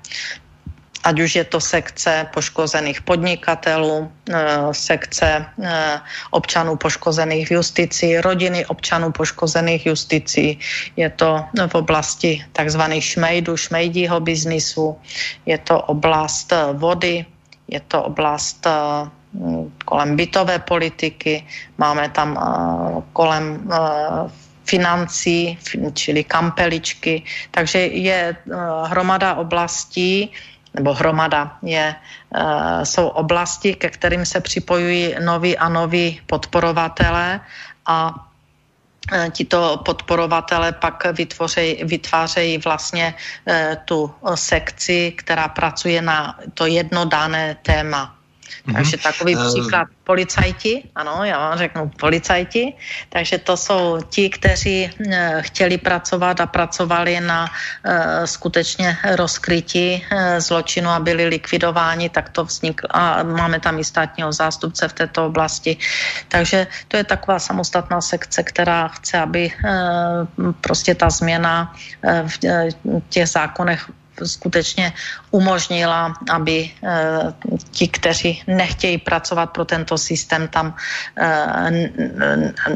ať 1.09 1.17
už 1.25 1.31
je 1.41 1.45
to 1.49 1.61
sekce 1.61 2.13
poškozených 2.37 3.01
podnikatelů, 3.01 4.13
eh, 4.29 4.69
sekce 4.77 5.29
eh, 5.41 6.01
občanů 6.37 6.77
poškozených 6.77 7.49
v 7.49 7.53
justici, 7.65 8.21
rodiny 8.21 8.69
občanů 8.69 9.09
poškozených 9.17 9.87
justicí. 9.89 10.61
Je 11.01 11.09
to 11.09 11.49
v 11.73 11.75
oblasti 11.75 12.45
takzvaných 12.53 13.05
šmejdů, 13.17 13.57
šmejdího 13.57 14.21
biznisu, 14.21 15.01
je 15.49 15.59
to 15.65 15.81
oblast 15.89 16.53
eh, 16.53 16.77
vody, 16.77 17.25
je 17.69 17.81
to 17.81 18.13
oblast 18.13 18.65
kolem 19.85 20.17
bytové 20.17 20.59
politiky, 20.65 21.45
máme 21.77 22.09
tam 22.17 22.33
kolem 23.13 23.61
financí, 24.65 25.53
čili 25.93 26.25
kampeličky. 26.25 27.29
Takže 27.53 27.79
je 27.93 28.37
hromada 28.89 29.37
oblastí, 29.37 30.33
nebo 30.79 30.95
hromada 30.95 31.59
je, 31.63 31.91
uh, 31.91 32.87
jsou 32.87 33.07
oblasti, 33.19 33.75
ke 33.75 33.91
kterým 33.91 34.23
se 34.23 34.41
připojují 34.41 35.19
noví 35.19 35.59
a 35.59 35.69
noví 35.69 36.23
podporovatelé 36.31 37.41
a 37.87 38.15
uh, 38.15 39.29
tito 39.35 39.83
podporovatele 39.83 40.73
pak 40.73 41.07
vytvořej, 41.19 41.83
vytvářejí 41.85 42.59
vlastně 42.63 43.15
uh, 43.15 43.55
tu 43.85 44.15
sekci, 44.35 45.13
která 45.19 45.49
pracuje 45.51 45.99
na 46.03 46.39
to 46.55 46.67
jedno 46.67 47.05
dané 47.05 47.59
téma. 47.67 48.18
Mm-hmm. 48.49 48.75
Takže 48.75 48.97
takový 48.97 49.37
příklad 49.37 49.89
policajti, 50.05 50.89
ano, 50.95 51.21
já 51.25 51.39
vám 51.39 51.59
řeknu 51.59 51.83
policajti, 52.01 52.73
takže 53.09 53.39
to 53.39 53.57
jsou 53.57 54.01
ti, 54.09 54.31
kteří 54.31 54.89
eh, 54.89 55.39
chtěli 55.41 55.79
pracovat 55.79 56.41
a 56.41 56.47
pracovali 56.47 57.21
na 57.21 57.45
eh, 57.85 58.27
skutečně 58.27 58.97
rozkrytí 59.17 60.01
eh, 60.01 60.41
zločinu 60.41 60.89
a 60.89 61.01
byli 61.01 61.29
likvidováni, 61.29 62.09
tak 62.09 62.33
to 62.33 62.45
vzniklo 62.45 62.89
a 62.89 63.23
máme 63.23 63.61
tam 63.61 63.79
i 63.79 63.85
státního 63.85 64.33
zástupce 64.33 64.89
v 64.89 64.93
této 64.93 65.27
oblasti. 65.27 65.77
Takže 66.29 66.67
to 66.89 66.97
je 66.97 67.05
taková 67.05 67.39
samostatná 67.39 68.01
sekce, 68.01 68.43
která 68.43 68.89
chce, 68.89 69.19
aby 69.19 69.53
prostě 70.61 70.95
ta 70.95 71.11
změna 71.11 71.75
v 72.03 72.35
těch 73.09 73.29
zákonech 73.29 73.91
skutečně 74.25 74.93
umožnila, 75.31 76.15
aby 76.31 76.71
eh, 76.85 77.35
ti, 77.71 77.89
kteří 77.89 78.43
nechtějí 78.47 78.99
pracovat 78.99 79.47
pro 79.47 79.65
tento 79.65 79.99
systém, 79.99 80.49
tam 80.49 80.75
eh, 81.19 81.91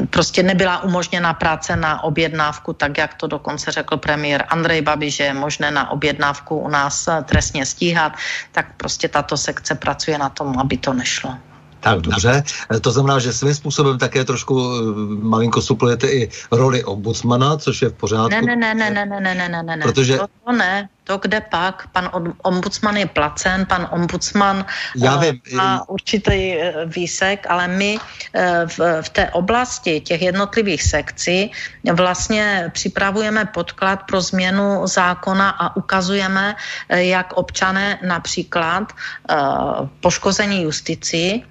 prostě 0.09 0.43
nebyla 0.43 0.83
umožněna 0.83 1.33
práce 1.33 1.75
na 1.75 2.03
objednávku, 2.03 2.73
tak 2.73 2.97
jak 2.97 3.13
to 3.13 3.27
dokonce 3.27 3.71
řekl 3.71 3.97
premiér 3.97 4.45
Andrej 4.49 4.81
Babiš, 4.81 5.15
že 5.15 5.23
je 5.23 5.33
možné 5.33 5.71
na 5.71 5.91
objednávku 5.91 6.57
u 6.57 6.69
nás 6.69 7.07
eh, 7.07 7.23
trestně 7.23 7.65
stíhat, 7.65 8.13
tak 8.51 8.77
prostě 8.77 9.07
tato 9.07 9.37
sekce 9.37 9.75
pracuje 9.75 10.17
na 10.17 10.29
tom, 10.29 10.59
aby 10.59 10.77
to 10.77 10.93
nešlo. 10.93 11.35
Tak 11.83 11.99
dobře, 11.99 12.43
to 12.81 12.91
znamená, 12.91 13.19
že 13.19 13.33
svým 13.33 13.53
způsobem 13.53 13.97
také 13.97 14.23
trošku 14.23 14.55
malinko 15.21 15.61
suplujete 15.61 16.07
i 16.07 16.29
roli 16.51 16.83
ombudsmana, 16.83 17.57
což 17.57 17.81
je 17.81 17.89
v 17.89 17.93
pořádku. 17.93 18.45
Ne, 18.45 18.55
ne, 18.55 18.55
ne, 18.55 18.89
ne, 18.89 19.05
ne, 19.05 19.19
ne, 19.19 19.35
ne, 19.35 19.63
ne, 19.63 19.63
ne, 19.63 19.83
Protože... 19.83 20.17
to, 20.17 20.27
to 20.45 20.51
ne, 20.51 20.89
to 21.03 21.17
kde 21.17 21.41
pak, 21.41 21.87
pan 21.91 22.09
ombudsman 22.43 22.97
je 22.97 23.05
placen, 23.05 23.65
pan 23.65 23.87
ombudsman 23.91 24.65
Já 24.95 25.17
vím. 25.17 25.41
má 25.53 25.89
určitý 25.89 26.53
e, 26.53 26.85
výsek, 26.85 27.45
ale 27.49 27.67
my 27.67 27.97
v, 28.65 29.01
v 29.01 29.09
té 29.09 29.29
oblasti 29.29 29.99
těch 30.01 30.21
jednotlivých 30.21 30.83
sekcí 30.83 31.51
vlastně 31.93 32.71
připravujeme 32.73 33.45
podklad 33.45 34.03
pro 34.03 34.21
změnu 34.21 34.87
zákona 34.87 35.49
a 35.49 35.75
ukazujeme, 35.75 36.55
jak 36.89 37.33
občané 37.33 37.99
například 38.01 38.93
poškození 40.01 40.63
justici, 40.63 41.43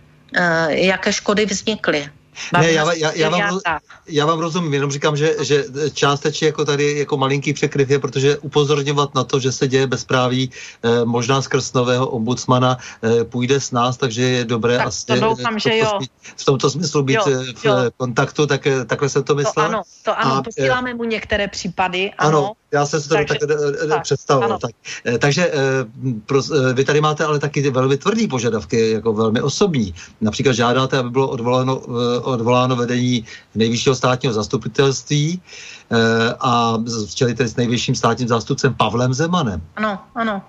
jaké 0.68 1.12
škody 1.12 1.46
vznikly 1.46 2.10
ne, 2.52 2.72
já, 2.72 2.92
já, 2.92 3.12
já, 3.12 3.28
vám, 3.28 3.60
já 4.06 4.26
vám 4.26 4.38
rozumím, 4.38 4.74
jenom 4.74 4.90
říkám, 4.90 5.16
že, 5.16 5.36
že 5.40 5.64
částečně 5.92 6.46
jako 6.46 6.64
tady 6.64 6.98
jako 6.98 7.16
malinký 7.16 7.52
překryv 7.52 7.90
je, 7.90 7.98
protože 7.98 8.38
upozorňovat 8.38 9.14
na 9.14 9.24
to, 9.24 9.40
že 9.40 9.52
se 9.52 9.68
děje 9.68 9.86
bezpráví, 9.86 10.50
eh, 10.82 11.04
možná 11.04 11.42
skrz 11.42 11.72
nového 11.72 12.08
ombudsmana 12.08 12.78
eh, 13.02 13.24
půjde 13.24 13.60
s 13.60 13.70
nás, 13.70 13.96
takže 13.96 14.22
je 14.22 14.44
dobré 14.44 14.78
tak 14.78 14.86
asi 14.86 15.06
to 15.06 15.20
doufám, 15.20 15.58
že 15.58 15.78
jo. 15.78 15.98
v 16.36 16.44
tomto 16.44 16.70
smyslu 16.70 17.02
být 17.02 17.14
jo, 17.14 17.24
eh, 17.26 17.52
v 17.54 17.64
jo. 17.64 17.74
kontaktu, 17.96 18.46
tak 18.46 18.66
eh, 18.66 18.84
takhle 18.84 19.08
se 19.08 19.22
to 19.22 19.34
myslel. 19.34 19.66
To 19.66 19.74
ano, 19.74 19.82
to 20.02 20.18
ano, 20.18 20.34
a, 20.34 20.42
posíláme 20.42 20.94
mu 20.94 21.04
některé 21.04 21.48
případy, 21.48 22.10
ano. 22.18 22.38
ano 22.38 22.52
já 22.72 22.86
jsem 22.86 23.00
si 23.00 23.08
to 23.08 23.14
takže, 23.14 23.38
tak 23.88 24.02
představoval. 24.02 24.58
Tak. 24.58 24.70
Takže 25.18 25.52
pro, 26.26 26.42
vy 26.74 26.84
tady 26.84 27.00
máte 27.00 27.24
ale 27.24 27.38
taky 27.38 27.70
velmi 27.70 27.96
tvrdý 27.96 28.28
požadavky, 28.28 28.90
jako 28.90 29.12
velmi 29.12 29.40
osobní. 29.40 29.94
Například 30.20 30.52
žádáte, 30.52 30.98
aby 30.98 31.10
bylo 31.10 31.28
odvoláno, 31.28 31.78
odvoláno 32.22 32.76
vedení 32.76 33.24
nejvyššího 33.54 33.94
státního 33.94 34.34
zastupitelství 34.34 35.42
a 36.40 36.78
včeli 37.08 37.34
tedy 37.34 37.48
s 37.48 37.56
nejvyšším 37.56 37.94
státním 37.94 38.28
zástupcem 38.28 38.74
Pavlem 38.74 39.14
Zemanem. 39.14 39.62
Ano, 39.76 39.98
ano. 40.14 40.42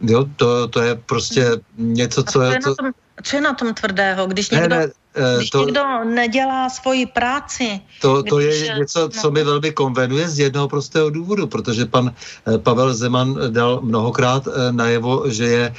Jo, 0.00 0.26
to, 0.36 0.68
to 0.68 0.82
je 0.82 0.94
prostě 0.94 1.50
něco, 1.78 2.24
co 2.24 2.32
to 2.32 2.42
je... 2.42 2.50
na 2.50 2.74
tom, 2.74 2.92
Co 3.22 3.36
je 3.36 3.40
na 3.40 3.54
tom 3.54 3.74
tvrdého? 3.74 4.26
Když 4.26 4.50
někdo, 4.50 4.68
ne, 4.68 4.76
ne, 4.76 4.84
eh, 4.84 5.03
když 5.36 5.50
to, 5.50 5.64
někdo 5.64 6.04
nedělá 6.04 6.68
svoji 6.68 7.06
práci. 7.06 7.80
To, 8.00 8.22
to 8.22 8.38
když, 8.38 8.60
je 8.60 8.74
něco, 8.78 9.00
no. 9.00 9.08
co 9.08 9.30
mi 9.30 9.44
velmi 9.44 9.72
konvenuje 9.72 10.28
z 10.28 10.38
jednoho 10.38 10.68
prostého 10.68 11.10
důvodu, 11.10 11.46
protože 11.46 11.86
pan 11.86 12.12
eh, 12.54 12.58
Pavel 12.58 12.94
Zeman 12.94 13.38
dal 13.48 13.80
mnohokrát 13.82 14.46
eh, 14.46 14.72
najevo, 14.72 15.24
že 15.30 15.44
je 15.44 15.74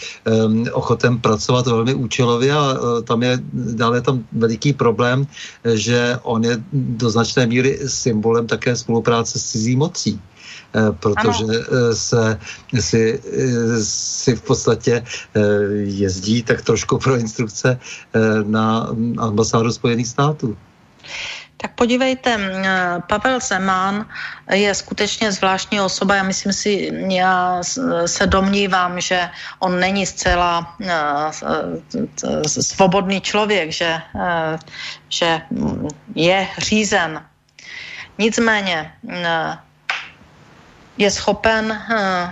ochoten 0.71 1.19
pracovat 1.19 1.67
velmi 1.67 1.93
účelově 1.93 2.53
a 2.53 2.77
tam 3.03 3.23
je 3.23 3.39
dále 3.53 4.01
tam 4.01 4.25
veliký 4.31 4.73
problém, 4.73 5.27
že 5.73 6.19
on 6.23 6.43
je 6.43 6.63
do 6.73 7.09
značné 7.09 7.45
míry 7.45 7.79
symbolem 7.87 8.47
také 8.47 8.75
spolupráce 8.75 9.39
s 9.39 9.43
cizí 9.51 9.75
mocí. 9.75 10.21
Eh, 10.75 10.91
protože 10.91 11.45
eh, 11.55 11.95
se 11.95 12.39
si, 12.79 13.21
eh, 13.23 13.83
si 13.83 14.35
v 14.35 14.41
podstatě 14.41 15.03
jezdí 15.83 16.43
tak 16.43 16.61
trošku 16.61 16.99
pro 16.99 17.15
instrukce 17.15 17.79
na 18.43 18.91
ambasádu 19.17 19.71
Spojených 19.71 20.07
států. 20.07 20.57
Tak 21.57 21.75
podívejte, 21.75 22.37
Pavel 23.07 23.39
Zeman 23.39 24.05
je 24.51 24.75
skutečně 24.75 25.31
zvláštní 25.31 25.81
osoba. 25.81 26.15
Já 26.15 26.23
myslím 26.23 26.53
si, 26.53 26.91
já 27.09 27.61
se 28.05 28.27
domnívám, 28.27 28.99
že 29.01 29.29
on 29.59 29.79
není 29.79 30.05
zcela 30.05 30.75
svobodný 32.47 33.21
člověk, 33.21 33.71
že, 33.71 34.01
že 35.09 35.41
je 36.15 36.47
řízen. 36.57 37.23
Nicméně 38.17 38.91
je 40.97 41.11
schopen 41.11 41.71
uh, 41.71 42.29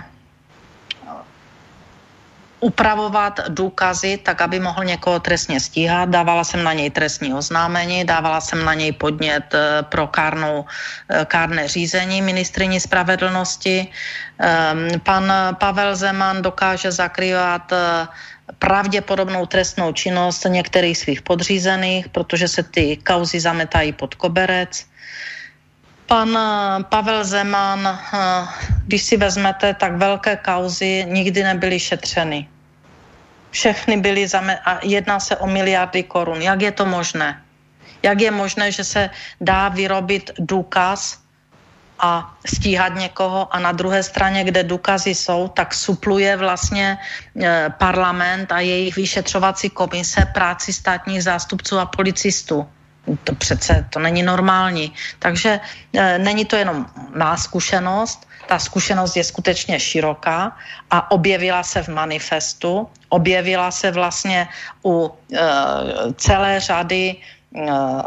upravovat 2.60 3.40
důkazy 3.48 4.16
tak, 4.16 4.40
aby 4.40 4.60
mohl 4.60 4.84
někoho 4.84 5.20
trestně 5.20 5.60
stíhat. 5.60 6.08
Dávala 6.08 6.44
jsem 6.44 6.64
na 6.64 6.72
něj 6.72 6.90
trestní 6.90 7.34
oznámení, 7.34 8.04
dávala 8.04 8.40
jsem 8.40 8.64
na 8.64 8.74
něj 8.74 8.92
podnět 8.92 9.54
uh, 9.54 9.60
pro 9.88 10.06
kárnou, 10.06 10.64
uh, 10.64 11.24
kárné 11.24 11.68
řízení 11.68 12.22
ministriní 12.22 12.80
spravedlnosti. 12.80 13.86
Um, 14.40 15.00
pan 15.00 15.32
Pavel 15.60 15.96
Zeman 15.96 16.42
dokáže 16.42 16.92
zakrývat 16.92 17.72
pravděpodobnou 18.58 19.46
trestnou 19.46 19.92
činnost 19.92 20.44
některých 20.48 20.98
svých 20.98 21.22
podřízených, 21.22 22.08
protože 22.08 22.48
se 22.48 22.62
ty 22.62 22.96
kauzy 22.96 23.40
zametají 23.40 23.92
pod 23.92 24.14
koberec. 24.14 24.86
Pan 26.06 26.36
eh, 26.36 26.84
Pavel 26.84 27.24
Zeman, 27.24 27.86
eh, 27.86 28.46
když 28.86 29.02
si 29.02 29.16
vezmete, 29.16 29.74
tak 29.74 29.96
velké 29.96 30.36
kauzy 30.36 31.04
nikdy 31.08 31.42
nebyly 31.42 31.80
šetřeny. 31.80 32.48
Všechny 33.50 33.96
byly 33.96 34.26
zame- 34.26 34.58
a 34.64 34.78
jedná 34.82 35.20
se 35.20 35.36
o 35.36 35.46
miliardy 35.46 36.02
korun. 36.02 36.42
Jak 36.42 36.62
je 36.62 36.72
to 36.72 36.86
možné? 36.86 37.42
Jak 38.02 38.20
je 38.20 38.30
možné, 38.30 38.72
že 38.72 38.84
se 38.84 39.10
dá 39.40 39.68
vyrobit 39.68 40.30
důkaz 40.38 41.24
a 41.98 42.36
stíhat 42.46 42.94
někoho 42.94 43.54
a 43.54 43.58
na 43.58 43.72
druhé 43.72 44.02
straně, 44.02 44.44
kde 44.44 44.62
důkazy 44.62 45.14
jsou, 45.14 45.48
tak 45.48 45.74
supluje 45.74 46.36
vlastně 46.36 46.98
e, 46.98 47.70
parlament 47.78 48.52
a 48.52 48.60
jejich 48.60 48.96
vyšetřovací 48.96 49.70
komise 49.70 50.26
práci 50.34 50.72
státních 50.72 51.22
zástupců 51.22 51.78
a 51.78 51.86
policistů. 51.86 52.68
To 53.24 53.34
přece 53.34 53.86
to 53.90 53.98
není 54.00 54.22
normální. 54.22 54.92
Takže 55.18 55.60
e, 55.92 56.18
není 56.18 56.44
to 56.44 56.56
jenom 56.56 56.86
má 57.16 57.36
zkušenost, 57.36 58.28
ta 58.46 58.58
zkušenost 58.58 59.16
je 59.16 59.24
skutečně 59.24 59.80
široká 59.80 60.56
a 60.90 61.10
objevila 61.10 61.62
se 61.62 61.82
v 61.82 61.88
manifestu, 61.88 62.88
objevila 63.08 63.70
se 63.70 63.90
vlastně 63.90 64.48
u 64.84 65.08
e, 65.08 65.38
celé 66.16 66.60
řady 66.60 67.04
e, 67.12 67.16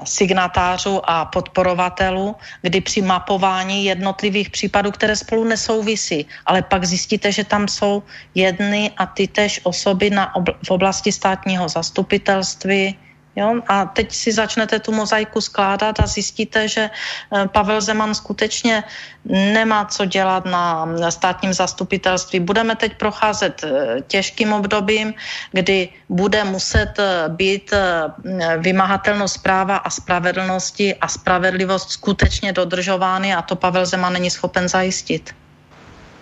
signatářů 0.03 1.01
a 1.09 1.25
podporovatelů, 1.25 2.35
kdy 2.61 2.81
při 2.81 3.01
mapování 3.01 3.85
jednotlivých 3.85 4.49
případů, 4.49 4.91
které 4.91 5.15
spolu 5.15 5.43
nesouvisí, 5.43 6.25
ale 6.45 6.61
pak 6.61 6.85
zjistíte, 6.85 7.31
že 7.31 7.43
tam 7.43 7.67
jsou 7.67 8.03
jedny 8.35 8.91
a 8.97 9.05
ty 9.05 9.27
tež 9.27 9.61
osoby 9.63 10.09
na 10.09 10.33
obl- 10.35 10.57
v 10.65 10.71
oblasti 10.71 11.11
státního 11.11 11.69
zastupitelství, 11.69 12.97
Jo? 13.37 13.61
A 13.69 13.85
teď 13.85 14.11
si 14.11 14.31
začnete 14.33 14.79
tu 14.81 14.91
mozaiku 14.91 15.41
skládat 15.41 15.99
a 15.99 16.07
zjistíte, 16.09 16.67
že 16.67 16.89
eh, 16.89 17.47
Pavel 17.47 17.81
Zeman 17.81 18.15
skutečně 18.17 18.83
nemá 19.29 19.85
co 19.85 20.05
dělat 20.05 20.45
na 20.45 20.89
státním 21.09 21.53
zastupitelství. 21.53 22.39
Budeme 22.39 22.75
teď 22.75 22.97
procházet 22.97 23.61
eh, 23.63 24.01
těžkým 24.09 24.53
obdobím, 24.53 25.13
kdy 25.53 25.89
bude 26.09 26.43
muset 26.43 26.97
eh, 26.97 27.29
být 27.29 27.73
vymahatelnost 28.57 29.43
práva 29.43 29.77
a 29.77 29.89
spravedlnosti 29.89 30.95
a 30.95 31.07
spravedlivost 31.07 31.91
skutečně 31.91 32.53
dodržovány 32.53 33.35
a 33.35 33.41
to 33.41 33.55
Pavel 33.55 33.85
Zeman 33.85 34.13
není 34.13 34.29
schopen 34.33 34.65
zajistit. 34.65 35.29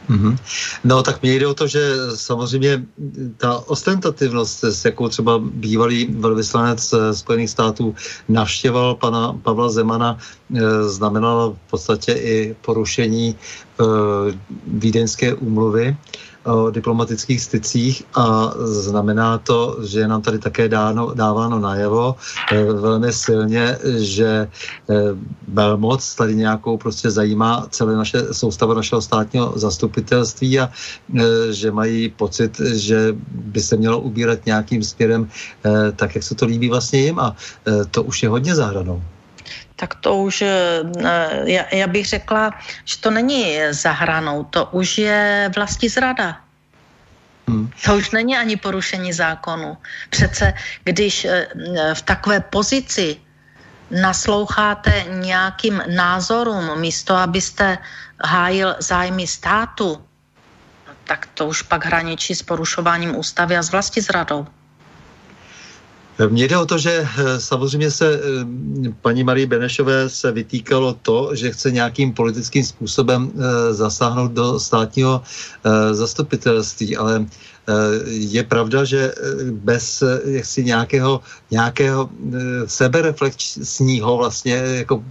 Mm-hmm. 0.10 0.38
No 0.84 1.03
tak 1.03 1.22
mně 1.22 1.34
jde 1.34 1.48
o 1.48 1.53
to, 1.53 1.68
že 1.68 1.82
samozřejmě 2.15 2.86
ta 3.38 3.64
ostentativnost, 3.68 4.64
s 4.64 4.86
jakou 4.86 5.10
třeba 5.10 5.40
bývalý 5.40 6.06
velvyslanec 6.06 6.94
eh, 6.94 7.14
Spojených 7.14 7.49
států 7.49 7.95
navštěval 8.30 8.95
pana 8.95 9.34
Pavla 9.44 9.69
Zemana, 9.69 10.18
eh, 10.18 10.84
znamenala 10.84 11.49
v 11.49 11.69
podstatě 11.69 12.14
i 12.14 12.56
porušení 12.61 13.36
eh, 13.36 13.84
vídeňské 14.68 15.34
úmluvy 15.34 15.98
o 16.45 16.69
diplomatických 16.69 17.41
stycích 17.41 18.03
a 18.15 18.53
znamená 18.65 19.38
to, 19.38 19.77
že 19.84 19.99
je 19.99 20.07
nám 20.07 20.22
tady 20.22 20.39
také 20.39 20.69
dáno, 20.69 21.13
dáváno 21.13 21.59
najevo 21.59 22.15
e, 22.51 22.63
velmi 22.63 23.13
silně, 23.13 23.77
že 23.97 24.47
velmoc 25.47 26.15
tady 26.15 26.35
nějakou 26.35 26.77
prostě 26.77 27.09
zajímá 27.11 27.67
celé 27.69 27.95
naše 27.95 28.34
soustava 28.34 28.73
našeho 28.73 29.01
státního 29.01 29.53
zastupitelství 29.55 30.59
a 30.59 30.69
e, 30.69 31.53
že 31.53 31.72
mají 31.72 32.09
pocit, 32.09 32.59
že 32.59 33.15
by 33.31 33.61
se 33.61 33.77
mělo 33.77 33.99
ubírat 33.99 34.45
nějakým 34.45 34.84
směrem 34.84 35.30
tak, 35.95 36.15
jak 36.15 36.23
se 36.23 36.35
to 36.35 36.45
líbí 36.45 36.69
vlastně 36.69 36.99
jim 36.99 37.19
a 37.19 37.35
to 37.91 38.03
už 38.03 38.23
je 38.23 38.30
hodně 38.30 38.55
zahranou 38.55 39.01
tak 39.76 39.95
to 39.95 40.15
už, 40.15 40.41
eh, 40.41 40.81
já, 41.43 41.64
já 41.72 41.88
bych 41.88 42.06
řekla, 42.07 42.52
že 42.85 42.97
to 42.97 43.11
není 43.11 43.60
zahranou, 43.72 44.43
to 44.43 44.65
už 44.72 44.97
je 44.97 45.52
vlastní 45.56 45.89
zrada. 45.89 46.39
Hmm. 47.47 47.69
To 47.85 47.95
už 47.95 48.11
není 48.11 48.38
ani 48.38 48.57
porušení 48.57 49.14
zákonu. 49.14 49.77
Přece, 50.10 50.53
když 50.84 51.26
eh, 51.26 51.47
v 51.93 52.02
takové 52.02 52.39
pozici 52.39 53.18
nasloucháte 53.91 55.06
nějakým 55.10 55.84
názorům, 55.95 56.80
místo 56.80 57.15
abyste 57.15 57.77
hájil 58.23 58.76
zájmy 58.80 59.27
státu, 59.27 60.02
tak 61.03 61.30
to 61.34 61.45
už 61.47 61.61
pak 61.61 61.85
hraničí 61.85 62.35
s 62.35 62.41
porušováním 62.41 63.15
ústavy 63.15 63.57
a 63.57 63.61
s 63.61 63.72
vlastní 63.72 64.02
zradou. 64.02 64.47
Mně 66.29 66.47
jde 66.47 66.57
o 66.57 66.65
to, 66.65 66.77
že 66.77 67.03
eh, 67.03 67.39
samozřejmě 67.39 67.91
se 67.91 68.13
eh, 68.15 68.19
paní 69.01 69.23
Marie 69.23 69.47
Benešové 69.47 70.09
se 70.09 70.31
vytýkalo 70.31 70.93
to, 71.01 71.35
že 71.35 71.51
chce 71.51 71.71
nějakým 71.71 72.13
politickým 72.13 72.63
způsobem 72.63 73.31
eh, 73.35 73.73
zasáhnout 73.73 74.31
do 74.31 74.59
státního 74.59 75.21
zastupitelství, 75.91 76.97
ale 76.97 77.25
je 78.05 78.43
pravda, 78.43 78.83
že 78.83 79.13
bez 79.51 80.03
jaksi 80.25 80.63
nějakého, 80.63 81.21
nějakého 81.51 82.09
sebereflexního 82.65 84.17
vlastně 84.17 84.55
jako 84.55 85.03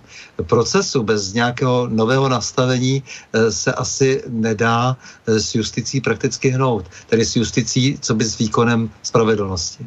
procesu, 0.47 1.03
bez 1.03 1.33
nějakého 1.33 1.89
nového 1.91 2.29
nastavení 2.29 3.03
se 3.51 3.73
asi 3.73 4.23
nedá 4.29 4.97
s 5.27 5.55
justicí 5.55 6.01
prakticky 6.01 6.49
hnout. 6.49 6.87
Tedy 7.07 7.25
s 7.25 7.37
justicí, 7.37 7.99
co 8.01 8.15
by 8.15 8.25
s 8.25 8.39
výkonem 8.39 8.91
spravedlnosti. 9.03 9.87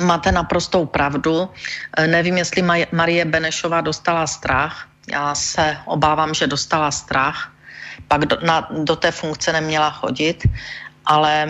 Máte 0.00 0.32
naprostou 0.32 0.86
pravdu. 0.86 1.48
E, 1.96 2.06
nevím, 2.06 2.38
jestli 2.38 2.62
Marie 2.92 3.24
Benešová 3.24 3.80
dostala 3.80 4.26
strach. 4.26 4.88
Já 5.12 5.34
se 5.34 5.76
obávám, 5.84 6.34
že 6.34 6.46
dostala 6.46 6.90
strach. 6.90 7.52
Pak 8.08 8.26
do, 8.26 8.38
na, 8.42 8.68
do 8.70 8.96
té 8.96 9.10
funkce 9.10 9.52
neměla 9.52 9.90
chodit, 9.90 10.48
ale 11.04 11.44
e, 11.44 11.48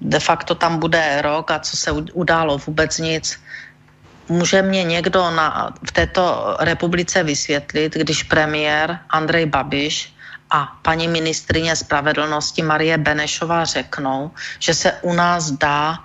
de 0.00 0.20
facto 0.20 0.54
tam 0.54 0.78
bude 0.78 1.22
rok 1.22 1.50
a 1.50 1.58
co 1.58 1.76
se 1.76 1.92
událo, 1.92 2.58
vůbec 2.58 2.98
nic. 2.98 3.40
Může 4.28 4.62
mě 4.62 4.84
někdo 4.84 5.30
na, 5.30 5.74
v 5.86 5.92
této 5.92 6.56
republice 6.60 7.22
vysvětlit, 7.22 7.94
když 7.94 8.22
premiér 8.22 8.98
Andrej 9.10 9.46
Babiš 9.46 10.14
a 10.50 10.78
paní 10.82 11.08
ministrině 11.08 11.76
spravedlnosti 11.76 12.62
Marie 12.62 12.98
Benešová 12.98 13.64
řeknou, 13.64 14.30
že 14.58 14.74
se 14.74 14.92
u 15.02 15.12
nás 15.12 15.50
dá 15.50 15.98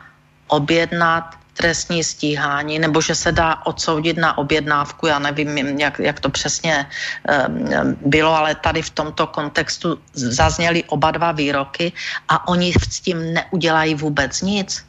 objednat 0.52 1.40
trestní 1.54 2.04
stíhání, 2.04 2.80
nebo 2.80 3.02
že 3.02 3.16
se 3.16 3.32
dá 3.32 3.66
odsoudit 3.66 4.18
na 4.18 4.38
objednávku, 4.38 5.08
já 5.08 5.20
nevím, 5.20 5.80
jak, 5.80 6.00
jak 6.00 6.20
to 6.20 6.30
přesně 6.30 6.88
um, 6.88 7.96
bylo, 8.06 8.36
ale 8.36 8.56
tady 8.56 8.82
v 8.82 8.90
tomto 8.90 9.28
kontextu 9.28 10.00
zazněly 10.14 10.84
oba 10.90 11.12
dva 11.12 11.32
výroky 11.32 11.92
a 12.28 12.48
oni 12.48 12.74
s 12.74 13.00
tím 13.00 13.34
neudělají 13.34 13.96
vůbec 13.96 14.42
nic. 14.42 14.86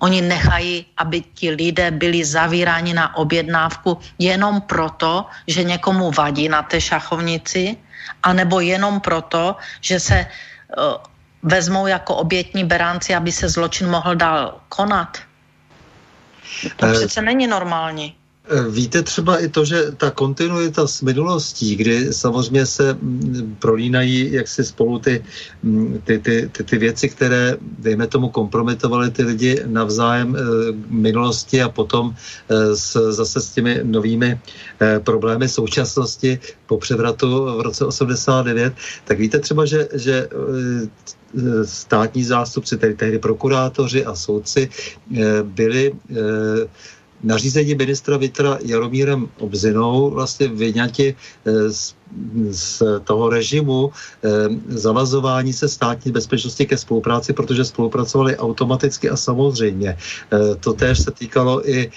oni 0.00 0.24
nechají, 0.24 0.86
aby 0.96 1.20
ti 1.36 1.50
lidé 1.52 1.90
byli 1.92 2.24
zavíráni 2.24 2.96
na 2.96 3.16
objednávku 3.16 4.00
jenom 4.16 4.60
proto, 4.64 5.28
že 5.44 5.64
někomu 5.64 6.10
vadí 6.10 6.48
na 6.48 6.64
té 6.64 6.80
šachovnici, 6.80 7.76
anebo 8.22 8.60
jenom 8.64 9.00
proto, 9.00 9.60
že 9.80 10.00
se 10.00 10.16
uh, 10.24 11.09
vezmou 11.42 11.86
jako 11.86 12.14
obětní 12.16 12.64
beránci, 12.64 13.14
aby 13.14 13.32
se 13.32 13.48
zločin 13.48 13.88
mohl 13.88 14.14
dál 14.14 14.60
konat. 14.68 15.18
To 16.76 16.86
eh, 16.86 16.92
přece 16.92 17.22
není 17.22 17.46
normální. 17.46 18.14
Eh, 18.52 18.70
víte 18.70 19.02
třeba 19.02 19.38
i 19.38 19.48
to, 19.48 19.64
že 19.64 19.92
ta 19.96 20.10
kontinuita 20.10 20.86
s 20.86 21.02
minulostí, 21.02 21.76
kdy 21.76 22.12
samozřejmě 22.12 22.66
se 22.66 22.94
mm, 22.94 23.56
prolínají 23.58 24.32
jak 24.32 24.48
si 24.48 24.64
spolu 24.64 24.98
ty, 24.98 25.24
mm, 25.62 26.00
ty, 26.04 26.18
ty, 26.18 26.50
ty, 26.52 26.64
ty 26.64 26.78
věci, 26.78 27.08
které, 27.08 27.56
dejme 27.78 28.06
tomu, 28.06 28.28
kompromitovaly 28.28 29.10
ty 29.10 29.22
lidi 29.22 29.62
navzájem 29.66 30.36
e, 30.36 30.40
minulosti 30.88 31.62
a 31.62 31.68
potom 31.68 32.14
s, 32.74 33.12
zase 33.12 33.40
s 33.40 33.50
těmi 33.50 33.80
novými 33.82 34.40
problémy 35.04 35.48
současnosti 35.48 36.38
po 36.66 36.78
převratu 36.78 37.44
v 37.44 37.60
roce 37.60 37.84
89, 37.84 38.74
tak 39.04 39.18
víte 39.18 39.38
třeba, 39.38 39.64
že, 39.64 39.88
že 39.94 40.28
státní 41.64 42.24
zástupci, 42.24 42.76
tedy 42.76 42.94
tehdy 42.94 43.18
prokurátoři 43.18 44.04
a 44.04 44.14
soudci, 44.14 44.68
byli 45.42 45.92
nařízení 47.24 47.74
ministra 47.74 48.16
Vitra 48.16 48.58
Jaromírem 48.64 49.28
Obzinou 49.38 50.10
vlastně 50.10 50.48
vyňati 50.48 51.16
z 51.68 51.94
z 52.50 52.82
toho 53.04 53.28
režimu 53.28 53.90
eh, 53.90 54.28
zavazování 54.68 55.52
se 55.52 55.68
státní 55.68 56.12
bezpečnosti 56.12 56.66
ke 56.66 56.76
spolupráci, 56.76 57.32
protože 57.32 57.64
spolupracovali 57.64 58.36
automaticky 58.36 59.10
a 59.10 59.16
samozřejmě. 59.16 59.96
Eh, 59.96 60.54
to 60.60 60.72
též 60.72 61.00
se 61.00 61.10
týkalo 61.10 61.70
i 61.70 61.90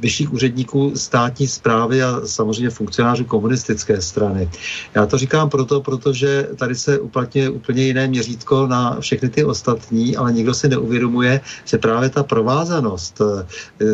vyšších 0.00 0.32
úředníků 0.32 0.92
státní 0.94 1.46
zprávy 1.46 2.02
a 2.02 2.20
samozřejmě 2.24 2.70
funkcionářů 2.70 3.24
komunistické 3.24 4.00
strany. 4.00 4.50
Já 4.94 5.06
to 5.06 5.18
říkám 5.18 5.50
proto, 5.50 5.80
protože 5.80 6.48
tady 6.56 6.74
se 6.74 6.98
uplatňuje 6.98 7.50
úplně 7.50 7.82
jiné 7.82 8.06
měřítko 8.06 8.66
na 8.66 9.00
všechny 9.00 9.28
ty 9.28 9.44
ostatní, 9.44 10.16
ale 10.16 10.32
nikdo 10.32 10.54
si 10.54 10.68
neuvědomuje, 10.68 11.40
že 11.64 11.78
právě 11.78 12.08
ta 12.10 12.22
provázanost 12.22 13.20
eh, 13.20 13.46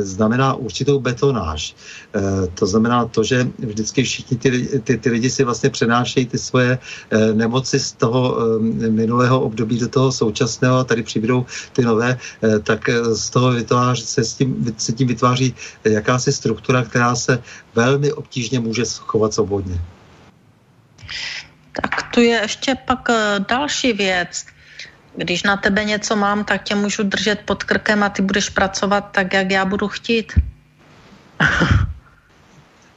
znamená 0.03 0.55
určitou 0.55 1.01
betonáž. 1.01 1.74
To 2.55 2.66
znamená 2.66 3.05
to, 3.05 3.24
že 3.24 3.49
vždycky 3.59 4.03
všichni 4.03 4.36
ty, 4.36 4.51
ty, 4.85 4.99
ty 4.99 5.11
lidi 5.12 5.30
si 5.30 5.44
vlastně 5.44 5.70
přenášejí 5.70 6.26
ty 6.26 6.39
svoje 6.39 6.78
eh, 6.78 7.34
nemoci 7.34 7.80
z 7.80 7.93
toho 7.93 8.20
eh, 8.40 8.90
minulého 8.90 9.40
období 9.40 9.78
do 9.78 9.89
toho 9.89 10.12
současného 10.12 10.78
a 10.78 10.84
tady 10.84 11.02
přibydou 11.02 11.47
ty 11.72 11.82
nové, 11.82 12.18
eh, 12.18 12.59
tak 12.59 12.89
z 13.12 13.30
toho 13.30 13.52
vytváří, 13.52 14.02
se, 14.02 14.24
s 14.24 14.34
tím, 14.34 14.74
se 14.76 14.93
tím 14.93 15.09
vytváří 15.09 15.55
jakási 15.84 16.32
struktura, 16.32 16.82
která 16.82 17.14
se 17.14 17.43
velmi 17.74 18.12
obtížně 18.12 18.60
může 18.60 18.84
chovat 18.98 19.34
svobodně. 19.34 19.80
Tak 21.72 22.12
tu 22.12 22.20
je 22.20 22.40
ještě 22.43 22.74
pak 22.74 23.09
další 23.48 23.93
věc. 23.93 24.47
Když 25.16 25.43
na 25.43 25.56
tebe 25.56 25.84
něco 25.84 26.16
mám, 26.16 26.44
tak 26.44 26.64
tě 26.64 26.74
můžu 26.74 27.02
držet 27.02 27.40
pod 27.44 27.64
krkem 27.64 28.02
a 28.02 28.09
ty 28.09 28.22
budeš 28.22 28.48
pracovat 28.48 29.12
tak, 29.12 29.32
jak 29.32 29.51
já 29.51 29.64
budu 29.64 29.89
chtít. 29.89 30.32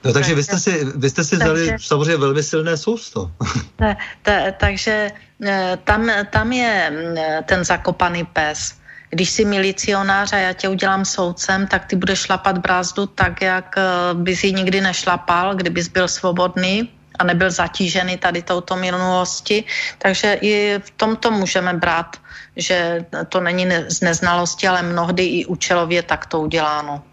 No 0.06 0.14
takže 0.14 0.36
vy 0.36 0.44
jste 0.44 0.60
si, 0.60 0.86
vy 0.96 1.10
jste 1.10 1.24
si 1.24 1.38
takže, 1.38 1.54
vzali 1.54 1.80
samozřejmě 1.80 2.18
velmi 2.18 2.44
silné 2.44 2.78
sousto. 2.78 3.32
Ta, 3.76 3.98
ta, 4.22 4.52
takže 4.52 5.12
eh, 5.46 5.78
tam, 5.84 6.12
tam 6.30 6.54
je 6.54 6.92
eh, 7.18 7.44
ten 7.46 7.66
zakopaný 7.66 8.24
pes. 8.24 8.74
Když 9.10 9.30
jsi 9.30 9.46
milicionář 9.46 10.34
a 10.34 10.38
já 10.38 10.54
tě 10.54 10.70
udělám 10.70 11.06
soudcem, 11.06 11.68
tak 11.68 11.86
ty 11.86 11.96
budeš 11.96 12.20
šlapat 12.20 12.58
brázdu 12.58 13.06
tak, 13.06 13.42
jak 13.42 13.76
eh, 13.78 13.84
bys 14.14 14.44
ji 14.44 14.54
nikdy 14.54 14.82
nešlapal, 14.82 15.56
kdybys 15.56 15.88
byl 15.88 16.08
svobodný 16.08 16.90
a 17.20 17.24
nebyl 17.24 17.52
zatížený 17.52 18.18
tady 18.18 18.42
touto 18.42 18.76
minulosti. 18.76 19.64
Takže 19.98 20.38
i 20.42 20.80
v 20.80 20.92
tomto 20.98 21.32
můžeme 21.32 21.74
brát, 21.74 22.18
že 22.56 23.06
to 23.30 23.40
není 23.40 23.68
z 23.88 24.02
neznalosti, 24.02 24.68
ale 24.68 24.82
mnohdy 24.82 25.26
i 25.26 25.46
účelově 25.46 26.04
takto 26.04 26.42
uděláno. 26.42 27.04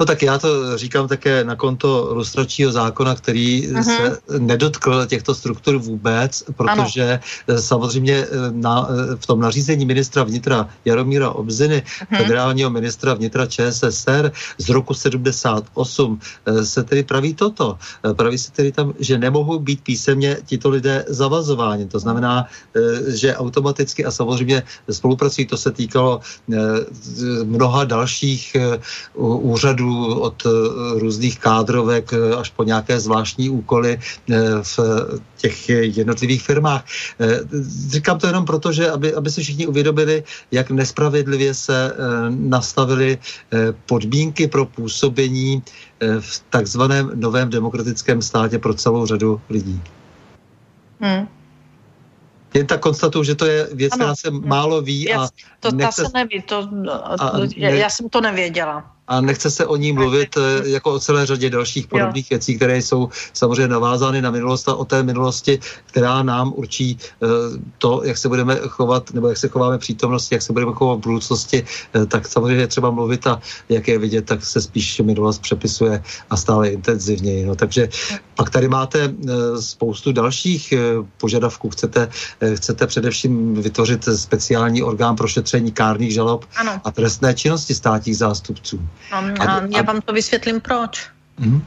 No 0.00 0.06
tak 0.06 0.22
já 0.22 0.38
to 0.38 0.78
říkám 0.78 1.08
také 1.08 1.44
na 1.44 1.56
konto 1.56 2.08
lustračního 2.12 2.72
zákona, 2.72 3.14
který 3.14 3.68
uh-huh. 3.68 3.82
se 3.82 4.18
nedotkl 4.38 5.06
těchto 5.06 5.34
struktur 5.34 5.76
vůbec, 5.78 6.44
protože 6.56 7.20
ano. 7.48 7.62
samozřejmě 7.62 8.26
na, 8.50 8.88
v 9.16 9.26
tom 9.26 9.40
nařízení 9.40 9.86
ministra 9.86 10.24
vnitra 10.24 10.68
Jaromíra 10.84 11.30
Obziny, 11.30 11.82
uh-huh. 11.82 12.16
federálního 12.16 12.70
ministra 12.70 13.14
vnitra 13.14 13.46
ČSSR 13.46 14.32
z 14.58 14.68
roku 14.68 14.94
78 14.94 16.20
se 16.62 16.84
tedy 16.84 17.02
praví 17.02 17.34
toto. 17.34 17.78
Praví 18.16 18.38
se 18.38 18.52
tedy 18.52 18.72
tam, 18.72 18.94
že 18.98 19.18
nemohou 19.18 19.58
být 19.58 19.80
písemně 19.82 20.36
tito 20.46 20.70
lidé 20.70 21.04
zavazováni. 21.08 21.86
To 21.86 21.98
znamená, 21.98 22.46
že 23.06 23.36
automaticky 23.36 24.04
a 24.04 24.10
samozřejmě 24.10 24.62
spolupracují, 24.90 25.46
to 25.46 25.56
se 25.56 25.70
týkalo 25.70 26.20
mnoha 27.44 27.84
dalších 27.84 28.56
úřadů, 29.14 29.57
úřadů 29.58 30.20
od 30.20 30.46
eh, 30.46 30.50
různých 31.02 31.38
kádrovek 31.38 32.12
eh, 32.14 32.36
až 32.38 32.50
po 32.54 32.62
nějaké 32.62 33.00
zvláštní 33.00 33.50
úkoly 33.50 33.98
eh, 33.98 34.62
v 34.62 34.78
těch 35.36 35.68
jednotlivých 35.68 36.42
firmách. 36.42 36.84
Říkám 37.90 38.18
to 38.18 38.26
jenom 38.26 38.44
proto, 38.44 38.72
že 38.72 38.90
aby, 38.90 39.14
aby 39.14 39.30
se 39.30 39.42
všichni 39.42 39.66
uvědomili, 39.66 40.24
jak 40.50 40.70
nespravedlivě 40.70 41.54
se 41.54 41.94
nastavily 42.28 43.18
podmínky 43.86 44.50
pro 44.50 44.66
působení 44.66 45.62
v 46.20 46.42
takzvaném 46.50 47.10
novém 47.14 47.50
demokratickém 47.50 48.22
státě 48.22 48.58
pro 48.58 48.74
celou 48.74 49.06
řadu 49.06 49.40
lidí. 49.50 49.78
Hmm. 51.00 51.28
Jen 52.54 52.66
tak 52.66 52.80
konstatuju, 52.82 53.24
že 53.24 53.34
to 53.34 53.46
je 53.46 53.68
věc, 53.72 53.92
ano. 53.94 53.98
která 53.98 54.14
se 54.14 54.30
málo 54.30 54.82
ví. 54.82 55.14
A 55.14 55.28
to, 55.60 55.70
nechce... 55.70 56.02
ta 56.02 56.08
se 56.08 56.14
neví, 56.14 56.42
to, 56.42 56.68
a 57.18 57.38
ne... 57.38 57.78
já 57.78 57.90
jsem 57.90 58.08
to 58.08 58.20
nevěděla 58.20 58.97
a 59.08 59.20
nechce 59.20 59.50
se 59.50 59.66
o 59.66 59.76
ní 59.76 59.92
mluvit 59.92 60.36
eh, 60.36 60.68
jako 60.68 60.92
o 60.92 61.00
celé 61.00 61.26
řadě 61.26 61.50
dalších 61.50 61.86
podobných 61.86 62.30
jo. 62.30 62.34
věcí, 62.34 62.56
které 62.56 62.76
jsou 62.76 63.08
samozřejmě 63.32 63.68
navázány 63.68 64.22
na 64.22 64.30
minulost 64.30 64.68
a 64.68 64.74
o 64.74 64.84
té 64.84 65.02
minulosti, 65.02 65.58
která 65.86 66.22
nám 66.22 66.52
určí 66.56 66.98
eh, 67.00 67.26
to, 67.78 68.02
jak 68.04 68.18
se 68.18 68.28
budeme 68.28 68.56
chovat, 68.68 69.14
nebo 69.14 69.28
jak 69.28 69.36
se 69.36 69.48
chováme 69.48 69.78
přítomnosti, 69.78 70.34
jak 70.34 70.42
se 70.42 70.52
budeme 70.52 70.72
chovat 70.72 70.94
v 70.94 71.02
budoucnosti, 71.02 71.64
eh, 71.94 72.06
tak 72.06 72.28
samozřejmě 72.28 72.62
je 72.62 72.66
třeba 72.66 72.90
mluvit 72.90 73.26
a 73.26 73.40
jak 73.68 73.88
je 73.88 73.98
vidět, 73.98 74.26
tak 74.26 74.44
se 74.44 74.60
spíš 74.60 75.00
minulost 75.00 75.38
přepisuje 75.38 76.02
a 76.30 76.36
stále 76.36 76.68
intenzivněji. 76.68 77.46
No, 77.46 77.54
takže 77.54 77.88
pak 78.34 78.50
tady 78.50 78.68
máte 78.68 79.14
spoustu 79.60 80.12
dalších 80.12 80.74
požadavků. 81.20 81.70
Chcete, 81.70 82.08
chcete 82.54 82.86
především 82.86 83.54
vytvořit 83.54 84.08
speciální 84.16 84.82
orgán 84.82 85.16
pro 85.16 85.28
šetření 85.28 85.72
kárných 85.72 86.14
žalob 86.14 86.44
ano. 86.56 86.80
a 86.84 86.90
trestné 86.90 87.34
činnosti 87.34 87.74
státních 87.74 88.16
zástupců. 88.16 88.80
No, 89.12 89.18
a, 89.40 89.44
a 89.44 89.62
já 89.76 89.82
vám 89.82 90.00
to 90.00 90.12
vysvětlím 90.12 90.60
proč. 90.60 91.10
Mm-hmm. 91.40 91.62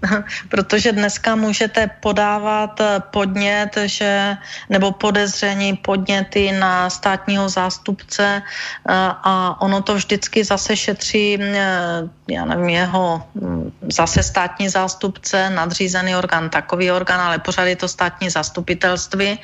protože 0.48 0.92
dneska 0.92 1.36
můžete 1.36 1.90
podávat 2.00 2.80
eh, 2.80 3.02
podnět, 3.10 3.78
že, 3.84 4.36
nebo 4.68 4.92
podezření 4.92 5.76
podněty 5.76 6.52
na 6.52 6.90
státního 6.90 7.48
zástupce 7.48 8.42
eh, 8.42 8.92
a 9.22 9.56
ono 9.60 9.82
to 9.82 9.94
vždycky 9.94 10.44
zase 10.44 10.76
šetří, 10.76 11.38
eh, 11.40 12.08
já 12.28 12.44
nevím, 12.44 12.68
jeho 12.68 13.22
hm, 13.34 13.72
zase 13.88 14.22
státní 14.22 14.68
zástupce, 14.68 15.50
nadřízený 15.50 16.16
orgán, 16.16 16.50
takový 16.50 16.90
orgán, 16.90 17.20
ale 17.20 17.38
pořád 17.38 17.64
je 17.64 17.76
to 17.76 17.88
státní 17.88 18.30
zastupitelství 18.30 19.38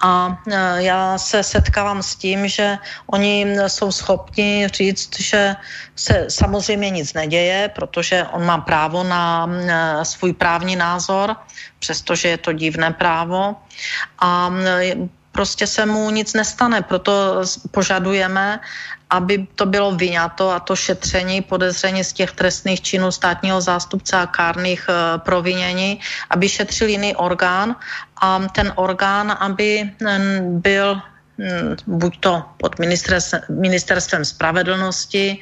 a 0.00 0.38
já 0.76 1.18
se 1.18 1.42
setkávám 1.42 2.02
s 2.02 2.16
tím, 2.16 2.48
že 2.48 2.78
oni 3.06 3.46
jsou 3.66 3.92
schopni 3.92 4.68
říct, 4.72 5.20
že 5.20 5.56
se 6.00 6.32
samozřejmě 6.32 6.90
nic 6.90 7.12
neděje, 7.12 7.68
protože 7.76 8.24
on 8.32 8.46
má 8.46 8.58
právo 8.58 9.04
na 9.04 9.44
svůj 10.02 10.32
právní 10.32 10.76
názor, 10.76 11.36
přestože 11.78 12.28
je 12.28 12.38
to 12.38 12.52
divné 12.52 12.90
právo. 12.96 13.56
A 14.18 14.52
prostě 15.32 15.66
se 15.66 15.86
mu 15.86 16.10
nic 16.10 16.32
nestane, 16.32 16.82
proto 16.82 17.44
požadujeme, 17.70 18.60
aby 19.10 19.46
to 19.54 19.66
bylo 19.66 19.92
vyňato 19.92 20.50
a 20.50 20.60
to 20.60 20.76
šetření, 20.76 21.42
podezření 21.42 22.04
z 22.04 22.12
těch 22.12 22.32
trestných 22.32 22.80
činů 22.80 23.12
státního 23.12 23.60
zástupce 23.60 24.16
a 24.16 24.26
kárných 24.26 24.86
e, 24.88 25.18
provinění, 25.18 26.00
aby 26.30 26.48
šetřil 26.48 26.88
jiný 26.88 27.16
orgán 27.16 27.76
a 28.22 28.40
ten 28.54 28.72
orgán, 28.76 29.36
aby 29.40 29.90
byl 30.42 31.02
buď 31.86 32.20
to 32.20 32.44
pod 32.56 32.78
ministerstvem 33.48 34.24
spravedlnosti, 34.24 35.38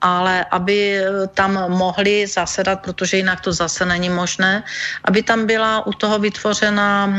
ale 0.00 0.44
aby 0.50 1.02
tam 1.34 1.70
mohli 1.70 2.26
zasedat, 2.26 2.80
protože 2.80 3.16
jinak 3.16 3.40
to 3.40 3.52
zase 3.52 3.84
není 3.84 4.10
možné, 4.10 4.62
aby 5.04 5.22
tam 5.22 5.46
byla 5.46 5.86
u 5.86 5.92
toho 5.92 6.18
vytvořena 6.18 7.14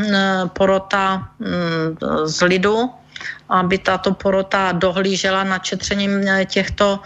porota 0.52 1.28
z 2.24 2.40
lidu, 2.42 2.90
aby 3.48 3.78
tato 3.78 4.14
porota 4.14 4.72
dohlížela 4.72 5.44
na 5.44 5.58
četřením 5.58 6.24
těchto 6.46 7.00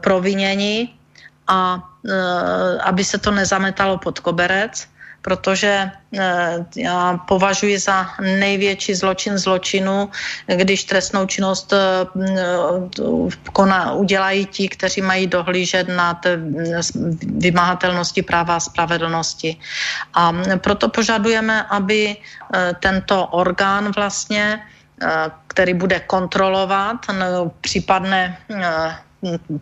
provinění 0.00 0.94
a 1.46 1.82
aby 2.84 3.04
se 3.04 3.18
to 3.18 3.30
nezametalo 3.30 3.98
pod 3.98 4.20
koberec 4.20 4.93
protože 5.24 5.90
eh, 5.90 6.64
já 6.76 7.16
považuji 7.24 7.78
za 7.78 8.12
největší 8.20 8.94
zločin 8.94 9.38
zločinu, 9.38 10.12
když 10.46 10.84
trestnou 10.84 11.26
činnost 11.26 11.72
eh, 11.72 12.04
kona, 13.52 13.92
udělají 13.92 14.46
ti, 14.46 14.68
kteří 14.68 15.00
mají 15.00 15.26
dohlížet 15.26 15.88
nad 15.88 16.20
vymahatelnosti 17.40 18.22
práva 18.22 18.56
a 18.56 18.60
spravedlnosti. 18.60 19.56
A 20.14 20.32
proto 20.60 20.92
požadujeme, 20.92 21.64
aby 21.72 22.12
eh, 22.12 22.72
tento 22.80 23.26
orgán 23.26 23.92
vlastně 23.96 24.60
který 25.46 25.74
bude 25.74 26.00
kontrolovat 26.00 26.96
případné 27.60 28.38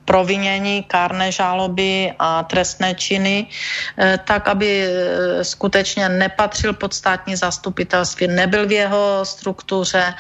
provinění, 0.05 0.83
kárné 0.83 1.33
žáloby 1.33 2.13
a 2.19 2.43
trestné 2.43 2.95
činy, 2.95 3.47
eh, 3.99 4.19
tak, 4.25 4.49
aby 4.49 4.69
eh, 4.83 5.45
skutečně 5.45 6.09
nepatřil 6.09 6.73
pod 6.73 6.95
státní 6.95 7.37
zastupitelství, 7.37 8.27
nebyl 8.27 8.67
v 8.67 8.73
jeho 8.73 9.21
struktuře 9.23 10.15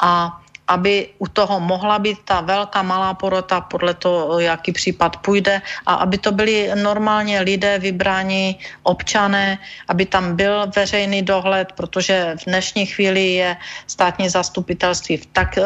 a 0.00 0.40
aby 0.68 1.08
u 1.18 1.26
toho 1.28 1.60
mohla 1.60 1.98
být 1.98 2.18
ta 2.24 2.40
velká 2.40 2.82
malá 2.82 3.14
porota 3.14 3.60
podle 3.60 3.94
toho, 3.94 4.40
jaký 4.40 4.72
případ 4.72 5.16
půjde 5.16 5.62
a 5.86 5.94
aby 5.94 6.18
to 6.18 6.32
byli 6.32 6.70
normálně 6.74 7.40
lidé 7.40 7.78
vybráni 7.78 8.56
občané, 8.82 9.58
aby 9.88 10.06
tam 10.06 10.36
byl 10.36 10.68
veřejný 10.76 11.22
dohled, 11.22 11.72
protože 11.72 12.36
v 12.40 12.44
dnešní 12.44 12.86
chvíli 12.86 13.40
je 13.40 13.56
státní 13.86 14.28
zastupitelství 14.28 15.16
v 15.16 15.26
tak, 15.32 15.58
eh, 15.58 15.64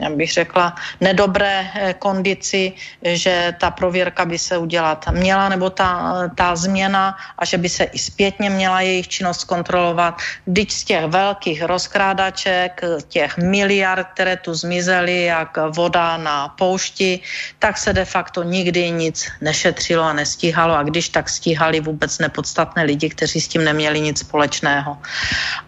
jak 0.00 0.12
bych 0.16 0.32
řekla, 0.32 0.74
nedobré 1.00 1.70
eh, 1.74 1.94
kondici, 1.98 2.72
že 3.02 3.54
ta 3.60 3.70
prověrka 3.70 4.24
by 4.24 4.38
se 4.38 4.58
udělat 4.58 5.04
měla, 5.12 5.48
nebo 5.48 5.70
ta, 5.70 6.14
ta 6.34 6.56
změna 6.56 7.16
a 7.38 7.44
že 7.44 7.58
by 7.58 7.68
se 7.68 7.84
i 7.84 7.98
zpětně 7.98 8.50
měla 8.50 8.80
jejich 8.80 9.08
činnost 9.08 9.44
kontrolovat. 9.44 10.16
Vždyť 10.46 10.68
z 10.72 10.84
těch 10.84 11.04
velkých 11.04 11.62
rozkrádaček, 11.62 12.80
těch 13.08 13.36
miliard, 13.50 14.06
které 14.14 14.36
tu 14.36 14.54
zmizely 14.54 15.24
jak 15.24 15.58
voda 15.76 16.16
na 16.16 16.48
poušti, 16.48 17.20
tak 17.58 17.78
se 17.78 17.92
de 17.92 18.04
facto 18.04 18.42
nikdy 18.42 18.90
nic 18.90 19.28
nešetřilo 19.40 20.04
a 20.04 20.12
nestíhalo 20.12 20.74
a 20.74 20.82
když 20.82 21.08
tak 21.08 21.28
stíhali 21.28 21.80
vůbec 21.80 22.18
nepodstatné 22.18 22.82
lidi, 22.82 23.10
kteří 23.10 23.40
s 23.40 23.48
tím 23.48 23.64
neměli 23.64 24.00
nic 24.00 24.18
společného. 24.18 24.98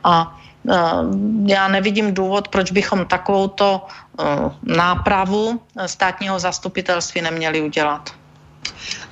A 0.04 0.38
já 1.46 1.68
nevidím 1.68 2.14
důvod, 2.14 2.48
proč 2.48 2.70
bychom 2.70 3.06
takovouto 3.06 3.82
e, 3.82 4.24
nápravu 4.62 5.60
státního 5.86 6.38
zastupitelství 6.38 7.20
neměli 7.22 7.60
udělat. 7.60 8.21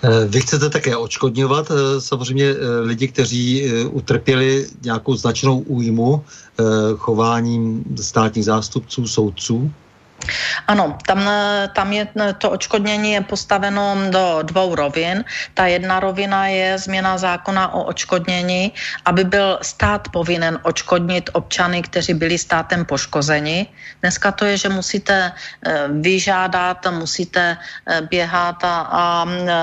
Eh, 0.02 0.24
vy 0.28 0.40
chcete 0.40 0.70
také 0.70 0.96
očkodňovat 0.96 1.70
eh, 1.70 2.00
samozřejmě 2.00 2.44
eh, 2.44 2.80
lidi, 2.80 3.08
kteří 3.08 3.72
utrpěli 3.90 4.66
nějakou 4.82 5.14
značnou 5.14 5.58
újmu 5.58 6.24
chováním 6.96 7.84
státních 8.00 8.44
zástupců, 8.44 9.06
soudců? 9.06 9.72
Ano, 10.66 10.98
tam, 11.06 11.30
tam 11.74 11.92
je 11.92 12.06
to 12.38 12.50
očkodnění 12.50 13.12
je 13.12 13.20
postaveno 13.20 13.96
do 14.10 14.38
dvou 14.42 14.74
rovin. 14.74 15.24
Ta 15.54 15.66
jedna 15.66 16.00
rovina 16.00 16.46
je 16.46 16.78
změna 16.78 17.18
zákona 17.18 17.74
o 17.74 17.82
očkodnění, 17.90 18.72
aby 19.04 19.24
byl 19.24 19.58
stát 19.62 20.08
povinen 20.08 20.58
očkodnit 20.62 21.30
občany, 21.32 21.82
kteří 21.82 22.14
byli 22.14 22.38
státem 22.38 22.84
poškozeni. 22.84 23.66
Dneska 24.00 24.32
to 24.32 24.44
je, 24.44 24.56
že 24.56 24.68
musíte 24.68 25.32
eh, 25.32 25.88
vyžádat, 25.88 26.86
musíte 26.90 27.56
eh, 27.56 28.00
běhat 28.00 28.64
a, 28.64 28.76
a 28.90 29.04
eh, 29.26 29.54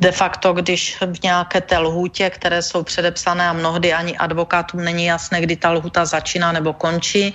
de 0.00 0.12
facto, 0.12 0.52
když 0.52 0.98
v 1.00 1.22
nějaké 1.22 1.60
té 1.60 1.78
lhůtě, 1.78 2.30
které 2.30 2.62
jsou 2.62 2.82
předepsané 2.82 3.48
a 3.48 3.52
mnohdy 3.52 3.92
ani 3.92 4.16
advokátům 4.18 4.84
není 4.84 5.04
jasné, 5.04 5.40
kdy 5.40 5.56
ta 5.56 5.70
lhuta 5.70 6.04
začíná 6.04 6.52
nebo 6.52 6.72
končí, 6.72 7.34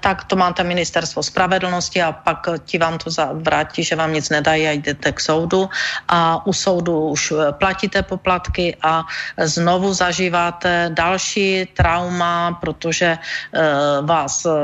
tak 0.00 0.24
to 0.24 0.36
máte 0.36 0.64
ministerstvo 0.64 0.97
ministerstvo 0.98 1.22
spravedlnosti 1.22 2.02
a 2.02 2.10
pak 2.10 2.58
ti 2.66 2.78
vám 2.78 2.98
to 2.98 3.10
vrátí, 3.46 3.86
že 3.86 3.94
vám 3.94 4.12
nic 4.12 4.26
nedají 4.34 4.66
a 4.66 4.74
jdete 4.74 5.12
k 5.14 5.20
soudu. 5.20 5.70
A 6.10 6.42
u 6.42 6.52
soudu 6.52 7.14
už 7.14 7.32
eh, 7.32 7.52
platíte 7.54 8.02
poplatky 8.02 8.74
a 8.82 9.06
znovu 9.38 9.94
zažíváte 9.94 10.90
další 10.94 11.70
trauma, 11.76 12.58
protože 12.60 13.18
uh, 13.18 14.06
vás 14.06 14.46
uh, 14.46 14.54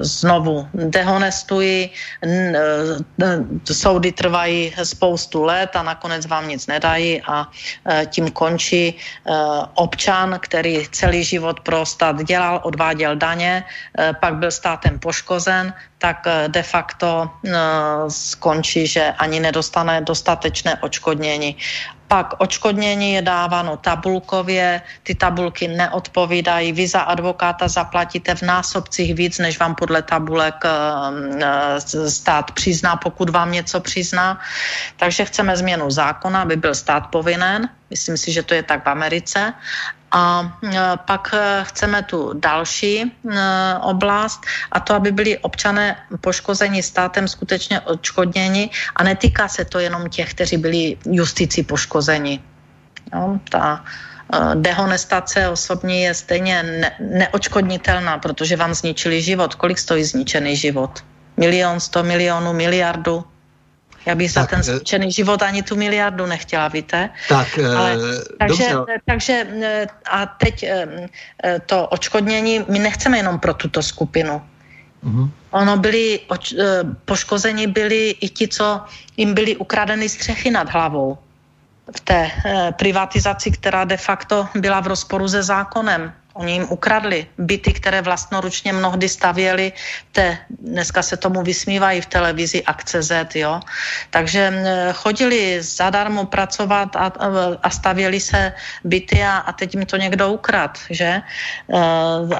znovu 0.00 0.68
dehonestují, 0.74 1.90
soudy 3.64 4.12
trvají 4.12 4.74
spoustu 4.82 5.42
let 5.42 5.76
a 5.76 5.82
nakonec 5.82 6.26
vám 6.26 6.48
nic 6.48 6.66
nedají 6.66 7.22
a 7.22 7.46
tím 8.10 8.30
končí 8.30 8.94
občan, 9.74 10.38
který 10.40 10.86
celý 10.90 11.24
život 11.24 11.60
pro 11.60 11.86
stát 11.86 12.22
dělal, 12.24 12.60
odváděl 12.62 13.16
daně, 13.16 13.64
pak 14.20 14.34
byl 14.34 14.50
státem 14.50 14.98
poškozen 14.98 15.21
poškozen, 15.22 15.72
tak 15.98 16.26
eh, 16.26 16.48
de 16.48 16.62
facto 16.62 17.30
eh, 17.30 17.54
skončí, 18.08 18.86
že 18.86 19.14
ani 19.18 19.40
nedostane 19.40 20.00
dostatečné 20.02 20.82
očkodnění. 20.82 21.56
Pak 22.08 22.34
očkodnění 22.44 23.12
je 23.16 23.22
dáváno 23.22 23.76
tabulkově, 23.80 24.82
ty 25.02 25.14
tabulky 25.14 25.68
neodpovídají, 25.68 26.72
vy 26.72 26.84
za 26.84 27.08
advokáta 27.08 27.68
zaplatíte 27.68 28.34
v 28.34 28.42
násobcích 28.42 29.14
víc, 29.14 29.38
než 29.38 29.56
vám 29.56 29.74
podle 29.74 30.02
tabulek 30.02 30.60
eh, 30.64 32.10
stát 32.10 32.50
přizná, 32.50 32.96
pokud 32.96 33.30
vám 33.30 33.52
něco 33.52 33.80
přizná. 33.80 34.40
Takže 34.96 35.24
chceme 35.24 35.56
změnu 35.56 35.88
zákona, 35.88 36.42
aby 36.42 36.56
byl 36.56 36.74
stát 36.74 37.08
povinen, 37.08 37.68
myslím 37.90 38.16
si, 38.16 38.32
že 38.32 38.42
to 38.42 38.54
je 38.54 38.62
tak 38.62 38.84
v 38.84 38.88
Americe, 38.92 39.54
a 40.12 40.44
e, 40.62 40.80
pak 41.06 41.34
e, 41.34 41.64
chceme 41.64 42.02
tu 42.02 42.32
další 42.34 43.02
e, 43.02 43.08
oblast 43.80 44.40
a 44.72 44.80
to, 44.80 44.94
aby 44.94 45.12
byli 45.12 45.38
občané 45.38 45.96
poškozeni 46.20 46.82
státem 46.82 47.28
skutečně 47.28 47.80
odškodněni 47.80 48.70
a 48.96 49.02
netýká 49.02 49.48
se 49.48 49.64
to 49.64 49.78
jenom 49.78 50.08
těch, 50.08 50.30
kteří 50.34 50.56
byli 50.56 50.96
justici 51.04 51.62
poškozeni. 51.62 52.40
Jo, 53.14 53.38
ta 53.50 53.84
dehonestace 54.54 55.48
osobní 55.48 56.02
je 56.02 56.14
stejně 56.14 56.62
ne- 56.62 56.96
neočkodnitelná, 57.00 58.18
protože 58.18 58.56
vám 58.56 58.74
zničili 58.74 59.22
život. 59.22 59.54
Kolik 59.54 59.78
stojí 59.78 60.04
zničený 60.04 60.56
život? 60.56 61.04
Milion, 61.36 61.80
sto 61.80 62.02
milionů, 62.02 62.52
miliardu? 62.52 63.24
Já 64.06 64.14
bych 64.14 64.32
za 64.32 64.46
ten 64.46 64.60
eh, 64.60 64.62
zničený 64.62 65.12
život 65.12 65.42
ani 65.42 65.62
tu 65.62 65.76
miliardu 65.76 66.26
nechtěla, 66.26 66.68
víte? 66.68 67.10
Tak, 67.28 67.58
eh, 67.58 67.66
Ale, 67.66 67.98
takže, 68.38 68.68
dobře. 68.72 68.98
takže 69.06 69.46
eh, 69.62 69.86
a 70.10 70.26
teď 70.26 70.64
to 71.66 71.86
očkodnění, 71.86 72.64
my 72.68 72.78
nechceme 72.78 73.16
jenom 73.18 73.38
pro 73.38 73.54
tuto 73.54 73.82
skupinu. 73.82 74.42
Uh-huh. 75.04 75.30
Ono 75.50 75.76
byli, 75.76 76.20
oč, 76.28 76.54
poškozeni 77.04 77.66
byli 77.66 78.10
i 78.10 78.28
ti, 78.28 78.48
co 78.48 78.80
jim 79.16 79.34
byly 79.34 79.56
ukradeny 79.56 80.08
střechy 80.08 80.50
nad 80.50 80.70
hlavou 80.70 81.18
v 81.96 82.00
té 82.00 82.30
privatizaci, 82.78 83.50
která 83.50 83.84
de 83.84 83.96
facto 83.96 84.48
byla 84.54 84.80
v 84.80 84.86
rozporu 84.86 85.28
se 85.28 85.42
zákonem. 85.42 86.12
Oni 86.34 86.52
jim 86.52 86.66
ukradli 86.70 87.26
byty, 87.38 87.72
které 87.72 88.02
vlastnoručně 88.02 88.72
mnohdy 88.72 89.08
stavěli, 89.08 89.72
te, 90.12 90.38
dneska 90.50 91.02
se 91.02 91.16
tomu 91.16 91.42
vysmívají 91.42 92.00
v 92.00 92.06
televizi 92.06 92.62
akce 92.64 93.02
Z, 93.02 93.36
jo. 93.36 93.60
Takže 94.10 94.52
chodili 94.92 95.62
zadarmo 95.62 96.26
pracovat 96.26 96.96
a, 96.96 97.12
a 97.62 97.70
stavěli 97.70 98.20
se 98.20 98.52
byty 98.84 99.22
a, 99.22 99.36
a 99.36 99.52
teď 99.52 99.74
jim 99.74 99.86
to 99.86 99.96
někdo 99.96 100.32
ukrad, 100.32 100.78
že? 100.90 101.04
E, 101.04 101.22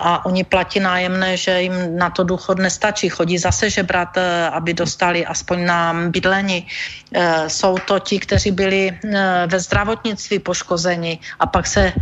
a 0.00 0.24
oni 0.24 0.44
platí 0.44 0.80
nájemné, 0.80 1.36
že 1.36 1.62
jim 1.62 1.96
na 1.96 2.10
to 2.10 2.24
důchod 2.24 2.58
nestačí. 2.58 3.08
Chodí 3.08 3.38
zase 3.38 3.70
žebrat, 3.70 4.16
e, 4.16 4.48
aby 4.50 4.74
dostali 4.74 5.26
aspoň 5.26 5.58
na 5.66 5.80
bydlení. 6.08 6.64
E, 6.64 7.48
jsou 7.48 7.78
to 7.78 7.98
ti, 7.98 8.18
kteří 8.18 8.50
byli 8.50 8.98
ve 9.46 9.58
zdravotnictví 9.60 10.38
poškozeni 10.38 11.18
a 11.40 11.46
pak 11.46 11.66
se 11.66 11.92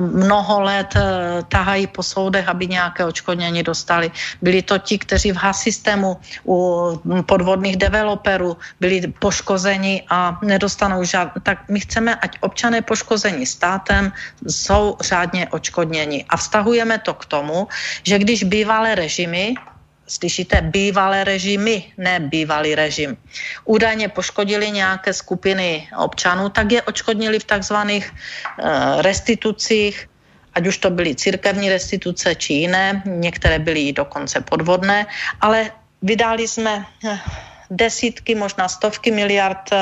mnoho 0.00 0.60
let 0.60 0.96
tahají 1.48 1.86
po 1.86 2.02
soudech, 2.02 2.48
aby 2.48 2.66
nějaké 2.66 3.04
očkodnění 3.04 3.62
dostali. 3.62 4.10
Byli 4.42 4.62
to 4.62 4.78
ti, 4.78 4.98
kteří 4.98 5.32
v 5.32 5.36
HAS 5.36 5.60
systému 5.60 6.16
u 6.46 6.56
podvodných 7.26 7.76
developerů 7.76 8.56
byli 8.80 9.12
poškozeni 9.18 10.02
a 10.10 10.38
nedostanou 10.42 11.04
žádné. 11.04 11.40
Tak 11.42 11.68
my 11.68 11.80
chceme, 11.80 12.14
ať 12.14 12.38
občané 12.40 12.82
poškození 12.82 13.46
státem 13.46 14.12
jsou 14.48 14.96
řádně 15.00 15.48
očkodněni. 15.50 16.24
A 16.28 16.36
vztahujeme 16.36 16.98
to 16.98 17.14
k 17.14 17.24
tomu, 17.24 17.68
že 18.02 18.18
když 18.18 18.44
bývalé 18.44 18.94
režimy, 18.94 19.54
slyšíte, 20.06 20.60
bývalé 20.60 21.24
režimy, 21.24 21.84
ne 21.96 22.20
bývalý 22.20 22.74
režim, 22.74 23.16
údajně 23.64 24.08
poškodili 24.08 24.70
nějaké 24.70 25.12
skupiny 25.12 25.88
občanů, 25.96 26.48
tak 26.48 26.72
je 26.72 26.82
očkodnili 26.82 27.38
v 27.38 27.44
takzvaných 27.44 28.12
uh, 28.12 29.02
restitucích 29.02 30.08
ať 30.54 30.66
už 30.66 30.78
to 30.78 30.90
byly 30.90 31.14
církevní 31.14 31.68
restituce 31.68 32.34
či 32.34 32.52
jiné, 32.52 33.02
některé 33.06 33.58
byly 33.58 33.92
dokonce 33.92 34.40
podvodné, 34.40 35.06
ale 35.40 35.70
vydali 36.02 36.48
jsme 36.48 36.84
eh, 37.04 37.18
desítky, 37.70 38.34
možná 38.34 38.68
stovky 38.68 39.10
miliard 39.10 39.72
eh, 39.72 39.78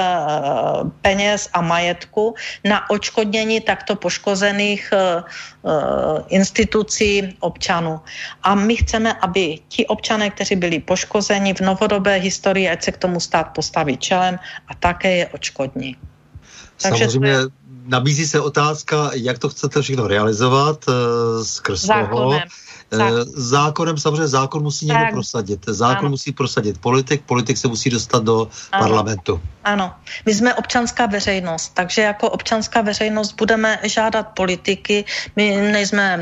peněz 1.03 1.49
a 1.53 1.61
majetku 1.61 2.35
na 2.65 2.91
očkodnění 2.91 3.61
takto 3.61 3.97
poškozených 3.97 4.93
eh, 4.93 5.23
institucí 6.29 7.37
občanů. 7.41 8.01
A 8.43 8.55
my 8.55 8.77
chceme, 8.77 9.13
aby 9.13 9.59
ti 9.69 9.87
občané, 9.87 10.31
kteří 10.31 10.57
byli 10.57 10.81
poškozeni 10.81 11.55
v 11.55 11.61
novodobé 11.61 12.17
historii, 12.17 12.69
ať 12.69 12.83
se 12.83 12.93
k 12.93 12.97
tomu 12.97 13.21
stát 13.21 13.55
postaví 13.55 13.97
čelem 13.97 14.39
a 14.69 14.73
také 14.75 15.17
je 15.17 15.27
očkodní. 15.27 15.97
Samozřejmě 16.79 17.62
nabízí 17.87 18.27
se 18.27 18.41
otázka, 18.41 19.11
jak 19.15 19.39
to 19.39 19.49
chcete 19.49 19.83
všechno 19.83 20.07
realizovat 20.09 20.85
uh, 20.89 20.95
skrz 21.45 21.85
Zákonem. 21.85 22.11
toho. 22.11 22.41
Eh, 22.93 23.25
zákonem 23.25 23.99
samozřejmě 23.99 24.29
zákon 24.29 24.63
musí 24.63 24.87
někdo 24.87 25.03
tak. 25.05 25.13
prosadit. 25.13 25.65
Zákon 25.67 25.99
ano. 25.99 26.11
musí 26.11 26.33
prosadit 26.33 26.79
politik, 26.79 27.23
politik 27.27 27.57
se 27.57 27.69
musí 27.69 27.91
dostat 27.91 28.25
do 28.25 28.49
ano. 28.73 28.85
parlamentu. 28.85 29.41
Ano, 29.65 29.95
my 30.27 30.35
jsme 30.35 30.55
občanská 30.55 31.07
veřejnost, 31.07 31.75
takže 31.75 32.03
jako 32.03 32.31
občanská 32.31 32.81
veřejnost 32.81 33.33
budeme 33.33 33.79
žádat 33.83 34.29
politiky. 34.35 35.05
My 35.37 35.57
nejsme 35.57 36.19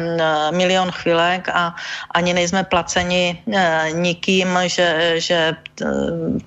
milion 0.51 0.91
chvilek 0.91 1.49
a 1.49 1.75
ani 2.15 2.35
nejsme 2.35 2.65
placeni 2.65 3.43
eh, 3.53 3.89
nikým, 3.93 4.59
že, 4.67 5.15
že 5.17 5.57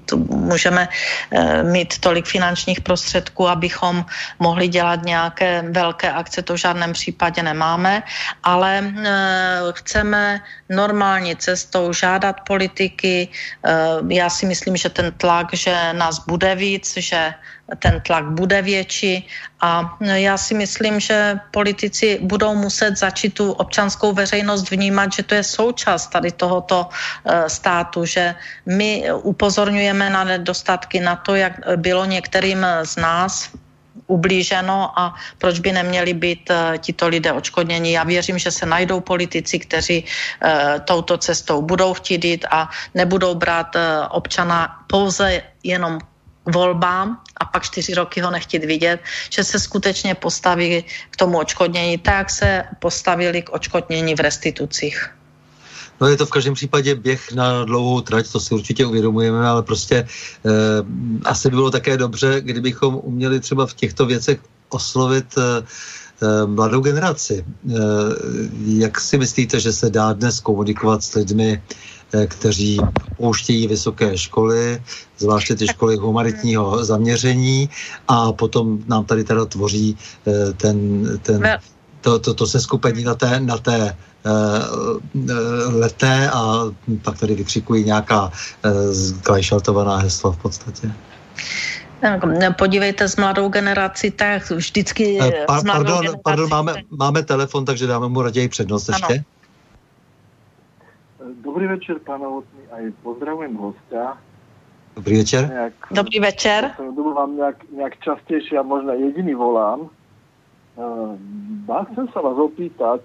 to 0.06 0.18
můžeme 0.18 0.88
mít 1.64 1.98
tolik 2.00 2.26
finančních 2.26 2.82
prostředků, 2.82 3.48
abychom 3.48 4.06
mohli 4.40 4.68
dělat 4.68 5.06
nějaké 5.06 5.64
velké 5.72 6.12
akce, 6.12 6.42
to 6.42 6.54
v 6.54 6.58
žádném 6.58 6.94
případě 6.94 7.44
nemáme, 7.44 8.04
ale 8.44 8.94
chceme 9.74 10.42
normální 10.70 11.36
cestou 11.36 11.94
žádat 11.94 12.42
politiky. 12.48 13.28
Já 14.10 14.30
si 14.30 14.46
myslím, 14.46 14.78
že 14.78 14.90
ten 14.90 15.12
tlak, 15.18 15.54
že 15.54 15.94
nás 15.94 16.20
bude 16.28 16.56
víc, 16.56 16.83
že 16.86 17.34
ten 17.80 18.02
tlak 18.02 18.26
bude 18.36 18.62
větší 18.62 19.28
a 19.62 19.98
já 20.02 20.38
si 20.38 20.54
myslím, 20.54 21.00
že 21.00 21.40
politici 21.52 22.20
budou 22.22 22.56
muset 22.56 22.98
začít 22.98 23.34
tu 23.34 23.52
občanskou 23.52 24.14
veřejnost 24.14 24.72
vnímat, 24.72 25.14
že 25.14 25.24
to 25.24 25.36
je 25.36 25.44
součást 25.44 26.08
tady 26.08 26.32
tohoto 26.32 26.90
eh, 26.90 27.50
státu, 27.50 28.06
že 28.06 28.36
my 28.66 29.08
upozorňujeme 29.24 30.10
na 30.10 30.24
nedostatky, 30.24 31.00
na 31.00 31.16
to, 31.16 31.36
jak 31.36 31.54
bylo 31.76 32.06
některým 32.06 32.66
z 32.84 32.96
nás 32.96 33.50
ublíženo 34.08 35.00
a 35.00 35.16
proč 35.38 35.60
by 35.60 35.72
neměli 35.72 36.14
být 36.14 36.50
uh, 36.50 36.78
tito 36.78 37.08
lidé 37.08 37.32
očkodněni. 37.32 37.94
Já 37.94 38.04
věřím, 38.04 38.38
že 38.38 38.52
se 38.52 38.66
najdou 38.66 39.00
politici, 39.00 39.60
kteří 39.60 40.06
touto 40.86 41.18
cestou 41.18 41.62
budou 41.62 41.94
chtít 41.94 42.26
jít 42.26 42.46
a 42.52 42.70
nebudou 42.94 43.36
brát 43.36 43.76
občana 44.12 44.84
pouze 44.88 45.42
jenom 45.64 46.00
volbám 46.46 47.18
a 47.38 47.46
pak 47.46 47.64
čtyři 47.64 47.94
roky 47.94 48.22
ho 48.22 48.32
nechtít 48.32 48.66
vidět, 48.66 49.00
že 49.30 49.44
se 49.44 49.60
skutečně 49.60 50.16
postaví 50.16 50.84
k 51.10 51.18
tomu 51.18 51.38
očkodnění 51.38 51.98
tak, 51.98 52.30
se 52.30 52.64
postavili 52.80 53.42
k 53.42 53.50
očkodnění 53.50 54.16
v 54.16 54.20
restitucích. 54.20 55.10
No 56.02 56.08
je 56.08 56.18
to 56.18 56.26
v 56.26 56.30
každém 56.30 56.54
případě 56.54 56.96
běh 56.96 57.32
na 57.32 57.64
dlouhou 57.66 58.02
trať, 58.02 58.32
to 58.32 58.40
si 58.40 58.54
určitě 58.54 58.86
uvědomujeme, 58.86 59.48
ale 59.48 59.64
prostě 59.64 59.96
eh, 60.06 60.50
asi 61.26 61.50
by 61.50 61.56
bylo 61.56 61.72
také 61.72 61.98
dobře, 61.98 62.42
kdybychom 62.42 63.00
uměli 63.04 63.40
třeba 63.40 63.66
v 63.66 63.74
těchto 63.74 64.06
věcech 64.06 64.40
oslovit 64.70 65.26
eh, 65.38 65.64
eh 66.22 66.46
mladou 66.46 66.82
generaci. 66.82 67.46
Eh, 67.46 67.74
jak 68.66 69.00
si 69.00 69.18
myslíte, 69.18 69.60
že 69.60 69.74
se 69.74 69.90
dá 69.90 70.14
dnes 70.14 70.40
komunikovat 70.40 71.04
s 71.04 71.14
lidmi, 71.14 71.62
eh, 71.62 72.03
kteří 72.28 72.80
pouštějí 73.18 73.68
vysoké 73.68 74.18
školy, 74.18 74.82
zvláště 75.18 75.56
ty 75.56 75.68
školy 75.68 75.96
humanitního 75.96 76.86
zaměření 76.86 77.70
a 78.08 78.32
potom 78.34 78.80
nám 78.88 79.06
tady 79.06 79.24
teda 79.24 79.46
tvoří 79.46 79.98
eh, 80.28 80.54
ten, 80.54 80.78
ten, 81.22 81.60
to, 82.02 82.20
to, 82.20 82.34
to 82.34 82.48
se 82.48 82.60
skupení 82.60 83.04
na 83.04 83.16
té, 83.16 83.40
na 83.40 83.58
té 83.58 83.96
Eh, 84.26 84.64
leté 85.68 86.30
a 86.30 86.72
pak 87.02 87.20
tady 87.20 87.36
vykřikují 87.36 87.84
nějaká 87.84 88.32
klajšaltovaná 89.24 90.00
eh, 90.00 90.04
hesla 90.04 90.32
v 90.32 90.38
podstatě. 90.38 90.92
Podívejte 92.58 93.08
s 93.08 93.16
mladou 93.16 93.50
generací, 93.50 94.12
tak 94.12 94.52
vždycky 94.52 95.20
eh, 95.22 95.44
pa, 95.48 95.62
pardon, 95.62 96.06
pardon 96.24 96.50
máme, 96.50 96.74
máme 96.90 97.24
telefon, 97.24 97.66
takže 97.66 97.88
dáme 97.88 98.08
mu 98.10 98.22
raději 98.22 98.48
přednost 98.48 98.90
ano. 98.90 98.98
ještě. 99.02 99.24
Dobrý 101.44 101.68
večer, 101.68 102.00
panovotný, 102.00 102.62
a 102.72 102.76
pozdravujem 103.04 103.56
hostia. 103.56 104.18
Dobrý 104.96 105.18
večer. 105.18 105.50
Nejak, 105.50 105.74
Dobrý 105.92 106.20
večer. 106.20 106.72
Dobu 106.80 107.14
vám 107.14 107.36
nějak, 107.36 107.70
nějak 107.72 108.00
častější 108.00 108.58
a 108.58 108.62
možná 108.62 108.94
jediný 108.94 109.34
volám. 109.34 109.90
Uh, 110.76 111.86
chcem 111.92 112.08
sa 112.08 112.22
vás 112.22 112.38
opýtať, 112.40 113.02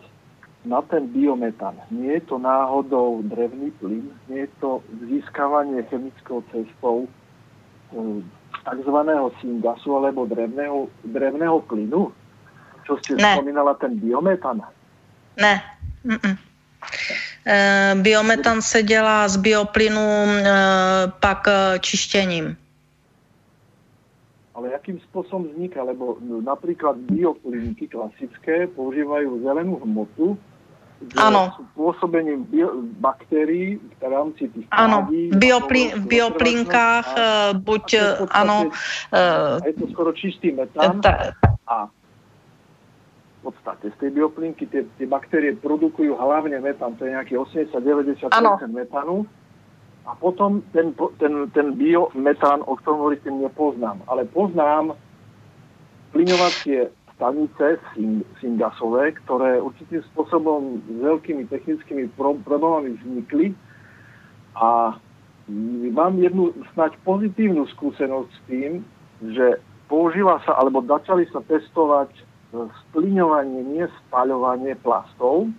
na 0.65 0.83
ten 0.83 1.07
biometan. 1.07 1.75
Nie 1.91 2.19
je 2.19 2.21
to 2.21 2.39
náhodou 2.39 3.23
drevný 3.23 3.71
plyn, 3.71 4.11
nie 4.29 4.47
je 4.47 4.51
to 4.61 4.83
získavanie 5.07 5.83
chemickou 5.87 6.43
cestou 6.51 7.07
um, 7.93 8.25
tzv. 8.65 8.97
syngasu 9.41 9.97
alebo 9.97 10.27
drevného, 10.27 10.89
drevného 11.05 11.61
plynu, 11.69 12.13
čo 12.87 12.97
ste 13.03 13.17
ne. 13.17 13.37
spomínala, 13.39 13.75
ten 13.79 13.97
biometan? 13.97 14.65
Ne. 15.39 15.63
Mm-mm. 16.05 16.48
E, 17.47 17.95
biometan 17.95 18.63
se 18.63 18.83
dělá 18.83 19.29
z 19.29 19.37
bioplynu 19.37 20.01
e, 20.01 20.53
pak 21.21 21.49
e, 21.49 21.79
čištěním. 21.79 22.57
Ale 24.59 24.75
jakým 24.75 24.99
spôsobom 24.99 25.55
vzniká? 25.55 25.87
Lebo 25.87 26.19
napríklad 26.43 26.99
bioplynky 27.07 27.87
klasické 27.87 28.67
používajú 28.67 29.39
zelenú 29.47 29.79
hmotu, 29.87 30.35
ano. 31.15 31.55
pôsobením 31.79 32.43
bio, 32.51 32.83
baktérií 32.99 33.79
v 33.79 34.03
rámci 34.03 34.51
tých 34.51 34.67
Ano, 34.75 35.07
Bioplin, 35.39 35.95
v 36.03 36.05
bioplinkách 36.11 37.07
a, 37.15 37.23
eh, 37.23 37.51
buď, 37.55 37.87
a 37.95 38.03
eh, 38.03 38.27
ano. 38.35 38.57
Uh, 39.15 39.63
je 39.63 39.75
to 39.79 39.87
skoro 39.95 40.11
čistý 40.13 40.51
metán 40.53 40.99
ta, 41.01 41.39
a 41.71 41.87
podstate 43.49 43.89
z 43.89 43.97
tej 43.97 44.11
bioplinky 44.13 44.69
tie, 44.69 44.85
tie 45.01 45.09
baktérie 45.09 45.57
produkujú 45.57 46.13
hlavne 46.13 46.61
metán, 46.61 46.93
to 47.01 47.09
je 47.09 47.17
nejaký 47.17 47.41
80-90% 47.41 48.29
metánu. 48.69 49.25
A 50.09 50.17
potom 50.17 50.65
ten, 50.73 50.97
ten, 51.21 51.49
ten 51.53 51.77
biometán, 51.77 52.65
o 52.65 52.77
ktorom 52.81 53.05
hovoríte, 53.05 53.29
nepoznám. 53.29 54.01
Ale 54.09 54.25
poznám 54.29 54.97
plyňovacie 56.13 56.89
stanice 57.17 57.83
syngasové, 58.41 59.13
ktoré 59.25 59.59
určitým 59.59 60.01
spôsobom 60.15 60.79
s 60.81 60.97
veľkými 61.03 61.51
technickými 61.51 62.09
problémami 62.15 62.95
vznikli 63.03 63.53
a 64.55 64.97
mám 65.93 66.15
jednu 66.23 66.55
snať 66.73 66.95
pozitívnu 67.03 67.67
skúsenosť 67.75 68.31
s 68.31 68.41
tým, 68.47 68.73
že 69.35 69.59
používa 69.91 70.39
sa, 70.47 70.61
alebo 70.61 70.85
začali 70.85 71.27
sa 71.33 71.43
testovať 71.43 72.28
e, 72.53 72.69
splíňovanie, 72.89 73.61
nie 73.65 73.85
spaľovanie 74.07 74.75
plastov 74.81 75.51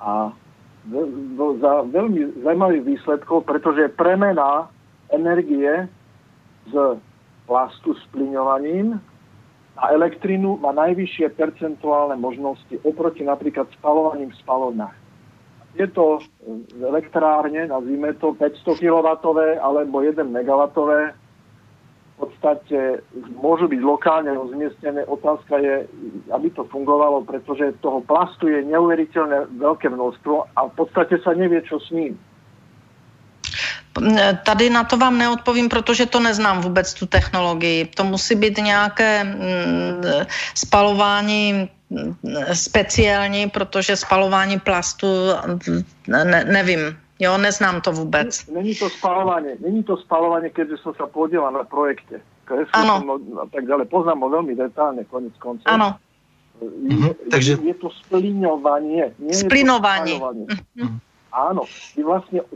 a 0.00 0.30
za 1.60 1.72
veľmi 1.88 2.44
zaujímavých 2.44 2.84
výsledkov, 2.84 3.48
pretože 3.48 3.96
premena 3.96 4.68
energie 5.08 5.88
z 6.68 6.74
plastu 7.48 7.96
splíňovaním 8.08 9.00
a 9.74 9.84
elektrínu 9.90 10.60
má 10.60 10.76
najvyššie 10.76 11.34
percentuálne 11.34 12.20
možnosti 12.20 12.76
oproti 12.84 13.24
napríklad 13.24 13.68
spalovaním 13.80 14.30
v 14.30 14.40
spalovnách. 14.44 14.96
to 15.90 16.22
elektrárne, 16.78 17.66
nazvime 17.66 18.14
to 18.22 18.36
500 18.38 18.78
kW 18.78 19.08
alebo 19.58 19.96
1 20.04 20.20
MW, 20.20 20.62
v 22.14 22.30
podstate 22.30 23.02
môžu 23.42 23.66
byť 23.66 23.80
lokálne 23.82 24.30
rozmiestnené. 24.30 25.02
Otázka 25.10 25.58
je, 25.58 25.90
aby 26.30 26.48
to 26.54 26.62
fungovalo, 26.70 27.26
pretože 27.26 27.74
toho 27.82 28.06
plastu 28.06 28.46
je 28.46 28.62
neuveriteľne 28.70 29.50
veľké 29.58 29.90
množstvo 29.90 30.54
a 30.54 30.60
v 30.70 30.72
podstate 30.78 31.18
sa 31.26 31.34
nevie, 31.34 31.58
čo 31.66 31.82
s 31.82 31.90
ním. 31.90 32.14
Tady 34.46 34.70
na 34.70 34.84
to 34.84 34.96
vám 34.96 35.18
neodpovím, 35.18 35.68
protože 35.68 36.06
to 36.06 36.20
neznám 36.20 36.60
vůbec 36.60 36.94
tu 36.94 37.06
technologii. 37.06 37.84
To 37.84 38.04
musí 38.04 38.34
být 38.34 38.58
nějaké 38.58 39.24
mm, 39.24 40.02
spalování 40.54 41.70
mm, 41.90 42.14
speciální, 42.52 43.50
protože 43.50 43.96
spalování 43.96 44.58
plastu 44.60 45.06
ne, 46.08 46.44
nevím. 46.44 47.03
Jo, 47.20 47.38
neznám 47.38 47.80
to 47.80 47.92
vůbec. 47.92 48.46
Není 48.46 48.74
to 48.74 48.90
spalování, 48.90 49.48
není 49.60 49.82
to 49.82 49.96
spalování, 49.96 50.50
když 50.54 50.80
jsem 50.80 50.92
se 50.94 51.06
podíval 51.12 51.52
na 51.52 51.64
projekte. 51.64 52.20
Ano. 52.72 53.18
A 53.42 53.46
tak 53.46 53.66
dále. 53.66 53.84
Poznám 53.84 54.20
ho 54.20 54.28
velmi 54.28 54.54
detailně, 54.54 55.04
konec 55.04 55.32
konců. 55.38 55.62
Ano. 55.66 55.96
Je, 56.88 57.14
Takže... 57.30 57.58
je 57.62 57.74
to 57.74 57.90
splíňovanie. 57.90 59.10
Nie 59.18 59.34
Splinovanie. 59.34 60.22
Mm-hmm. 60.22 61.02
Áno, 61.34 61.66
vy 61.98 62.02
vlastne 62.06 62.46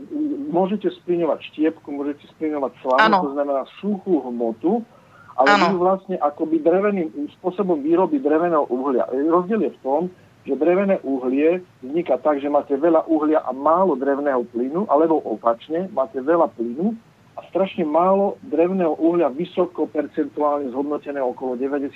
môžete 0.55 0.87
splíňovať 1.03 1.51
štiepku, 1.51 1.91
môžete 1.91 2.31
splíňovať 2.31 2.79
slamu, 2.79 3.27
to 3.27 3.31
znamená 3.35 3.67
suchú 3.83 4.23
hmotu, 4.23 4.87
ale 5.35 5.51
ano. 5.51 5.65
vy 5.67 5.75
vlastne 5.83 6.15
akoby 6.15 6.63
dreveným 6.63 7.11
spôsobom 7.39 7.83
výroby 7.83 8.23
dreveného 8.23 8.63
uhlia. 8.71 9.03
Rozdiel 9.11 9.67
je 9.67 9.71
v 9.75 9.79
tom, 9.83 10.01
že 10.49 10.57
drevené 10.57 10.97
uhlie 11.05 11.61
vzniká 11.85 12.17
tak, 12.17 12.41
že 12.41 12.49
máte 12.49 12.73
veľa 12.73 13.05
uhlia 13.05 13.45
a 13.45 13.53
málo 13.53 13.93
drevného 13.93 14.49
plynu, 14.49 14.89
alebo 14.89 15.21
opačne, 15.21 15.85
máte 15.93 16.17
veľa 16.17 16.49
plynu 16.57 16.97
a 17.37 17.45
strašne 17.53 17.85
málo 17.85 18.41
drevného 18.49 18.97
uhlia 18.97 19.29
vysoko 19.29 19.85
percentuálne 19.85 20.73
zhodnoteného 20.73 21.29
okolo 21.37 21.53
90% 21.53 21.93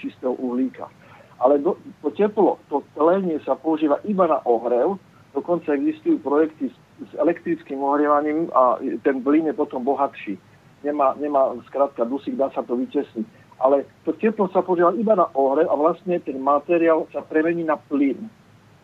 čistého 0.00 0.32
uhlíka. 0.40 0.88
Ale 1.36 1.60
do, 1.60 1.76
to 2.00 2.08
teplo, 2.16 2.56
to 2.72 2.80
tlenie 2.96 3.36
sa 3.44 3.60
používa 3.60 4.00
iba 4.08 4.24
na 4.24 4.40
ohrev, 4.48 4.96
dokonca 5.36 5.76
existujú 5.76 6.16
projekty 6.24 6.72
s, 6.72 6.76
s 7.04 7.12
elektrickým 7.20 7.84
ohrievaním 7.84 8.48
a 8.56 8.80
ten 9.04 9.20
plyn 9.20 9.52
je 9.52 9.54
potom 9.54 9.84
bohatší. 9.84 10.40
Nemá, 10.80 11.12
nemá 11.20 11.52
zkrátka 11.68 12.08
dusík, 12.08 12.40
dá 12.40 12.48
sa 12.56 12.64
to 12.64 12.72
vytesniť 12.74 13.41
ale 13.62 13.86
to 14.04 14.10
teplo 14.12 14.50
sa 14.50 14.60
používa 14.60 14.90
iba 14.98 15.14
na 15.14 15.30
ohrev 15.38 15.70
a 15.70 15.74
vlastne 15.78 16.18
ten 16.18 16.42
materiál 16.42 17.06
sa 17.14 17.22
premení 17.22 17.62
na 17.62 17.78
plyn. 17.78 18.26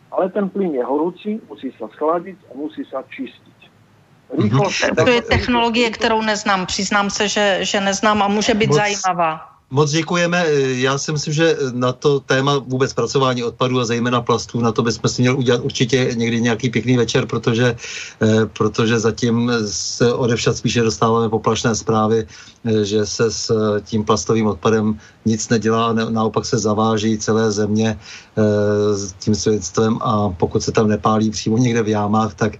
Ale 0.09 0.31
ten 0.31 0.49
plyn 0.49 0.73
je 0.73 0.83
horúci, 0.83 1.37
musí 1.51 1.69
sa 1.77 1.91
schladiť 1.91 2.37
a 2.49 2.51
musí 2.57 2.81
sa 2.87 3.03
čistiť. 3.05 3.59
Rýchlo, 4.29 4.65
mm-hmm. 4.65 5.05
To 5.05 5.11
je 5.11 5.21
technologie, 5.21 5.89
kterou 5.89 6.21
neznám. 6.21 6.65
Přiznám 6.65 7.09
se, 7.09 7.27
že, 7.27 7.59
že 7.61 7.81
neznám 7.81 8.23
a 8.23 8.27
může 8.27 8.53
být 8.53 8.69
Moc... 8.69 8.77
zajímavá. 8.77 9.58
Moc 9.71 9.91
děkujeme. 9.91 10.45
Já 10.81 10.97
si 10.97 11.11
myslím, 11.11 11.33
že 11.33 11.57
na 11.73 11.93
to 11.93 12.19
téma 12.19 12.57
vůbec 12.57 12.93
pracování 12.93 13.43
odpadů 13.43 13.79
a 13.79 13.85
zejména 13.85 14.21
plastů, 14.21 14.61
na 14.61 14.71
to 14.71 14.81
bychom 14.83 15.09
si 15.09 15.21
měli 15.21 15.37
udělat 15.37 15.61
určitě 15.63 16.11
někdy 16.13 16.41
nějaký 16.41 16.69
pěkný 16.69 16.97
večer, 16.97 17.25
protože, 17.25 17.75
eh, 18.21 18.45
protože 18.45 18.99
zatím 18.99 19.51
se 19.65 20.13
odevšat 20.13 20.57
spíše 20.57 20.81
dostáváme 20.81 21.29
poplašné 21.29 21.75
zprávy, 21.75 22.27
eh, 22.65 22.85
že 22.85 23.05
se 23.05 23.31
s 23.31 23.51
tím 23.85 24.03
plastovým 24.03 24.47
odpadem 24.47 24.97
nic 25.25 25.49
nedělá, 25.49 25.93
naopak 25.93 26.45
se 26.45 26.57
zaváží 26.57 27.17
celé 27.17 27.51
země 27.51 27.93
eh, 27.93 28.28
s 28.93 29.13
tím 29.13 29.35
svědectvem 29.35 29.97
a 30.01 30.29
pokud 30.29 30.63
se 30.63 30.71
tam 30.71 30.87
nepálí 30.87 31.29
přímo 31.29 31.57
někde 31.57 31.83
v 31.83 31.87
jámách, 31.87 32.33
tak 32.33 32.57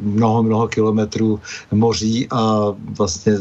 mnoho, 0.00 0.42
mnoho 0.42 0.68
kilometrů 0.68 1.40
moří 1.70 2.28
a 2.30 2.74
vlastně, 2.98 3.32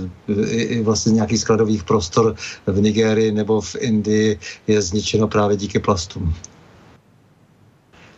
vlastně 0.83 1.11
nějakých 1.11 1.39
skladových 1.39 1.83
prostor 1.83 2.35
v 2.67 2.81
Nigérii 2.81 3.31
nebo 3.31 3.61
v 3.61 3.75
Indii 3.79 4.39
je 4.67 4.81
zničeno 4.81 5.27
právě 5.27 5.57
díky 5.57 5.79
plastům. 5.79 6.35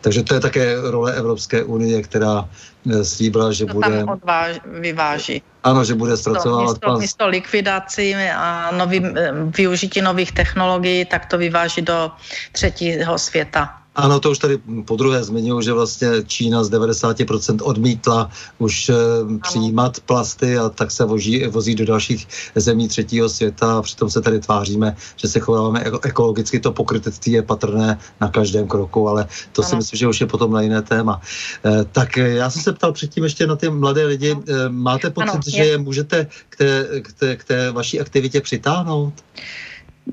Takže 0.02 0.24
to 0.24 0.34
je 0.34 0.40
také 0.40 0.76
role 0.82 1.14
Evropské 1.14 1.64
unie, 1.64 2.02
která 2.02 2.46
eh, 2.46 3.04
slíbila, 3.04 3.52
že 3.52 3.66
to 3.66 3.74
bude... 3.74 3.90
Tam 3.90 4.10
odváž, 4.10 4.60
vyváží. 4.66 5.42
Ano, 5.64 5.84
že 5.84 5.96
bude 5.96 6.18
zpracovávat 6.18 6.78
místo. 6.78 6.98
Místo 6.98 7.28
likvidací 7.28 8.16
a 8.16 8.72
nový, 8.72 9.06
eh, 9.06 9.32
využití 9.58 10.02
nových 10.02 10.32
technologií, 10.32 11.06
tak 11.06 11.26
to 11.26 11.38
vyváží 11.38 11.82
do 11.82 12.12
třetího 12.52 13.18
světa. 13.18 13.87
Ano, 13.98 14.20
to 14.20 14.32
už 14.32 14.40
tady 14.40 14.58
po 14.86 14.96
druhé 14.96 15.24
zmiňuji, 15.24 15.62
že 15.62 15.74
vlastně 15.74 16.10
Čína 16.28 16.64
z 16.64 16.72
90% 16.72 17.58
odmítla 17.64 18.30
už 18.58 18.90
e, 18.90 18.94
přijímat 19.42 20.00
plasty 20.00 20.58
a 20.58 20.70
tak 20.70 20.92
se 20.92 21.06
vozí, 21.06 21.48
vozí 21.48 21.76
do 21.76 21.86
dalších 21.86 22.28
zemí 22.56 22.88
třetího 22.88 23.30
světa 23.30 23.78
a 23.78 23.82
přitom 23.82 24.10
se 24.10 24.22
tady 24.22 24.40
tváříme, 24.40 24.96
že 25.16 25.28
se 25.28 25.40
chováme 25.40 25.84
ekologicky. 26.04 26.60
To 26.60 26.72
pokrytectví 26.72 27.32
je 27.32 27.42
patrné 27.42 27.98
na 28.22 28.30
každém 28.30 28.68
kroku, 28.68 29.10
ale 29.10 29.28
to 29.52 29.62
ano. 29.62 29.70
si 29.70 29.76
myslím, 29.76 29.98
že 29.98 30.08
už 30.08 30.22
je 30.22 30.28
potom 30.28 30.52
na 30.52 30.62
jiné 30.62 30.82
téma. 30.82 31.22
E, 31.66 31.86
tak 31.92 32.18
já 32.18 32.50
jsem 32.50 32.62
se 32.62 32.74
ptal 32.74 32.94
předtím 32.94 33.24
ještě 33.24 33.48
na 33.48 33.56
ty 33.56 33.70
mladé 33.70 34.06
lidi. 34.06 34.32
E, 34.32 34.70
máte 34.70 35.10
pocit, 35.10 35.30
ano, 35.30 35.42
že 35.48 35.66
je 35.66 35.78
můžete 35.78 36.28
k 36.50 36.56
té, 36.56 36.88
k, 37.02 37.14
té, 37.14 37.36
k 37.36 37.44
té 37.44 37.72
vaší 37.72 38.00
aktivitě 38.00 38.42
přitáhnout? 38.42 39.14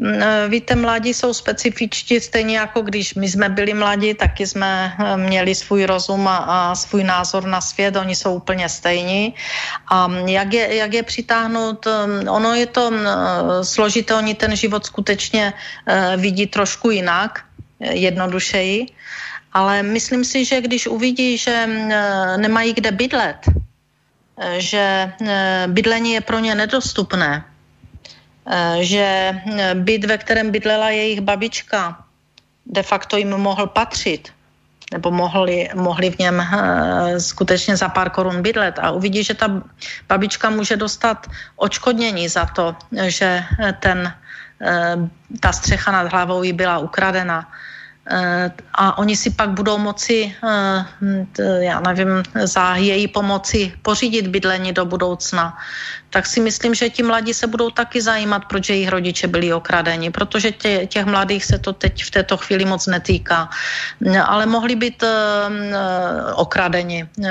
Eh, 0.02 0.48
víte, 0.48 0.74
mladí 0.74 1.14
jsou 1.14 1.34
specifičtí, 1.34 2.20
stejně 2.20 2.58
jako 2.58 2.82
když 2.82 3.14
my 3.14 3.28
jsme 3.28 3.48
byli 3.48 3.74
mladí, 3.74 4.14
taky 4.14 4.46
jsme 4.46 4.92
eh, 4.98 5.16
měli 5.16 5.54
svůj 5.54 5.86
rozum 5.86 6.28
a, 6.28 6.36
a 6.36 6.74
svůj 6.74 7.04
názor 7.04 7.46
na 7.46 7.60
svět, 7.60 7.96
oni 7.96 8.16
jsou 8.16 8.34
úplně 8.34 8.68
stejní. 8.68 9.34
A 9.88 10.10
jak 10.26 10.52
je, 10.52 10.74
jak 10.74 10.92
je 10.94 11.02
přitáhnout, 11.02 11.86
eh, 11.86 12.30
ono 12.30 12.54
je 12.54 12.66
to 12.66 12.90
složité, 13.62 14.14
oni 14.14 14.34
ten 14.34 14.56
život 14.56 14.86
skutečně 14.86 15.52
vidí 16.16 16.46
trošku 16.46 16.90
jinak, 16.90 17.44
jednodušeji, 17.80 18.86
ale 19.52 19.82
myslím 19.82 20.24
si, 20.24 20.44
že 20.44 20.60
když 20.60 20.86
uvidí, 20.86 21.38
že 21.38 21.66
nemají 22.36 22.72
kde 22.72 22.92
bydlet, 22.92 23.36
že 24.58 25.12
bydlení 25.66 26.12
je 26.12 26.20
pro 26.20 26.38
ně 26.38 26.54
nedostupné, 26.54 27.44
že 28.80 29.32
eh, 29.32 29.74
byt, 29.74 30.04
ve 30.04 30.18
kterém 30.18 30.50
bydlela 30.50 30.90
jejich 30.90 31.20
babička, 31.20 32.04
de 32.66 32.82
facto 32.82 33.16
jim 33.16 33.30
mohl 33.30 33.66
patřit, 33.66 34.32
nebo 34.92 35.10
mohli, 35.10 35.68
mohli 35.74 36.10
v 36.10 36.18
něm 36.18 36.38
uh, 36.38 37.16
skutečně 37.16 37.76
za 37.76 37.88
pár 37.88 38.10
korun 38.10 38.42
bydlet. 38.42 38.78
A 38.78 38.90
uvidí, 38.90 39.24
že 39.24 39.34
ta 39.34 39.62
babička 40.08 40.50
může 40.50 40.76
dostat 40.76 41.26
očkodnění 41.56 42.28
za 42.28 42.46
to, 42.46 42.76
že 42.92 43.44
ten, 43.80 44.12
ta 45.40 45.52
střecha 45.52 45.92
nad 45.92 46.12
hlavou 46.12 46.42
jí 46.42 46.52
byla 46.52 46.78
ukradena. 46.78 47.48
A 48.74 48.98
oni 48.98 49.16
si 49.16 49.30
pak 49.30 49.50
budou 49.50 49.78
moci, 49.78 50.34
já 51.60 51.80
nevím, 51.80 52.22
za 52.44 52.76
její 52.76 53.08
pomoci 53.08 53.72
pořídit 53.82 54.28
bydlení 54.28 54.72
do 54.72 54.84
budoucna 54.84 55.58
tak 56.14 56.30
si 56.30 56.38
myslím, 56.38 56.78
že 56.78 56.94
ti 56.94 57.02
mladí 57.02 57.34
se 57.34 57.50
budou 57.50 57.74
taky 57.74 57.98
zajímat, 57.98 58.46
proč 58.46 58.70
jejich 58.70 58.88
rodiče 58.88 59.26
byli 59.26 59.50
okradeni, 59.50 60.14
protože 60.14 60.54
tě, 60.54 60.86
těch 60.86 61.06
mladých 61.10 61.44
se 61.44 61.58
to 61.58 61.74
teď 61.74 62.04
v 62.04 62.10
této 62.10 62.38
chvíli 62.38 62.62
moc 62.62 62.86
netýká. 62.86 63.50
Ale 64.22 64.46
mohli 64.46 64.78
být 64.78 65.02
uh, 65.02 65.10
okradeni, 66.38 67.02
uh, 67.02 67.26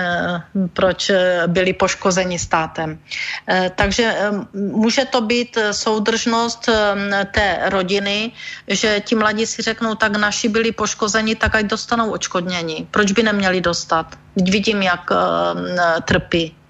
proč 0.76 1.12
byli 1.48 1.74
poškozeni 1.74 2.36
státem. 2.36 3.00
Uh, 3.00 3.72
takže 3.72 4.36
může 4.52 5.06
to 5.08 5.22
být 5.22 5.58
soudržnost 5.72 6.68
té 7.32 7.48
rodiny, 7.72 8.32
že 8.68 9.00
ti 9.00 9.16
mladí 9.16 9.48
si 9.48 9.62
řeknou, 9.62 9.96
tak 9.96 10.20
naši 10.20 10.52
byli 10.52 10.76
poškozeni, 10.76 11.40
tak 11.40 11.56
ať 11.56 11.66
dostanou 11.72 12.12
očkodnění. 12.12 12.88
Proč 12.92 13.12
by 13.16 13.24
neměli 13.24 13.62
dostat? 13.62 14.20
Vidím, 14.36 14.82
jak 14.82 15.08
trpí 16.04 16.63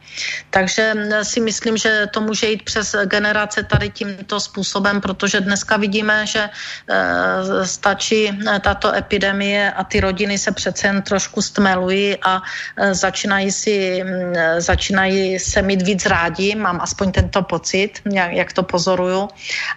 takže 0.50 0.94
mm, 0.94 1.24
si 1.24 1.40
myslím, 1.40 1.78
že 1.78 2.08
to 2.12 2.22
může 2.22 2.48
jít 2.50 2.64
přes 2.64 2.96
generace 3.06 3.64
tady 3.64 3.90
tímto 3.90 4.40
způsobem, 4.40 5.02
protože 5.02 5.42
dneska 5.42 5.78
vidíme, 5.78 6.26
že 6.28 6.50
eh, 6.50 7.66
stačí 7.66 8.30
eh, 8.30 8.60
tato 8.60 8.96
epidemie 8.96 9.72
a 9.72 9.84
ty 9.84 10.00
rodiny 10.00 10.38
se 10.38 10.52
přece 10.52 10.88
jen 10.88 11.02
trošku 11.02 11.42
stmelují 11.42 12.18
a 12.22 12.42
eh, 12.78 12.94
začínají, 12.94 13.52
si, 13.52 14.04
mm, 14.04 14.34
začínají 14.62 15.40
se 15.40 15.62
mít 15.62 15.82
víc 15.82 16.06
rádi, 16.06 16.56
mám 16.56 16.82
aspoň 16.82 17.12
tento 17.12 17.42
pocit, 17.42 18.02
jak, 18.12 18.54
to 18.54 18.64
pozoruju. 18.64 19.30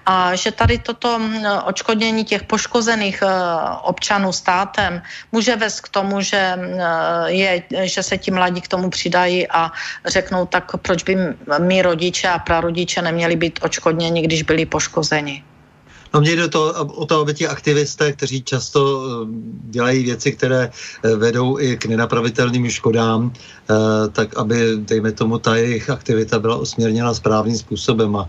A 0.06 0.34
že 0.34 0.52
tady 0.52 0.78
toto 0.78 1.18
mm, 1.18 1.44
očkodnění 1.64 2.24
těch 2.24 2.42
poškozených 2.44 3.22
občanů 3.82 4.32
státem 4.32 5.02
může 5.32 5.56
vést 5.56 5.80
k 5.80 5.88
tomu, 5.88 6.20
že, 6.20 6.58
je, 7.26 7.62
že 7.82 8.02
se 8.02 8.18
ti 8.18 8.30
mladí 8.30 8.60
k 8.60 8.68
tomu 8.68 8.90
přidají 8.90 9.48
a 9.48 9.72
řeknou, 10.06 10.25
řeknou, 10.26 10.46
tak 10.46 10.72
proč 10.82 11.02
by 11.02 11.16
mý 11.58 11.82
rodiče 11.82 12.28
a 12.28 12.38
prarodiče 12.38 13.02
neměli 13.02 13.36
být 13.36 13.58
očkodněni, 13.62 14.22
když 14.22 14.42
byli 14.42 14.66
poškozeni. 14.66 15.42
No 16.14 16.20
mě 16.20 16.36
jde 16.36 16.48
to, 16.48 16.74
o 16.84 17.06
to, 17.06 17.20
aby 17.20 17.34
ti 17.34 17.48
aktivisté, 17.48 18.12
kteří 18.12 18.42
často 18.42 18.80
eh, 18.80 19.26
dělají 19.70 20.04
věci, 20.04 20.32
které 20.32 20.70
eh, 20.70 21.16
vedou 21.16 21.58
i 21.60 21.76
k 21.76 21.86
nenapravitelným 21.86 22.70
škodám, 22.70 23.32
eh, 23.32 23.74
tak 24.12 24.36
aby, 24.36 24.56
dejme 24.76 25.12
tomu, 25.12 25.38
ta 25.38 25.56
jejich 25.56 25.90
aktivita 25.90 26.38
byla 26.38 26.56
usměrněna 26.56 27.14
správným 27.14 27.58
způsobem. 27.58 28.16
A 28.16 28.28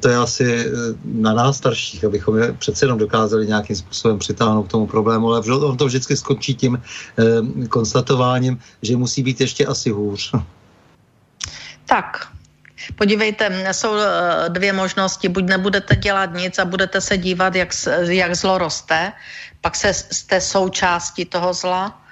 to 0.00 0.08
je 0.08 0.16
asi 0.16 0.66
na 1.04 1.32
nás 1.32 1.56
starších, 1.56 2.04
abychom 2.04 2.38
je 2.38 2.52
přece 2.52 2.84
jenom 2.84 2.98
dokázali 2.98 3.46
nějakým 3.46 3.76
způsobem 3.76 4.18
přitáhnout 4.18 4.66
k 4.66 4.70
tomu 4.70 4.86
problému, 4.86 5.28
ale 5.28 5.40
on 5.46 5.76
to 5.76 5.86
vždycky 5.86 6.16
skončí 6.16 6.54
tím 6.54 6.82
konstatováním, 7.68 8.58
že 8.82 8.96
musí 8.96 9.22
být 9.22 9.40
ještě 9.40 9.66
asi 9.66 9.90
hůř. 9.90 10.32
Tak, 11.88 12.28
Podívejte, 12.94 13.50
jsou 13.72 13.98
eh, 13.98 14.48
dvě 14.48 14.72
možnosti. 14.72 15.28
Buď 15.28 15.44
nebudete 15.44 15.96
dělat 15.96 16.30
nic 16.34 16.58
a 16.58 16.64
budete 16.64 17.00
se 17.00 17.18
dívat, 17.18 17.54
jak, 17.54 17.68
jak 18.08 18.34
zlo 18.34 18.58
roste, 18.58 19.12
pak 19.60 19.76
se 19.76 19.94
jste 19.94 20.40
součástí 20.40 21.24
toho 21.24 21.54
zla 21.54 22.02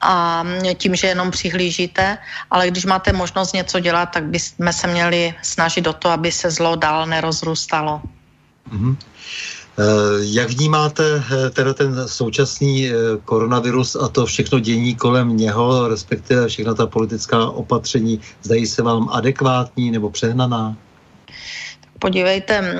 a 0.00 0.44
tím, 0.78 0.94
že 0.94 1.06
jenom 1.06 1.30
přihlížíte, 1.30 2.18
ale 2.50 2.70
když 2.70 2.84
máte 2.84 3.12
možnost 3.12 3.52
něco 3.52 3.80
dělat, 3.80 4.06
tak 4.06 4.24
bychom 4.24 4.72
se 4.72 4.86
měli 4.86 5.34
snažit 5.42 5.86
o 5.86 5.92
to, 5.92 6.10
aby 6.10 6.32
se 6.32 6.50
zlo 6.50 6.76
dál 6.76 7.06
nerozrůstalo. 7.06 8.02
Mm-hmm. 8.70 8.96
Jak 10.20 10.50
vnímáte 10.50 11.22
teda 11.52 11.74
ten 11.74 12.08
současný 12.08 12.90
koronavirus 13.24 13.96
a 13.96 14.08
to 14.08 14.26
všechno 14.26 14.58
dění 14.58 14.94
kolem 14.94 15.36
něho, 15.36 15.88
respektive 15.88 16.48
všechna 16.48 16.74
ta 16.74 16.86
politická 16.86 17.50
opatření, 17.50 18.20
zdají 18.42 18.66
se 18.66 18.82
vám 18.82 19.08
adekvátní 19.12 19.90
nebo 19.90 20.10
přehnaná? 20.10 20.76
Podívejte, 21.98 22.74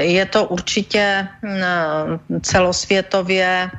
je 0.00 0.26
to 0.26 0.44
určitě 0.44 1.28
celosvětově 2.42 3.70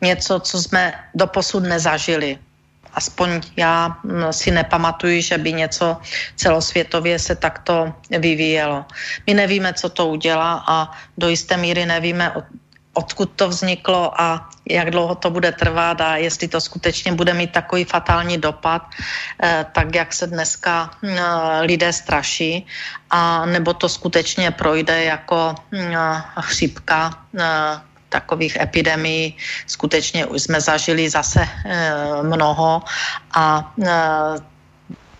něco, 0.00 0.40
co 0.40 0.62
jsme 0.62 0.92
doposud 1.14 1.62
nezažili. 1.62 2.38
Aspoň 2.94 3.40
já 3.56 3.96
si 4.30 4.50
nepamatuji, 4.50 5.22
že 5.22 5.38
by 5.38 5.52
něco 5.52 5.96
celosvětově 6.36 7.18
se 7.18 7.34
takto 7.36 7.92
vyvíjelo. 8.10 8.84
My 9.26 9.34
nevíme, 9.34 9.72
co 9.74 9.88
to 9.88 10.08
udělá 10.08 10.64
a 10.68 10.90
do 11.18 11.28
jisté 11.28 11.56
míry 11.56 11.86
nevíme, 11.86 12.32
odkud 12.98 13.30
to 13.38 13.48
vzniklo 13.48 14.10
a 14.10 14.50
jak 14.66 14.90
dlouho 14.90 15.14
to 15.14 15.30
bude 15.30 15.52
trvat 15.52 16.00
a 16.00 16.16
jestli 16.16 16.48
to 16.48 16.60
skutečně 16.60 17.14
bude 17.14 17.34
mít 17.34 17.52
takový 17.54 17.84
fatální 17.84 18.38
dopad, 18.38 18.82
eh, 19.38 19.66
tak 19.72 19.94
jak 19.94 20.10
se 20.12 20.26
dneska 20.26 20.90
eh, 20.98 21.22
lidé 21.62 21.92
straší, 21.92 22.66
a 23.10 23.46
nebo 23.46 23.74
to 23.74 23.88
skutečně 23.88 24.50
projde 24.50 25.04
jako 25.04 25.54
eh, 25.72 25.96
chřipka, 26.40 27.22
takových 28.08 28.56
epidemií 28.56 29.36
skutečně 29.66 30.26
už 30.26 30.42
jsme 30.42 30.60
zažili 30.60 31.10
zase 31.10 31.48
mnoho. 32.22 32.82
A 33.34 33.74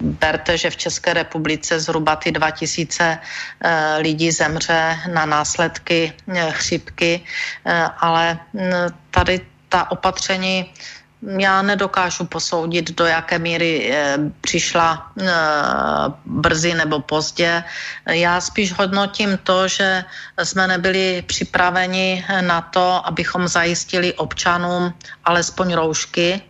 Berte, 0.01 0.59
že 0.59 0.71
v 0.71 0.77
České 0.77 1.15
republice 1.15 1.81
zhruba 1.81 2.17
ty 2.17 2.33
2000 2.33 3.19
eh, 3.61 3.99
lidí 3.99 4.31
zemře 4.31 4.99
na 5.13 5.27
následky 5.27 6.13
eh, 6.35 6.51
chřipky, 6.51 7.21
eh, 7.67 7.85
ale 7.99 8.39
mm, 8.53 8.71
tady 9.11 9.41
ta 9.69 9.91
opatření 9.91 10.73
já 11.23 11.63
nedokážu 11.63 12.25
posoudit, 12.27 12.97
do 12.97 13.07
jaké 13.07 13.39
míry 13.39 13.95
přišla 14.41 15.13
brzy 16.25 16.75
nebo 16.75 17.01
pozdě. 17.01 17.65
Já 18.07 18.41
spíš 18.41 18.73
hodnotím 18.73 19.39
to, 19.43 19.69
že 19.69 20.05
jsme 20.43 20.67
nebyli 20.67 21.23
připraveni 21.27 22.25
na 22.41 22.61
to, 22.61 23.07
abychom 23.07 23.49
zajistili 23.49 24.15
občanům 24.15 24.95
alespoň 25.25 25.75
roušky, 25.75 26.43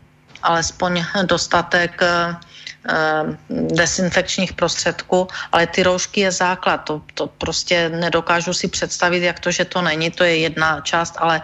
alespoň 0.43 1.05
dostatek 1.23 2.03
Eh, 2.03 2.37
desinfekčních 3.51 4.53
prostředků, 4.53 5.29
ale 5.53 5.67
ty 5.67 5.83
roušky 5.83 6.21
je 6.21 6.33
základ. 6.33 6.77
To, 6.79 7.03
to 7.15 7.27
prostě 7.27 7.89
nedokážu 7.89 8.55
si 8.55 8.69
představit, 8.69 9.23
jak 9.23 9.41
to, 9.41 9.51
že 9.51 9.65
to 9.65 9.83
není. 9.83 10.11
To 10.11 10.25
je 10.25 10.37
jedna 10.37 10.81
část, 10.81 11.15
ale 11.19 11.43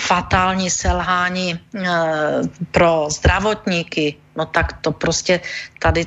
fatální 0.00 0.70
selhání 0.70 1.58
eh, 1.58 1.88
pro 2.70 3.06
zdravotníky, 3.10 4.16
no 4.36 4.46
tak 4.46 4.72
to 4.80 4.92
prostě 4.92 5.40
tady 5.78 6.06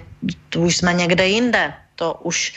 už 0.58 0.78
jsme 0.78 0.94
někde 0.94 1.28
jinde. 1.28 1.74
To 1.96 2.14
už 2.14 2.54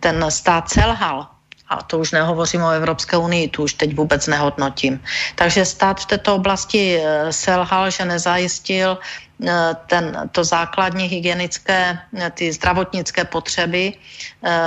ten 0.00 0.24
stát 0.30 0.70
selhal 0.70 1.37
a 1.68 1.82
to 1.82 1.98
už 1.98 2.12
nehovořím 2.12 2.62
o 2.62 2.70
Evropské 2.70 3.16
unii, 3.16 3.48
tu 3.48 3.62
už 3.62 3.74
teď 3.74 3.96
vůbec 3.96 4.26
nehodnotím. 4.26 5.00
Takže 5.34 5.64
stát 5.64 6.00
v 6.00 6.06
této 6.06 6.34
oblasti 6.34 6.96
eh, 6.96 7.32
selhal, 7.32 7.90
že 7.90 8.04
nezajistil 8.04 8.98
Eh, 9.46 9.76
ten, 9.86 10.28
to 10.32 10.44
základní 10.44 11.06
hygienické, 11.06 11.98
eh, 12.18 12.30
ty 12.30 12.52
zdravotnické 12.52 13.24
potřeby 13.24 13.92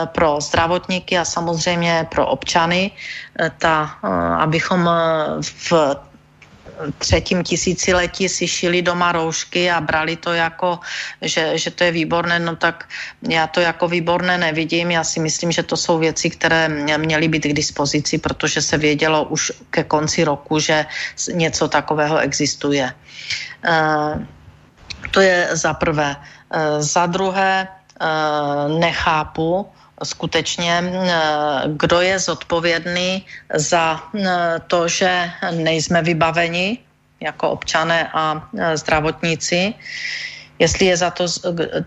pro 0.05 0.41
zdravotníky 0.41 1.17
a 1.17 1.25
samozřejmě 1.25 2.07
pro 2.11 2.27
občany, 2.27 2.91
ta, 3.57 3.83
abychom 4.37 4.89
v 5.41 5.73
třetím 6.97 7.43
tisíciletí 7.43 8.29
si 8.29 8.47
šili 8.47 8.81
doma 8.81 9.11
roušky 9.11 9.71
a 9.71 9.81
brali 9.81 10.15
to 10.15 10.33
jako, 10.33 10.79
že, 11.21 11.57
že 11.57 11.71
to 11.71 11.83
je 11.83 11.91
výborné, 11.91 12.39
no 12.39 12.55
tak 12.55 12.89
já 13.29 13.47
to 13.47 13.59
jako 13.59 13.87
výborné 13.87 14.37
nevidím. 14.37 14.91
Já 14.91 15.03
si 15.03 15.19
myslím, 15.19 15.51
že 15.51 15.63
to 15.63 15.77
jsou 15.77 15.97
věci, 15.97 16.29
které 16.29 16.69
měly 16.97 17.27
být 17.27 17.43
k 17.43 17.53
dispozici, 17.53 18.17
protože 18.17 18.61
se 18.61 18.77
vědělo 18.77 19.23
už 19.23 19.51
ke 19.69 19.83
konci 19.83 20.23
roku, 20.23 20.59
že 20.59 20.85
něco 21.33 21.67
takového 21.67 22.17
existuje. 22.17 22.93
Uh, 23.67 24.23
to 25.11 25.21
je 25.21 25.49
za 25.51 25.73
prvé. 25.73 26.15
Eh, 26.51 26.81
za 26.83 27.05
druhé, 27.05 27.67
eh, 27.67 28.05
nechápu 28.79 29.69
skutečně, 30.03 30.83
eh, 30.83 31.63
kdo 31.67 32.01
je 32.01 32.19
zodpovědný 32.19 33.25
za 33.53 33.99
to, 34.67 34.87
že 34.87 35.31
nejsme 35.51 36.01
vybaveni 36.01 36.77
jako 37.21 37.49
občané 37.49 38.09
a 38.13 38.49
zdravotníci 38.73 39.73
jestli 40.61 40.85
je 40.93 40.97
za 40.97 41.09
to, 41.09 41.25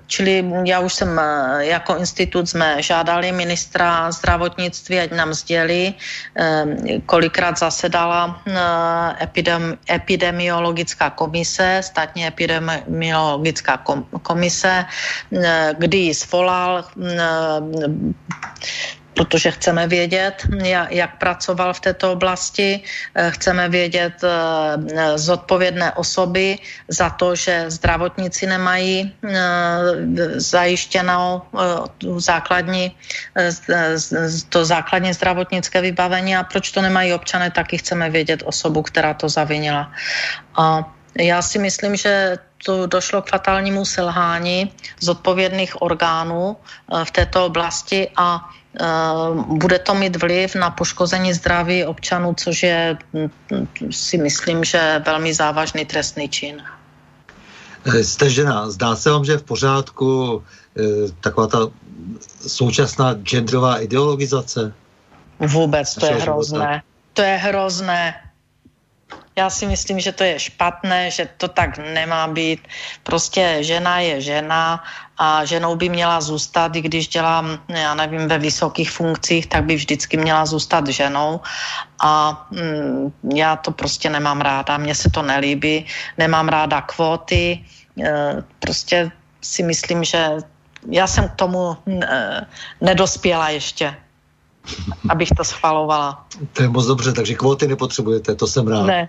čili 0.06 0.42
já 0.66 0.80
už 0.80 0.92
jsem 0.94 1.18
eh, 1.18 1.66
jako 1.70 1.96
institut 1.96 2.48
jsme 2.50 2.82
žádali 2.82 3.32
ministra 3.32 4.10
zdravotnictví, 4.10 4.98
ať 4.98 5.10
nám 5.14 5.30
sdělí, 5.34 5.94
eh, 5.94 6.66
kolikrát 7.06 7.54
zasedala 7.58 8.42
eh, 8.46 9.22
epidemi, 9.22 9.78
epidemiologická 9.86 11.10
komise, 11.14 11.86
státní 11.86 12.26
epidemiologická 12.26 13.78
komise, 14.22 14.84
kdy 15.78 15.96
ji 15.96 16.14
svolal 16.14 16.84
protože 19.14 19.50
chceme 19.50 19.86
vědět, 19.86 20.46
jak 20.90 21.18
pracoval 21.18 21.74
v 21.74 21.80
této 21.80 22.12
oblasti, 22.12 22.82
eh, 23.14 23.30
chceme 23.30 23.68
vědět 23.68 24.24
eh, 24.24 25.18
zodpovědné 25.18 25.92
osoby 25.92 26.58
za 26.88 27.10
to, 27.10 27.34
že 27.34 27.70
zdravotníci 27.70 28.46
nemají 28.46 29.14
eh, 29.24 29.38
zajištěnou 30.40 31.42
základní, 32.16 32.96
to 34.48 34.64
základní 34.64 35.12
zdravotnické 35.12 35.80
vybavení 35.80 36.36
a 36.36 36.42
proč 36.42 36.70
to 36.70 36.82
nemají 36.82 37.14
občané, 37.14 37.50
taky 37.50 37.78
chceme 37.78 38.10
vědět 38.10 38.42
osobu, 38.44 38.82
která 38.82 39.14
to 39.14 39.28
zavinila. 39.28 39.92
A 40.58 40.84
já 41.18 41.42
si 41.42 41.58
myslím, 41.58 41.96
že 41.96 42.38
to 42.64 42.86
došlo 42.86 43.22
k 43.22 43.30
fatálnímu 43.30 43.84
selhání 43.84 44.72
zodpovědných 45.00 45.82
orgánů 45.82 46.56
v 47.04 47.10
této 47.10 47.46
oblasti 47.46 48.08
a 48.16 48.50
bude 49.46 49.78
to 49.78 49.94
mít 49.94 50.16
vliv 50.16 50.54
na 50.54 50.70
poškození 50.70 51.32
zdraví 51.32 51.84
občanů, 51.84 52.34
což 52.34 52.62
je, 52.62 52.98
hm, 53.14 53.30
si 53.90 54.18
myslím, 54.18 54.64
že 54.64 55.02
velmi 55.06 55.34
závažný 55.34 55.84
trestný 55.84 56.28
čin. 56.28 56.62
Eh, 57.84 58.04
jste 58.04 58.30
žena, 58.30 58.70
zdá 58.70 58.96
se 58.96 59.10
vám, 59.10 59.24
že 59.24 59.32
je 59.32 59.38
v 59.38 59.42
pořádku 59.42 60.42
eh, 60.76 60.82
taková 61.20 61.46
ta 61.46 61.58
současná 62.46 63.14
genderová 63.14 63.78
ideologizace? 63.78 64.72
Vůbec, 65.38 65.94
to 65.94 66.06
je 66.06 66.14
hrozné. 66.14 66.82
To 67.12 67.22
je 67.22 67.36
hrozné. 67.36 68.14
Já 69.36 69.50
si 69.50 69.66
myslím, 69.66 70.00
že 70.00 70.12
to 70.12 70.24
je 70.24 70.38
špatné, 70.38 71.10
že 71.10 71.28
to 71.36 71.48
tak 71.48 71.78
nemá 71.78 72.26
být. 72.28 72.68
Prostě 73.02 73.58
žena 73.60 73.98
je 73.98 74.20
žena 74.20 74.84
a 75.18 75.44
ženou 75.44 75.76
by 75.76 75.88
měla 75.88 76.20
zůstat, 76.20 76.76
i 76.76 76.80
když 76.80 77.08
dělám, 77.08 77.58
já 77.68 77.94
nevím, 77.94 78.28
ve 78.28 78.38
vysokých 78.38 78.90
funkcích, 78.90 79.46
tak 79.46 79.64
by 79.64 79.74
vždycky 79.74 80.16
měla 80.16 80.46
zůstat 80.46 80.86
ženou. 80.86 81.40
A 81.98 82.46
mm, 82.50 83.12
já 83.34 83.56
to 83.56 83.70
prostě 83.70 84.10
nemám 84.10 84.40
ráda, 84.40 84.78
mně 84.78 84.94
se 84.94 85.10
to 85.10 85.22
nelíbí, 85.22 85.86
nemám 86.18 86.48
ráda 86.48 86.80
kvóty, 86.80 87.64
e, 87.98 88.42
prostě 88.58 89.10
si 89.42 89.62
myslím, 89.62 90.04
že 90.04 90.30
já 90.90 91.06
jsem 91.06 91.28
k 91.28 91.34
tomu 91.34 91.76
e, 91.90 92.46
nedospěla 92.80 93.48
ještě 93.48 94.03
abych 95.08 95.28
to 95.36 95.44
schvalovala. 95.44 96.26
To 96.52 96.62
je 96.62 96.68
moc 96.68 96.86
dobře, 96.86 97.12
takže 97.12 97.34
kvóty 97.34 97.68
nepotřebujete, 97.68 98.34
to 98.34 98.46
jsem 98.46 98.68
rád. 98.68 98.86
Ne, 98.86 99.06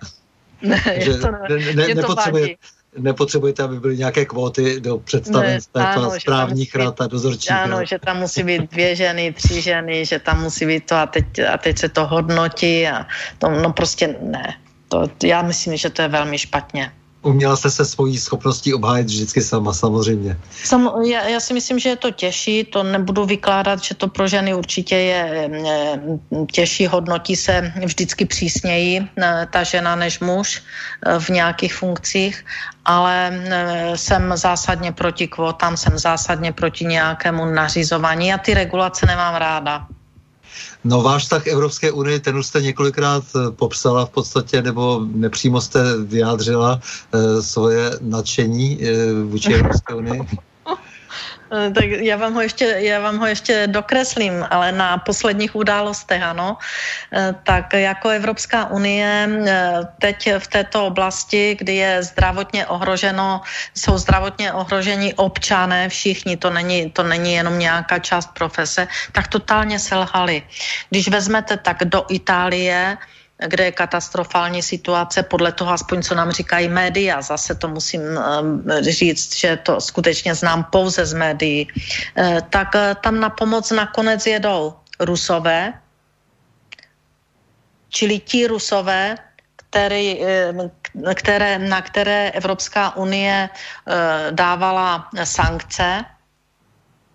ne, 0.62 0.82
že 0.98 1.14
to, 1.14 1.30
ne, 1.30 1.74
ne, 1.74 1.94
nepotřebujete, 1.94 2.54
nepotřebujete, 2.98 3.62
aby 3.62 3.80
byly 3.80 3.98
nějaké 3.98 4.24
kvóty 4.24 4.80
do 4.80 4.98
představenstv, 4.98 5.70
správních 6.20 6.74
rad 6.74 7.00
a 7.00 7.06
dozorčích 7.06 7.52
Ano, 7.52 7.78
rad. 7.78 7.88
že 7.88 7.98
tam 7.98 8.18
musí 8.18 8.42
být 8.42 8.70
dvě 8.70 8.96
ženy, 8.96 9.32
tři 9.32 9.62
ženy, 9.62 10.06
že 10.06 10.18
tam 10.18 10.42
musí 10.42 10.66
být 10.66 10.86
to 10.86 10.94
a 10.94 11.06
teď, 11.06 11.26
a 11.54 11.58
teď 11.58 11.78
se 11.78 11.88
to 11.88 12.06
hodnotí 12.06 12.88
a 12.88 13.06
to, 13.38 13.50
no 13.50 13.72
prostě 13.72 14.16
ne. 14.20 14.54
To, 14.88 15.10
já 15.24 15.42
myslím, 15.42 15.76
že 15.76 15.90
to 15.90 16.02
je 16.02 16.08
velmi 16.08 16.38
špatně 16.38 16.92
uměla 17.26 17.56
jste 17.56 17.70
se 17.70 17.84
svojí 17.84 18.18
schopností 18.18 18.74
obhájit 18.74 19.06
vždycky 19.06 19.42
sama, 19.42 19.72
samozřejmě. 19.72 20.38
Sam, 20.64 20.90
já, 21.06 21.28
já 21.28 21.40
si 21.40 21.54
myslím, 21.54 21.78
že 21.78 21.88
je 21.88 21.96
to 21.96 22.10
těžší, 22.10 22.64
to 22.64 22.82
nebudu 22.82 23.26
vykládat, 23.26 23.82
že 23.82 23.94
to 23.94 24.08
pro 24.08 24.28
ženy 24.28 24.54
určitě 24.54 24.96
je 24.96 25.50
těžší, 26.52 26.86
hodnotí 26.86 27.36
se 27.36 27.72
vždycky 27.84 28.24
přísněji 28.24 29.08
ta 29.50 29.62
žena 29.62 29.96
než 29.96 30.20
muž 30.20 30.62
eh, 31.06 31.20
v 31.20 31.28
nějakých 31.28 31.74
funkcích, 31.74 32.44
ale 32.84 33.30
eh, 33.32 33.98
jsem 33.98 34.32
zásadně 34.36 34.92
proti 34.92 35.28
kvotám, 35.28 35.76
jsem 35.76 35.98
zásadně 35.98 36.52
proti 36.52 36.84
nějakému 36.84 37.44
nařizování 37.46 38.32
a 38.32 38.38
ty 38.38 38.54
regulace 38.54 39.06
nemám 39.06 39.34
ráda. 39.34 39.86
No 40.86 41.02
váš 41.02 41.22
vztah 41.22 41.46
Evropské 41.46 41.92
unie, 41.92 42.20
ten 42.20 42.38
už 42.38 42.46
jste 42.46 42.62
několikrát 42.62 43.24
eh, 43.34 43.50
popsala 43.50 44.06
v 44.06 44.10
podstatě, 44.10 44.62
nebo 44.62 45.02
nepřímo 45.14 45.60
jste 45.60 45.96
vyjádřila 46.04 46.80
e, 47.12 47.42
svoje 47.42 47.90
nadšení 48.00 48.78
e, 48.82 49.12
vůči 49.22 49.52
Evropské 49.52 49.94
unii. 49.94 50.22
Eh, 51.46 51.70
tak 51.70 51.84
já 51.84 52.16
vám, 52.16 52.34
ho 52.34 52.42
ještě, 52.42 52.64
já 52.64 53.00
vám 53.00 53.18
ho 53.18 53.26
ještě 53.26 53.66
dokreslím, 53.66 54.46
ale 54.50 54.72
na 54.72 54.98
posledních 54.98 55.54
událostech, 55.54 56.22
ano, 56.22 56.58
eh, 57.12 57.34
tak 57.42 57.72
jako 57.72 58.08
Evropská 58.08 58.70
unie 58.70 59.28
eh, 59.46 59.78
teď 59.98 60.18
v 60.38 60.46
této 60.46 60.86
oblasti, 60.86 61.56
kdy 61.58 61.74
je 61.74 62.02
zdravotně 62.02 62.66
ohroženo, 62.66 63.40
jsou 63.74 63.98
zdravotně 63.98 64.52
ohroženi 64.52 65.14
občané, 65.14 65.88
všichni, 65.88 66.36
to 66.36 66.50
není, 66.50 66.90
to 66.90 67.02
není 67.02 67.34
jenom 67.34 67.58
nějaká 67.58 67.98
část 67.98 68.34
profese, 68.34 68.88
tak 69.12 69.28
totálně 69.28 69.78
selhali. 69.78 70.42
Když 70.90 71.08
vezmete 71.08 71.56
tak 71.56 71.84
do 71.84 72.04
Itálie, 72.10 72.98
kde 73.36 73.64
je 73.64 73.72
katastrofální 73.72 74.62
situace, 74.62 75.22
podle 75.22 75.52
toho 75.52 75.72
aspoň, 75.72 76.02
co 76.02 76.14
nám 76.14 76.30
říkají 76.30 76.68
média. 76.68 77.22
Zase 77.22 77.54
to 77.54 77.68
musím 77.68 78.00
um, 78.02 78.64
říct, 78.80 79.36
že 79.36 79.56
to 79.56 79.80
skutečně 79.80 80.34
znám 80.34 80.64
pouze 80.64 81.06
z 81.06 81.12
médií. 81.12 81.68
Uh, 81.68 82.40
tak 82.50 82.74
uh, 82.74 82.80
tam 83.00 83.20
na 83.20 83.30
pomoc 83.30 83.70
nakonec 83.70 84.26
jedou 84.26 84.74
Rusové, 85.00 85.72
čili 87.88 88.18
ti 88.18 88.46
Rusové, 88.46 89.16
který, 89.56 90.16
uh, 90.16 91.14
které, 91.14 91.58
na 91.58 91.82
které 91.82 92.30
Evropská 92.30 92.96
unie 92.96 93.48
dávala 94.30 95.08
sankce, 95.24 96.04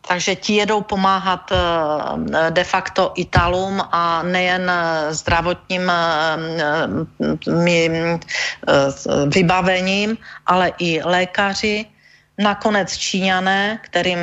takže 0.08 0.36
ti 0.36 0.54
jedou 0.54 0.82
pomáhat 0.82 1.52
eh, 1.52 2.52
de 2.52 2.64
facto 2.64 3.14
Italům 3.16 3.82
a 3.92 4.24
nejen 4.24 4.70
eh, 4.70 5.14
zdravotním 5.14 5.90
eh, 5.90 6.38
vybavením, 9.28 10.18
ale 10.46 10.74
i 10.80 11.02
lékaři. 11.04 11.86
Nakonec 12.42 12.98
Číňané, 12.98 13.80
kterým 13.82 14.18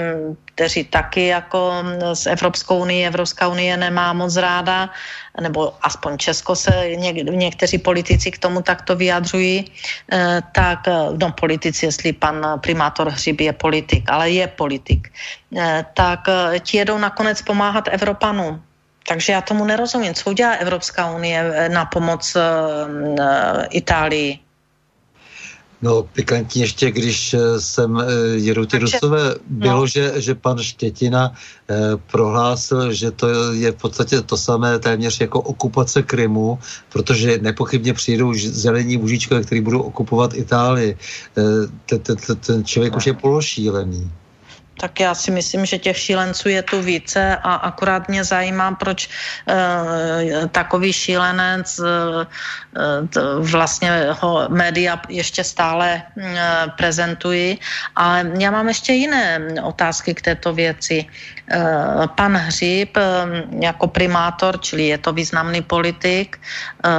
kteří 0.59 0.85
taky 0.91 1.27
jako 1.27 1.85
z 2.15 2.27
Evropskou 2.27 2.83
unii, 2.83 3.07
Evropská 3.07 3.49
unie 3.49 3.77
nemá 3.77 4.13
moc 4.13 4.37
ráda, 4.37 4.91
nebo 5.41 5.71
aspoň 5.83 6.19
Česko 6.19 6.57
se 6.57 6.75
něk, 6.99 7.17
někteří 7.31 7.79
politici 7.79 8.31
k 8.31 8.39
tomu 8.43 8.63
takto 8.63 8.99
vyjadřují, 8.99 9.71
eh, 10.13 10.43
tak, 10.51 10.89
eh, 10.91 11.15
no 11.15 11.31
politici, 11.31 11.87
jestli 11.87 12.11
pan 12.13 12.59
primátor 12.59 13.07
Hřib 13.15 13.41
je 13.41 13.53
politik, 13.55 14.11
ale 14.11 14.31
je 14.35 14.47
politik, 14.51 15.15
eh, 15.55 15.87
tak 15.95 16.27
ti 16.67 16.83
jedou 16.83 16.99
nakonec 16.99 17.39
pomáhat 17.47 17.87
Evropanům. 17.95 18.59
Takže 19.07 19.33
já 19.33 19.41
tomu 19.41 19.63
nerozumím. 19.65 20.15
Co 20.15 20.31
udělá 20.31 20.59
Evropská 20.59 21.11
unie 21.15 21.71
na 21.71 21.87
pomoc 21.87 22.37
Itálii? 23.71 24.48
No, 25.83 26.03
pikantní 26.03 26.61
ještě, 26.63 26.91
když 26.91 27.35
jsem 27.59 28.03
jedu 28.35 28.67
ty 28.67 28.79
Rusové, 28.79 29.35
bylo, 29.47 29.81
no. 29.81 29.87
že, 29.87 30.13
že 30.17 30.35
pan 30.35 30.59
Štětina 30.59 31.33
eh, 31.71 31.75
prohlásil, 32.11 32.93
že 32.93 33.11
to 33.11 33.53
je 33.53 33.73
v 33.73 33.77
podstatě 33.77 34.21
to 34.21 34.37
samé 34.37 34.79
téměř 34.79 35.21
jako 35.21 35.41
okupace 35.41 36.03
Krymu, 36.03 36.59
protože 36.93 37.39
nepochybně 37.39 37.95
přijdou 37.95 38.35
zelení 38.35 38.97
mužičkové, 38.97 39.43
kteří 39.43 39.61
budou 39.61 39.81
okupovat 39.81 40.35
Itálii. 40.35 40.97
Eh, 41.39 41.99
ten 42.47 42.65
člověk 42.65 42.97
už 42.97 43.07
je 43.07 43.15
pološílený 43.15 44.11
tak 44.79 45.01
já 45.01 45.15
si 45.15 45.31
myslím, 45.31 45.67
že 45.67 45.79
těch 45.79 45.99
šílenců 45.99 46.49
je 46.49 46.63
tu 46.63 46.83
více 46.83 47.37
a 47.43 47.55
akorát 47.55 48.09
mě 48.09 48.25
zajímá, 48.25 48.73
proč 48.79 49.11
e, 49.11 50.49
takový 50.49 50.93
šílenec 50.93 51.79
e, 51.79 51.83
vlastně 53.39 53.91
ho 54.21 54.47
média 54.49 55.01
ještě 55.09 55.45
stále 55.45 55.89
e, 55.99 56.03
prezentují. 56.79 57.59
Ale 57.97 58.31
já 58.39 58.51
mám 58.51 58.69
ještě 58.69 58.93
jiné 58.93 59.41
otázky 59.63 60.15
k 60.15 60.23
této 60.23 60.55
věci. 60.55 61.07
Eh, 61.51 62.09
pan 62.15 62.37
Hřib 62.37 62.97
eh, 62.97 63.03
jako 63.65 63.89
primátor, 63.89 64.61
čili 64.61 64.93
je 64.93 64.99
to 64.99 65.13
významný 65.13 65.63
politik, 65.65 66.37
eh, 66.37 66.91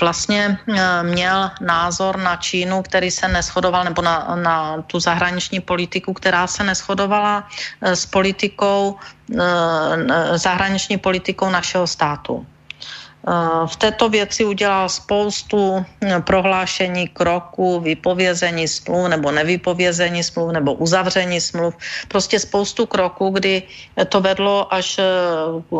vlastně 0.00 0.58
měl 1.02 1.50
názor 1.60 2.18
na 2.18 2.36
Čínu, 2.36 2.82
který 2.82 3.10
se 3.10 3.28
neschodoval, 3.28 3.84
nebo 3.84 4.02
na, 4.02 4.34
na 4.34 4.82
tu 4.82 5.00
zahraniční 5.00 5.60
politiku, 5.60 6.12
která 6.12 6.46
se 6.46 6.64
neschodovala 6.64 7.48
s 7.80 8.06
politikou, 8.06 8.98
zahraniční 10.34 10.98
politikou 10.98 11.50
našeho 11.50 11.86
státu. 11.86 12.46
Eh, 13.24 13.66
v 13.66 13.76
této 13.76 14.08
věci 14.08 14.44
udělal 14.44 14.88
spoustu 14.88 15.80
eh, 15.80 16.20
prohlášení, 16.20 17.08
kroků, 17.08 17.80
vypovězení 17.80 18.68
smluv 18.68 19.08
nebo 19.08 19.32
nevypovězení 19.32 20.24
smluv 20.24 20.52
nebo 20.52 20.74
uzavření 20.74 21.40
smluv. 21.40 21.74
Prostě 22.08 22.38
spoustu 22.38 22.86
kroků, 22.86 23.30
kdy 23.30 23.62
to 24.08 24.20
vedlo 24.20 24.74
až 24.74 24.98
eh, 24.98 25.04
k 25.68 25.72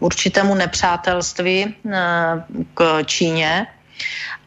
určitému 0.00 0.54
nepřátelství 0.54 1.74
k 2.74 3.02
Číně 3.04 3.66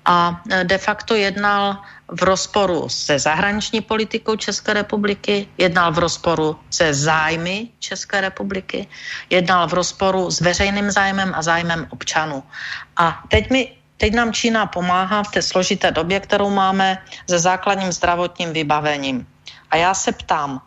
a 0.07 0.41
de 0.63 0.77
facto 0.77 1.15
jednal 1.15 1.77
v 2.07 2.23
rozporu 2.23 2.89
se 2.89 3.19
zahraniční 3.19 3.81
politikou 3.81 4.35
České 4.35 4.73
republiky, 4.73 5.47
jednal 5.57 5.91
v 5.91 5.99
rozporu 5.99 6.59
se 6.69 6.93
zájmy 6.93 7.67
České 7.79 8.21
republiky, 8.21 8.88
jednal 9.29 9.67
v 9.67 9.73
rozporu 9.73 10.31
s 10.31 10.41
veřejným 10.41 10.91
zájmem 10.91 11.34
a 11.35 11.41
zájmem 11.41 11.88
občanů. 11.89 12.43
A 12.97 13.23
teď 13.27 13.49
mi 13.49 13.77
Teď 13.97 14.13
nám 14.13 14.34
Čína 14.34 14.65
pomáhá 14.65 15.23
v 15.23 15.31
té 15.31 15.41
složité 15.41 15.91
době, 15.91 16.19
kterou 16.19 16.49
máme, 16.49 17.01
se 17.29 17.39
základním 17.39 17.91
zdravotním 17.91 18.53
vybavením. 18.53 19.27
A 19.69 19.75
já 19.77 19.93
se 19.93 20.11
ptám, 20.11 20.61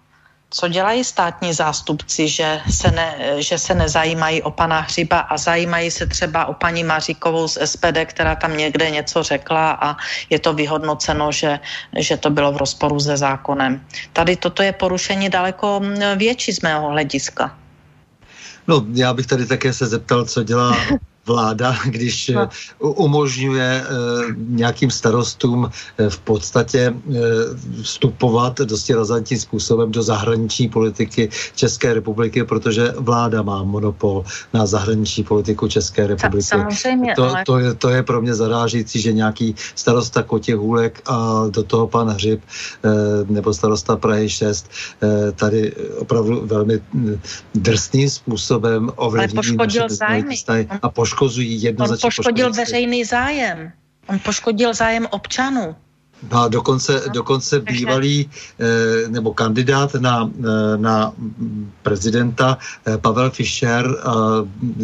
co 0.51 0.69
dělají 0.69 1.05
státní 1.05 1.53
zástupci, 1.53 2.29
že 2.29 2.61
se, 2.71 2.91
ne, 2.91 3.17
že 3.39 3.59
se 3.59 3.75
nezajímají 3.75 4.43
o 4.43 4.51
pana 4.51 4.81
Hřiba 4.81 5.19
a 5.19 5.37
zajímají 5.37 5.91
se 5.91 6.07
třeba 6.07 6.47
o 6.47 6.55
paní 6.55 6.85
Maříkovou 6.85 7.49
z 7.49 7.59
SPD, 7.65 7.99
která 8.05 8.35
tam 8.35 8.57
někde 8.57 8.91
něco 8.91 9.23
řekla 9.23 9.71
a 9.71 9.97
je 10.31 10.39
to 10.39 10.53
vyhodnoceno, 10.53 11.33
že, 11.33 11.61
že 11.99 12.17
to 12.17 12.31
bylo 12.31 12.53
v 12.53 12.57
rozporu 12.57 13.01
se 13.01 13.17
zákonem. 13.17 13.87
Tady 14.13 14.37
toto 14.37 14.63
je 14.63 14.73
porušení 14.73 15.29
daleko 15.29 15.81
větší 16.17 16.53
z 16.53 16.61
mého 16.61 16.89
hlediska. 16.89 17.57
No, 18.67 18.85
já 18.95 19.15
bych 19.15 19.27
tady 19.27 19.47
také 19.47 19.73
se 19.73 19.87
zeptal, 19.87 20.25
co 20.25 20.43
dělá 20.43 20.77
vláda, 21.27 21.77
když 21.87 22.29
no. 22.29 22.49
umožňuje 22.81 23.85
eh, 23.85 23.87
nějakým 24.39 24.91
starostům 24.91 25.71
eh, 25.71 26.11
v 26.11 26.19
podstatě 26.19 26.95
vstupovat 27.83 28.59
dosti 28.61 28.95
razantním 28.95 29.39
způsobem 29.39 29.93
do 29.93 30.03
zahraniční 30.03 30.69
politiky 30.69 31.29
České 31.55 31.95
republiky, 31.95 32.45
protože 32.45 32.95
vláda 32.99 33.43
má 33.43 33.63
monopol 33.63 34.25
na 34.53 34.67
zahraniční 34.67 35.25
politiku 35.25 35.69
České 35.69 36.07
republiky. 36.07 36.43
Samozřejmě, 36.43 37.13
to, 37.17 37.31
ale... 37.31 37.45
to, 37.47 37.59
je, 37.59 37.75
to 37.75 37.89
je 37.89 38.03
pro 38.03 38.23
mě 38.23 38.35
zarážící, 38.35 39.01
že 39.01 39.13
nějaký 39.13 39.55
starosta 39.75 40.23
Kotěhůlek 40.23 41.03
a 41.07 41.45
do 41.51 41.63
toho 41.63 41.89
pan 41.89 42.09
Hřib 42.09 42.41
nebo 43.29 43.55
starosta 43.55 43.97
Prahy 43.97 44.29
6 44.29 44.71
tady 45.35 45.73
opravdu 45.99 46.47
velmi 46.47 46.81
drsným 47.55 48.11
způsobem 48.11 48.91
ovlivňují 48.97 49.57
naše 49.57 50.67
a 50.83 50.89
poškodil 50.89 51.10
poškozují 51.11 51.63
jednoznačně. 51.63 52.07
On 52.07 52.11
poškodil 52.17 52.53
veřejný 52.53 53.05
zájem. 53.05 53.73
On 54.07 54.19
poškodil 54.19 54.75
zájem 54.75 55.07
občanů. 55.11 55.77
No 56.33 56.39
a 56.39 56.49
dokonce, 56.49 57.03
dokonce 57.13 57.61
bývalý 57.61 58.31
eh, 58.61 59.09
nebo 59.09 59.35
kandidát 59.35 59.95
na, 59.95 60.31
eh, 60.39 60.77
na 60.77 61.13
prezidenta 61.83 62.59
eh, 62.87 62.99
Pavel 62.99 63.31
Fischer, 63.31 63.89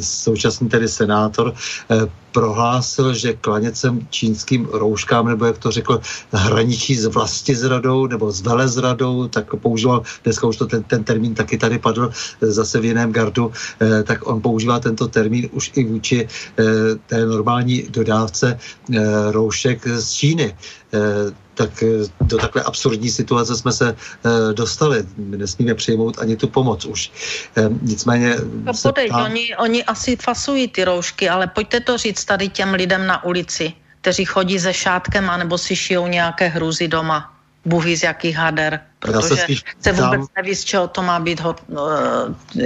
současný 0.00 0.68
tedy 0.68 0.88
senátor, 0.88 1.54
prohlásil, 2.36 3.14
že 3.14 3.40
klaněcem 3.40 4.06
čínským 4.10 4.68
rouškám, 4.72 5.28
nebo 5.28 5.44
jak 5.44 5.58
to 5.58 5.70
řekl, 5.70 6.00
hraničí 6.32 6.92
s 6.96 7.08
vlasti 7.08 7.56
zradou 7.56 8.06
nebo 8.06 8.28
s 8.28 8.44
velezradou, 8.44 9.28
tak 9.28 9.54
používal, 9.56 10.02
dneska 10.24 10.46
už 10.46 10.56
to 10.56 10.66
ten, 10.66 10.82
ten 10.82 11.04
termín 11.04 11.34
taky 11.34 11.56
tady 11.56 11.78
padl 11.78 12.12
zase 12.40 12.80
v 12.80 12.84
jiném 12.84 13.12
gardu, 13.12 13.52
tak 14.04 14.28
on 14.28 14.44
používá 14.44 14.80
tento 14.80 15.08
termín 15.08 15.48
už 15.52 15.72
i 15.80 15.84
vůči 15.84 16.28
té 17.06 17.26
normální 17.26 17.88
dodávce 17.88 18.58
roušek 19.32 19.88
z 19.88 20.12
Číny. 20.12 20.52
Tak 21.56 21.82
eh, 21.82 22.06
do 22.20 22.36
takové 22.38 22.64
absurdní 22.64 23.10
situace 23.10 23.56
jsme 23.56 23.72
se 23.72 23.86
eh, 23.96 24.52
dostali. 24.52 25.04
My 25.16 25.36
nesmíme 25.36 25.74
přijmout 25.74 26.18
ani 26.18 26.36
tu 26.36 26.48
pomoc 26.48 26.84
už. 26.84 27.12
Nicméně... 27.82 28.36
No, 28.64 28.72
podej, 28.82 29.08
ptám... 29.08 29.24
oni, 29.24 29.56
oni 29.56 29.84
asi 29.84 30.16
fasují 30.16 30.68
ty 30.68 30.84
roušky, 30.84 31.28
ale 31.28 31.46
pojďte 31.46 31.80
to 31.80 31.98
říct 31.98 32.24
tady 32.24 32.48
těm 32.48 32.74
lidem 32.74 33.06
na 33.06 33.24
ulici, 33.24 33.72
kteří 34.00 34.24
chodí 34.24 34.60
se 34.60 34.72
šátkem 34.72 35.30
anebo 35.30 35.58
si 35.58 35.76
šijou 35.76 36.06
nějaké 36.06 36.48
hruzy 36.48 36.88
doma. 36.88 37.35
Buhy 37.66 37.96
z 37.96 38.02
jakých 38.02 38.36
hader, 38.36 38.80
protože 38.98 39.28
se, 39.28 39.46
se 39.80 39.92
vůbec 39.92 40.20
sám... 40.20 40.28
neví, 40.36 40.54
z 40.54 40.64
čeho 40.64 40.88
to 40.88 41.02
má 41.02 41.20
být, 41.20 41.42
eh, 41.42 41.44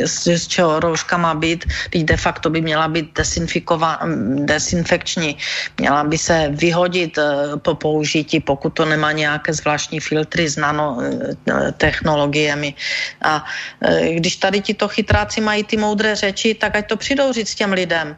z 0.06 0.46
čeho 0.46 0.80
rouška 0.80 1.16
má 1.16 1.34
být, 1.34 1.64
teď 1.90 2.04
de 2.04 2.16
facto 2.16 2.50
by 2.50 2.60
měla 2.60 2.88
být 2.88 3.18
desinfekční, 4.44 5.36
měla 5.78 6.04
by 6.04 6.18
se 6.18 6.48
vyhodit 6.52 7.18
eh, 7.18 7.56
po 7.56 7.74
použití, 7.74 8.40
pokud 8.40 8.70
to 8.70 8.84
nemá 8.84 9.12
nějaké 9.12 9.52
zvláštní 9.52 10.00
filtry 10.00 10.48
s 10.48 10.56
nanotechnologiemi. 10.56 12.74
A 13.22 13.44
když 14.14 14.36
tady 14.36 14.60
tito 14.60 14.88
chytráci 14.88 15.40
mají 15.40 15.64
ty 15.64 15.76
moudré 15.76 16.14
řeči, 16.14 16.54
tak 16.54 16.76
ať 16.76 16.88
to 16.88 16.96
přidou 16.96 17.32
říct 17.32 17.54
těm 17.54 17.72
lidem. 17.72 18.16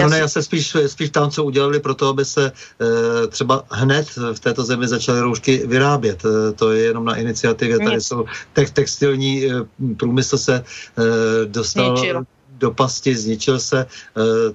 No 0.00 0.08
ne, 0.08 0.18
já 0.18 0.28
se 0.28 0.42
spíš, 0.42 0.76
spíš 0.86 1.10
tam, 1.10 1.30
co 1.30 1.44
udělali 1.44 1.80
pro 1.80 1.94
to, 1.94 2.08
aby 2.08 2.24
se 2.24 2.52
e, 2.52 3.26
třeba 3.26 3.64
hned 3.70 4.08
v 4.32 4.40
této 4.40 4.64
zemi 4.64 4.88
začaly 4.88 5.20
roušky 5.20 5.66
vyrábět. 5.66 6.22
E, 6.24 6.52
to 6.52 6.72
je 6.72 6.82
jenom 6.84 7.04
na 7.04 7.16
iniciativě. 7.16 7.78
Tady 7.78 8.00
jsou 8.00 8.24
te- 8.52 8.66
textilní 8.66 9.44
e, 9.46 9.50
průmysl 9.96 10.38
se 10.38 10.54
e, 10.54 10.64
dostal 11.46 11.96
Zničil. 11.96 12.24
do 12.48 12.70
pasti, 12.70 13.16
zničil 13.16 13.58
se, 13.60 13.80
e, 13.80 13.86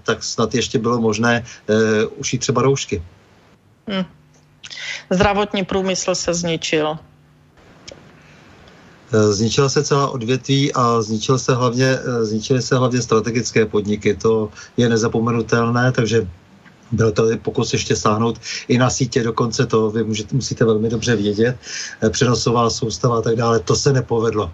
tak 0.04 0.24
snad 0.24 0.56
ještě 0.56 0.80
bylo 0.80 1.02
možné 1.02 1.46
e, 1.68 2.06
ušít 2.06 2.41
třeba 2.41 2.62
roušky. 2.62 3.04
Hmm. 3.88 4.06
Zdravotní 5.10 5.66
průmysl 5.66 6.16
se 6.16 6.34
zničil. 6.34 6.98
Eh, 9.14 9.34
zničila 9.34 9.69
se 9.69 9.84
celá 9.84 10.10
odvětví 10.10 10.73
a 10.73 11.02
zničil 11.02 11.40
se 11.40 11.56
hlavně, 11.56 11.86
eh, 11.86 12.26
zničily 12.26 12.61
se 12.61 12.77
hlavně 12.77 13.02
strategické 13.02 13.65
podniky. 13.65 14.15
To 14.15 14.49
je 14.77 14.90
nezapomenutelné, 14.90 15.91
takže 15.91 16.27
byl 16.91 17.11
to 17.11 17.30
pokus 17.41 17.73
ještě 17.73 17.95
sáhnout 17.95 18.40
i 18.68 18.77
na 18.77 18.90
sítě, 18.90 19.23
dokonce 19.23 19.65
to 19.65 19.90
vy 19.90 20.03
můžete, 20.03 20.36
musíte 20.36 20.65
velmi 20.65 20.90
dobře 20.90 21.15
vědět, 21.15 21.57
eh, 22.02 22.10
přenosová 22.10 22.69
soustava 22.69 23.18
a 23.18 23.22
tak 23.22 23.36
dále. 23.36 23.60
To 23.60 23.76
se 23.76 23.94
nepovedlo. 23.94 24.52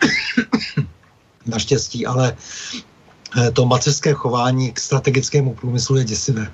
Naštěstí, 1.46 2.06
ale 2.06 2.36
to 3.52 3.66
maceřské 3.66 4.12
chování 4.12 4.72
k 4.72 4.80
strategickému 4.80 5.54
průmyslu 5.54 5.96
je 5.96 6.04
děsivé. 6.04 6.52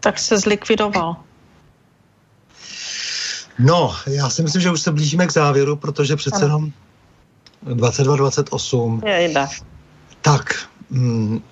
Tak 0.00 0.18
se 0.18 0.38
zlikvidoval. 0.38 1.16
No, 3.58 3.94
já 4.06 4.30
si 4.30 4.42
myslím, 4.42 4.62
že 4.62 4.70
už 4.70 4.80
se 4.80 4.92
blížíme 4.92 5.26
k 5.26 5.32
závěru, 5.32 5.76
protože 5.76 6.16
přece 6.16 6.44
jenom 6.44 6.72
22-28. 7.66 9.06
Je, 9.06 9.28
jde. 9.28 9.46
Tak, 10.22 10.54
mm, 10.90 11.42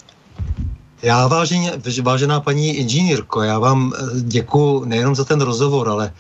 já 1.03 1.27
váženě, 1.27 1.73
vážená 2.03 2.41
paní 2.41 2.77
inženýrko, 2.77 3.43
já 3.43 3.59
vám 3.59 3.93
eh, 3.99 4.21
děkuji 4.21 4.85
nejenom 4.85 5.15
za 5.15 5.25
ten 5.25 5.41
rozhovor, 5.41 5.89
ale 5.89 6.13